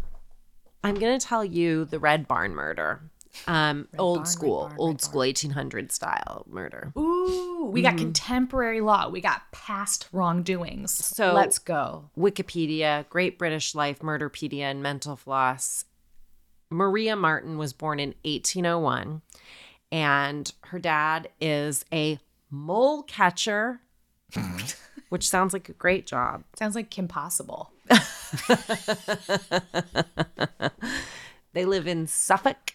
I'm 0.85 0.95
gonna 0.95 1.21
tell 1.21 1.45
you 1.45 1.85
the 1.85 1.99
Red 1.99 2.27
Barn 2.29 2.55
murder. 2.55 3.01
Um, 3.47 3.89
old 3.99 4.19
Barn, 4.19 4.27
school, 4.27 4.61
Barn, 4.69 4.77
old 4.79 5.01
school 5.01 5.21
1800 5.21 5.91
style 5.91 6.45
murder. 6.51 6.93
Ooh, 6.99 7.71
we 7.73 7.81
got 7.81 7.97
contemporary 7.97 8.81
law. 8.83 9.09
We 9.09 9.21
got 9.23 9.51
past 9.53 10.09
wrongdoings. 10.13 10.93
So- 10.93 11.33
let's 11.33 11.59
go. 11.59 12.11
Wikipedia, 12.19 13.09
Great 13.09 13.39
British 13.39 13.75
Life, 13.75 14.01
Murderpedia, 14.01 14.63
and 14.65 14.83
Mental 14.83 15.17
Floss. 15.17 15.87
Maria 16.71 17.17
Marten 17.17 17.57
was 17.59 17.73
born 17.73 17.99
in 18.01 18.15
1801, 18.25 19.23
and 19.91 20.53
her 20.65 20.79
dad 20.79 21.29
is 21.41 21.85
a 21.93 22.19
mole 22.51 23.03
catcher, 23.03 23.81
which 25.11 25.29
sounds 25.29 25.53
like 25.53 25.69
a 25.69 25.75
great 25.75 26.07
job. 26.07 26.45
Sounds 26.59 26.75
like 26.75 26.91
Kim 26.91 27.09
Possible. 27.09 27.71
They 31.55 31.67
live 31.67 31.87
in 31.87 32.07
Suffolk. 32.07 32.75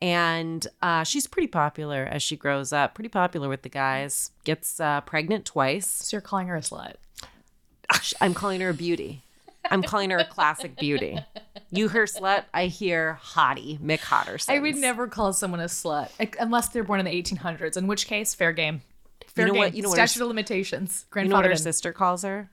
And 0.00 0.66
uh, 0.82 1.04
she's 1.04 1.26
pretty 1.26 1.48
popular 1.48 2.08
as 2.10 2.22
she 2.22 2.36
grows 2.36 2.72
up, 2.72 2.94
pretty 2.94 3.08
popular 3.08 3.48
with 3.48 3.62
the 3.62 3.68
guys. 3.68 4.30
Gets 4.44 4.80
uh, 4.80 5.00
pregnant 5.02 5.44
twice. 5.44 5.86
So 5.86 6.16
you're 6.16 6.20
calling 6.22 6.48
her 6.48 6.56
a 6.56 6.60
slut. 6.60 6.94
I'm 8.20 8.34
calling 8.34 8.60
her 8.60 8.70
a 8.70 8.74
beauty. 8.74 9.22
I'm 9.70 9.82
calling 9.82 10.10
her 10.10 10.18
a 10.18 10.24
classic 10.26 10.76
beauty. 10.76 11.18
You 11.70 11.88
hear 11.88 12.04
slut, 12.04 12.44
I 12.52 12.66
hear 12.66 13.18
hottie, 13.22 13.78
Mick 13.78 14.00
Hodderson. 14.00 14.50
I 14.50 14.58
would 14.58 14.76
never 14.76 15.06
call 15.06 15.32
someone 15.32 15.60
a 15.60 15.64
slut 15.64 16.10
unless 16.38 16.68
they're 16.68 16.84
born 16.84 17.00
in 17.00 17.06
the 17.06 17.22
1800s, 17.22 17.76
in 17.78 17.86
which 17.86 18.06
case, 18.06 18.34
fair 18.34 18.52
game. 18.52 18.82
Fair 19.26 19.46
you 19.46 19.52
know 19.52 19.54
game. 19.54 19.62
what- 19.62 19.74
you 19.74 19.82
know 19.82 19.88
what 19.88 19.98
her 19.98 20.06
Statute 20.06 20.22
of 20.22 20.28
limitations. 20.28 21.06
You 21.14 21.22
know 21.22 21.28
what 21.28 21.30
Grandfather. 21.30 21.48
her 21.50 21.56
sister 21.56 21.92
calls 21.92 22.22
her? 22.22 22.50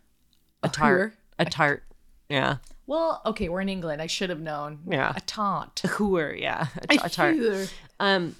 A 0.63 0.69
tart. 0.69 1.13
A 1.37 1.45
tart. 1.45 1.83
Yeah. 2.31 2.57
well, 2.87 3.21
okay, 3.25 3.49
we're 3.49 3.61
in 3.61 3.69
England. 3.69 4.01
I 4.01 4.07
should 4.07 4.29
have 4.29 4.39
known. 4.39 4.79
Yeah. 4.87 5.13
A 5.15 5.21
taunt. 5.21 5.81
A 5.83 5.87
hooer, 5.87 6.33
yeah. 6.39 6.67
A, 6.89 6.97
ta- 6.97 7.05
a 7.05 7.09
tart. 7.09 7.73
Um, 7.99 8.35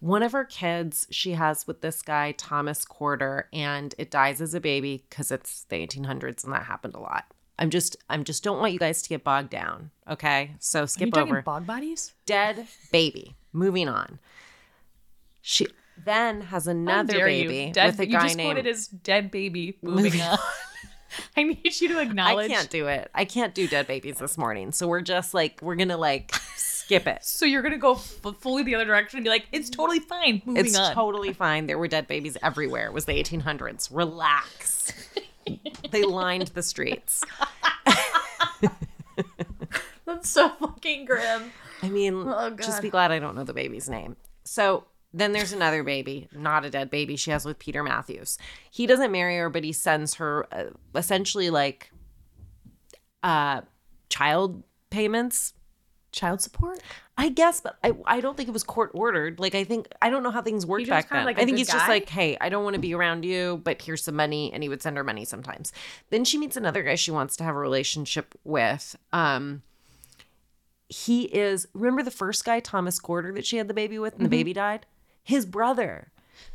one 0.00 0.22
of 0.24 0.32
her 0.32 0.44
kids 0.44 1.06
she 1.10 1.32
has 1.32 1.66
with 1.66 1.80
this 1.80 2.02
guy 2.02 2.32
Thomas 2.32 2.84
Corder, 2.84 3.48
and 3.52 3.94
it 3.98 4.10
dies 4.10 4.40
as 4.40 4.52
a 4.52 4.60
baby 4.60 5.04
because 5.08 5.30
it's 5.30 5.62
the 5.64 5.76
1800s 5.76 6.42
and 6.44 6.52
that 6.52 6.64
happened 6.64 6.94
a 6.94 6.98
lot. 6.98 7.24
I'm 7.58 7.70
just, 7.70 7.96
I'm 8.10 8.24
just 8.24 8.42
don't 8.42 8.58
want 8.58 8.72
you 8.72 8.80
guys 8.80 9.02
to 9.02 9.08
get 9.08 9.22
bogged 9.22 9.50
down. 9.50 9.90
Okay, 10.10 10.56
so 10.58 10.80
Are 10.80 10.82
you 10.82 10.86
skip 10.88 11.16
over 11.16 11.42
bog 11.42 11.66
bodies? 11.66 12.12
dead 12.26 12.66
baby. 12.90 13.36
Moving 13.52 13.88
on. 13.88 14.18
She 15.40 15.68
then 16.04 16.40
has 16.40 16.66
another 16.66 17.24
baby 17.24 17.66
you? 17.66 17.72
Dead, 17.72 17.86
with 17.92 18.00
a 18.00 18.06
you 18.06 18.12
guy 18.16 18.22
just 18.24 18.36
named. 18.36 18.54
quoted 18.56 18.66
as 18.66 18.88
dead 18.88 19.30
baby. 19.30 19.76
Moving 19.82 20.20
on. 20.20 20.38
I 21.36 21.42
need 21.44 21.80
you 21.80 21.88
to 21.88 21.98
acknowledge. 22.00 22.50
I 22.50 22.54
can't 22.54 22.70
do 22.70 22.86
it. 22.88 23.10
I 23.14 23.24
can't 23.24 23.54
do 23.54 23.66
dead 23.68 23.86
babies 23.86 24.18
this 24.18 24.36
morning. 24.38 24.72
So 24.72 24.86
we're 24.88 25.00
just 25.02 25.34
like 25.34 25.58
we're 25.62 25.76
gonna 25.76 25.96
like 25.96 26.34
skip 26.56 27.06
it. 27.06 27.24
So 27.24 27.44
you're 27.46 27.62
gonna 27.62 27.78
go 27.78 27.94
f- 27.94 28.20
fully 28.40 28.62
the 28.62 28.74
other 28.74 28.84
direction 28.84 29.18
and 29.18 29.24
be 29.24 29.30
like, 29.30 29.46
it's 29.52 29.70
totally 29.70 30.00
fine. 30.00 30.42
Moving 30.44 30.64
It's 30.66 30.76
on. 30.78 30.94
totally 30.94 31.32
fine. 31.32 31.66
There 31.66 31.78
were 31.78 31.88
dead 31.88 32.06
babies 32.08 32.36
everywhere. 32.42 32.86
It 32.86 32.92
was 32.92 33.04
the 33.06 33.12
1800s. 33.12 33.88
Relax. 33.90 34.92
they 35.90 36.02
lined 36.04 36.48
the 36.48 36.62
streets. 36.62 37.22
That's 40.04 40.28
so 40.30 40.48
fucking 40.50 41.04
grim. 41.04 41.52
I 41.82 41.88
mean, 41.88 42.14
Oh, 42.26 42.50
just 42.50 42.82
be 42.82 42.90
glad 42.90 43.10
I 43.12 43.18
don't 43.18 43.34
know 43.34 43.44
the 43.44 43.54
baby's 43.54 43.88
name. 43.88 44.16
So 44.44 44.84
then 45.14 45.32
there's 45.32 45.52
another 45.52 45.82
baby, 45.82 46.28
not 46.32 46.64
a 46.64 46.70
dead 46.70 46.90
baby, 46.90 47.16
she 47.16 47.30
has 47.30 47.44
with 47.44 47.58
Peter 47.58 47.82
Matthews. 47.82 48.38
He 48.70 48.86
doesn't 48.86 49.12
marry 49.12 49.36
her, 49.36 49.50
but 49.50 49.64
he 49.64 49.72
sends 49.72 50.14
her 50.14 50.46
uh, 50.52 50.70
essentially 50.94 51.50
like 51.50 51.90
uh 53.22 53.62
child 54.08 54.62
payments. 54.90 55.54
Child 56.12 56.42
support? 56.42 56.78
I 57.16 57.30
guess, 57.30 57.60
but 57.60 57.78
I, 57.82 57.92
I 58.04 58.20
don't 58.20 58.36
think 58.36 58.48
it 58.48 58.52
was 58.52 58.64
court 58.64 58.90
ordered. 58.94 59.40
Like 59.40 59.54
I 59.54 59.64
think 59.64 59.88
I 60.02 60.10
don't 60.10 60.22
know 60.22 60.30
how 60.30 60.42
things 60.42 60.66
worked 60.66 60.86
back 60.88 61.08
then. 61.08 61.24
like 61.24 61.38
I 61.38 61.44
think 61.44 61.56
he's 61.56 61.68
just 61.68 61.88
like, 61.88 62.08
hey, 62.08 62.36
I 62.40 62.48
don't 62.48 62.64
want 62.64 62.74
to 62.74 62.80
be 62.80 62.94
around 62.94 63.24
you, 63.24 63.60
but 63.64 63.80
here's 63.80 64.02
some 64.02 64.16
money, 64.16 64.52
and 64.52 64.62
he 64.62 64.68
would 64.68 64.82
send 64.82 64.96
her 64.96 65.04
money 65.04 65.24
sometimes. 65.24 65.72
Then 66.10 66.24
she 66.24 66.36
meets 66.36 66.56
another 66.56 66.82
guy 66.82 66.96
she 66.96 67.10
wants 67.10 67.36
to 67.36 67.44
have 67.44 67.54
a 67.54 67.58
relationship 67.58 68.34
with. 68.44 68.96
Um, 69.12 69.62
he 70.88 71.24
is 71.24 71.66
remember 71.72 72.02
the 72.02 72.10
first 72.10 72.44
guy, 72.44 72.60
Thomas 72.60 72.98
Corder, 72.98 73.32
that 73.34 73.46
she 73.46 73.56
had 73.56 73.68
the 73.68 73.74
baby 73.74 73.98
with, 73.98 74.14
and 74.16 74.24
the 74.24 74.30
baby 74.30 74.52
died. 74.52 74.84
His 75.22 75.46
brother. 75.46 76.12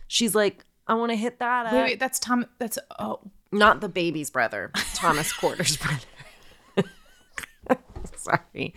She's 0.07 0.36
like, 0.36 0.65
I 0.88 0.93
want 0.93 1.11
to 1.11 1.15
hit 1.15 1.39
that. 1.39 1.72
Wait, 1.72 1.82
wait, 1.82 1.99
that's 1.99 2.20
Tom. 2.20 2.45
That's 2.59 2.78
oh, 2.99 3.20
Not 3.51 3.82
the 3.82 3.89
baby's 3.89 4.30
brother, 4.30 4.72
Thomas 4.93 5.32
Corder's 5.39 5.78
brother. 5.78 5.99
Sorry. 8.15 8.74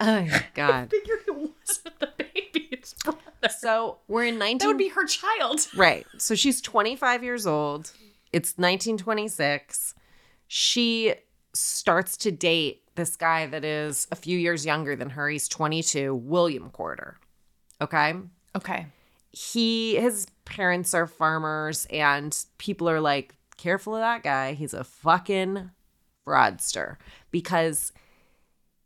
Oh 0.00 0.22
my 0.22 0.44
god. 0.54 0.90
figured 0.90 1.20
it 1.26 1.34
wasn't 1.34 1.98
the 2.00 2.08
baby's 2.18 2.94
brother. 3.04 3.18
So 3.58 3.98
we're 4.08 4.24
in 4.24 4.38
19 4.38 4.58
That 4.58 4.66
would 4.66 4.78
be 4.78 4.88
her 4.88 5.06
child. 5.06 5.66
Right. 5.76 6.06
So 6.18 6.34
she's 6.34 6.60
25 6.60 7.22
years 7.22 7.46
old. 7.46 7.92
It's 8.32 8.50
1926. 8.58 9.94
She 10.48 11.14
starts 11.54 12.16
to 12.18 12.30
date 12.32 12.82
this 12.96 13.16
guy 13.16 13.46
that 13.46 13.64
is 13.64 14.06
a 14.10 14.16
few 14.16 14.38
years 14.38 14.66
younger 14.66 14.96
than 14.96 15.10
her. 15.10 15.28
He's 15.28 15.48
22, 15.48 16.14
William 16.14 16.70
Corder. 16.70 17.16
Okay. 17.80 18.14
Okay. 18.54 18.86
He 19.32 19.96
his 19.96 20.26
parents 20.44 20.94
are 20.94 21.06
farmers 21.06 21.86
and 21.90 22.36
people 22.58 22.88
are 22.88 23.00
like 23.00 23.34
careful 23.56 23.94
of 23.94 24.00
that 24.00 24.22
guy. 24.22 24.52
He's 24.54 24.74
a 24.74 24.84
fucking 24.84 25.70
fraudster 26.26 26.96
because 27.30 27.92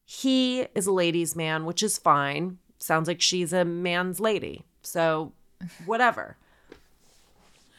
he 0.05 0.62
is 0.74 0.86
a 0.86 0.93
ladies 0.93 1.36
man, 1.36 1.64
which 1.64 1.82
is 1.82 1.99
fine. 1.99 2.59
Sounds 2.78 3.07
like 3.09 3.20
she's 3.20 3.53
a 3.53 3.64
man's 3.64 4.18
lady. 4.20 4.64
So, 4.82 5.32
whatever. 5.86 6.36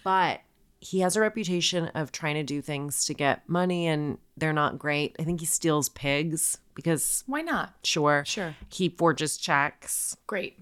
But 0.03 0.41
he 0.79 0.99
has 1.01 1.15
a 1.15 1.21
reputation 1.21 1.87
of 1.89 2.11
trying 2.11 2.35
to 2.35 2.43
do 2.43 2.61
things 2.61 3.05
to 3.05 3.13
get 3.13 3.47
money 3.47 3.87
and 3.87 4.17
they're 4.37 4.53
not 4.53 4.79
great. 4.79 5.15
I 5.19 5.23
think 5.23 5.39
he 5.39 5.45
steals 5.45 5.89
pigs 5.89 6.57
because 6.73 7.23
Why 7.27 7.41
not? 7.41 7.73
sure, 7.83 8.23
Sure. 8.25 8.55
he 8.69 8.89
forges 8.89 9.37
checks. 9.37 10.15
Great. 10.25 10.57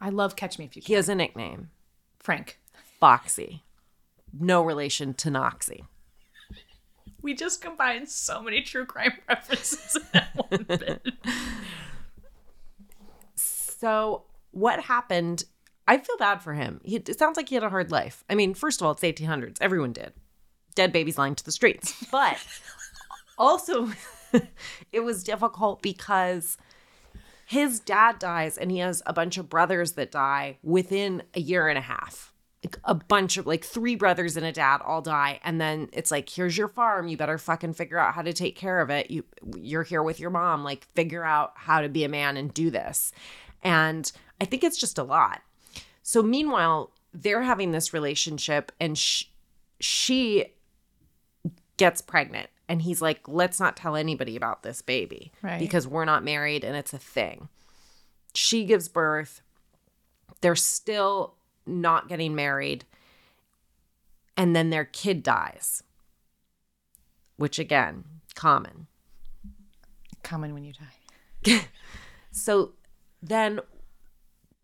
I 0.00 0.08
love 0.08 0.36
Catch 0.36 0.58
Me 0.58 0.64
If 0.64 0.76
You 0.76 0.82
Can. 0.82 0.86
He 0.86 0.94
has 0.94 1.08
a 1.08 1.14
nickname, 1.14 1.70
Frank. 2.18 2.58
Foxy. 2.98 3.64
No 4.38 4.62
relation 4.62 5.14
to 5.14 5.30
Knoxy. 5.30 5.84
We 7.22 7.34
just 7.34 7.60
combined 7.60 8.08
so 8.08 8.42
many 8.42 8.62
true 8.62 8.86
crime 8.86 9.12
references 9.28 9.96
in 9.96 10.02
that 10.12 10.28
one 10.34 10.64
bit. 10.64 11.06
So 13.80 14.24
what 14.52 14.80
happened? 14.80 15.44
I 15.88 15.98
feel 15.98 16.16
bad 16.18 16.42
for 16.42 16.54
him. 16.54 16.80
He, 16.84 16.96
it 16.96 17.18
sounds 17.18 17.36
like 17.36 17.48
he 17.48 17.54
had 17.54 17.64
a 17.64 17.70
hard 17.70 17.90
life. 17.90 18.24
I 18.30 18.34
mean, 18.34 18.54
first 18.54 18.80
of 18.80 18.86
all, 18.86 18.92
it's 18.92 19.02
1800s. 19.02 19.58
Everyone 19.60 19.92
did. 19.92 20.12
Dead 20.74 20.92
babies 20.92 21.18
lying 21.18 21.34
to 21.34 21.44
the 21.44 21.52
streets. 21.52 22.06
But 22.12 22.38
also, 23.38 23.90
it 24.92 25.00
was 25.00 25.24
difficult 25.24 25.82
because 25.82 26.56
his 27.50 27.80
dad 27.80 28.20
dies 28.20 28.56
and 28.56 28.70
he 28.70 28.78
has 28.78 29.02
a 29.06 29.12
bunch 29.12 29.36
of 29.36 29.48
brothers 29.48 29.92
that 29.94 30.12
die 30.12 30.58
within 30.62 31.20
a 31.34 31.40
year 31.40 31.66
and 31.66 31.76
a 31.76 31.80
half. 31.80 32.32
Like 32.62 32.78
a 32.84 32.94
bunch 32.94 33.38
of 33.38 33.46
like 33.46 33.64
three 33.64 33.96
brothers 33.96 34.36
and 34.36 34.46
a 34.46 34.52
dad 34.52 34.80
all 34.84 35.02
die. 35.02 35.40
And 35.42 35.60
then 35.60 35.88
it's 35.92 36.12
like 36.12 36.28
here's 36.28 36.56
your 36.56 36.68
farm. 36.68 37.08
You 37.08 37.16
better 37.16 37.38
fucking 37.38 37.72
figure 37.72 37.98
out 37.98 38.14
how 38.14 38.22
to 38.22 38.32
take 38.32 38.54
care 38.54 38.80
of 38.80 38.88
it. 38.88 39.10
You 39.10 39.24
you're 39.56 39.82
here 39.82 40.04
with 40.04 40.20
your 40.20 40.30
mom. 40.30 40.62
Like 40.62 40.86
figure 40.94 41.24
out 41.24 41.54
how 41.56 41.80
to 41.80 41.88
be 41.88 42.04
a 42.04 42.08
man 42.08 42.36
and 42.36 42.54
do 42.54 42.70
this. 42.70 43.10
And 43.64 44.10
i 44.40 44.44
think 44.44 44.62
it's 44.62 44.78
just 44.78 44.96
a 44.96 45.02
lot. 45.02 45.42
So 46.04 46.22
meanwhile 46.22 46.92
they're 47.12 47.42
having 47.42 47.72
this 47.72 47.92
relationship 47.92 48.70
and 48.78 48.96
sh- 48.96 49.24
she 49.80 50.54
gets 51.78 52.00
pregnant 52.00 52.48
and 52.70 52.80
he's 52.82 53.02
like 53.02 53.26
let's 53.28 53.58
not 53.60 53.76
tell 53.76 53.96
anybody 53.96 54.36
about 54.36 54.62
this 54.62 54.80
baby 54.80 55.32
Right. 55.42 55.58
because 55.58 55.86
we're 55.86 56.04
not 56.06 56.24
married 56.24 56.64
and 56.64 56.76
it's 56.76 56.94
a 56.94 56.98
thing 56.98 57.48
she 58.32 58.64
gives 58.64 58.88
birth 58.88 59.42
they're 60.40 60.56
still 60.56 61.34
not 61.66 62.08
getting 62.08 62.34
married 62.34 62.84
and 64.36 64.54
then 64.56 64.70
their 64.70 64.84
kid 64.86 65.22
dies 65.22 65.82
which 67.36 67.58
again 67.58 68.04
common 68.34 68.86
Common 70.22 70.52
when 70.52 70.64
you 70.64 70.74
die. 70.74 71.62
so 72.30 72.72
then 73.22 73.58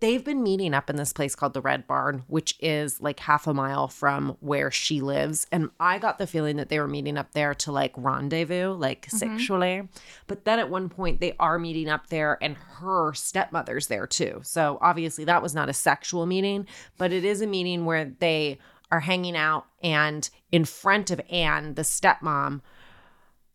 they've 0.07 0.22
been 0.22 0.40
meeting 0.40 0.72
up 0.72 0.88
in 0.88 0.94
this 0.94 1.12
place 1.12 1.34
called 1.34 1.52
the 1.52 1.61
Red 1.61 1.88
Barn, 1.88 2.22
which 2.28 2.54
is 2.61 3.00
like 3.00 3.18
half 3.18 3.48
a 3.48 3.52
mile 3.52 3.88
from 3.88 4.36
where 4.38 4.70
she 4.70 5.00
lives. 5.00 5.48
And 5.50 5.68
I 5.80 5.98
got 5.98 6.18
the 6.18 6.28
feeling 6.28 6.59
that 6.59 6.68
they 6.68 6.78
were 6.78 6.86
meeting 6.86 7.18
up 7.18 7.32
there 7.32 7.54
to 7.54 7.72
like 7.72 7.92
rendezvous, 7.96 8.70
like 8.74 9.07
mm-hmm. 9.07 9.16
sexually. 9.16 9.88
But 10.28 10.44
then 10.44 10.61
at 10.61 10.70
one 10.70 10.88
point, 10.88 11.18
they 11.18 11.34
are 11.40 11.59
meeting 11.59 11.88
up 11.88 12.07
there, 12.07 12.38
and 12.40 12.57
her 12.57 13.14
stepmother's 13.14 13.88
there 13.88 14.07
too. 14.07 14.38
So 14.44 14.78
obviously, 14.80 15.24
that 15.24 15.42
was 15.42 15.57
not 15.57 15.68
a 15.68 15.72
sexual 15.72 16.24
meeting, 16.24 16.68
but 16.98 17.12
it 17.12 17.24
is 17.24 17.40
a 17.40 17.46
meeting 17.48 17.84
where 17.84 18.04
they 18.04 18.59
are 18.92 19.00
hanging 19.00 19.36
out. 19.36 19.66
And 19.82 20.30
in 20.52 20.66
front 20.66 21.11
of 21.11 21.20
Anne, 21.28 21.74
the 21.74 21.82
stepmom, 21.82 22.61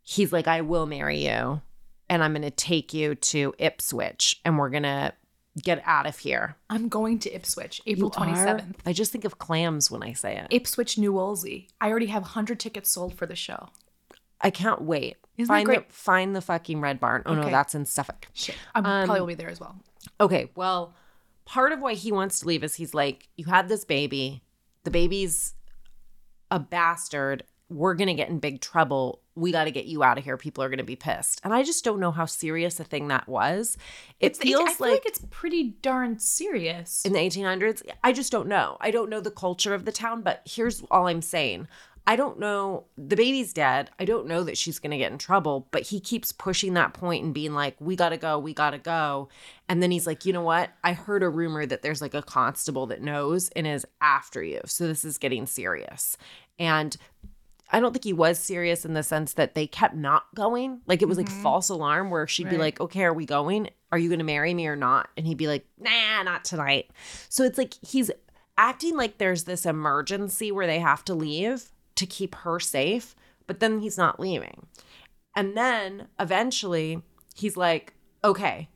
he's 0.04 0.34
like, 0.34 0.49
I 0.49 0.60
will 0.60 0.86
marry 0.86 1.26
you 1.26 1.62
and 2.10 2.22
I'm 2.22 2.34
going 2.34 2.41
to 2.41 2.52
take 2.52 2.93
you 2.93 3.16
to 3.16 3.54
Ipswich 3.58 4.41
and 4.43 4.58
we're 4.60 4.70
going 4.70 4.84
to 4.84 5.14
get 5.62 5.82
out 5.86 6.06
of 6.06 6.18
here. 6.20 6.56
I'm 6.70 6.88
going 6.88 7.20
to 7.20 7.34
Ipswich, 7.34 7.82
April 7.86 8.12
You 8.16 8.24
are? 8.24 8.28
27th. 8.28 8.76
I 8.86 8.93
just 8.93 9.12
think 9.12 9.26
of 9.26 9.38
clams 9.38 9.91
when 9.91 10.04
I 10.04 10.14
say 10.14 10.38
it. 10.38 10.47
Ipswich, 10.49 10.97
New 10.97 11.14
Wolsey. 11.14 11.68
I 11.80 11.89
already 11.89 12.06
have 12.08 12.24
100 12.24 12.60
tickets 12.60 12.91
sold 12.91 13.14
for 13.16 13.26
the 13.26 13.36
show. 13.36 13.70
I 14.39 14.49
can't 14.49 14.82
wait. 14.82 15.18
Isn't 15.38 15.47
that 15.47 15.54
find 15.54 15.66
great? 15.66 15.88
the 15.89 15.93
find 15.93 16.36
the 16.36 16.41
fucking 16.41 16.82
red 16.82 16.99
barn. 16.99 17.24
Oh 17.26 17.36
no, 17.36 17.49
that's 17.49 17.76
in 17.76 17.86
Suffolk. 17.86 18.28
Shit. 18.34 18.56
I 18.74 18.82
probably 18.82 19.16
um, 19.16 19.20
will 19.20 19.28
be 19.28 19.36
there 19.36 19.49
as 19.49 19.60
well. 19.60 19.76
Okay, 20.20 20.49
well, 20.56 20.93
part 21.45 21.72
of 21.72 21.80
why 21.80 21.93
he 21.93 22.12
wants 22.12 22.39
to 22.39 22.47
leave 22.47 22.64
is 22.64 22.76
he's 22.76 22.93
like, 22.93 23.28
you 23.38 23.45
had 23.45 23.70
this 23.70 23.86
baby. 23.86 24.43
The 24.84 24.91
baby's 24.91 25.54
a 26.49 26.60
bastard. 26.60 27.43
We're 27.70 27.93
going 27.93 28.08
to 28.08 28.14
get 28.14 28.30
in 28.30 28.39
big 28.39 28.62
trouble 28.62 29.21
we 29.36 29.52
got 29.52 29.64
to 29.64 29.72
get 29.72 29.86
you 29.86 30.04
out 30.04 30.18
of 30.18 30.24
here. 30.24 30.36
People 30.38 30.64
are 30.64 30.70
going 30.70 30.78
to 30.80 30.84
be 30.84 30.96
pissed. 30.96 31.40
And 31.44 31.54
I 31.54 31.64
just 31.64 31.84
don't 31.86 32.00
know 32.00 32.12
how 32.12 32.26
serious 32.26 32.80
a 32.80 32.84
thing 32.84 33.08
that 33.08 33.28
was. 33.30 33.78
It 34.20 34.28
It's, 34.32 34.40
feels 34.40 34.70
I 34.70 34.74
feel 34.74 34.92
like, 34.92 35.06
it's 35.06 35.26
pretty 35.30 35.76
darn 35.82 36.20
serious. 36.20 37.04
in 37.06 37.14
the 37.14 37.20
1800s 37.20 37.82
i 38.04 38.12
just 38.12 38.32
don't 38.32 38.48
know 38.48 38.78
i 38.82 38.92
don't 38.92 39.10
know 39.10 39.20
the 39.20 39.32
culture 39.32 39.74
of 39.74 39.86
the 39.86 39.92
town 39.92 40.22
but 40.22 40.42
here's 40.46 40.82
all 40.92 41.08
i'm 41.08 41.22
saying 41.22 41.68
i 42.08 42.16
don't 42.16 42.40
know 42.40 42.86
the 42.98 43.16
baby's 43.16 43.54
dead 43.54 43.90
i 44.00 44.06
don't 44.06 44.28
know 44.28 44.44
that 44.44 44.58
she's 44.58 44.80
going 44.80 44.92
to 44.92 44.98
get 44.98 45.12
in 45.12 45.18
trouble 45.18 45.68
but 45.72 45.84
he 45.84 46.00
keeps 46.00 46.32
pushing 46.32 46.74
that 46.74 46.94
point 46.94 47.24
and 47.24 47.34
being 47.34 47.54
like 47.54 47.76
we 47.80 47.96
gotta 47.96 48.18
go 48.18 48.38
we 48.40 48.54
gotta 48.54 48.78
go 48.78 49.30
and 49.70 49.82
then 49.82 49.92
he's 49.92 50.08
like 50.08 50.26
you 50.26 50.34
know 50.34 50.42
what 50.42 50.70
i 50.84 50.94
heard 50.94 51.24
a 51.24 51.30
rumor 51.30 51.66
that 51.66 51.82
there's 51.82 52.02
like 52.02 52.14
a 52.14 52.22
constable 52.22 52.86
that 52.88 53.02
knows 53.02 53.50
and 53.50 53.66
is 53.68 53.86
after 54.02 54.44
you 54.44 54.62
so 54.66 54.88
this 54.88 55.04
is 55.06 55.18
getting 55.18 55.46
serious 55.46 56.18
and 56.60 56.98
I 57.72 57.80
don't 57.80 57.94
think 57.94 58.04
he 58.04 58.14
was 58.14 58.38
serious 58.38 58.84
in 58.86 58.94
the 58.94 59.04
sense 59.04 59.34
that 59.34 59.56
they 59.56 59.66
kept 59.66 59.96
not 59.96 60.26
going. 60.36 60.82
Like 60.88 61.02
it 61.02 61.08
was 61.08 61.18
like 61.18 61.30
mm-hmm. 61.30 61.42
false 61.42 61.70
alarm 61.70 62.10
where 62.10 62.28
she'd 62.28 62.50
be 62.50 62.58
like, 62.58 62.82
"Okay, 62.82 63.04
are 63.04 63.14
we 63.14 63.26
going? 63.26 63.70
Are 63.92 63.98
you 63.98 64.10
going 64.10 64.20
to 64.20 64.26
marry 64.26 64.54
me 64.54 64.68
or 64.68 64.76
not?" 64.76 65.10
And 65.16 65.26
he'd 65.26 65.38
be 65.38 65.48
like, 65.48 65.66
"Nah, 65.80 66.24
not 66.24 66.44
tonight." 66.44 66.92
So 67.30 67.44
it's 67.44 67.58
like 67.58 67.76
he's 67.82 68.12
acting 68.58 68.98
like 68.98 69.18
there's 69.18 69.46
this 69.46 69.66
emergency 69.66 70.52
where 70.52 70.68
they 70.68 70.80
have 70.80 71.06
to 71.06 71.16
leave 71.16 71.72
to 71.96 72.06
keep 72.06 72.36
her 72.36 72.60
safe, 72.60 73.16
but 73.48 73.60
then 73.62 73.80
he's 73.80 73.98
not 73.98 74.20
leaving. 74.20 74.68
And 75.36 75.56
then 75.56 76.08
eventually 76.20 77.02
he's 77.36 77.56
like, 77.56 77.94
"Okay, 78.24 78.68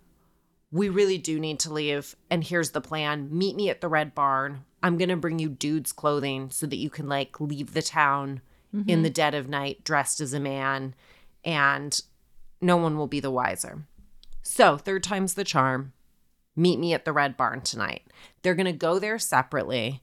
we 0.72 0.90
really 0.90 1.18
do 1.18 1.40
need 1.40 1.60
to 1.60 1.72
leave 1.72 2.16
and 2.30 2.44
here's 2.44 2.72
the 2.72 2.82
plan. 2.82 3.30
Meet 3.32 3.56
me 3.56 3.70
at 3.70 3.82
the 3.82 3.88
Red 3.88 4.16
Barn. 4.16 4.66
I'm 4.84 4.98
going 4.98 5.10
to 5.10 5.16
bring 5.16 5.40
you 5.40 5.50
dude's 5.50 5.92
clothing 5.92 6.50
so 6.50 6.66
that 6.68 6.76
you 6.76 6.90
can 6.90 7.08
like 7.08 7.40
leave 7.40 7.74
the 7.74 7.82
town 7.82 8.42
in 8.76 8.84
mm-hmm. 8.86 9.04
the 9.04 9.10
dead 9.10 9.34
of 9.34 9.48
night 9.48 9.84
dressed 9.84 10.20
as 10.20 10.34
a 10.34 10.40
man 10.40 10.94
and 11.44 12.02
no 12.62 12.78
one 12.78 12.98
will 12.98 13.08
be 13.08 13.20
the 13.20 13.32
wiser. 13.32 13.86
So, 14.42 14.78
third 14.78 15.04
time's 15.04 15.36
the 15.36 15.44
charm. 15.44 15.94
Meet 16.56 16.80
me 16.80 16.94
at 16.94 17.06
the 17.06 17.14
Red 17.14 17.36
Barn 17.38 17.62
tonight. 17.62 18.04
They're 18.42 18.56
going 18.56 18.66
to 18.66 18.72
go 18.72 19.00
there 19.00 19.20
separately. 19.20 20.02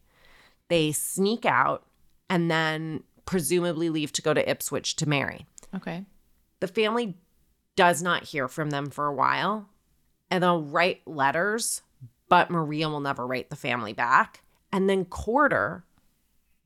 They 0.69 0.93
sneak 0.93 1.45
out 1.45 1.87
and 2.29 2.51
then 2.51 3.05
presumably 3.25 3.89
leave 3.89 4.13
to 4.13 4.23
go 4.23 4.35
to 4.35 4.51
Ipswich 4.51 4.97
to 4.97 5.09
marry. 5.09 5.47
okay. 5.75 6.05
The 6.61 6.69
family 6.69 7.17
does 7.75 8.03
not 8.03 8.25
hear 8.25 8.47
from 8.47 8.71
them 8.71 8.91
for 8.91 9.07
a 9.07 9.15
while 9.15 9.69
and 10.31 10.43
they'll 10.43 10.63
write 10.63 11.07
letters, 11.07 11.83
but 12.29 12.51
Maria 12.51 12.89
will 12.89 13.01
never 13.01 13.27
write 13.27 13.51
the 13.51 13.57
family 13.57 13.93
back. 13.93 14.43
And 14.73 14.89
then 14.89 15.05
Corder, 15.05 15.85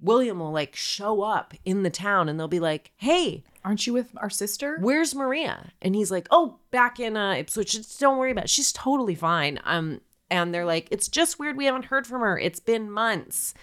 William 0.01 0.39
will 0.41 0.53
like 0.53 0.77
show 0.77 1.23
up 1.23 1.55
in 1.65 1.83
the 1.83 1.91
town 1.91 2.29
and 2.29 2.39
they'll 2.39 2.49
be 2.49 2.61
like, 2.61 2.93
hey, 2.97 3.45
Aren't 3.65 3.87
you 3.87 3.93
with 3.93 4.11
our 4.19 4.31
sister? 4.31 4.79
where's 4.81 5.15
Maria? 5.15 5.73
And 5.83 5.95
he's 5.95 6.11
like, 6.11 6.29
oh, 6.31 6.59
back 6.71 7.01
in 7.01 7.17
uh, 7.17 7.33
Ipswich. 7.35 7.73
Just 7.73 7.99
Don't 7.99 8.19
worry 8.19 8.31
about 8.31 8.45
it. 8.45 8.51
She's 8.51 8.73
totally 8.73 9.15
fine. 9.15 9.59
Um, 9.65 10.01
and 10.31 10.53
they're 10.53 10.65
like, 10.65 10.89
it's 10.91 11.09
just 11.09 11.39
weird 11.39 11.57
we 11.57 11.65
haven't 11.67 11.87
heard 11.87 12.07
from 12.07 12.21
her. 12.21 12.39
It's 12.39 12.61
been 12.61 12.91
months. 12.91 13.55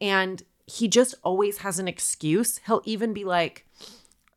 And 0.00 0.42
he 0.66 0.88
just 0.88 1.14
always 1.22 1.58
has 1.58 1.78
an 1.78 1.88
excuse. 1.88 2.58
He'll 2.66 2.82
even 2.84 3.12
be 3.12 3.24
like, 3.24 3.66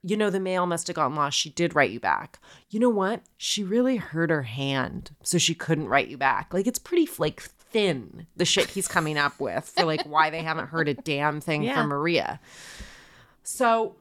you 0.04 0.16
know, 0.16 0.30
the 0.30 0.40
mail 0.40 0.66
must 0.66 0.88
have 0.88 0.96
gotten 0.96 1.16
lost. 1.16 1.38
She 1.38 1.50
did 1.50 1.76
write 1.76 1.92
you 1.92 2.00
back. 2.00 2.40
You 2.70 2.80
know 2.80 2.90
what? 2.90 3.22
She 3.38 3.64
really 3.64 3.98
hurt 3.98 4.30
her 4.30 4.44
hand, 4.44 5.12
so 5.24 5.38
she 5.38 5.54
couldn't 5.56 5.88
write 5.90 6.08
you 6.08 6.18
back. 6.18 6.54
Like 6.54 6.68
it's 6.68 6.80
pretty 6.80 7.10
like 7.18 7.44
thin 7.72 8.28
the 8.36 8.46
shit 8.46 8.70
he's 8.72 8.88
coming 8.88 9.18
up 9.18 9.40
with 9.40 9.66
for 9.76 9.86
like 9.86 10.02
why 10.04 10.30
they 10.30 10.42
haven't 10.42 10.68
heard 10.68 10.88
a 10.88 10.94
damn 10.94 11.40
thing 11.42 11.64
Yeah. 11.64 11.76
from 11.76 11.88
Maria. 11.90 12.40
So 13.44 13.96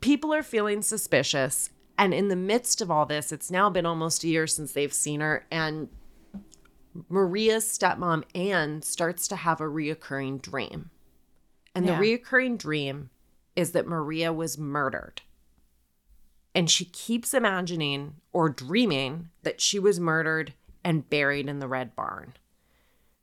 people 0.00 0.32
are 0.34 0.42
feeling 0.42 0.82
suspicious. 0.82 1.70
And 1.98 2.12
in 2.14 2.28
the 2.28 2.36
midst 2.36 2.80
of 2.80 2.90
all 2.90 3.06
this, 3.06 3.32
it's 3.32 3.50
now 3.50 3.70
been 3.70 3.86
almost 3.86 4.24
a 4.24 4.28
year 4.28 4.46
since 4.46 4.72
they've 4.72 4.92
seen 4.92 5.20
her. 5.20 5.46
And 5.50 5.88
Maria's 7.08 7.64
stepmom, 7.64 8.24
Anne, 8.34 8.82
starts 8.82 9.28
to 9.28 9.36
have 9.36 9.60
a 9.60 9.64
reoccurring 9.64 10.42
dream. 10.42 10.90
And 11.74 11.86
Yeah. 11.86 11.98
the 11.98 12.04
reoccurring 12.04 12.58
dream 12.58 13.10
is 13.56 13.72
that 13.72 13.86
Maria 13.86 14.32
was 14.32 14.58
murdered. 14.58 15.22
And 16.54 16.70
she 16.70 16.84
keeps 16.84 17.32
imagining 17.32 18.16
or 18.32 18.48
dreaming 18.48 19.30
that 19.42 19.60
she 19.60 19.78
was 19.78 19.98
murdered 20.00 20.52
and 20.84 21.08
buried 21.08 21.48
in 21.48 21.60
the 21.60 21.68
Red 21.68 21.94
Barn. 21.96 22.34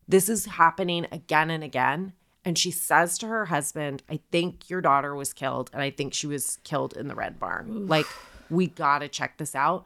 This 0.10 0.28
is 0.28 0.46
happening 0.46 1.08
again 1.12 1.50
and 1.50 1.64
again. 1.64 2.14
And 2.44 2.58
she 2.58 2.72
says 2.72 3.18
to 3.20 3.28
her 3.28 3.46
husband, 3.46 4.02
I 4.10 4.20
think 4.32 4.70
your 4.70 4.82
daughter 4.82 5.14
was 5.14 5.34
killed, 5.34 5.70
and 5.72 5.82
I 5.82 5.92
think 5.92 6.14
she 6.14 6.26
was 6.26 6.58
killed 6.64 6.98
in 6.98 7.08
the 7.08 7.16
Red 7.16 7.40
Barn. 7.40 7.88
Like, 7.88 8.08
we 8.50 8.68
gotta 8.68 9.08
check 9.08 9.38
this 9.38 9.54
out. 9.54 9.86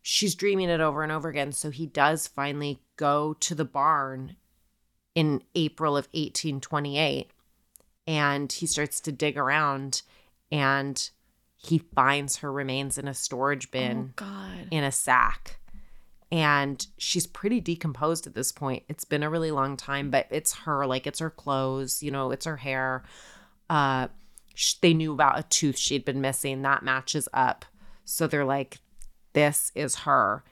She's 0.00 0.34
dreaming 0.34 0.70
it 0.70 0.80
over 0.80 1.02
and 1.02 1.12
over 1.12 1.28
again. 1.28 1.52
So 1.52 1.70
he 1.70 1.86
does 1.86 2.26
finally 2.26 2.80
go 2.96 3.34
to 3.40 3.54
the 3.54 3.64
barn 3.64 4.36
in 5.14 5.42
April 5.54 5.96
of 5.96 6.06
1828 6.12 7.30
and 8.06 8.52
he 8.52 8.66
starts 8.66 9.00
to 9.00 9.12
dig 9.12 9.36
around 9.36 10.02
and 10.50 11.10
he 11.56 11.78
finds 11.78 12.36
her 12.38 12.52
remains 12.52 12.96
in 12.96 13.08
a 13.08 13.14
storage 13.14 13.70
bin 13.70 14.14
Oh 14.18 14.50
in 14.70 14.84
a 14.84 14.92
sack. 14.92 15.57
And 16.30 16.86
she's 16.98 17.26
pretty 17.26 17.60
decomposed 17.60 18.26
at 18.26 18.34
this 18.34 18.52
point. 18.52 18.82
It's 18.88 19.04
been 19.04 19.22
a 19.22 19.30
really 19.30 19.50
long 19.50 19.76
time, 19.78 20.10
but 20.10 20.26
it's 20.30 20.54
her, 20.60 20.86
like 20.86 21.06
it's 21.06 21.20
her 21.20 21.30
clothes, 21.30 22.02
you 22.02 22.10
know, 22.10 22.30
it's 22.30 22.44
her 22.44 22.58
hair. 22.58 23.02
Uh 23.70 24.08
sh- 24.54 24.74
they 24.82 24.92
knew 24.94 25.12
about 25.12 25.38
a 25.38 25.42
tooth 25.44 25.78
she'd 25.78 26.04
been 26.04 26.20
missing 26.20 26.62
that 26.62 26.82
matches 26.82 27.28
up. 27.32 27.64
So 28.04 28.26
they're 28.26 28.44
like 28.44 28.78
this 29.32 29.72
is 29.74 29.94
her 30.00 30.42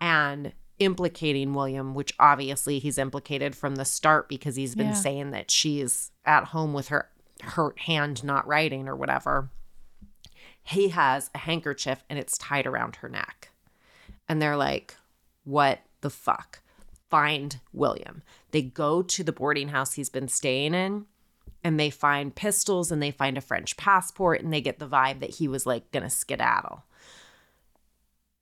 and 0.00 0.52
implicating 0.78 1.54
William, 1.54 1.94
which 1.94 2.14
obviously 2.20 2.78
he's 2.78 2.98
implicated 2.98 3.56
from 3.56 3.76
the 3.76 3.84
start 3.84 4.28
because 4.28 4.54
he's 4.56 4.74
been 4.76 4.88
Yeah. 4.88 4.92
saying 4.94 5.30
that 5.32 5.50
she's 5.50 6.10
at 6.24 6.44
home 6.44 6.72
with 6.72 6.88
her 6.88 7.10
her 7.42 7.74
hand 7.78 8.24
not 8.24 8.46
writing 8.46 8.88
or 8.88 8.96
whatever. 8.96 9.50
He 10.62 10.88
has 10.88 11.30
a 11.34 11.38
handkerchief 11.38 12.04
and 12.08 12.18
it's 12.18 12.36
tied 12.38 12.66
around 12.66 12.96
her 12.96 13.08
neck. 13.08 13.50
And 14.28 14.40
they're 14.42 14.56
like, 14.56 14.94
"What 15.48 15.80
the 16.00 16.10
fuck?" 16.10 16.60
Find 17.10 17.58
William. 17.72 18.22
They 18.50 18.62
go 18.62 19.02
to 19.02 19.24
the 19.24 19.32
boarding 19.32 19.68
house 19.68 19.94
he's 19.94 20.10
been 20.10 20.28
staying 20.28 20.74
in 20.74 21.06
and 21.64 21.80
they 21.80 21.90
find 21.90 22.34
pistols 22.34 22.92
and 22.92 23.02
they 23.02 23.10
find 23.10 23.38
a 23.38 23.40
French 23.40 23.76
passport 23.76 24.42
and 24.42 24.52
they 24.52 24.60
get 24.60 24.78
the 24.78 24.86
vibe 24.86 25.20
that 25.20 25.36
he 25.36 25.48
was 25.48 25.64
like 25.64 25.90
going 25.90 26.02
to 26.02 26.10
skedaddle 26.10 26.84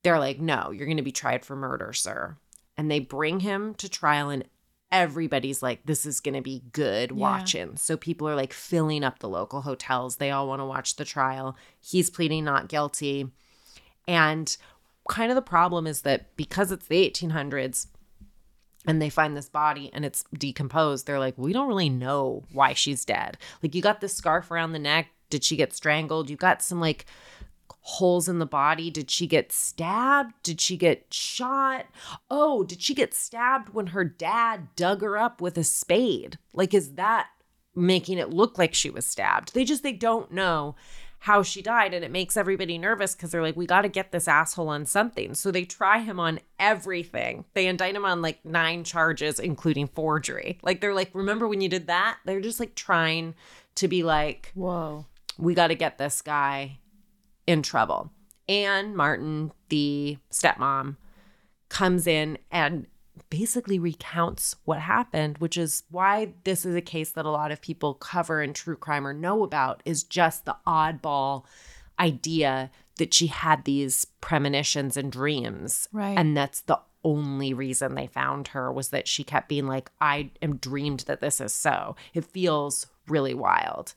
they're 0.03 0.19
like, 0.21 0.39
no, 0.41 0.71
you're 0.71 0.87
going 0.87 0.99
to 0.99 1.03
be 1.03 1.11
tried 1.11 1.45
for 1.45 1.57
murder, 1.57 1.93
sir. 1.93 2.37
And 2.77 2.89
they 2.89 3.01
bring 3.01 3.41
him 3.41 3.75
to 3.75 3.89
trial, 3.89 4.31
and 4.31 4.45
everybody's 4.93 5.65
like, 5.65 5.85
this 5.85 6.07
is 6.07 6.21
going 6.21 6.37
to 6.37 6.43
be 6.43 6.63
good 6.71 7.11
Yeah. 7.11 7.17
watching. 7.17 7.77
So 7.77 7.97
people 7.97 8.29
are 8.29 8.37
like 8.37 8.53
filling 8.53 9.03
up 9.03 9.19
the 9.19 9.29
local 9.29 9.63
hotels. 9.63 10.17
They 10.17 10.31
all 10.31 10.47
want 10.47 10.61
to 10.61 10.65
watch 10.65 10.95
the 10.95 11.05
trial. 11.05 11.57
He's 11.81 12.09
pleading 12.09 12.45
not 12.45 12.69
guilty. 12.69 13.33
And 14.07 14.57
kind 15.09 15.31
of 15.31 15.37
the 15.37 15.43
problem 15.43 15.87
is 15.87 16.03
that 16.03 16.37
because 16.37 16.73
it's 16.73 16.87
the 16.87 17.11
1800s, 17.11 17.87
and 18.87 19.03
they 19.03 19.11
find 19.11 19.37
this 19.37 19.49
body 19.49 19.91
and 19.93 20.05
it's 20.05 20.25
decomposed, 20.33 21.07
they're 21.07 21.19
like, 21.19 21.37
we 21.37 21.53
don't 21.53 21.69
really 21.69 21.91
know 21.91 22.45
why 22.53 22.73
she's 22.73 23.05
dead. 23.05 23.37
Like, 23.63 23.75
you 23.75 23.83
got 23.83 24.01
this 24.01 24.15
scarf 24.15 24.51
around 24.51 24.73
the 24.73 24.79
neck. 24.79 25.09
Did 25.29 25.43
she 25.43 25.57
get 25.57 25.75
strangled? 25.75 26.31
You 26.31 26.37
got 26.37 26.63
some 26.63 26.81
like 26.81 27.05
holes 27.81 28.29
in 28.29 28.39
the 28.39 28.47
body. 28.47 28.91
Did 28.91 29.11
she 29.11 29.27
get 29.27 29.51
stabbed? 29.51 30.35
Did 30.43 30.61
she 30.61 30.77
get 30.77 31.13
shot? 31.13 31.87
Oh, 32.31 32.63
did 32.63 32.81
she 32.81 32.95
get 32.95 33.13
stabbed 33.13 33.71
when 33.71 33.89
her 33.89 34.05
dad 34.05 34.69
dug 34.77 35.03
her 35.03 35.19
up 35.19 35.41
with 35.41 35.59
a 35.59 35.65
spade? 35.65 36.39
Like, 36.53 36.73
is 36.73 36.93
that 36.93 37.29
making 37.75 38.19
it 38.19 38.31
look 38.31 38.57
like 38.57 38.73
she 38.73 38.91
was 38.91 39.05
stabbed? 39.05 39.53
They 39.53 39.65
just, 39.65 39.83
they 39.83 39.93
don't 39.93 40.31
know 40.31 40.77
how 41.27 41.43
she 41.43 41.61
died 41.61 41.93
and 41.93 42.05
it 42.05 42.11
makes 42.11 42.37
everybody 42.37 42.79
nervous 42.79 43.15
because 43.15 43.31
they're 43.31 43.43
like 43.43 43.57
we 43.57 43.67
got 43.67 43.83
to 43.83 43.89
get 43.89 44.13
this 44.13 44.29
asshole 44.29 44.69
on 44.69 44.87
something 44.87 45.35
so 45.35 45.51
they 45.51 45.65
try 45.65 45.99
him 45.99 46.19
on 46.19 46.39
everything 46.59 47.45
they 47.55 47.67
indict 47.67 47.95
him 47.95 48.05
on 48.05 48.23
like 48.23 48.45
nine 48.45 48.85
charges 48.85 49.39
including 49.39 49.87
forgery 49.89 50.59
like 50.63 50.81
they're 50.81 50.95
like 50.95 51.11
remember 51.15 51.49
when 51.49 51.61
you 51.61 51.69
did 51.69 51.87
that 51.89 52.19
they're 52.25 52.41
just 52.41 52.61
like 52.61 52.75
trying 52.75 53.35
to 53.75 53.89
be 53.89 54.03
like 54.03 54.51
Whoa. 54.55 55.07
we 55.39 55.55
got 55.55 55.69
to 55.69 55.75
get 55.75 55.99
this 55.99 56.23
guy 56.23 56.79
in 57.47 57.63
trouble. 57.63 58.11
Anne 58.49 58.97
Marten, 58.97 59.53
the 59.69 60.19
stepmom, 60.31 60.97
comes 61.69 62.07
in 62.07 62.39
and 62.51 62.87
basically 63.31 63.79
recounts 63.79 64.57
what 64.65 64.81
happened, 64.81 65.39
which 65.39 65.57
is 65.57 65.83
why 65.91 66.35
this 66.45 66.65
is 66.65 66.75
a 66.75 66.81
case 66.81 67.11
that 67.11 67.25
a 67.25 67.31
lot 67.31 67.51
of 67.51 67.61
people 67.61 67.95
cover 67.95 68.43
in 68.43 68.53
true 68.53 68.77
crime 68.77 69.07
or 69.07 69.13
know 69.13 69.43
about, 69.43 69.83
is 69.85 70.05
just 70.05 70.45
the 70.45 70.57
oddball 70.67 71.45
idea 71.99 72.71
that 72.99 73.13
she 73.13 73.27
had 73.27 73.65
these 73.65 74.07
premonitions 74.21 74.97
and 74.97 75.13
dreams. 75.13 75.89
Right. 75.93 76.17
And 76.17 76.37
that's 76.37 76.63
the 76.63 76.81
only 77.05 77.55
reason 77.55 77.95
they 77.95 78.07
found 78.07 78.49
her 78.49 78.73
was 78.73 78.89
that 78.89 79.07
she 79.07 79.23
kept 79.23 79.49
being 79.49 79.67
like, 79.67 79.91
I 80.01 80.31
am 80.43 80.57
dreamed 80.57 81.01
that 81.01 81.21
this 81.21 81.41
is 81.41 81.53
so. 81.53 81.95
It 82.15 82.25
feels 82.25 82.87
really 83.07 83.35
wild. 83.35 83.95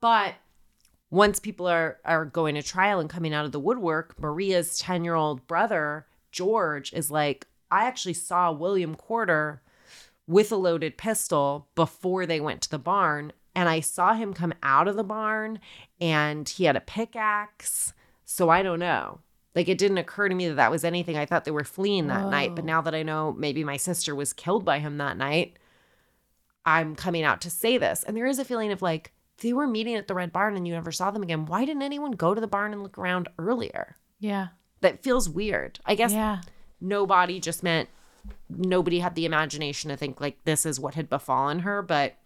But 0.00 0.34
once 1.10 1.38
people 1.38 1.68
are 1.68 1.98
are 2.04 2.24
going 2.24 2.54
to 2.54 2.62
trial 2.62 3.00
and 3.00 3.10
coming 3.10 3.34
out 3.34 3.44
of 3.44 3.52
the 3.52 3.60
woodwork, 3.60 4.18
Maria's 4.18 4.80
10-year-old 4.80 5.46
brother, 5.46 6.06
George, 6.30 6.92
is 6.94 7.10
like, 7.10 7.46
I 7.72 7.86
actually 7.86 8.14
saw 8.14 8.52
William 8.52 8.94
Corder 8.94 9.62
with 10.28 10.52
a 10.52 10.56
loaded 10.56 10.96
pistol 10.96 11.66
before 11.74 12.26
they 12.26 12.38
went 12.40 12.62
to 12.62 12.70
the 12.70 12.78
barn. 12.78 13.32
And 13.54 13.68
I 13.68 13.80
saw 13.80 14.14
him 14.14 14.32
come 14.32 14.54
out 14.62 14.88
of 14.88 14.96
the 14.96 15.02
barn 15.04 15.58
and 16.00 16.48
he 16.48 16.64
had 16.64 16.76
a 16.76 16.80
pickaxe. 16.80 17.92
So 18.24 18.48
I 18.48 18.62
don't 18.62 18.78
know. 18.78 19.20
Like 19.54 19.68
it 19.68 19.76
didn't 19.76 19.98
occur 19.98 20.28
to 20.28 20.34
me 20.34 20.48
that 20.48 20.54
that 20.54 20.70
was 20.70 20.84
anything. 20.84 21.18
I 21.18 21.26
thought 21.26 21.44
they 21.44 21.50
were 21.50 21.64
fleeing 21.64 22.06
that 22.06 22.30
night. 22.30 22.54
But 22.54 22.62
Oh. 22.64 22.66
now 22.66 22.80
that 22.82 22.94
I 22.94 23.02
know 23.02 23.32
maybe 23.32 23.64
my 23.64 23.76
sister 23.76 24.14
was 24.14 24.32
killed 24.32 24.64
by 24.64 24.78
him 24.78 24.96
that 24.98 25.18
night, 25.18 25.58
I'm 26.64 26.94
coming 26.94 27.24
out 27.24 27.40
to 27.42 27.50
say 27.50 27.76
this. 27.78 28.02
And 28.04 28.16
there 28.16 28.26
is 28.26 28.38
a 28.38 28.44
feeling 28.44 28.72
of 28.72 28.80
like, 28.82 29.12
they 29.38 29.52
were 29.52 29.66
meeting 29.66 29.96
at 29.96 30.06
the 30.08 30.14
Red 30.14 30.32
Barn 30.32 30.56
and 30.56 30.66
you 30.66 30.72
never 30.72 30.92
saw 30.92 31.10
them 31.10 31.22
again, 31.22 31.46
why 31.46 31.64
didn't 31.64 31.82
anyone 31.82 32.12
go 32.12 32.34
to 32.34 32.40
the 32.40 32.46
barn 32.46 32.72
and 32.72 32.82
look 32.82 32.96
around 32.96 33.28
earlier? 33.38 33.96
Yeah. 34.20 34.48
That 34.80 35.02
feels 35.02 35.28
weird. 35.28 35.80
I 35.84 35.94
guess 35.94 36.12
Yeah. 36.12 36.40
Nobody 36.82 37.38
just 37.40 37.62
meant 37.62 37.88
nobody 38.50 38.98
had 38.98 39.14
the 39.14 39.24
imagination 39.24 39.88
to 39.90 39.96
think 39.96 40.20
like 40.20 40.42
this 40.44 40.66
is 40.66 40.78
what 40.78 40.94
had 40.94 41.08
befallen 41.08 41.60
her 41.60 41.80
but 41.82 42.16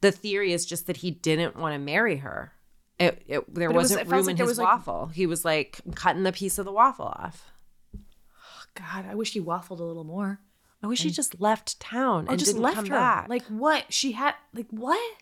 the 0.00 0.12
theory 0.12 0.52
is 0.52 0.66
just 0.66 0.86
that 0.86 0.98
he 0.98 1.10
didn't 1.10 1.56
want 1.56 1.74
to 1.74 1.78
marry 1.78 2.16
her 2.16 2.52
it, 2.98 3.22
it 3.26 3.54
there 3.54 3.68
But 3.68 3.74
it 3.74 3.76
was- 3.76 3.90
wasn't 3.90 4.00
it 4.02 4.08
room 4.08 4.28
in 4.28 4.36
his 4.36 4.46
was, 4.48 4.58
like- 4.58 4.66
waffle 4.66 5.06
he 5.08 5.26
was 5.26 5.44
like 5.44 5.80
cutting 5.94 6.22
the 6.22 6.32
piece 6.32 6.58
of 6.58 6.64
the 6.64 6.72
waffle 6.72 7.06
off 7.06 7.50
Oh, 7.96 8.62
God, 8.74 9.06
I 9.08 9.14
wish 9.14 9.32
he 9.32 9.40
waffled 9.40 9.80
a 9.80 9.84
little 9.84 10.04
more. 10.04 10.40
i 10.82 10.86
wish 10.86 11.02
he 11.02 11.10
just 11.10 11.40
left 11.40 11.78
town 11.80 12.26
Or 12.26 12.30
and 12.32 12.38
just 12.38 12.52
didn't 12.52 12.62
left 12.62 12.76
come 12.76 12.86
her. 12.86 12.90
back 12.96 13.28
Like 13.28 13.44
what? 13.44 13.92
She 13.92 14.12
had 14.12 14.34
like 14.54 14.66
what? 14.70 15.18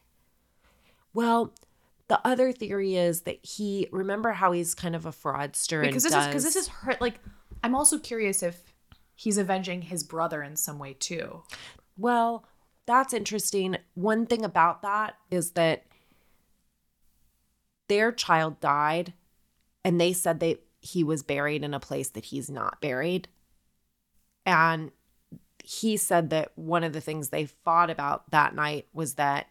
well 1.13 1.53
the 2.09 2.21
other 2.27 2.53
theory 2.53 2.97
is 2.97 3.23
that 3.23 3.39
he 3.45 3.89
remember 3.91 4.33
how 4.33 4.53
he's 4.53 4.75
kind 4.75 4.95
of 4.95 5.07
a 5.07 5.13
fraudster 5.13 5.81
Because 5.83 6.05
and 6.05 6.13
this 6.13 6.21
is 6.21 6.27
because 6.27 6.43
does- 6.43 6.45
this 6.45 6.57
is 6.57 6.69
hurt. 6.69 7.01
Like, 7.01 7.19
I'm 7.65 7.75
also 7.75 7.99
curious 7.99 8.43
if 8.43 8.75
he's 9.15 9.39
avenging 9.39 9.81
his 9.81 10.05
brother 10.05 10.43
in 10.43 10.55
some 10.55 10.79
way 10.79 10.93
too. 10.93 11.45
Well, 11.97 12.45
that's 12.85 13.15
interesting. 13.15 13.79
One 13.95 14.27
thing 14.27 14.45
about 14.45 14.83
that 14.83 15.15
is 15.31 15.53
that 15.53 15.87
their 17.89 18.13
child 18.13 18.61
died 18.61 19.15
and 19.83 19.99
they 19.99 20.13
said 20.13 20.41
that 20.41 20.63
he 20.81 21.03
was 21.03 21.23
buried 21.23 21.65
in 21.65 21.73
a 21.73 21.81
place 21.81 22.11
that 22.11 22.27
he's 22.27 22.51
not 22.51 22.83
buried. 22.83 23.29
And 24.45 24.91
he 25.65 25.97
said 25.97 26.29
that 26.29 26.53
one 26.57 26.85
of 26.85 26.93
the 26.93 27.01
things 27.01 27.31
they 27.31 27.47
fought 27.47 27.89
about 27.89 28.31
that 28.31 28.55
night 28.55 28.89
was 28.93 29.15
that 29.15 29.47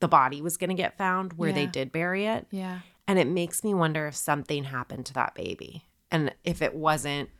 the 0.00 0.08
body 0.08 0.40
was 0.40 0.56
going 0.56 0.70
to 0.70 0.74
get 0.74 0.96
found 0.96 1.34
where 1.34 1.52
they 1.52 1.66
did 1.66 1.92
bury 1.92 2.24
it. 2.24 2.46
Yeah. 2.50 2.80
And 3.08 3.18
it 3.18 3.26
makes 3.26 3.62
me 3.62 3.72
wonder 3.74 4.06
if 4.06 4.16
something 4.16 4.64
happened 4.64 5.06
to 5.06 5.14
that 5.14 5.34
baby 5.34 5.84
and 6.10 6.34
if 6.44 6.60
it 6.60 6.74
wasn't 6.74 7.30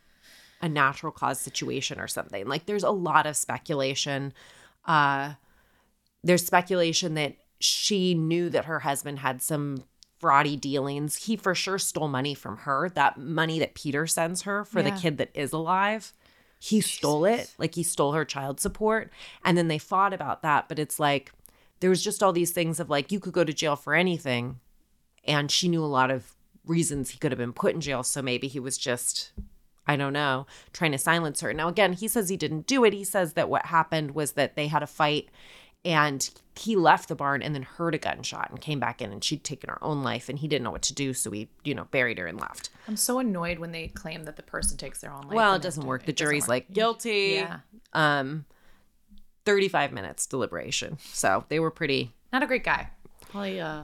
a 0.61 0.69
natural 0.69 1.13
cause 1.13 1.41
situation 1.41 2.01
or 2.01 2.09
something. 2.09 2.47
Like 2.47 2.67
there's 2.67 2.85
a 2.85 2.91
lot 2.91 3.27
of 3.27 3.37
speculation. 3.37 4.33
Uh 4.85 5.35
there's 6.23 6.45
speculation 6.45 7.15
that 7.15 7.37
she 7.61 8.15
knew 8.15 8.49
that 8.51 8.65
her 8.65 8.81
husband 8.81 9.21
had 9.21 9.43
some 9.43 9.85
fraudy 10.21 10.61
dealings. 10.61 11.17
He 11.17 11.37
for 11.37 11.55
sure 11.55 11.79
stole 11.79 12.09
money 12.09 12.35
from 12.35 12.59
her, 12.59 12.89
that 12.91 13.19
money 13.19 13.59
that 13.59 13.75
Peter 13.75 14.07
sends 14.07 14.43
her 14.43 14.65
for 14.65 14.83
the 14.83 14.91
kid 14.91 15.19
that 15.19 15.31
is 15.35 15.53
alive. 15.53 16.13
He 16.59 16.81
stole 16.81 17.27
it, 17.27 17.55
like 17.59 17.75
he 17.75 17.83
stole 17.83 18.13
her 18.13 18.25
child 18.25 18.61
support. 18.61 19.13
And 19.45 19.57
then 19.59 19.69
they 19.69 19.79
fought 19.79 20.13
about 20.13 20.43
that, 20.43 20.69
but 20.69 20.79
it's 20.79 20.99
like 20.99 21.33
there 21.81 21.91
was 21.91 22.03
just 22.03 22.23
all 22.23 22.33
these 22.33 22.53
things 22.53 22.81
of 22.81 22.89
like 22.91 23.13
you 23.13 23.21
could 23.21 23.35
go 23.35 23.45
to 23.45 23.53
jail 23.53 23.77
for 23.77 23.95
anything 23.95 24.59
and 25.27 25.51
she 25.51 25.69
knew 25.69 25.85
a 25.85 25.87
lot 25.87 26.11
of 26.11 26.33
reasons 26.67 27.11
he 27.11 27.19
could 27.19 27.31
have 27.33 27.39
been 27.39 27.53
put 27.53 27.75
in 27.75 27.81
jail 27.81 28.03
so 28.03 28.21
maybe 28.21 28.49
he 28.49 28.59
was 28.59 28.77
just 28.77 29.33
i 29.87 29.95
don't 29.97 30.13
know 30.13 30.47
trying 30.73 30.91
to 30.93 30.99
silence 30.99 31.41
her 31.41 31.53
now 31.55 31.69
again 31.69 31.93
he 31.93 32.09
says 32.09 32.29
he 32.29 32.37
didn't 32.37 32.67
do 32.67 32.85
it 32.85 32.93
he 32.93 33.05
says 33.05 33.35
that 33.35 33.49
what 33.49 33.67
happened 33.67 34.13
was 34.15 34.33
that 34.33 34.57
they 34.57 34.67
had 34.67 34.83
a 34.83 34.87
fight 34.87 35.29
and 35.85 36.31
he 36.57 36.75
left 36.75 37.09
the 37.09 37.15
barn 37.15 37.41
and 37.43 37.55
then 37.55 37.63
heard 37.63 37.95
a 37.95 37.99
gunshot 37.99 38.51
and 38.51 38.61
came 38.61 38.81
back 38.81 39.01
in 39.01 39.13
and 39.13 39.23
she'd 39.23 39.45
taken 39.45 39.71
her 39.71 39.79
own 39.85 40.03
life 40.03 40.29
and 40.29 40.41
he 40.41 40.49
didn't 40.49 40.65
know 40.65 40.71
what 40.73 40.83
to 40.83 40.93
do 40.95 41.15
so 41.15 41.31
he 41.31 41.49
you 41.63 41.75
know 41.75 41.85
buried 41.93 42.19
her 42.19 42.27
and 42.27 42.41
left 42.41 42.71
I'm 42.89 42.97
so 42.97 43.21
annoyed 43.21 43.61
when 43.61 43.71
they 43.71 43.87
claim 43.89 44.25
that 44.25 44.35
the 44.37 44.43
person 44.43 44.77
takes 44.77 45.01
their 45.01 45.13
own 45.13 45.23
life. 45.23 45.35
well 45.35 45.55
it 45.55 45.63
doesn't 45.63 45.83
then 45.83 45.89
work 45.89 46.05
the 46.05 46.13
jury's 46.13 46.45
work. 46.45 46.49
like 46.49 46.73
guilty 46.73 47.35
Yeah. 47.37 47.59
um 47.93 48.45
35 49.45 49.93
minutes 49.93 50.27
deliberation 50.27 50.99
so 51.13 51.45
they 51.49 51.61
were 51.61 51.71
pretty 51.71 52.13
Not 52.33 52.43
a 52.43 52.47
great 52.47 52.65
guy. 52.65 52.91
Probably 53.29 53.61
uh 53.61 53.83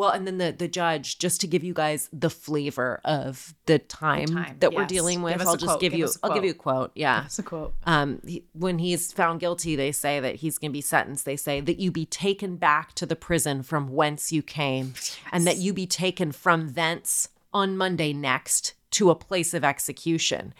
Well, 0.00 0.12
and 0.12 0.26
then 0.26 0.38
the 0.38 0.50
the 0.50 0.66
judge, 0.66 1.18
just 1.18 1.42
to 1.42 1.46
give 1.46 1.62
you 1.62 1.74
guys 1.74 2.08
the 2.10 2.30
flavor 2.30 3.02
of 3.04 3.52
the 3.66 3.78
time, 3.78 4.28
time, 4.28 4.56
that 4.60 4.72
we're 4.72 4.86
dealing 4.86 5.20
with, 5.20 5.38
I'll 5.42 5.56
just 5.56 5.72
quote, 5.72 5.80
give 5.82 5.92
give 5.92 5.98
you 5.98 6.08
I'll 6.22 6.32
give 6.32 6.42
you 6.42 6.52
a 6.52 6.54
quote. 6.54 6.90
Yeah. 6.94 7.20
that's 7.20 7.38
a 7.38 7.42
quote. 7.42 7.74
Um, 7.84 8.18
he, 8.24 8.46
when 8.54 8.78
he's 8.78 9.12
found 9.12 9.40
guilty, 9.40 9.76
they 9.76 9.92
say 9.92 10.18
that 10.18 10.36
he's 10.36 10.56
going 10.56 10.70
to 10.70 10.72
be 10.72 10.80
sentenced. 10.80 11.26
They 11.26 11.36
say 11.36 11.60
that 11.60 11.78
you 11.78 11.90
be 11.90 12.06
taken 12.06 12.56
back 12.56 12.94
to 12.94 13.04
the 13.04 13.14
prison 13.14 13.62
from 13.62 13.88
whence 13.88 14.32
you 14.32 14.40
came, 14.40 14.94
and 15.32 15.46
that 15.46 15.58
you 15.58 15.74
be 15.74 15.86
taken 15.86 16.32
from 16.32 16.72
thence 16.72 17.28
on 17.52 17.76
Monday 17.76 18.14
next 18.14 18.72
to 18.92 19.10
a 19.10 19.14
place 19.14 19.52
of 19.52 19.64
execution, 19.64 20.54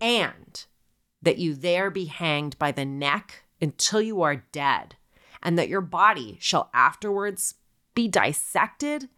and 0.00 0.64
that 1.20 1.36
you 1.36 1.52
there 1.52 1.90
be 1.90 2.06
hanged 2.06 2.58
by 2.58 2.72
the 2.72 2.86
neck 2.86 3.42
until 3.60 4.00
you 4.00 4.22
are 4.22 4.44
dead, 4.50 4.94
and 5.42 5.58
that 5.58 5.68
your 5.68 5.82
body 5.82 6.38
shall 6.40 6.70
afterwards 6.72 7.56
be 7.98 8.06
dissected 8.06 9.08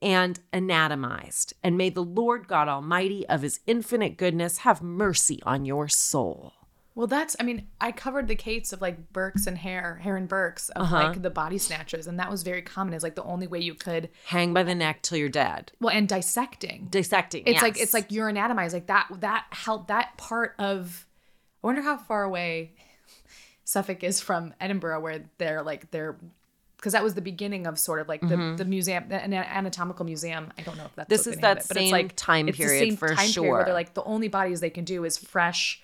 and 0.00 0.40
anatomized. 0.50 1.52
And 1.62 1.76
may 1.76 1.90
the 1.90 2.02
Lord 2.02 2.48
God 2.48 2.68
Almighty 2.68 3.26
of 3.28 3.42
his 3.42 3.60
infinite 3.66 4.16
goodness 4.16 4.58
have 4.58 4.80
mercy 4.82 5.42
on 5.44 5.66
your 5.66 5.88
soul. 5.88 6.54
Well, 6.94 7.06
that's, 7.06 7.36
I 7.38 7.42
mean, 7.42 7.66
I 7.82 7.92
covered 7.92 8.28
the 8.28 8.34
case 8.34 8.72
of 8.72 8.80
like 8.80 9.12
Burks 9.12 9.46
and 9.46 9.58
Hare, 9.58 9.96
Hare 9.96 10.16
and 10.16 10.26
Burks 10.26 10.70
of 10.70 10.82
Uh-huh. 10.84 10.96
like 11.08 11.20
the 11.20 11.28
body 11.28 11.58
snatchers. 11.58 12.06
And 12.06 12.18
that 12.18 12.30
was 12.30 12.42
very 12.44 12.62
common. 12.62 12.94
It's 12.94 13.02
like 13.02 13.14
the 13.14 13.24
only 13.24 13.46
way 13.46 13.58
you 13.58 13.74
could, 13.74 14.08
Hang 14.24 14.54
by 14.54 14.62
the 14.62 14.74
neck 14.74 15.02
till 15.02 15.18
you're 15.18 15.28
dead. 15.28 15.72
well, 15.80 15.94
and 15.94 16.08
dissecting. 16.08 16.86
Dissecting. 16.90 17.42
It's 17.46 17.60
like, 17.60 17.78
it's 17.78 17.92
like 17.92 18.10
you're 18.10 18.30
anatomized. 18.30 18.72
Like 18.72 18.86
that, 18.86 19.08
that 19.20 19.44
helped 19.50 19.88
that 19.88 20.16
part 20.16 20.54
of, 20.58 21.06
I 21.62 21.66
wonder 21.66 21.82
how 21.82 21.98
far 21.98 22.22
away 22.22 22.72
Suffolk 23.64 24.02
is 24.02 24.20
from 24.22 24.54
Edinburgh 24.60 25.00
where 25.00 25.24
they're 25.36 25.62
like, 25.62 25.90
they're, 25.90 26.16
because 26.84 26.92
that 26.92 27.02
was 27.02 27.14
the 27.14 27.22
beginning 27.22 27.66
of 27.66 27.78
sort 27.78 27.98
of 27.98 28.08
like 28.08 28.20
the, 28.20 28.54
the 28.58 28.64
museum, 28.66 29.04
the 29.08 29.22
ana- 29.22 29.46
anatomical 29.48 30.04
museum. 30.04 30.52
I 30.58 30.62
don't 30.62 30.76
know 30.76 30.84
if 30.84 30.94
that's 30.94 31.06
Mm-hmm. 31.06 31.16
This 31.16 31.26
is 31.26 31.40
that 31.40 31.56
it, 31.56 31.64
but 31.66 31.76
it's 31.78 31.86
same 31.86 31.92
like 31.92 32.14
time 32.14 32.48
it's 32.48 32.58
the 32.58 32.64
period 32.64 32.80
same 32.90 32.96
for 32.98 33.08
time 33.08 33.30
period 33.30 33.50
where 33.50 33.64
they're 33.64 33.72
like 33.72 33.94
the 33.94 34.02
only 34.04 34.28
bodies 34.28 34.60
they 34.60 34.68
can 34.68 34.84
do 34.84 35.04
is 35.04 35.16
fresh 35.16 35.82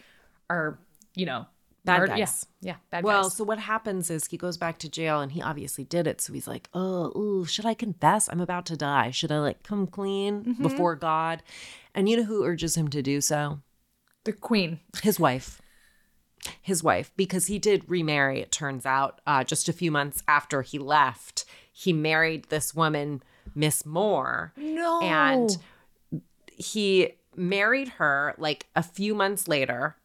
or 0.51 0.79
you 1.15 1.25
know 1.25 1.47
Bad 1.87 2.01
murder- 2.01 2.17
guys. 2.17 2.45
Yeah, 2.61 2.73
yeah, 2.73 2.77
bad 2.91 3.05
Well, 3.05 3.17
guys. 3.17 3.23
Well, 3.23 3.31
so 3.31 3.45
what 3.45 3.59
happens 3.59 4.11
is 4.11 4.27
he 4.27 4.37
goes 4.37 4.59
back 4.59 4.79
to 4.81 4.89
jail 4.91 5.23
and 5.23 5.33
he 5.33 5.41
obviously 5.41 5.85
did 5.85 6.07
it. 6.07 6.21
So 6.21 6.35
he's 6.35 6.47
like, 6.47 6.69
oh, 6.75 7.07
ooh, 7.19 7.47
should 7.47 7.65
I 7.65 7.73
confess? 7.73 8.29
I'm 8.31 8.41
about 8.43 8.67
to 8.67 8.77
die. 8.77 9.11
Should 9.13 9.33
I 9.33 9.39
like 9.39 9.63
come 9.63 9.87
clean 9.87 10.45
Mm-hmm. 10.45 10.63
before 10.63 10.95
God? 10.95 11.43
And 11.95 12.07
you 12.07 12.18
know 12.18 12.25
who 12.25 12.45
urges 12.45 12.77
him 12.77 12.89
to 12.89 13.01
do 13.01 13.22
so? 13.22 13.61
The 14.25 14.35
queen. 14.35 14.81
His 15.03 15.18
wife. 15.18 15.63
His 16.61 16.83
wife, 16.83 17.11
because 17.17 17.46
he 17.46 17.58
did 17.58 17.84
remarry, 17.88 18.41
it 18.41 18.53
turns 18.53 18.87
out, 18.87 19.21
uh, 19.26 19.45
just 19.45 19.68
a 19.68 19.72
few 19.72 19.91
months 19.91 20.22
after 20.26 20.62
he 20.62 20.79
left. 20.79 21.45
He 21.72 21.92
married 21.92 22.45
this 22.45 22.75
woman, 22.75 23.22
Miss 23.54 23.84
Moore. 23.84 24.53
No. 24.57 25.00
And 25.03 25.57
he 26.57 27.14
married 27.37 27.88
her 27.88 28.34
like 28.38 28.67
a 28.75 28.83
few 28.83 29.14
months 29.14 29.49
later. 29.49 29.96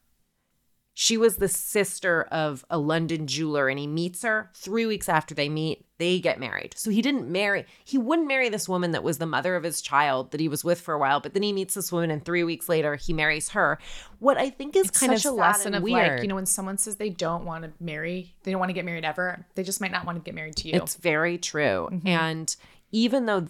She 0.98 1.18
was 1.18 1.36
the 1.36 1.50
sister 1.50 2.24
of 2.32 2.64
a 2.70 2.78
London 2.78 3.28
jeweler, 3.28 3.68
and 3.68 3.78
he 3.78 3.86
meets 3.86 4.22
her 4.22 4.50
three 4.54 4.86
weeks 4.86 5.10
after 5.10 5.36
they 5.36 5.50
meet. 5.50 5.86
They 5.98 6.22
get 6.22 6.40
married. 6.40 6.74
So 6.78 6.90
he 6.90 7.02
didn't 7.02 7.30
marry, 7.30 7.66
he 7.84 7.98
wouldn't 7.98 8.30
marry 8.30 8.48
this 8.48 8.70
woman 8.70 8.92
that 8.92 9.04
was 9.04 9.18
the 9.18 9.26
mother 9.26 9.58
of 9.58 9.64
his 9.64 9.82
child 9.82 10.32
that 10.32 10.40
he 10.40 10.48
was 10.48 10.64
with 10.64 10.80
for 10.80 10.94
a 10.94 10.98
while, 10.98 11.20
but 11.20 11.34
then 11.34 11.44
he 11.44 11.52
meets 11.52 11.74
this 11.74 11.92
woman, 11.92 12.12
and 12.12 12.24
three 12.24 12.46
weeks 12.46 12.70
later, 12.70 12.96
he 12.96 13.12
marries 13.12 13.50
her. 13.50 13.78
What 14.20 14.38
I 14.38 14.50
think 14.50 14.78
is 14.78 14.88
it's 14.88 14.98
kind 14.98 15.12
such 15.12 15.26
of 15.26 15.34
a 15.34 15.36
lesson 15.36 15.74
of 15.76 15.84
weird. 15.84 16.14
like, 16.14 16.22
you 16.22 16.30
know, 16.30 16.36
when 16.36 16.46
someone 16.46 16.78
says 16.78 16.96
they 16.96 17.10
don't 17.10 17.44
want 17.44 17.66
to 17.66 17.74
marry, 17.82 18.34
they 18.44 18.52
don't 18.52 18.60
want 18.62 18.70
to 18.70 18.74
get 18.74 18.86
married 18.86 19.04
ever, 19.04 19.46
they 19.56 19.64
just 19.64 19.82
might 19.82 19.92
not 19.92 20.06
want 20.06 20.18
to 20.18 20.24
get 20.24 20.34
married 20.34 20.56
to 20.58 20.70
you. 20.70 20.76
It's 20.76 20.96
very 20.96 21.38
true. 21.38 21.90
Mm-hmm. 21.92 22.08
And 22.08 22.56
even 22.94 23.26
though 23.26 23.48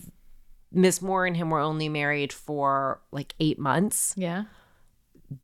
Miss 0.72 1.00
Moore 1.00 1.28
and 1.28 1.38
him 1.38 1.52
were 1.52 1.60
only 1.60 1.90
married 1.90 2.34
for 2.34 3.02
like 3.12 3.36
eight 3.40 3.60
months, 3.60 4.16
yeah. 4.18 4.46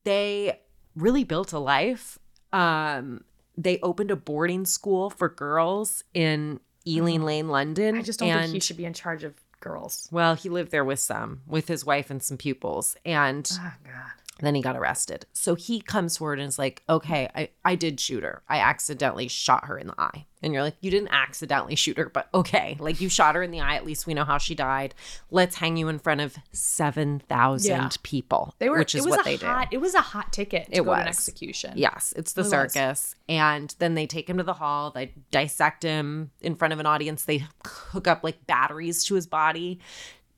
they 0.04 0.60
really 0.96 1.24
built 1.24 1.54
a 1.54 1.60
life. 1.60 2.20
Um, 2.54 3.24
they 3.58 3.80
opened 3.82 4.12
a 4.12 4.16
boarding 4.16 4.66
school 4.66 5.10
for 5.10 5.30
girls 5.30 6.04
in 6.14 6.60
Ealing 6.88 7.24
Lane, 7.24 7.50
London. 7.50 7.96
I 7.96 8.02
just 8.02 8.20
don't 8.20 8.30
and, 8.30 8.42
think 8.42 8.54
he 8.54 8.60
should 8.60 8.78
be 8.78 8.86
in 8.86 8.94
charge 8.94 9.24
of 9.24 9.36
girls. 9.60 10.10
Well, 10.12 10.36
he 10.36 10.50
lived 10.50 10.72
there 10.72 10.84
with 10.84 11.00
some, 11.00 11.42
with 11.48 11.68
his 11.68 11.86
wife 11.86 12.10
and 12.10 12.22
some 12.22 12.38
pupils. 12.38 12.96
And 13.06 13.50
Oh 13.54 13.74
God. 13.84 14.12
Then 14.42 14.56
he 14.56 14.62
got 14.62 14.76
arrested. 14.76 15.26
So 15.34 15.56
he 15.56 15.80
comes 15.82 16.18
forward 16.18 16.40
and 16.40 16.48
is 16.48 16.58
like, 16.60 16.84
okay, 16.90 17.30
I, 17.36 17.50
I 17.64 17.76
did 17.76 18.00
shoot 18.00 18.24
her. 18.24 18.42
I 18.50 18.58
accidentally 18.60 19.28
shot 19.28 19.66
her 19.66 19.78
in 19.78 19.88
the 19.88 19.96
eye. 20.00 20.26
And 20.44 20.52
you're 20.54 20.64
like, 20.64 20.78
you 20.82 20.90
didn't 20.90 21.10
accidentally 21.12 21.76
shoot 21.76 21.98
her, 21.98 22.10
but 22.10 22.28
okay. 22.34 22.76
Like 22.80 23.00
you 23.00 23.10
shot 23.10 23.36
her 23.36 23.44
in 23.44 23.52
the 23.52 23.62
eye. 23.62 23.76
At 23.76 23.86
least 23.86 24.08
we 24.08 24.16
know 24.16 24.24
how 24.24 24.40
she 24.40 24.56
died. 24.56 24.96
Let's 25.30 25.56
hang 25.58 25.78
you 25.78 25.88
in 25.88 26.00
front 26.00 26.20
of 26.22 26.36
7,000 26.52 27.70
Yeah. 27.70 27.90
people, 28.02 28.56
They 28.60 28.70
were. 28.70 28.80
which 28.80 28.96
is 28.96 29.06
it 29.06 29.10
was 29.10 29.18
what 29.18 29.28
a 29.28 29.38
they 29.38 29.46
hot. 29.46 29.70
did. 29.70 29.76
It 29.76 29.80
was 29.80 29.94
a 29.94 30.02
hot 30.02 30.34
ticket 30.34 30.66
to 30.68 30.72
It 30.82 30.84
to 30.84 30.92
an 30.92 31.08
execution. 31.08 31.74
Yes, 31.76 32.14
it's 32.18 32.34
the 32.34 32.42
It 32.42 32.46
was. 32.46 32.50
circus. 32.52 33.16
And 33.30 33.76
then 33.80 33.94
they 33.94 34.08
take 34.08 34.28
him 34.30 34.38
to 34.38 34.44
the 34.44 34.54
hall. 34.54 34.90
They 34.92 35.14
dissect 35.30 35.84
him 35.84 36.32
in 36.42 36.56
front 36.56 36.74
of 36.74 36.80
an 36.80 36.86
audience. 36.88 37.26
They 37.26 37.46
hook 37.66 38.08
up 38.08 38.24
like 38.24 38.48
batteries 38.48 39.04
to 39.06 39.16
his 39.16 39.28
body 39.28 39.80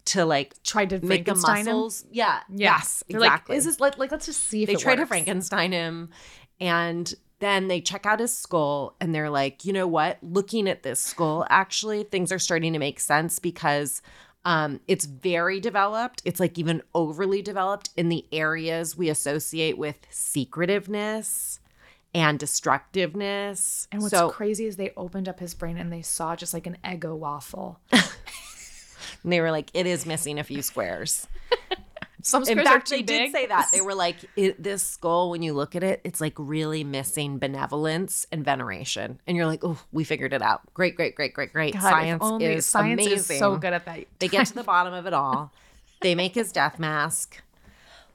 to 0.05 0.25
like 0.25 0.61
try 0.63 0.85
to 0.85 0.95
make 0.95 1.25
the 1.25 1.35
Frankenstein 1.35 1.59
him? 1.59 1.65
muscles. 1.65 2.05
Yeah. 2.11 2.39
Yeah. 2.49 2.75
Yes. 2.77 3.03
Exactly. 3.09 3.53
like, 3.53 3.57
is 3.57 3.65
this 3.65 3.80
like, 3.80 3.97
like 3.97 4.11
let's 4.11 4.25
just 4.25 4.43
see 4.43 4.63
if 4.63 4.67
they 4.67 4.73
it 4.73 4.80
try 4.80 4.95
to. 4.95 5.05
Frankenstein 5.05 5.71
him 5.71 6.09
and 6.59 7.13
then 7.39 7.67
they 7.67 7.81
check 7.81 8.05
out 8.05 8.21
his 8.21 8.35
skull 8.35 8.95
and 9.01 9.13
they're 9.13 9.30
like, 9.30 9.65
you 9.65 9.73
know 9.73 9.88
what? 9.88 10.17
Looking 10.21 10.69
at 10.69 10.84
this 10.84 11.01
skull, 11.01 11.45
actually, 11.49 12.03
things 12.03 12.31
are 12.31 12.39
starting 12.39 12.71
to 12.71 12.80
make 12.80 13.01
sense 13.01 13.38
because 13.38 14.01
um, 14.45 14.80
it's 14.88 15.05
very 15.05 15.59
developed. 15.59 16.21
It's 16.23 16.39
like 16.39 16.57
even 16.57 16.81
overly 16.95 17.41
developed 17.41 17.89
in 17.97 18.07
the 18.07 18.25
areas 18.31 18.95
we 18.97 19.09
associate 19.09 19.77
with 19.77 19.97
secretiveness 20.09 21.59
and 22.13 22.39
destructiveness. 22.39 23.88
And 23.91 24.01
what's 24.01 24.11
so 24.13 24.30
crazy 24.30 24.65
is 24.65 24.75
they 24.75 24.91
opened 24.95 25.27
up 25.27 25.39
his 25.39 25.53
brain 25.53 25.77
and 25.77 25.91
they 25.91 26.01
saw 26.01 26.35
just 26.35 26.53
like 26.53 26.67
an 26.67 26.77
ego 26.89 27.15
waffle. 27.15 27.80
they 29.23 29.41
were 29.41 29.51
like, 29.51 29.69
it 29.73 29.85
is 29.85 30.05
missing 30.05 30.39
a 30.39 30.43
few 30.43 30.61
squares. 30.61 31.27
Some 32.25 32.43
In 32.47 32.57
fact, 32.63 32.88
are 32.89 32.95
they 32.95 33.01
too 33.01 33.05
did 33.05 33.31
say 33.34 33.47
that. 33.47 33.67
They 33.73 33.81
were 33.81 33.93
like, 33.93 34.15
this 34.38 34.81
skull, 34.81 35.30
when 35.30 35.41
you 35.41 35.53
look 35.53 35.75
at 35.75 35.84
it, 35.84 35.99
it's 36.05 36.21
like 36.21 36.34
really 36.38 36.85
missing 36.85 37.38
benevolence 37.38 38.25
and 38.31 38.45
veneration. 38.45 39.19
And 39.27 39.35
you're 39.35 39.45
like, 39.45 39.59
oh, 39.61 39.77
we 39.91 40.05
figured 40.05 40.31
it 40.31 40.41
out. 40.41 40.61
Great, 40.73 40.95
great, 40.95 41.15
great, 41.15 41.34
great, 41.34 41.51
great. 41.51 41.73
God, 41.73 41.81
science 41.81 42.23
only- 42.23 42.45
is 42.45 42.65
science 42.65 43.01
amazing. 43.05 43.35
is 43.35 43.39
so 43.39 43.57
good 43.57 43.73
at 43.73 43.84
that. 43.85 44.05
They 44.19 44.30
get 44.30 44.47
to 44.47 44.53
the 44.55 44.63
bottom 44.63 44.93
of 44.93 45.05
it 45.05 45.13
all. 45.13 45.51
They 45.99 46.15
make 46.15 46.34
his 46.34 46.53
death 46.53 46.80
mask. 46.80 47.41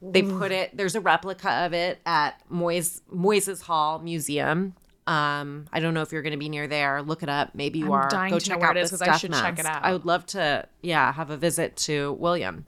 They 0.00 0.22
put 0.22 0.52
it, 0.52 0.74
there's 0.74 0.94
a 0.94 1.00
replica 1.00 1.50
of 1.66 1.74
it 1.74 1.98
at 2.06 2.40
Moyse's, 2.48 3.02
Moyse's 3.10 3.62
Hall 3.62 3.98
Museum. 3.98 4.74
Um, 5.08 5.66
I 5.72 5.80
don't 5.80 5.94
know 5.94 6.02
if 6.02 6.12
you're 6.12 6.20
going 6.22 6.32
to 6.32 6.38
be 6.38 6.50
near 6.50 6.66
there. 6.66 7.00
Look 7.02 7.22
it 7.22 7.30
up. 7.30 7.54
Maybe 7.54 7.78
you 7.78 7.86
I'm 7.86 7.92
are. 7.92 8.08
dying 8.10 8.30
Go 8.30 8.38
to 8.38 8.44
check 8.44 8.56
know 8.56 8.60
where 8.60 8.70
out 8.70 8.76
it 8.76 8.80
is 8.80 8.90
this 8.90 9.00
'cause 9.00 9.08
I 9.08 9.16
should 9.16 9.32
check 9.32 9.58
it 9.58 9.64
out. 9.64 9.82
I 9.82 9.92
would 9.92 10.04
love 10.04 10.26
to, 10.26 10.68
yeah, 10.82 11.10
have 11.12 11.30
a 11.30 11.36
visit 11.38 11.76
to 11.78 12.12
William. 12.20 12.66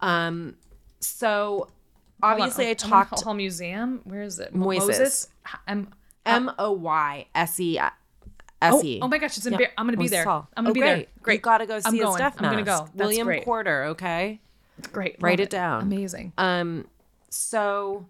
Um, 0.00 0.56
so 1.00 1.68
obviously 2.22 2.70
I 2.70 2.74
talked 2.74 3.22
call- 3.22 3.34
Museum. 3.34 4.00
Where 4.04 4.22
is 4.22 4.38
it? 4.38 4.54
Moises. 4.54 4.78
Moses. 4.86 5.28
Um, 5.68 5.88
M 6.24 6.50
O 6.58 6.72
Y 6.72 7.26
S 7.34 7.60
E 7.60 7.78
S 7.78 7.92
oh, 8.62 8.82
E. 8.84 9.00
oh 9.02 9.08
my 9.08 9.18
gosh, 9.18 9.36
it's 9.36 9.44
in. 9.44 9.54
Yeah. 9.54 9.66
I'm 9.76 9.86
gonna 9.86 9.96
be 9.96 10.08
there. 10.08 10.26
I'm 10.28 10.44
gonna 10.56 10.70
Oh, 10.70 10.72
be 10.72 10.80
great. 10.80 10.94
there. 10.94 11.06
Great. 11.22 11.34
You 11.34 11.40
got 11.40 11.58
to 11.58 11.66
go 11.66 11.80
see 11.80 11.88
I'm 11.88 11.94
his 11.94 12.02
going. 12.04 12.18
death 12.18 12.36
I'm 12.38 12.44
gonna 12.50 12.62
go. 12.62 12.78
That's 12.78 12.94
William 12.94 13.26
great. 13.26 13.44
Corder. 13.44 13.84
Okay. 13.90 14.40
Great. 14.92 15.16
Write 15.20 15.38
Love 15.38 15.44
it 15.46 15.50
down. 15.50 15.82
Amazing. 15.82 16.32
Um, 16.38 16.86
so 17.28 18.06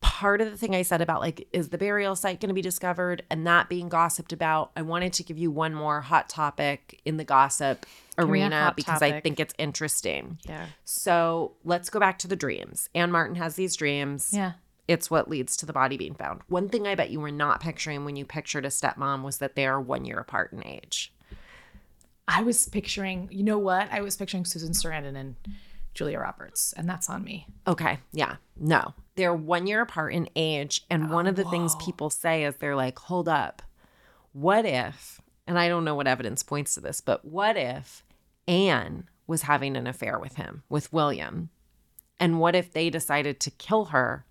part 0.00 0.40
of 0.40 0.50
the 0.50 0.56
thing 0.56 0.74
I 0.74 0.82
said 0.82 1.00
about 1.00 1.20
like, 1.20 1.48
is 1.52 1.68
the 1.68 1.78
burial 1.78 2.16
site 2.16 2.40
going 2.40 2.48
to 2.48 2.54
be 2.54 2.62
discovered 2.62 3.22
and 3.30 3.46
that 3.46 3.68
being 3.68 3.88
gossiped 3.88 4.32
about, 4.32 4.70
I 4.76 4.82
wanted 4.82 5.12
to 5.14 5.22
give 5.22 5.38
you 5.38 5.50
one 5.50 5.74
more 5.74 6.00
hot 6.00 6.28
topic 6.28 7.00
in 7.04 7.16
the 7.16 7.24
gossip 7.24 7.86
arena 8.18 8.72
because 8.76 9.02
I 9.02 9.20
think 9.20 9.40
it's 9.40 9.54
interesting. 9.58 10.38
Yeah. 10.48 10.66
So 10.84 11.52
let's 11.64 11.90
go 11.90 12.00
back 12.00 12.18
to 12.20 12.28
the 12.28 12.36
dreams. 12.36 12.88
Anne 12.94 13.10
Marten 13.10 13.36
has 13.36 13.56
these 13.56 13.76
dreams. 13.76 14.30
Yeah. 14.32 14.52
It's 14.88 15.10
what 15.10 15.30
leads 15.30 15.56
to 15.58 15.66
the 15.66 15.72
body 15.72 15.96
being 15.96 16.14
found. 16.14 16.40
One 16.48 16.68
thing 16.68 16.86
I 16.86 16.96
bet 16.96 17.10
you 17.10 17.20
were 17.20 17.30
not 17.30 17.60
picturing 17.60 18.04
when 18.04 18.16
you 18.16 18.24
pictured 18.24 18.64
a 18.64 18.68
stepmom 18.68 19.22
was 19.22 19.38
that 19.38 19.54
they 19.54 19.66
are 19.66 19.80
one 19.80 20.04
year 20.04 20.18
apart 20.18 20.52
in 20.52 20.66
age. 20.66 21.12
I 22.26 22.42
was 22.42 22.68
picturing. 22.68 23.28
You 23.30 23.44
know 23.44 23.58
what? 23.58 23.88
I 23.92 24.00
was 24.00 24.16
picturing 24.16 24.44
Susan 24.44 24.72
Sarandon 24.72 25.16
and 25.16 25.36
Julia 25.94 26.18
Roberts, 26.20 26.72
and 26.76 26.88
that's 26.88 27.10
on 27.10 27.24
me. 27.24 27.46
Okay. 27.66 27.98
Yeah. 28.12 28.36
No. 28.56 28.94
They're 29.16 29.34
one 29.34 29.66
year 29.66 29.80
apart 29.82 30.12
in 30.14 30.28
age. 30.36 30.84
And 30.88 31.10
one 31.10 31.26
of 31.26 31.36
the 31.36 31.44
things 31.44 31.74
people 31.76 32.10
say 32.10 32.44
is 32.44 32.56
they're 32.56 32.76
like, 32.76 32.98
hold 32.98 33.28
up. 33.28 33.62
What 34.32 34.64
if, 34.64 35.20
and 35.46 35.58
I 35.58 35.68
don't 35.68 35.84
know 35.84 35.94
what 35.94 36.06
evidence 36.06 36.42
points 36.42 36.74
to 36.74 36.80
this, 36.80 37.00
but 37.00 37.24
what 37.24 37.56
if 37.56 38.04
Anne 38.46 39.08
was 39.26 39.42
having 39.42 39.76
an 39.76 39.86
affair 39.86 40.18
with 40.18 40.36
him, 40.36 40.62
with 40.68 40.92
William? 40.92 41.50
And 42.18 42.38
what 42.38 42.54
if 42.54 42.72
they 42.72 42.88
decided 42.90 43.40
to 43.40 43.50
kill 43.50 43.86
her 43.86 44.24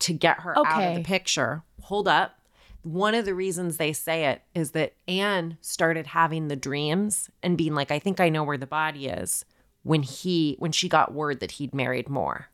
to 0.00 0.12
get 0.12 0.40
her 0.40 0.58
out 0.58 0.66
of 0.66 0.72
Okay. 0.78 0.94
the 0.96 1.02
picture? 1.04 1.62
Hold 1.82 2.08
up. 2.08 2.38
One 2.82 3.14
of 3.14 3.24
the 3.24 3.34
reasons 3.34 3.76
they 3.76 3.92
say 3.92 4.26
it 4.26 4.42
is 4.54 4.70
that 4.70 4.94
Anne 5.08 5.58
started 5.60 6.06
having 6.08 6.48
the 6.48 6.56
dreams 6.56 7.28
and 7.42 7.58
being 7.58 7.74
like, 7.74 7.90
I 7.90 7.98
think 7.98 8.20
I 8.20 8.28
know 8.28 8.44
where 8.44 8.56
the 8.58 8.66
body 8.66 9.08
is 9.08 9.44
when 9.86 10.02
he 10.02 10.56
when 10.58 10.72
she 10.72 10.88
got 10.88 11.14
word 11.14 11.38
that 11.38 11.52
he'd 11.52 11.72
married 11.72 12.08
Moore. 12.08 12.48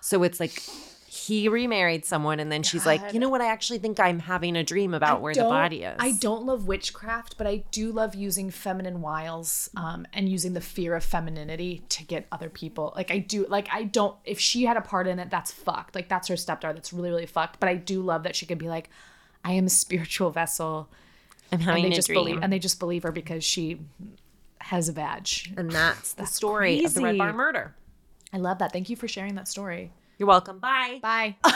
So 0.00 0.22
it's 0.22 0.38
like 0.38 0.62
he 1.08 1.48
remarried 1.48 2.04
someone 2.04 2.38
and 2.38 2.52
then 2.52 2.62
she's 2.62 2.86
like, 2.86 3.12
"You 3.12 3.18
know 3.18 3.28
what? 3.28 3.40
I 3.40 3.46
actually 3.46 3.80
think 3.80 3.98
I'm 3.98 4.20
having 4.20 4.54
a 4.54 4.62
dream 4.62 4.94
about 4.94 5.18
I 5.18 5.20
where 5.22 5.34
the 5.34 5.42
body 5.42 5.82
is." 5.82 5.96
I 5.98 6.12
don't 6.12 6.46
love 6.46 6.68
witchcraft, 6.68 7.36
but 7.36 7.48
I 7.48 7.64
do 7.72 7.90
love 7.90 8.14
using 8.14 8.50
feminine 8.50 9.00
wiles 9.00 9.70
um, 9.76 10.06
and 10.12 10.28
using 10.28 10.52
the 10.52 10.60
fear 10.60 10.94
of 10.94 11.02
femininity 11.02 11.82
to 11.88 12.04
get 12.04 12.28
other 12.30 12.48
people. 12.48 12.92
Like 12.94 13.10
I 13.10 13.18
do, 13.18 13.44
like 13.48 13.68
I 13.72 13.82
don't. 13.82 14.16
If 14.24 14.38
she 14.38 14.62
had 14.64 14.76
a 14.76 14.80
part 14.80 15.08
in 15.08 15.18
it, 15.18 15.30
that's 15.30 15.50
fucked. 15.50 15.96
Like 15.96 16.08
that's 16.08 16.28
her 16.28 16.36
stepdaughter. 16.36 16.74
That's 16.74 16.92
really 16.92 17.10
really 17.10 17.26
fucked. 17.26 17.58
But 17.58 17.68
I 17.68 17.74
do 17.74 18.02
love 18.02 18.22
that 18.22 18.36
she 18.36 18.46
could 18.46 18.58
be 18.58 18.68
like, 18.68 18.88
I 19.44 19.52
am 19.54 19.66
a 19.66 19.70
spiritual 19.70 20.30
vessel, 20.30 20.88
I'm 21.50 21.58
and 21.58 21.62
having 21.62 21.82
they 21.82 21.90
a 21.90 21.94
just 21.96 22.06
dream. 22.06 22.18
believe 22.20 22.38
and 22.40 22.52
they 22.52 22.60
just 22.60 22.78
believe 22.78 23.02
her 23.02 23.10
because 23.12 23.42
she 23.42 23.80
has 24.60 24.88
a 24.88 24.92
badge. 24.92 25.52
And 25.56 25.70
that's 25.70 26.12
the 26.12 26.26
story 26.26 26.76
crazy. 26.78 26.84
of 26.84 26.94
the 26.94 27.02
Red 27.02 27.18
Barn 27.18 27.36
murder. 27.36 27.74
I 28.32 28.38
love 28.38 28.58
that. 28.58 28.72
Thank 28.72 28.88
you 28.90 28.96
for 28.96 29.08
sharing 29.08 29.34
that 29.34 29.48
story. 29.48 29.92
You're 30.18 30.28
welcome. 30.28 30.58
Bye. 30.58 31.00
Bye. 31.02 31.36
Bye, 31.42 31.54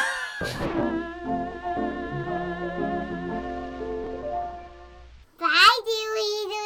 Dewey. 5.85 6.64